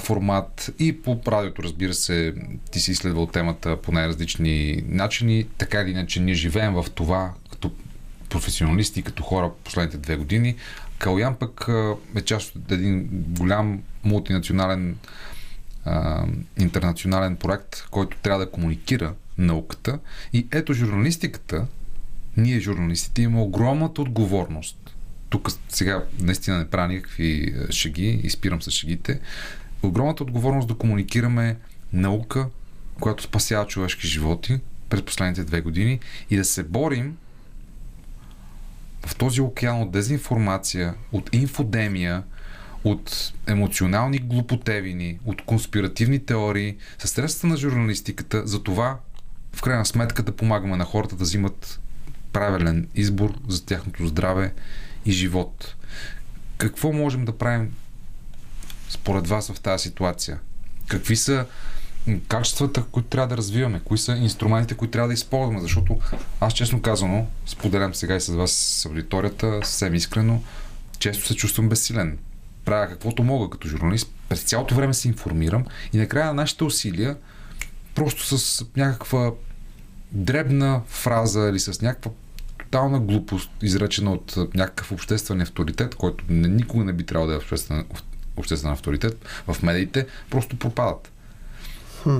формат 0.00 0.70
и 0.78 1.02
по 1.02 1.20
радиото, 1.26 1.62
разбира 1.62 1.94
се, 1.94 2.34
ти 2.70 2.80
си 2.80 2.90
изследвал 2.90 3.26
темата 3.26 3.82
по 3.82 3.92
най-различни 3.92 4.82
начини. 4.86 5.46
Така 5.58 5.80
или 5.80 5.90
иначе, 5.90 6.20
ние 6.20 6.34
живеем 6.34 6.74
в 6.74 6.86
това 6.94 7.32
като 7.50 7.72
професионалисти, 8.28 9.02
като 9.02 9.22
хора 9.22 9.50
последните 9.64 9.98
две 9.98 10.16
години. 10.16 10.54
Калян 10.98 11.36
пък 11.36 11.68
е 12.16 12.20
част 12.20 12.56
от 12.56 12.72
един 12.72 13.08
голям 13.10 13.82
мултинационален 14.04 14.96
интернационален 16.58 17.36
проект, 17.36 17.86
който 17.90 18.16
трябва 18.16 18.44
да 18.44 18.50
комуникира 18.50 19.14
науката. 19.38 19.98
И 20.32 20.46
ето 20.52 20.74
журналистиката, 20.74 21.66
ние 22.38 22.60
журналистите 22.60 23.22
имаме 23.22 23.42
огромната 23.42 24.02
отговорност. 24.02 24.96
Тук 25.28 25.48
сега 25.68 26.04
наистина 26.20 26.58
не 26.58 26.70
правя 26.70 26.88
никакви 26.88 27.54
е, 27.68 27.72
шеги, 27.72 28.20
изпирам 28.22 28.62
с 28.62 28.70
шегите. 28.70 29.20
Огромната 29.82 30.22
отговорност 30.22 30.68
да 30.68 30.74
комуникираме 30.74 31.56
наука, 31.92 32.48
която 33.00 33.22
спасява 33.22 33.66
човешки 33.66 34.06
животи 34.06 34.60
през 34.88 35.02
последните 35.02 35.44
две 35.44 35.60
години 35.60 36.00
и 36.30 36.36
да 36.36 36.44
се 36.44 36.62
борим 36.62 37.16
в 39.06 39.16
този 39.16 39.40
океан 39.40 39.82
от 39.82 39.90
дезинформация, 39.90 40.94
от 41.12 41.30
инфодемия, 41.32 42.22
от 42.84 43.32
емоционални 43.46 44.18
глупотевини, 44.18 45.18
от 45.24 45.42
конспиративни 45.42 46.18
теории, 46.18 46.76
със 46.98 47.10
средствата 47.10 47.46
на 47.46 47.56
журналистиката, 47.56 48.46
за 48.46 48.62
това 48.62 48.98
в 49.52 49.62
крайна 49.62 49.86
сметка 49.86 50.22
да 50.22 50.36
помагаме 50.36 50.76
на 50.76 50.84
хората 50.84 51.16
да 51.16 51.24
взимат 51.24 51.80
правилен 52.32 52.88
избор 52.94 53.34
за 53.48 53.64
тяхното 53.64 54.06
здраве 54.06 54.54
и 55.06 55.12
живот. 55.12 55.74
Какво 56.58 56.92
можем 56.92 57.24
да 57.24 57.38
правим 57.38 57.74
според 58.88 59.28
вас 59.28 59.52
в 59.52 59.60
тази 59.60 59.82
ситуация? 59.82 60.38
Какви 60.88 61.16
са 61.16 61.46
качествата, 62.28 62.82
които 62.82 63.08
трябва 63.08 63.28
да 63.28 63.36
развиваме? 63.36 63.80
Кои 63.84 63.98
са 63.98 64.12
инструментите, 64.16 64.74
които 64.74 64.90
трябва 64.90 65.08
да 65.08 65.14
използваме? 65.14 65.60
Защото 65.60 65.98
аз 66.40 66.54
честно 66.54 66.82
казано, 66.82 67.26
споделям 67.46 67.94
сега 67.94 68.16
и 68.16 68.20
с 68.20 68.28
вас 68.28 68.52
с 68.52 68.86
аудиторията, 68.86 69.60
съвсем 69.64 69.94
искрено, 69.94 70.42
често 70.98 71.26
се 71.26 71.36
чувствам 71.36 71.68
безсилен. 71.68 72.18
Правя 72.64 72.88
каквото 72.88 73.22
мога 73.22 73.50
като 73.50 73.68
журналист, 73.68 74.12
през 74.28 74.42
цялото 74.42 74.74
време 74.74 74.94
се 74.94 75.08
информирам 75.08 75.64
и 75.92 75.98
накрая 75.98 76.26
на 76.26 76.34
нашите 76.34 76.64
усилия, 76.64 77.16
просто 77.94 78.38
с 78.38 78.64
някаква 78.76 79.32
дребна 80.12 80.82
фраза 80.86 81.48
или 81.48 81.58
с 81.58 81.82
някаква 81.82 82.10
тотална 82.58 83.00
глупост, 83.00 83.50
изречена 83.62 84.12
от 84.12 84.36
някакъв 84.54 84.92
обществен 84.92 85.40
авторитет, 85.40 85.94
който 85.94 86.24
никога 86.28 86.84
не 86.84 86.92
би 86.92 87.06
трябвало 87.06 87.28
да 87.28 87.34
е 87.34 87.38
обществен, 87.38 87.84
обществен 88.36 88.72
авторитет 88.72 89.24
в 89.46 89.62
медиите, 89.62 90.06
просто 90.30 90.58
пропадат. 90.58 91.12
Хм. 92.02 92.18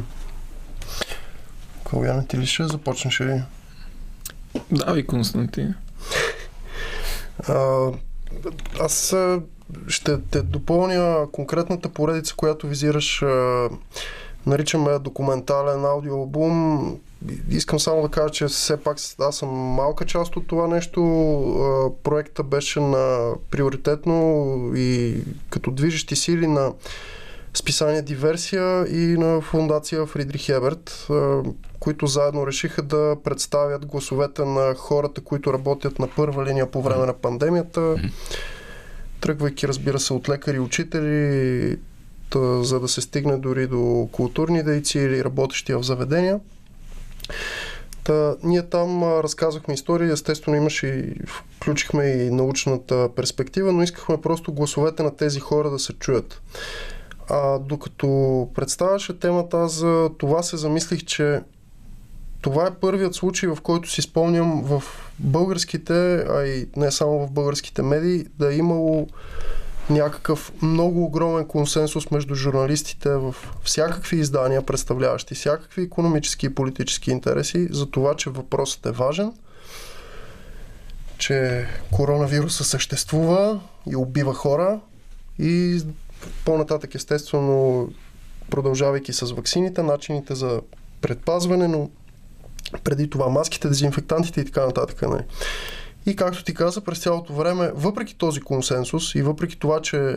Каляна, 1.90 2.26
ти 2.26 2.38
ли 2.38 2.46
ще 2.46 2.64
започнеш 2.64 3.20
ли? 3.20 3.42
Да, 4.70 4.98
и 4.98 5.06
Константин. 5.06 5.74
А, 7.48 7.88
аз 8.80 9.16
ще 9.88 10.20
те 10.20 10.42
допълня 10.42 11.26
конкретната 11.32 11.88
поредица, 11.88 12.34
която 12.36 12.66
визираш. 12.66 13.22
Наричаме 14.46 14.98
документален 14.98 15.84
аудиоалбум. 15.84 16.98
Искам 17.50 17.80
само 17.80 18.02
да 18.02 18.08
кажа, 18.08 18.30
че 18.30 18.46
все 18.46 18.76
пак 18.76 18.98
аз 19.20 19.36
съм 19.36 19.48
малка 19.48 20.04
част 20.04 20.36
от 20.36 20.46
това 20.46 20.66
нещо. 20.66 21.00
Проекта 22.02 22.42
беше 22.42 22.80
на 22.80 23.32
приоритетно 23.50 24.56
и 24.76 25.16
като 25.50 25.70
движещи 25.70 26.16
сили 26.16 26.46
на 26.46 26.72
списание 27.54 28.02
Диверсия 28.02 28.86
и 28.88 29.16
на 29.18 29.40
фундация 29.40 30.06
Фридрих 30.06 30.48
Еберт, 30.48 31.08
които 31.80 32.06
заедно 32.06 32.46
решиха 32.46 32.82
да 32.82 33.16
представят 33.24 33.86
гласовете 33.86 34.44
на 34.44 34.74
хората, 34.74 35.20
които 35.20 35.52
работят 35.52 35.98
на 35.98 36.08
първа 36.16 36.44
линия 36.44 36.70
по 36.70 36.82
време 36.82 37.06
на 37.06 37.12
пандемията, 37.12 37.96
тръгвайки, 39.20 39.68
разбира 39.68 39.98
се, 39.98 40.12
от 40.12 40.28
лекари 40.28 40.56
и 40.56 40.60
учители, 40.60 41.78
за 42.60 42.80
да 42.80 42.88
се 42.88 43.00
стигне 43.00 43.36
дори 43.36 43.66
до 43.66 44.08
културни 44.12 44.62
дейци 44.62 44.98
или 44.98 45.24
работещи 45.24 45.74
в 45.74 45.82
заведения. 45.82 46.40
Та, 48.04 48.36
ние 48.42 48.62
там 48.62 49.04
разказахме 49.04 49.74
истории, 49.74 50.10
естествено 50.10 50.56
имаше 50.56 50.86
и 50.86 51.14
включихме 51.26 52.04
и 52.04 52.30
научната 52.30 53.08
перспектива, 53.16 53.72
но 53.72 53.82
искахме 53.82 54.20
просто 54.20 54.52
гласовете 54.52 55.02
на 55.02 55.16
тези 55.16 55.40
хора 55.40 55.70
да 55.70 55.78
се 55.78 55.92
чуят. 55.92 56.42
А 57.30 57.58
докато 57.58 58.48
представяше 58.54 59.18
темата, 59.18 59.68
за 59.68 60.10
това 60.18 60.42
се 60.42 60.56
замислих, 60.56 61.04
че 61.04 61.40
това 62.40 62.66
е 62.66 62.74
първият 62.74 63.14
случай, 63.14 63.48
в 63.48 63.58
който 63.62 63.90
си 63.90 64.02
спомням 64.02 64.62
в 64.64 64.82
българските, 65.18 66.24
а 66.30 66.44
и 66.44 66.68
не 66.76 66.90
само 66.90 67.26
в 67.26 67.30
българските 67.30 67.82
медии, 67.82 68.26
да 68.38 68.52
е 68.54 68.56
имало 68.56 69.08
някакъв 69.90 70.52
много 70.62 71.04
огромен 71.04 71.46
консенсус 71.46 72.10
между 72.10 72.34
журналистите 72.34 73.10
в 73.10 73.34
всякакви 73.62 74.16
издания, 74.16 74.66
представляващи 74.66 75.34
всякакви 75.34 75.82
економически 75.82 76.46
и 76.46 76.54
политически 76.54 77.10
интереси, 77.10 77.68
за 77.70 77.90
това, 77.90 78.14
че 78.14 78.30
въпросът 78.30 78.86
е 78.86 78.90
важен, 78.90 79.32
че 81.18 81.66
коронавируса 81.92 82.64
съществува 82.64 83.60
и 83.90 83.96
убива 83.96 84.34
хора 84.34 84.80
и 85.38 85.82
по-нататък 86.44 86.94
естествено 86.94 87.88
продължавайки 88.50 89.12
с 89.12 89.32
ваксините, 89.32 89.82
начините 89.82 90.34
за 90.34 90.60
предпазване, 91.00 91.68
но 91.68 91.90
преди 92.84 93.10
това 93.10 93.28
маските, 93.28 93.68
дезинфектантите 93.68 94.40
и 94.40 94.44
така 94.44 94.66
нататък. 94.66 95.02
Не. 95.02 95.24
И 96.08 96.16
както 96.16 96.44
ти 96.44 96.54
каза, 96.54 96.80
през 96.80 96.98
цялото 96.98 97.32
време, 97.32 97.72
въпреки 97.74 98.18
този 98.18 98.40
консенсус 98.40 99.14
и 99.14 99.22
въпреки 99.22 99.58
това, 99.58 99.80
че 99.80 100.16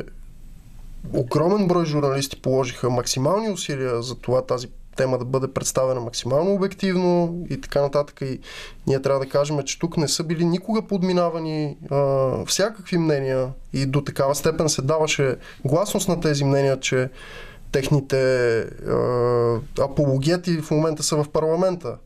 огромен 1.13 1.67
брой 1.67 1.85
журналисти 1.85 2.41
положиха 2.41 2.89
максимални 2.89 3.49
усилия 3.49 4.01
за 4.01 4.15
това 4.15 4.41
тази 4.41 4.67
тема 4.95 5.17
да 5.17 5.25
бъде 5.25 5.53
представена 5.53 6.01
максимално 6.01 6.53
обективно 6.53 7.43
и 7.49 7.61
така 7.61 7.81
нататък. 7.81 8.21
И 8.21 8.39
ние 8.87 9.01
трябва 9.01 9.19
да 9.19 9.29
кажем, 9.29 9.63
че 9.63 9.79
тук 9.79 9.97
не 9.97 10.07
са 10.07 10.23
били 10.23 10.45
никога 10.45 10.81
подминавани 10.81 11.77
а, 11.89 11.97
всякакви 12.45 12.97
мнения 12.97 13.49
и 13.73 13.85
до 13.85 14.01
такава 14.01 14.35
степен 14.35 14.69
се 14.69 14.81
даваше 14.81 15.35
гласност 15.65 16.07
на 16.07 16.21
тези 16.21 16.43
мнения, 16.43 16.79
че 16.79 17.09
техните 17.71 18.59
а, 18.59 19.59
апологети 19.79 20.61
в 20.61 20.71
момента 20.71 21.03
са 21.03 21.23
в 21.23 21.29
парламента. 21.29 21.97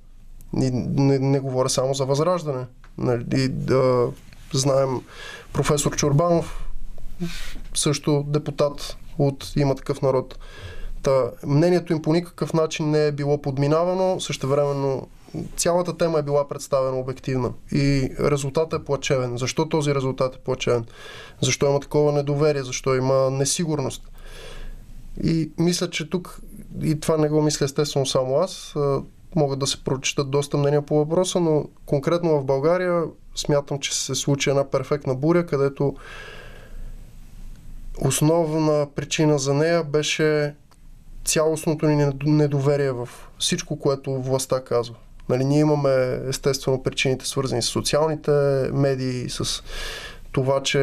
И 0.61 0.71
не, 0.71 1.19
не 1.19 1.39
говоря 1.39 1.69
само 1.69 1.93
за 1.93 2.05
възраждане. 2.05 2.65
Нали, 2.97 3.47
да 3.47 4.07
знаем 4.53 5.01
професор 5.53 5.95
Чурбанов, 5.95 6.69
също 7.73 8.25
депутат 8.27 8.97
от 9.17 9.51
има 9.55 9.75
такъв 9.75 10.01
народ. 10.01 10.39
Та, 11.03 11.31
мнението 11.45 11.93
им 11.93 12.01
по 12.01 12.13
никакъв 12.13 12.53
начин 12.53 12.91
не 12.91 13.07
е 13.07 13.11
било 13.11 13.41
подминавано, 13.41 14.19
същевременно 14.19 15.07
цялата 15.57 15.97
тема 15.97 16.19
е 16.19 16.23
била 16.23 16.47
представена 16.47 16.99
обективна 16.99 17.51
и 17.71 18.09
резултатът 18.19 18.81
е 18.81 18.85
плачевен. 18.85 19.37
Защо 19.37 19.69
този 19.69 19.95
резултат 19.95 20.35
е 20.35 20.39
плачевен? 20.39 20.85
Защо 21.41 21.65
има 21.65 21.79
такова 21.79 22.11
недоверие? 22.11 22.63
Защо 22.63 22.95
има 22.95 23.31
несигурност? 23.31 24.01
И 25.23 25.51
мисля, 25.57 25.89
че 25.89 26.09
тук, 26.09 26.39
и 26.83 26.99
това 26.99 27.17
не 27.17 27.29
го 27.29 27.41
мисля 27.41 27.65
естествено 27.65 28.05
само 28.05 28.37
аз, 28.37 28.75
могат 29.35 29.59
да 29.59 29.67
се 29.67 29.83
прочитат 29.83 30.29
доста 30.29 30.57
мнения 30.57 30.81
по 30.81 30.95
въпроса, 30.95 31.39
но 31.39 31.65
конкретно 31.85 32.39
в 32.39 32.45
България 32.45 33.03
смятам, 33.35 33.79
че 33.79 33.95
се 33.95 34.15
случи 34.15 34.49
една 34.49 34.69
перфектна 34.69 35.15
буря, 35.15 35.45
където 35.45 35.95
основна 38.01 38.87
причина 38.95 39.39
за 39.39 39.53
нея 39.53 39.83
беше 39.83 40.55
цялостното 41.25 41.85
ни 41.85 42.11
недоверие 42.25 42.91
в 42.91 43.09
всичко, 43.39 43.79
което 43.79 44.21
властта 44.21 44.63
казва. 44.63 44.95
Нали, 45.29 45.45
ние 45.45 45.59
имаме 45.59 46.19
естествено 46.27 46.83
причините 46.83 47.25
свързани 47.27 47.61
с 47.61 47.65
социалните 47.65 48.31
медии, 48.73 49.29
с 49.29 49.63
това, 50.31 50.63
че 50.63 50.79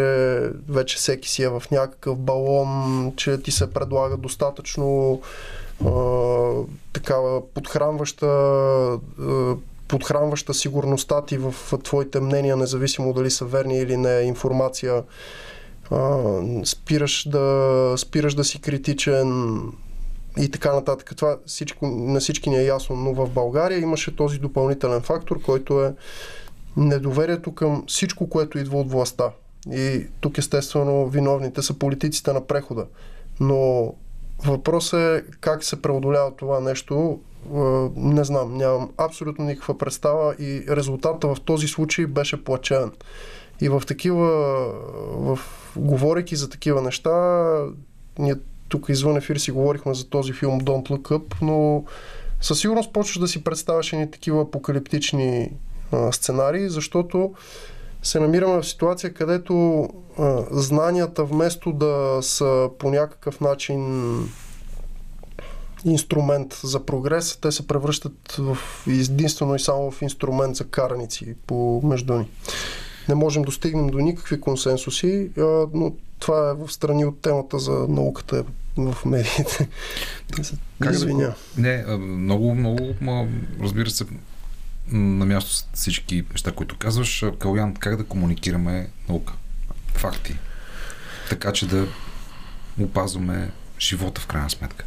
вече 0.69 0.97
всеки 0.97 1.29
си 1.29 1.43
е 1.43 1.49
в 1.49 1.63
някакъв 1.71 2.19
балон, 2.19 3.13
че 3.17 3.43
ти 3.43 3.51
се 3.51 3.71
предлага 3.71 4.17
достатъчно 4.17 5.21
такава 6.93 7.47
подхранваща 7.55 8.29
подхранваща 9.93 10.55
сигурността 10.55 11.23
ти 11.25 11.39
в 11.39 11.55
твоите 11.83 12.21
мнения, 12.21 12.57
независимо 12.57 13.13
дали 13.13 13.31
са 13.31 13.45
верни 13.45 13.79
или 13.79 13.97
не, 13.97 14.21
информация. 14.21 15.03
Спираш, 16.65 17.29
да, 17.29 17.95
спираш 17.97 18.35
да 18.35 18.45
си 18.45 18.61
критичен 18.61 19.59
и 20.39 20.51
така 20.51 20.73
нататък. 20.73 21.13
Това 21.17 21.37
всичко, 21.47 21.87
на 21.87 22.21
всички 22.21 22.51
ни 22.51 22.57
е 22.57 22.65
ясно, 22.65 22.97
но 22.97 23.15
в 23.15 23.31
България 23.31 23.79
имаше 23.79 24.17
този 24.17 24.39
допълнителен 24.39 25.01
фактор, 25.01 25.43
който 25.43 25.85
е 25.85 25.95
недоверието 26.77 27.55
към 27.55 27.85
всичко, 27.89 28.29
което 28.29 28.59
идва 28.59 28.81
от 28.81 28.91
властта. 28.91 29.31
И 29.73 30.07
тук 30.21 30.39
естествено 30.39 31.09
виновните 31.09 31.63
са 31.63 31.75
политиците 31.75 32.33
на 32.33 32.47
прехода. 32.47 32.87
Но 33.41 33.95
въпросът 34.45 35.01
е 35.01 35.23
как 35.41 35.65
се 35.65 35.83
преодолява 35.83 36.37
това 36.37 36.61
нещо. 36.61 37.21
Не 37.97 38.25
знам, 38.25 38.57
нямам 38.57 38.91
абсолютно 38.99 39.45
никаква 39.45 39.79
представа 39.79 40.35
и 40.39 40.65
резултата 40.69 41.35
в 41.35 41.41
този 41.41 41.69
случай 41.69 42.07
беше 42.07 42.45
плачен. 42.45 42.93
И 43.61 43.69
в 43.69 43.83
такива, 43.87 44.29
в, 45.13 45.39
говорейки 45.77 46.37
за 46.37 46.51
такива 46.51 46.83
неща, 46.83 47.57
ние 48.19 48.35
тук 48.69 48.89
извън 48.89 49.17
ефир 49.17 49.37
си 49.37 49.51
говорихме 49.51 49.95
за 49.95 50.09
този 50.09 50.33
филм 50.33 50.61
Don't 50.61 50.91
Look 50.91 51.11
Up, 51.11 51.35
но 51.43 51.85
със 52.41 52.61
сигурност 52.61 52.93
почваш 52.93 53.19
да 53.19 53.29
си 53.29 53.45
представяш 53.45 53.93
едни 53.93 54.11
такива 54.11 54.43
апокалиптични 54.43 55.53
а, 55.93 56.13
сценарии, 56.13 56.69
защото 56.69 57.35
се 58.03 58.21
намираме 58.21 58.63
в 58.63 58.67
ситуация, 58.67 59.15
където 59.15 59.89
а, 60.19 60.45
знанията 60.51 61.25
вместо 61.25 61.73
да 61.73 62.19
са 62.23 62.71
по 62.79 62.91
някакъв 62.91 63.41
начин 63.41 64.13
инструмент 65.85 66.61
за 66.65 66.87
прогрес, 66.87 67.39
те 67.43 67.53
се 67.53 67.67
превръщат 67.67 68.33
в 68.39 68.59
единствено 68.87 69.55
и 69.55 69.61
само 69.61 69.91
в 69.91 70.03
инструмент 70.03 70.57
за 70.57 70.65
караници 70.65 71.35
по 71.47 71.81
между 71.85 72.15
ни. 72.15 72.29
Не 73.09 73.15
можем 73.15 73.43
да 73.43 73.53
стигнем 73.53 73.87
до 73.87 73.99
никакви 73.99 74.41
консенсуси, 74.41 75.31
а, 75.39 75.43
но 75.75 75.93
това 76.19 76.51
е 76.51 76.55
в 76.55 76.73
страни 76.73 77.05
от 77.05 77.21
темата 77.21 77.59
за 77.59 77.73
науката 77.73 78.45
в 78.77 78.97
медиите. 79.05 79.69
Как 80.81 80.93
да 80.93 80.97
Извиня. 80.97 81.35
Не, 81.59 81.85
много, 81.97 82.55
много, 82.55 82.95
разбира 83.63 83.91
се, 83.91 84.05
на 84.93 85.27
място 85.27 85.55
с 85.55 85.69
всички 85.73 86.25
неща, 86.31 86.53
които 86.53 86.77
казваш. 86.77 87.25
Калян, 87.39 87.75
как 87.75 87.97
да 87.97 88.05
комуникираме 88.05 88.89
наука? 89.09 89.33
Факти. 89.95 90.37
Така, 91.29 91.53
че 91.53 91.67
да 91.67 91.87
опазваме 92.81 93.51
живота 93.81 94.21
в 94.21 94.27
крайна 94.27 94.51
сметка. 94.51 94.85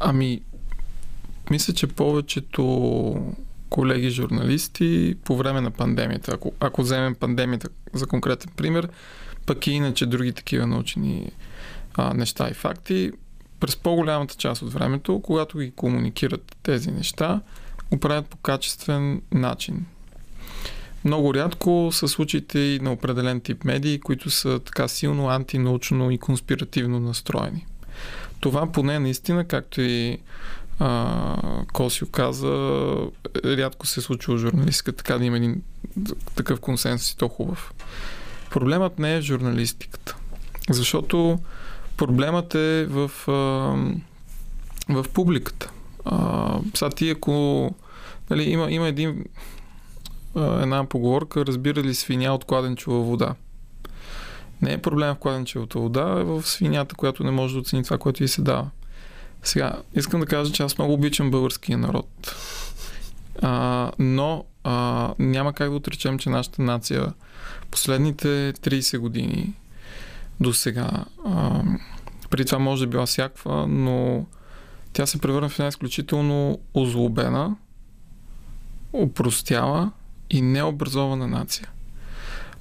Ами, 0.00 0.40
мисля, 1.50 1.74
че 1.74 1.86
повечето 1.86 3.34
колеги 3.70 4.10
журналисти 4.10 5.16
по 5.24 5.36
време 5.36 5.60
на 5.60 5.70
пандемията, 5.70 6.32
ако, 6.34 6.52
ако 6.60 6.82
вземем 6.82 7.14
пандемията 7.14 7.68
за 7.92 8.06
конкретен 8.06 8.52
пример, 8.56 8.88
пък 9.46 9.66
и 9.66 9.70
иначе 9.70 10.06
други 10.06 10.32
такива 10.32 10.66
научени 10.66 11.32
а, 11.94 12.14
неща 12.14 12.48
и 12.50 12.54
факти, 12.54 13.12
през 13.60 13.76
по-голямата 13.76 14.34
част 14.34 14.62
от 14.62 14.72
времето, 14.72 15.20
когато 15.22 15.58
ги 15.58 15.70
комуникират 15.70 16.56
тези 16.62 16.90
неща, 16.90 17.40
го 17.90 18.00
правят 18.00 18.26
по 18.26 18.36
качествен 18.36 19.22
начин. 19.32 19.86
Много 21.04 21.34
рядко 21.34 21.88
са 21.92 22.08
случаите 22.08 22.58
и 22.58 22.80
на 22.80 22.92
определен 22.92 23.40
тип 23.40 23.64
медии, 23.64 24.00
които 24.00 24.30
са 24.30 24.60
така 24.60 24.88
силно 24.88 25.28
антинаучно 25.28 26.10
и 26.10 26.18
конспиративно 26.18 27.00
настроени. 27.00 27.66
Това 28.40 28.72
поне 28.72 28.98
наистина, 28.98 29.44
както 29.44 29.80
и 29.80 30.18
а, 30.78 31.36
Косио 31.72 32.06
каза, 32.06 32.94
рядко 33.44 33.86
се 33.86 34.00
е 34.00 34.02
случва 34.02 34.34
в 34.34 34.38
журналистика 34.38 34.92
така 34.92 35.18
да 35.18 35.24
има 35.24 35.36
един 35.36 35.62
такъв 36.34 36.60
консенсус 36.60 37.10
и 37.10 37.16
то 37.16 37.28
хубав. 37.28 37.72
Проблемът 38.50 38.98
не 38.98 39.16
е 39.16 39.20
в 39.20 39.24
журналистиката. 39.24 40.16
Защото 40.70 41.38
проблемът 41.96 42.54
е 42.54 42.86
в, 42.86 43.10
а, 43.28 43.32
в 44.88 45.06
публиката. 45.12 45.70
А, 46.06 46.58
сега 46.74 46.90
ти 46.90 47.10
ако 47.10 47.74
нали, 48.30 48.42
има, 48.42 48.70
има 48.70 48.88
един, 48.88 49.24
една 50.36 50.84
поговорка, 50.84 51.46
разбира 51.46 51.82
ли 51.82 51.94
свиня 51.94 52.34
от 52.34 52.44
кладенчова 52.44 53.02
вода. 53.02 53.34
Не 54.62 54.72
е 54.72 54.78
проблем 54.78 55.14
в 55.14 55.18
кладенчевата 55.18 55.78
вода, 55.78 56.16
е 56.20 56.24
в 56.24 56.42
свинята, 56.42 56.94
която 56.94 57.24
не 57.24 57.30
може 57.30 57.54
да 57.54 57.60
оцени 57.60 57.84
това, 57.84 57.98
което 57.98 58.24
и 58.24 58.28
се 58.28 58.42
дава. 58.42 58.70
Сега, 59.42 59.82
искам 59.94 60.20
да 60.20 60.26
кажа, 60.26 60.52
че 60.52 60.62
аз 60.62 60.78
много 60.78 60.92
обичам 60.92 61.30
българския 61.30 61.78
народ. 61.78 62.08
А, 63.42 63.90
но 63.98 64.44
а, 64.64 65.14
няма 65.18 65.52
как 65.52 65.70
да 65.70 65.76
отречем, 65.76 66.18
че 66.18 66.30
нашата 66.30 66.62
нация 66.62 67.12
последните 67.70 68.52
30 68.52 68.98
години 68.98 69.54
до 70.40 70.52
сега, 70.52 70.90
а, 71.24 71.62
преди 72.30 72.44
това 72.44 72.58
може 72.58 72.84
да 72.84 72.90
била 72.90 73.06
всякаква, 73.06 73.66
но 73.66 74.26
тя 74.96 75.06
се 75.06 75.18
превърна 75.18 75.48
в 75.48 75.58
една 75.58 75.68
изключително 75.68 76.58
озлобена, 76.74 77.56
опростяла 78.92 79.90
и 80.30 80.42
необразована 80.42 81.26
нация. 81.26 81.68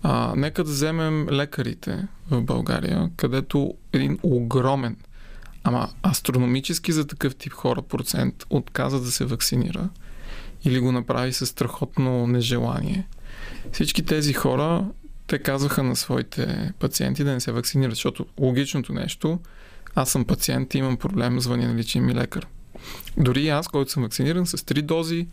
А, 0.04 0.34
нека 0.36 0.64
да 0.64 0.72
вземем 0.72 1.28
лекарите 1.30 2.08
в 2.32 2.42
България, 2.42 3.10
където 3.18 3.74
един 3.94 4.20
огромен, 4.24 4.98
ама 5.64 5.90
астрономически 6.06 6.92
за 6.92 7.08
такъв 7.08 7.36
тип 7.36 7.54
хора 7.54 7.82
процент 7.82 8.46
отказа 8.50 9.02
да 9.02 9.12
се 9.12 9.26
вакцинира 9.26 9.90
или 10.66 10.80
го 10.80 10.92
направи 10.92 11.34
със 11.34 11.50
страхотно 11.50 12.28
нежелание. 12.28 13.08
Всички 13.72 14.06
тези 14.06 14.34
хора, 14.34 14.86
те 15.28 15.40
казваха 15.40 15.84
на 15.84 15.96
своите 15.96 16.74
пациенти 16.80 17.24
да 17.24 17.32
не 17.32 17.40
се 17.40 17.52
вакцинират, 17.52 17.96
защото 17.96 18.26
логичното 18.40 18.94
нещо, 18.94 19.40
аз 19.96 20.10
съм 20.10 20.26
пациент 20.26 20.74
и 20.74 20.78
имам 20.78 20.98
проблем, 20.98 21.40
звъня 21.40 21.68
на 21.68 21.76
личния 21.76 22.04
ми 22.04 22.16
лекар. 22.16 22.48
Дори 23.18 23.50
аз, 23.50 23.68
който 23.68 23.92
съм 23.92 24.04
вакциниран 24.04 24.48
с 24.48 24.66
три 24.66 24.82
дози, 24.82 25.28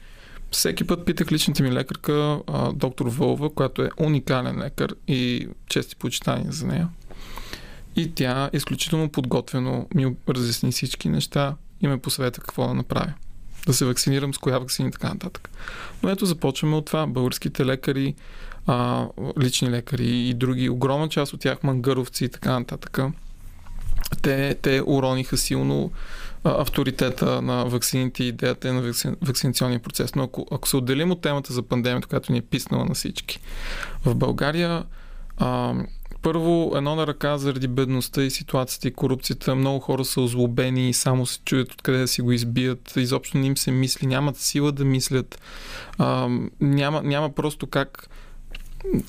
всеки 0.50 0.86
път 0.86 1.04
питах 1.04 1.32
личната 1.32 1.62
ми 1.62 1.72
лекарка, 1.72 2.40
а, 2.46 2.72
доктор 2.72 3.06
Вълва, 3.06 3.54
която 3.54 3.82
е 3.82 3.90
уникален 4.00 4.58
лекар 4.58 4.94
и 5.08 5.48
чести 5.68 5.96
почитания 5.96 6.52
за 6.52 6.66
нея. 6.66 6.88
И 7.96 8.14
тя 8.14 8.50
изключително 8.52 9.08
подготвено 9.08 9.86
ми 9.94 10.16
разясни 10.28 10.72
всички 10.72 11.08
неща 11.08 11.54
и 11.80 11.88
ме 11.88 11.98
посъвета 11.98 12.40
какво 12.40 12.68
да 12.68 12.74
направя. 12.74 13.12
Да 13.66 13.74
се 13.74 13.84
вакцинирам, 13.84 14.34
с 14.34 14.38
коя 14.38 14.58
вакцина 14.58 14.88
и 14.88 14.92
така 14.92 15.08
нататък. 15.08 15.50
Но 16.02 16.10
ето 16.10 16.26
започваме 16.26 16.76
от 16.76 16.86
това. 16.86 17.06
Българските 17.06 17.66
лекари, 17.66 18.14
а, 18.66 19.06
лични 19.40 19.70
лекари 19.70 20.28
и 20.28 20.34
други, 20.34 20.68
огромна 20.68 21.08
част 21.08 21.32
от 21.32 21.40
тях 21.40 21.62
мангъровци 21.62 22.24
и 22.24 22.28
така 22.28 22.58
нататък, 22.58 22.98
те, 24.22 24.54
те 24.62 24.82
урониха 24.86 25.36
силно 25.36 25.90
авторитета 26.44 27.42
на 27.42 27.64
вакцините 27.64 28.24
и 28.24 28.28
идеята 28.28 28.68
е 28.68 28.72
на 28.72 28.82
вакци... 28.82 29.08
вакцинационния 29.22 29.80
процес. 29.80 30.14
Но 30.14 30.22
ако, 30.22 30.46
ако 30.50 30.68
се 30.68 30.76
отделим 30.76 31.10
от 31.10 31.20
темата 31.20 31.52
за 31.52 31.62
пандемията, 31.62 32.08
която 32.08 32.32
ни 32.32 32.38
е 32.38 32.42
писнала 32.42 32.84
на 32.84 32.94
всички, 32.94 33.40
в 34.04 34.14
България 34.14 34.84
а, 35.38 35.74
първо, 36.22 36.72
едно 36.76 36.94
на 36.94 37.06
ръка 37.06 37.38
заради 37.38 37.68
бедността 37.68 38.22
и 38.22 38.30
ситуацията 38.30 38.88
и 38.88 38.92
корупцията. 38.92 39.54
Много 39.54 39.80
хора 39.80 40.04
са 40.04 40.20
озлобени 40.20 40.88
и 40.88 40.92
само 40.92 41.26
се 41.26 41.40
чуят 41.44 41.72
откъде 41.72 41.98
да 41.98 42.08
си 42.08 42.22
го 42.22 42.32
избият. 42.32 42.96
Изобщо 42.96 43.38
не 43.38 43.46
им 43.46 43.56
се 43.56 43.70
мисли, 43.70 44.06
нямат 44.06 44.36
сила 44.36 44.72
да 44.72 44.84
мислят. 44.84 45.40
А, 45.98 46.28
няма, 46.60 47.02
няма 47.02 47.30
просто 47.30 47.66
как 47.66 48.08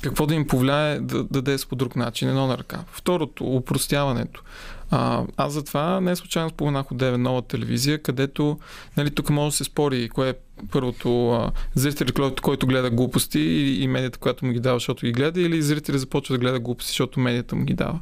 какво 0.01 0.25
да 0.25 0.35
им 0.35 0.47
повлияе 0.47 0.99
да, 0.99 1.23
да 1.23 1.41
действа 1.41 1.69
по 1.69 1.75
друг 1.75 1.95
начин. 1.95 2.29
Едно 2.29 2.47
на 2.47 2.57
ръка. 2.57 2.83
Второто, 2.91 3.43
упростяването. 3.43 4.43
А, 4.91 5.23
аз 5.37 5.53
затова 5.53 6.01
не 6.01 6.15
случайно 6.15 6.49
споменах 6.49 6.91
от 6.91 6.97
9 6.97 7.15
нова 7.15 7.41
телевизия, 7.41 8.01
където 8.01 8.59
нали, 8.97 9.11
тук 9.11 9.29
може 9.29 9.53
да 9.53 9.57
се 9.57 9.63
спори 9.63 10.09
кое 10.09 10.29
е 10.29 10.33
първото 10.71 11.31
а, 11.31 11.51
зрители, 11.75 12.11
който, 12.41 12.67
гледа 12.67 12.89
глупости 12.89 13.39
и, 13.39 13.83
и 13.83 13.87
медията, 13.87 14.19
която 14.19 14.45
му 14.45 14.51
ги 14.51 14.59
дава, 14.59 14.75
защото 14.75 15.05
ги 15.05 15.11
гледа, 15.11 15.41
или 15.41 15.61
зрители 15.61 15.99
започва 15.99 16.33
да 16.33 16.39
гледа 16.39 16.59
глупости, 16.59 16.89
защото 16.89 17.19
медията 17.19 17.55
му 17.55 17.63
ги 17.63 17.73
дава. 17.73 17.99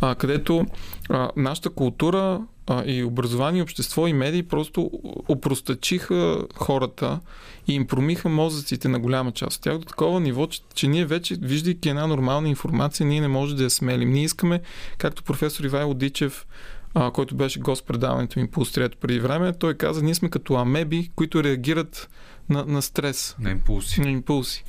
А, 0.00 0.14
където 0.14 0.66
а, 1.10 1.30
нашата 1.36 1.70
култура 1.70 2.40
а, 2.70 2.84
и 2.86 3.04
образование, 3.04 3.62
общество 3.62 4.06
и 4.06 4.12
медии 4.12 4.42
просто 4.42 4.90
опростачиха 5.28 6.46
хората 6.54 7.20
и 7.68 7.74
им 7.74 7.86
промиха 7.86 8.28
мозъците 8.28 8.88
на 8.88 8.98
голяма 8.98 9.32
част 9.32 9.56
от 9.56 9.62
тях 9.62 9.78
до 9.78 9.84
такова 9.84 10.20
ниво, 10.20 10.46
че, 10.46 10.60
че 10.74 10.88
ние 10.88 11.04
вече, 11.04 11.36
виждайки 11.40 11.88
една 11.88 12.06
нормална 12.06 12.48
информация, 12.48 13.06
ние 13.06 13.20
не 13.20 13.28
можем 13.28 13.56
да 13.56 13.64
я 13.64 13.70
смелим. 13.70 14.10
Ние 14.10 14.24
искаме, 14.24 14.60
както 14.98 15.22
професор 15.22 15.64
Ивайло 15.64 15.94
Дичев, 15.94 16.46
а, 16.94 17.10
който 17.10 17.34
беше 17.34 17.60
гост 17.60 17.86
предаването 17.86 18.40
ми 18.40 18.50
по 18.50 18.60
Острието 18.60 18.98
преди 18.98 19.20
време, 19.20 19.52
той 19.52 19.74
каза, 19.74 20.02
ние 20.02 20.14
сме 20.14 20.30
като 20.30 20.54
амеби, 20.54 21.10
които 21.16 21.44
реагират 21.44 22.08
на, 22.48 22.64
на 22.64 22.82
стрес. 22.82 23.36
На 23.38 23.50
импулси. 23.50 24.00
На 24.00 24.10
импулси. 24.10 24.64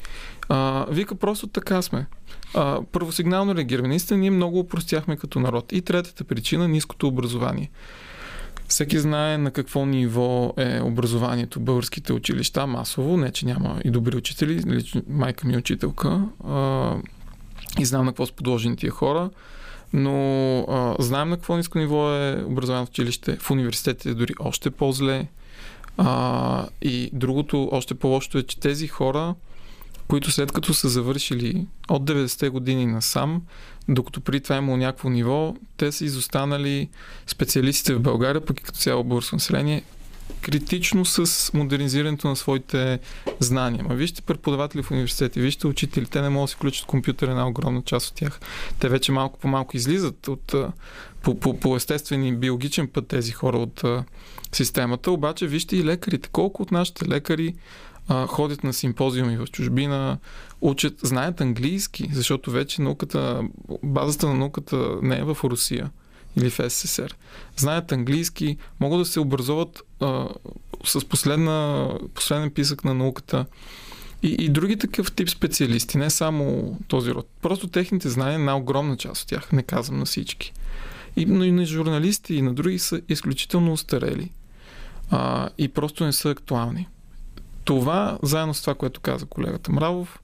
А, 0.49 0.85
вика, 0.89 1.15
просто 1.15 1.47
така 1.47 1.81
сме. 1.81 2.05
Първосигнално 2.91 3.55
реагираме. 3.55 3.87
Наистина 3.87 4.19
ние 4.19 4.31
много 4.31 4.59
упростяхме 4.59 5.17
като 5.17 5.39
народ. 5.39 5.71
И 5.71 5.81
третата 5.81 6.23
причина 6.23 6.67
ниското 6.67 7.07
образование. 7.07 7.69
Всеки 8.67 8.99
знае 8.99 9.37
на 9.37 9.51
какво 9.51 9.85
ниво 9.85 10.53
е 10.57 10.81
образованието 10.81 11.59
българските 11.59 12.13
училища 12.13 12.67
масово. 12.67 13.17
Не, 13.17 13.31
че 13.31 13.45
няма 13.45 13.81
и 13.85 13.91
добри 13.91 14.17
учители. 14.17 14.63
Лично 14.67 15.01
майка 15.09 15.47
ми 15.47 15.53
е 15.53 15.57
учителка. 15.57 16.21
А, 16.47 16.95
и 17.79 17.85
знам 17.85 18.05
на 18.05 18.11
какво 18.11 18.25
са 18.25 18.33
подложени 18.33 18.75
тия 18.75 18.91
хора. 18.91 19.29
Но 19.93 20.59
а, 20.59 20.95
знаем 20.99 21.29
на 21.29 21.35
какво 21.35 21.57
ниско 21.57 21.77
ниво 21.77 22.13
е 22.13 22.43
образованието 22.47 22.89
в 22.89 22.93
училище. 22.93 23.37
В 23.37 23.51
университетите 23.51 24.13
дори 24.13 24.33
още 24.39 24.71
по-зле. 24.71 25.27
А, 25.97 26.67
и 26.81 27.09
другото, 27.13 27.69
още 27.71 27.95
по-лошото 27.95 28.37
е, 28.37 28.43
че 28.43 28.59
тези 28.59 28.87
хора, 28.87 29.35
които 30.11 30.31
след 30.31 30.51
като 30.51 30.73
са 30.73 30.89
завършили 30.89 31.67
от 31.89 32.03
90-те 32.03 32.49
години 32.49 32.85
насам, 32.85 33.41
докато 33.89 34.21
при 34.21 34.39
това 34.41 34.57
имало 34.57 34.77
някакво 34.77 35.09
ниво, 35.09 35.55
те 35.77 35.91
са 35.91 36.05
изостанали 36.05 36.89
специалистите 37.27 37.93
в 37.93 37.99
България, 37.99 38.45
пък 38.45 38.59
и 38.59 38.63
като 38.63 38.79
цяло 38.79 39.03
българско 39.03 39.35
население, 39.35 39.83
критично 40.41 41.05
с 41.05 41.53
модернизирането 41.53 42.27
на 42.27 42.35
своите 42.35 42.99
знания. 43.39 43.83
Ма 43.83 43.95
вижте 43.95 44.21
преподаватели 44.21 44.83
в 44.83 44.91
университети, 44.91 45.41
вижте 45.41 45.67
учители, 45.67 46.05
те 46.05 46.21
не 46.21 46.29
могат 46.29 46.43
да 46.43 46.49
си 46.49 46.55
включат 46.55 46.85
компютър 46.85 47.27
една 47.27 47.47
огромна 47.47 47.81
част 47.81 48.07
от 48.09 48.15
тях. 48.15 48.39
Те 48.79 48.89
вече 48.89 49.11
малко 49.11 49.39
по 49.39 49.47
малко 49.47 49.77
излизат 49.77 50.27
от, 50.27 50.55
по, 51.21 51.39
по, 51.39 51.59
по 51.59 51.75
естествен 51.75 52.25
и 52.25 52.35
биологичен 52.35 52.87
път 52.87 53.07
тези 53.07 53.31
хора 53.31 53.57
от 53.57 53.83
а, 53.83 54.03
системата, 54.51 55.11
обаче 55.11 55.47
вижте 55.47 55.77
и 55.77 55.85
лекарите. 55.85 56.29
Колко 56.31 56.63
от 56.63 56.71
нашите 56.71 57.07
лекари 57.07 57.53
ходят 58.27 58.63
на 58.63 58.73
симпозиуми 58.73 59.37
в 59.37 59.47
чужбина, 59.47 60.17
учат, 60.61 60.93
знаят 61.01 61.41
английски, 61.41 62.09
защото 62.13 62.51
вече 62.51 62.81
науката, 62.81 63.41
базата 63.83 64.27
на 64.27 64.33
науката 64.33 64.97
не 65.01 65.17
е 65.17 65.23
в 65.23 65.37
Русия 65.43 65.89
или 66.37 66.49
в 66.49 66.69
СССР. 66.69 67.09
Знаят 67.57 67.91
английски, 67.91 68.57
могат 68.79 68.99
да 68.99 69.05
се 69.05 69.19
образуват 69.19 69.81
а, 69.99 70.27
с 70.85 71.05
последна, 71.05 71.87
последен 72.13 72.51
писък 72.51 72.83
на 72.83 72.93
науката. 72.93 73.45
И, 74.23 74.27
и 74.39 74.49
други 74.49 74.77
такъв 74.77 75.11
тип 75.11 75.29
специалисти, 75.29 75.97
не 75.97 76.09
само 76.09 76.77
този 76.87 77.11
род. 77.11 77.27
Просто 77.41 77.67
техните 77.67 78.09
знания, 78.09 78.39
на 78.39 78.57
огромна 78.57 78.97
част 78.97 79.21
от 79.21 79.27
тях, 79.27 79.51
не 79.51 79.63
казвам 79.63 79.99
на 79.99 80.05
всички. 80.05 80.53
И, 81.15 81.25
но 81.25 81.43
и 81.43 81.51
на 81.51 81.65
журналисти, 81.65 82.35
и 82.35 82.41
на 82.41 82.53
други 82.53 82.79
са 82.79 83.01
изключително 83.09 83.73
устарели. 83.73 84.31
А, 85.09 85.49
и 85.57 85.67
просто 85.67 86.05
не 86.05 86.13
са 86.13 86.29
актуални. 86.29 86.87
Това, 87.63 88.17
заедно 88.23 88.53
с 88.53 88.61
това, 88.61 88.75
което 88.75 89.01
каза 89.01 89.25
колегата 89.25 89.71
Мравов, 89.71 90.19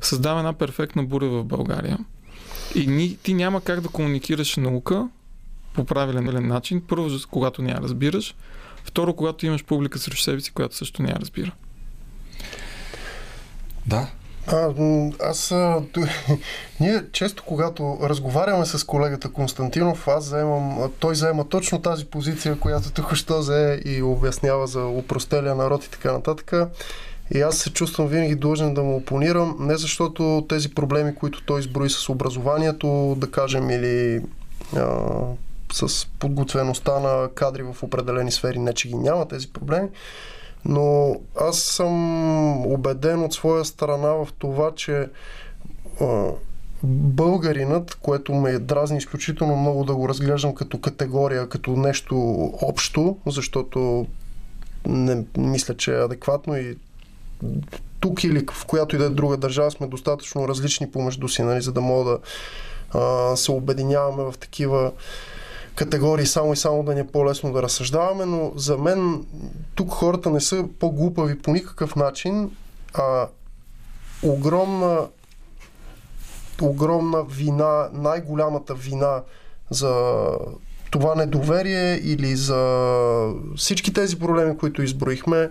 създава 0.00 0.38
една 0.38 0.52
перфектна 0.52 1.04
буря 1.04 1.28
в 1.28 1.44
България. 1.44 1.98
И 2.74 2.86
ни, 2.86 3.16
ти 3.16 3.34
няма 3.34 3.60
как 3.60 3.80
да 3.80 3.88
комуникираш 3.88 4.56
наука 4.56 5.08
по 5.74 5.84
правилен 5.84 6.46
начин. 6.46 6.82
Първо, 6.88 7.10
когато 7.30 7.62
не 7.62 7.70
я 7.70 7.80
разбираш. 7.80 8.34
Второ, 8.84 9.14
когато 9.14 9.46
имаш 9.46 9.64
публика 9.64 9.98
срещу 9.98 10.22
себе 10.22 10.40
си, 10.40 10.52
която 10.52 10.76
също 10.76 11.02
не 11.02 11.08
я 11.08 11.16
разбира. 11.16 11.52
Да. 13.86 14.08
А, 14.46 14.72
аз, 15.20 15.48
ту, 15.92 16.00
ние 16.80 17.04
често, 17.12 17.42
когато 17.46 17.98
разговаряме 18.02 18.66
с 18.66 18.86
колегата 18.86 19.32
Константинов, 19.32 20.08
аз 20.08 20.24
заемам, 20.24 20.92
той 20.98 21.14
заема 21.14 21.48
точно 21.48 21.82
тази 21.82 22.04
позиция, 22.04 22.58
която 22.58 22.92
тук 22.92 23.14
що 23.14 23.42
зае 23.42 23.80
и 23.84 24.02
обяснява 24.02 24.66
за 24.66 24.84
упростелия 24.86 25.54
народ 25.54 25.84
и 25.84 25.90
така 25.90 26.12
нататък. 26.12 26.52
И 27.34 27.40
аз 27.40 27.58
се 27.58 27.70
чувствам 27.70 28.08
винаги 28.08 28.34
длъжен 28.34 28.74
да 28.74 28.82
му 28.82 28.96
опонирам, 28.96 29.56
не 29.60 29.76
защото 29.76 30.46
тези 30.48 30.74
проблеми, 30.74 31.14
които 31.14 31.42
той 31.42 31.60
изброи 31.60 31.90
с 31.90 32.08
образованието, 32.08 33.16
да 33.18 33.30
кажем, 33.30 33.70
или 33.70 34.22
а, 34.76 34.96
с 35.72 36.06
подготвеността 36.18 36.98
на 36.98 37.28
кадри 37.34 37.62
в 37.62 37.82
определени 37.82 38.32
сфери, 38.32 38.58
не 38.58 38.72
че 38.72 38.88
ги 38.88 38.94
няма 38.94 39.28
тези 39.28 39.48
проблеми, 39.48 39.88
но 40.68 41.16
аз 41.40 41.58
съм 41.58 42.66
убеден 42.66 43.24
от 43.24 43.32
своя 43.32 43.64
страна 43.64 44.08
в 44.08 44.28
това, 44.38 44.72
че 44.74 45.08
българинът, 46.82 47.94
което 47.94 48.34
ме 48.34 48.58
дразни 48.58 48.98
изключително 48.98 49.56
много 49.56 49.84
да 49.84 49.94
го 49.94 50.08
разглеждам 50.08 50.54
като 50.54 50.80
категория, 50.80 51.48
като 51.48 51.70
нещо 51.70 52.16
общо, 52.62 53.16
защото 53.26 54.06
не 54.86 55.24
мисля, 55.38 55.76
че 55.76 55.94
е 55.94 56.04
адекватно 56.04 56.56
и 56.56 56.76
тук 58.00 58.24
или 58.24 58.46
в 58.52 58.66
която 58.66 58.96
и 58.96 58.98
да 58.98 59.04
е 59.04 59.10
друга 59.10 59.36
държава 59.36 59.70
сме 59.70 59.86
достатъчно 59.86 60.48
различни 60.48 60.90
помежду 60.90 61.28
си, 61.28 61.42
нали, 61.42 61.60
за 61.60 61.72
да 61.72 61.80
мога 61.80 62.10
да 62.10 62.18
а, 62.98 63.36
се 63.36 63.52
обединяваме 63.52 64.32
в 64.32 64.38
такива 64.38 64.92
категории 65.76 66.26
само 66.26 66.52
и 66.52 66.56
само 66.56 66.82
да 66.82 66.94
ни 66.94 67.00
е 67.00 67.06
по-лесно 67.06 67.52
да 67.52 67.62
разсъждаваме, 67.62 68.24
но 68.26 68.52
за 68.56 68.78
мен 68.78 69.26
тук 69.74 69.90
хората 69.90 70.30
не 70.30 70.40
са 70.40 70.64
по-глупави 70.80 71.38
по 71.38 71.52
никакъв 71.52 71.96
начин, 71.96 72.50
а 72.94 73.28
огромна 74.22 75.06
огромна 76.62 77.24
вина, 77.24 77.88
най-голямата 77.92 78.74
вина 78.74 79.22
за 79.70 80.24
това 80.90 81.14
недоверие 81.14 82.00
или 82.02 82.36
за 82.36 83.32
всички 83.56 83.92
тези 83.92 84.18
проблеми, 84.18 84.58
които 84.58 84.82
изброихме 84.82 85.50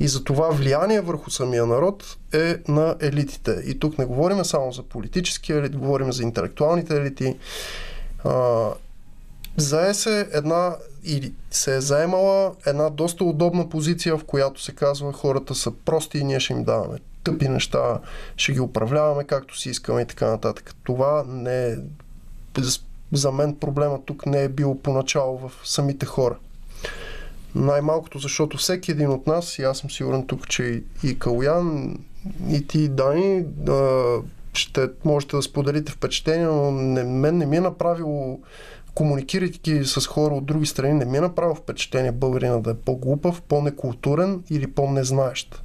и 0.00 0.08
за 0.08 0.24
това 0.24 0.48
влияние 0.50 1.00
върху 1.00 1.30
самия 1.30 1.66
народ 1.66 2.16
е 2.32 2.56
на 2.68 2.96
елитите. 3.00 3.62
И 3.66 3.78
тук 3.78 3.98
не 3.98 4.04
говорим 4.04 4.44
само 4.44 4.72
за 4.72 4.82
политически 4.82 5.52
елит, 5.52 5.76
говорим 5.76 6.12
за 6.12 6.22
интелектуалните 6.22 6.96
елити. 6.96 7.36
Зае 9.56 9.94
се 9.94 10.28
една 10.32 10.76
или 11.04 11.32
се 11.50 11.76
е 11.76 11.80
заемала 11.80 12.54
една 12.66 12.90
доста 12.90 13.24
удобна 13.24 13.68
позиция, 13.68 14.16
в 14.16 14.24
която 14.24 14.62
се 14.62 14.74
казва 14.74 15.12
хората 15.12 15.54
са 15.54 15.70
прости 15.70 16.18
и 16.18 16.24
ние 16.24 16.40
ще 16.40 16.52
им 16.52 16.64
даваме 16.64 16.98
тъпи 17.24 17.48
неща, 17.48 17.98
ще 18.36 18.52
ги 18.52 18.60
управляваме 18.60 19.24
както 19.24 19.58
си 19.58 19.70
искаме 19.70 20.02
и 20.02 20.06
така 20.06 20.26
нататък. 20.26 20.74
Това 20.84 21.24
не 21.28 21.66
е 21.66 21.76
за 23.12 23.32
мен 23.32 23.56
проблема 23.56 23.98
тук 24.04 24.26
не 24.26 24.42
е 24.42 24.48
бил 24.48 24.78
поначало 24.82 25.38
в 25.38 25.52
самите 25.64 26.06
хора. 26.06 26.36
Най-малкото, 27.54 28.18
защото 28.18 28.56
всеки 28.56 28.90
един 28.90 29.10
от 29.10 29.26
нас, 29.26 29.58
и 29.58 29.62
аз 29.62 29.78
съм 29.78 29.90
сигурен 29.90 30.26
тук, 30.26 30.48
че 30.48 30.82
и 31.04 31.18
Калуян, 31.18 31.98
и 32.50 32.66
ти, 32.66 32.88
Дани, 32.88 33.42
да, 33.46 34.16
ще 34.52 34.88
можете 35.04 35.36
да 35.36 35.42
споделите 35.42 35.92
впечатление, 35.92 36.46
но 36.46 36.70
не, 36.70 37.04
мен 37.04 37.38
не 37.38 37.46
ми 37.46 37.56
е 37.56 37.60
направило 37.60 38.40
комуникирайки 38.94 39.84
с 39.84 40.06
хора 40.06 40.34
от 40.34 40.46
други 40.46 40.66
страни, 40.66 40.92
не 40.92 41.04
ми 41.04 41.18
е 41.18 41.20
направило 41.20 41.54
впечатление 41.54 42.12
българина 42.12 42.58
да 42.58 42.70
е 42.70 42.74
по-глупав, 42.74 43.42
по-некултурен 43.42 44.44
или 44.50 44.66
по-незнаещ. 44.66 45.62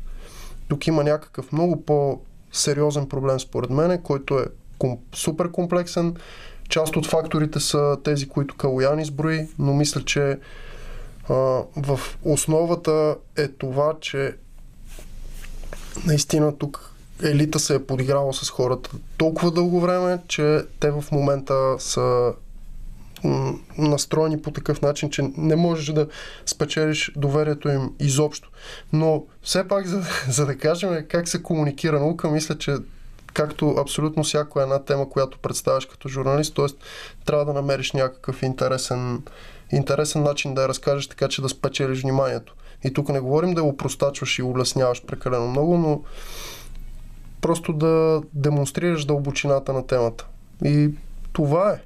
Тук 0.67 0.87
има 0.87 1.03
някакъв 1.03 1.51
много 1.51 1.81
по-сериозен 1.81 3.09
проблем 3.09 3.39
според 3.39 3.69
мен, 3.69 4.01
който 4.01 4.39
е 4.39 4.45
супер 5.15 5.51
комплексен. 5.51 6.15
Част 6.69 6.95
от 6.95 7.05
факторите 7.05 7.59
са 7.59 7.97
тези, 8.03 8.29
които 8.29 8.55
Калоян 8.55 8.99
изброи, 8.99 9.47
но 9.59 9.73
мисля, 9.73 10.03
че 10.03 10.39
а, 11.29 11.33
в 11.77 11.99
основата 12.23 13.15
е 13.37 13.47
това, 13.47 13.93
че 14.01 14.35
наистина 16.05 16.57
тук 16.57 16.93
елита 17.23 17.59
се 17.59 17.75
е 17.75 17.85
подиграла 17.85 18.33
с 18.33 18.49
хората 18.49 18.89
толкова 19.17 19.51
дълго 19.51 19.79
време, 19.79 20.19
че 20.27 20.61
те 20.79 20.91
в 20.91 21.03
момента 21.11 21.75
са 21.79 22.33
настроени 23.77 24.41
по 24.41 24.51
такъв 24.51 24.81
начин, 24.81 25.09
че 25.09 25.31
не 25.37 25.55
можеш 25.55 25.85
да 25.85 26.07
спечелиш 26.45 27.11
доверието 27.15 27.69
им 27.69 27.93
изобщо. 27.99 28.49
Но 28.93 29.23
все 29.41 29.67
пак, 29.67 29.87
за, 29.87 30.03
за 30.29 30.45
да 30.45 30.57
кажем 30.57 31.05
как 31.09 31.27
се 31.27 31.43
комуникира 31.43 31.99
наука, 31.99 32.29
мисля, 32.29 32.57
че 32.57 32.75
както 33.33 33.69
абсолютно 33.69 34.23
всяко 34.23 34.59
една 34.59 34.83
тема, 34.83 35.09
която 35.09 35.39
представяш 35.39 35.85
като 35.85 36.09
журналист, 36.09 36.55
т.е. 36.55 36.65
трябва 37.25 37.45
да 37.45 37.53
намериш 37.53 37.91
някакъв 37.91 38.43
интересен, 38.43 39.23
интересен 39.71 40.23
начин 40.23 40.53
да 40.53 40.61
я 40.61 40.67
разкажеш, 40.67 41.07
така 41.07 41.27
че 41.27 41.41
да 41.41 41.49
спечелиш 41.49 42.01
вниманието. 42.01 42.55
И 42.83 42.93
тук 42.93 43.09
не 43.09 43.19
говорим 43.19 43.53
да 43.53 43.63
го 43.63 43.77
простачваш 43.77 44.39
и 44.39 44.43
улесняваш 44.43 45.05
прекалено 45.05 45.47
много, 45.47 45.77
но 45.77 46.01
просто 47.41 47.73
да 47.73 48.21
демонстрираш 48.33 49.05
дълбочината 49.05 49.73
на 49.73 49.87
темата. 49.87 50.27
И 50.65 50.89
това 51.33 51.71
е. 51.71 51.79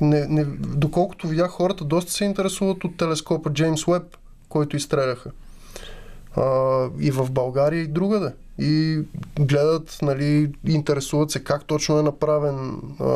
Не, 0.00 0.26
не, 0.26 0.44
доколкото 0.58 1.28
видях, 1.28 1.50
хората 1.50 1.84
доста 1.84 2.12
се 2.12 2.24
интересуват 2.24 2.84
от 2.84 2.96
телескопа 2.96 3.52
Джеймс 3.52 3.88
Уеб, 3.88 4.16
който 4.48 4.76
изстреляха. 4.76 5.30
А, 6.36 6.86
и 7.00 7.10
в 7.10 7.30
България 7.30 7.82
и 7.82 7.86
другаде. 7.86 8.32
И 8.58 9.00
гледат, 9.40 9.98
нали, 10.02 10.52
интересуват 10.66 11.30
се 11.30 11.44
как 11.44 11.64
точно 11.64 11.98
е 11.98 12.02
направен, 12.02 12.80
а, 13.00 13.10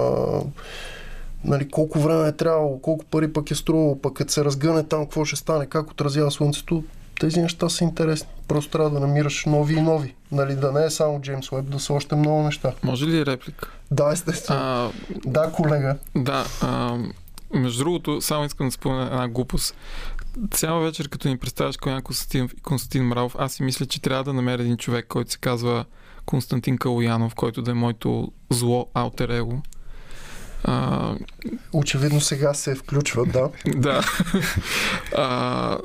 нали, 1.44 1.68
колко 1.68 1.98
време 1.98 2.28
е 2.28 2.32
трябвало, 2.32 2.78
колко 2.78 3.04
пари 3.04 3.32
пък 3.32 3.50
е 3.50 3.54
струвало, 3.54 4.00
пък 4.00 4.14
като 4.14 4.32
се 4.32 4.44
разгъне 4.44 4.84
там, 4.84 5.02
какво 5.02 5.24
ще 5.24 5.36
стане, 5.36 5.66
как 5.66 5.90
отразява 5.90 6.30
слънцето. 6.30 6.84
Тези 7.20 7.40
неща 7.40 7.68
са 7.68 7.84
интересни. 7.84 8.28
Просто 8.48 8.70
трябва 8.70 8.90
да 8.90 9.00
намираш 9.00 9.44
нови 9.46 9.74
и 9.74 9.80
нови. 9.80 10.14
Нали, 10.32 10.54
да 10.54 10.72
не 10.72 10.84
е 10.84 10.90
само 10.90 11.20
Джеймс 11.20 11.52
Уеб, 11.52 11.64
да 11.64 11.80
са 11.80 11.92
още 11.92 12.16
много 12.16 12.42
неща. 12.42 12.72
Може 12.82 13.06
ли 13.06 13.26
реплика? 13.26 13.70
Да, 13.90 14.10
естествено. 14.12 14.60
А, 14.62 14.90
Да, 15.26 15.52
колега. 15.52 15.96
Да, 16.16 16.44
а, 16.62 16.98
между 17.54 17.84
другото, 17.84 18.20
само 18.20 18.44
искам 18.44 18.66
да 18.66 18.72
спомня 18.72 19.02
една 19.02 19.28
глупост. 19.28 19.74
Цяла 20.50 20.80
вечер, 20.80 21.08
като 21.08 21.28
ни 21.28 21.38
представяш 21.38 21.76
Коян 21.76 22.02
Константин, 22.02 22.48
Константин 22.62 23.04
Мравов, 23.04 23.36
аз 23.38 23.52
си 23.52 23.62
мисля, 23.62 23.86
че 23.86 24.02
трябва 24.02 24.24
да 24.24 24.32
намеря 24.32 24.62
един 24.62 24.76
човек, 24.76 25.06
който 25.08 25.30
се 25.30 25.38
казва 25.38 25.84
Константин 26.26 26.78
Калоянов, 26.78 27.34
който 27.34 27.62
да 27.62 27.70
е 27.70 27.74
моето 27.74 28.32
зло 28.50 28.86
аутер 28.94 29.28
его. 29.28 29.62
А, 30.64 31.14
Очевидно 31.72 32.20
сега 32.20 32.54
се 32.54 32.74
включва, 32.74 33.26
да. 33.26 33.50
да. 33.76 34.00
А, 35.16 35.78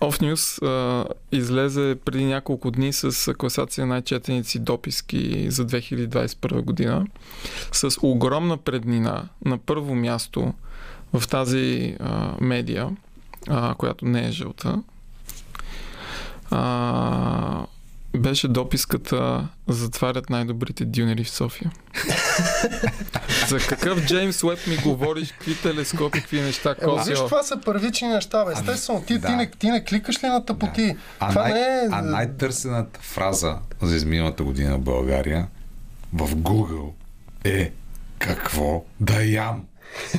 Off 0.00 0.22
News 0.22 0.66
а, 0.66 1.04
излезе 1.32 1.96
преди 2.04 2.24
няколко 2.24 2.70
дни 2.70 2.92
с 2.92 3.34
класация 3.34 3.86
най-четеници 3.86 4.58
дописки 4.58 5.50
за 5.50 5.66
2021 5.66 6.60
година 6.60 7.06
с 7.72 7.98
огромна 8.02 8.56
преднина 8.56 9.28
на 9.44 9.58
първо 9.58 9.94
място 9.94 10.54
в 11.12 11.28
тази 11.28 11.96
а, 12.00 12.34
медия, 12.40 12.88
а, 13.48 13.74
която 13.74 14.04
не 14.04 14.28
е 14.28 14.32
жълта, 14.32 14.82
а, 16.50 17.66
беше 18.18 18.48
дописката 18.48 19.48
затварят 19.68 20.30
най-добрите 20.30 20.84
дюнери 20.84 21.24
в 21.24 21.30
София. 21.30 21.70
За 23.48 23.58
какъв 23.58 24.06
Джеймс 24.06 24.42
Уеб 24.42 24.66
ми 24.66 24.76
говориш, 24.76 25.32
какви 25.32 25.56
телескопи, 25.56 26.20
какви 26.20 26.40
неща, 26.40 26.74
Ема, 26.82 26.92
виж, 26.94 27.00
козио? 27.00 27.26
това 27.26 27.42
са 27.42 27.60
първични 27.64 28.08
неща, 28.08 28.44
бе. 28.44 28.52
Естествено, 28.52 29.02
ти, 29.06 29.18
да. 29.18 29.28
ти, 29.28 29.34
не, 29.34 29.50
ти 29.50 29.70
не 29.70 29.84
кликаш 29.84 30.24
ли 30.24 30.26
на 30.26 30.44
тъпоти? 30.44 30.96
А, 31.20 31.28
това 31.28 31.42
най- 31.42 31.52
не 31.52 31.60
е... 31.60 31.88
а 31.90 32.02
най-търсената 32.02 33.00
фраза 33.02 33.58
за 33.82 33.96
изминалата 33.96 34.42
година 34.42 34.76
в 34.76 34.80
България 34.80 35.48
в 36.12 36.36
Google 36.36 36.90
е 37.44 37.72
какво 38.18 38.84
да 39.00 39.22
ям? 39.24 39.64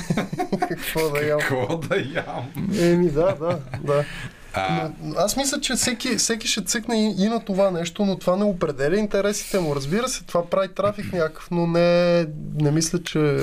Какво 0.69 1.09
да 1.09 1.25
ям? 1.25 1.39
Какво 1.39 1.77
да 1.77 1.95
ям? 1.95 2.67
Еми, 2.79 3.11
да, 3.11 3.35
да, 3.35 3.59
да. 3.83 4.05
А, 4.53 4.89
Но, 5.01 5.15
аз 5.17 5.37
мисля, 5.37 5.61
че 5.61 5.75
всеки, 5.75 6.15
всеки 6.15 6.47
ще 6.47 6.63
цъкне 6.63 7.09
и, 7.09 7.25
и 7.25 7.29
на 7.29 7.45
това 7.45 7.71
нещо, 7.71 8.05
но 8.05 8.17
това 8.17 8.35
не 8.35 8.43
определя 8.43 8.97
интересите 8.97 9.59
му. 9.59 9.75
Разбира 9.75 10.09
се, 10.09 10.23
това 10.23 10.49
прави 10.49 10.67
трафик 10.67 11.13
някакъв, 11.13 11.47
но 11.51 11.67
не, 11.67 12.25
не 12.55 12.71
мисля, 12.71 13.03
че... 13.03 13.37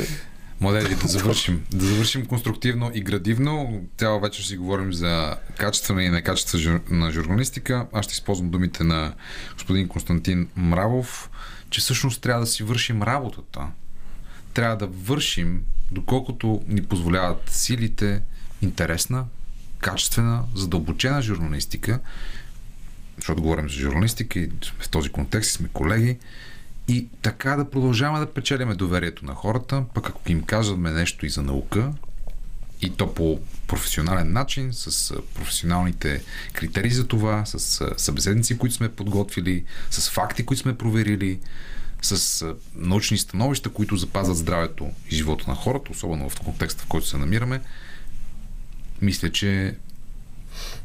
Младежи, 0.60 0.94
да 0.94 0.96
завършим. 1.08 1.64
Да 1.74 1.86
завършим 1.86 2.26
конструктивно 2.26 2.90
и 2.94 3.00
градивно. 3.00 3.80
Цяла 3.98 4.20
вечер 4.20 4.42
си 4.42 4.56
говорим 4.56 4.92
за 4.92 5.36
качествена 5.58 6.04
и 6.04 6.08
некачествена 6.08 6.62
жур... 6.62 6.80
на 6.90 7.10
журналистика. 7.10 7.86
Аз 7.92 8.04
ще 8.04 8.12
използвам 8.12 8.50
думите 8.50 8.84
на 8.84 9.12
господин 9.54 9.88
Константин 9.88 10.48
Мравов, 10.56 11.30
че 11.70 11.80
всъщност 11.80 12.22
трябва 12.22 12.40
да 12.40 12.46
си 12.46 12.62
вършим 12.62 13.02
работата. 13.02 13.60
Трябва 14.54 14.76
да 14.76 14.86
вършим, 14.86 15.62
доколкото 15.90 16.62
ни 16.68 16.82
позволяват 16.82 17.42
силите, 17.50 18.22
интересна, 18.62 19.24
качествена, 19.80 20.42
задълбочена 20.54 21.22
журналистика, 21.22 22.00
защото 23.16 23.42
говорим 23.42 23.68
за 23.68 23.74
журналистика 23.74 24.38
и 24.38 24.50
в 24.80 24.88
този 24.88 25.08
контекст 25.08 25.52
сме 25.52 25.68
колеги, 25.68 26.18
и 26.88 27.08
така 27.22 27.56
да 27.56 27.70
продължаваме 27.70 28.18
да 28.18 28.32
печелиме 28.32 28.74
доверието 28.74 29.24
на 29.24 29.34
хората, 29.34 29.84
пък 29.94 30.08
ако 30.08 30.32
им 30.32 30.42
казваме 30.42 30.90
нещо 30.90 31.26
и 31.26 31.30
за 31.30 31.42
наука, 31.42 31.92
и 32.82 32.90
то 32.90 33.14
по 33.14 33.40
професионален 33.66 34.32
начин, 34.32 34.72
с 34.72 35.14
професионалните 35.34 36.22
критерии 36.52 36.90
за 36.90 37.06
това, 37.06 37.44
с 37.44 37.84
събеседници, 37.96 38.58
които 38.58 38.74
сме 38.74 38.88
подготвили, 38.88 39.64
с 39.90 40.10
факти, 40.10 40.46
които 40.46 40.60
сме 40.62 40.78
проверили, 40.78 41.40
с 42.02 42.46
научни 42.74 43.18
становища, 43.18 43.68
които 43.68 43.96
запазват 43.96 44.36
здравето 44.36 44.90
и 45.10 45.16
живота 45.16 45.44
на 45.48 45.54
хората, 45.54 45.92
особено 45.92 46.30
в 46.30 46.40
контекста, 46.40 46.82
в 46.82 46.86
който 46.86 47.06
се 47.06 47.16
намираме, 47.16 47.60
мисля, 49.02 49.32
че 49.32 49.76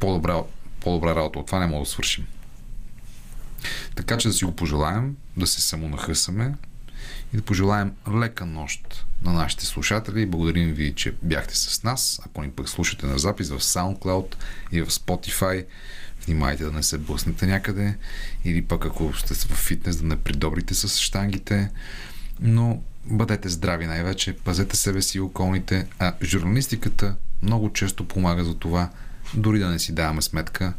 по-добра, 0.00 0.42
по-добра 0.80 1.14
работа 1.14 1.38
от 1.38 1.46
това 1.46 1.60
не 1.60 1.66
мога 1.66 1.84
да 1.84 1.90
свършим. 1.90 2.26
Така 3.94 4.18
че 4.18 4.28
да 4.28 4.34
си 4.34 4.44
го 4.44 4.56
пожелаем, 4.56 5.16
да 5.36 5.46
се 5.46 5.60
самонахъсаме 5.60 6.54
и 7.32 7.36
да 7.36 7.42
пожелаем 7.42 7.92
лека 8.14 8.46
нощ 8.46 9.04
на 9.22 9.32
нашите 9.32 9.66
слушатели. 9.66 10.26
Благодарим 10.26 10.72
ви, 10.72 10.94
че 10.94 11.14
бяхте 11.22 11.56
с 11.56 11.82
нас. 11.82 12.20
Ако 12.26 12.42
ни 12.42 12.50
пък 12.50 12.68
слушате 12.68 13.06
на 13.06 13.18
запис 13.18 13.50
в 13.50 13.60
SoundCloud 13.60 14.34
и 14.72 14.82
в 14.82 14.86
Spotify, 14.86 15.66
внимайте 16.26 16.64
да 16.64 16.72
не 16.72 16.82
се 16.82 16.98
блъснете 16.98 17.46
някъде 17.46 17.98
или 18.44 18.62
пък 18.62 18.84
ако 18.84 19.12
сте 19.14 19.34
в 19.34 19.56
фитнес 19.56 19.96
да 19.96 20.06
не 20.06 20.16
придобрите 20.16 20.74
с 20.74 20.98
штангите. 20.98 21.70
Но 22.40 22.82
бъдете 23.04 23.48
здрави 23.48 23.86
най-вече, 23.86 24.36
пазете 24.36 24.76
себе 24.76 25.02
си 25.02 25.18
и 25.18 25.20
околните, 25.20 25.86
а 25.98 26.14
журналистиката 26.22 27.16
много 27.42 27.72
често 27.72 28.08
помага 28.08 28.44
за 28.44 28.54
това, 28.54 28.90
дори 29.34 29.58
да 29.58 29.70
не 29.70 29.78
си 29.78 29.94
даваме 29.94 30.22
сметка. 30.22 30.74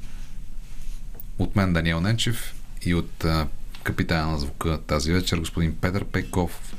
От 1.40 1.56
мен 1.56 1.74
Даниел 1.74 2.02
Ненчев 2.02 2.56
и 2.86 2.94
от 2.94 3.26
капитана 3.84 4.32
на 4.32 4.40
звука 4.40 4.80
тази 4.88 5.14
вечер, 5.14 5.38
господин 5.38 5.76
Петър 5.76 6.06
Пейков. 6.06 6.76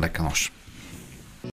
Лека 0.00 0.22
нощ! 0.22 0.52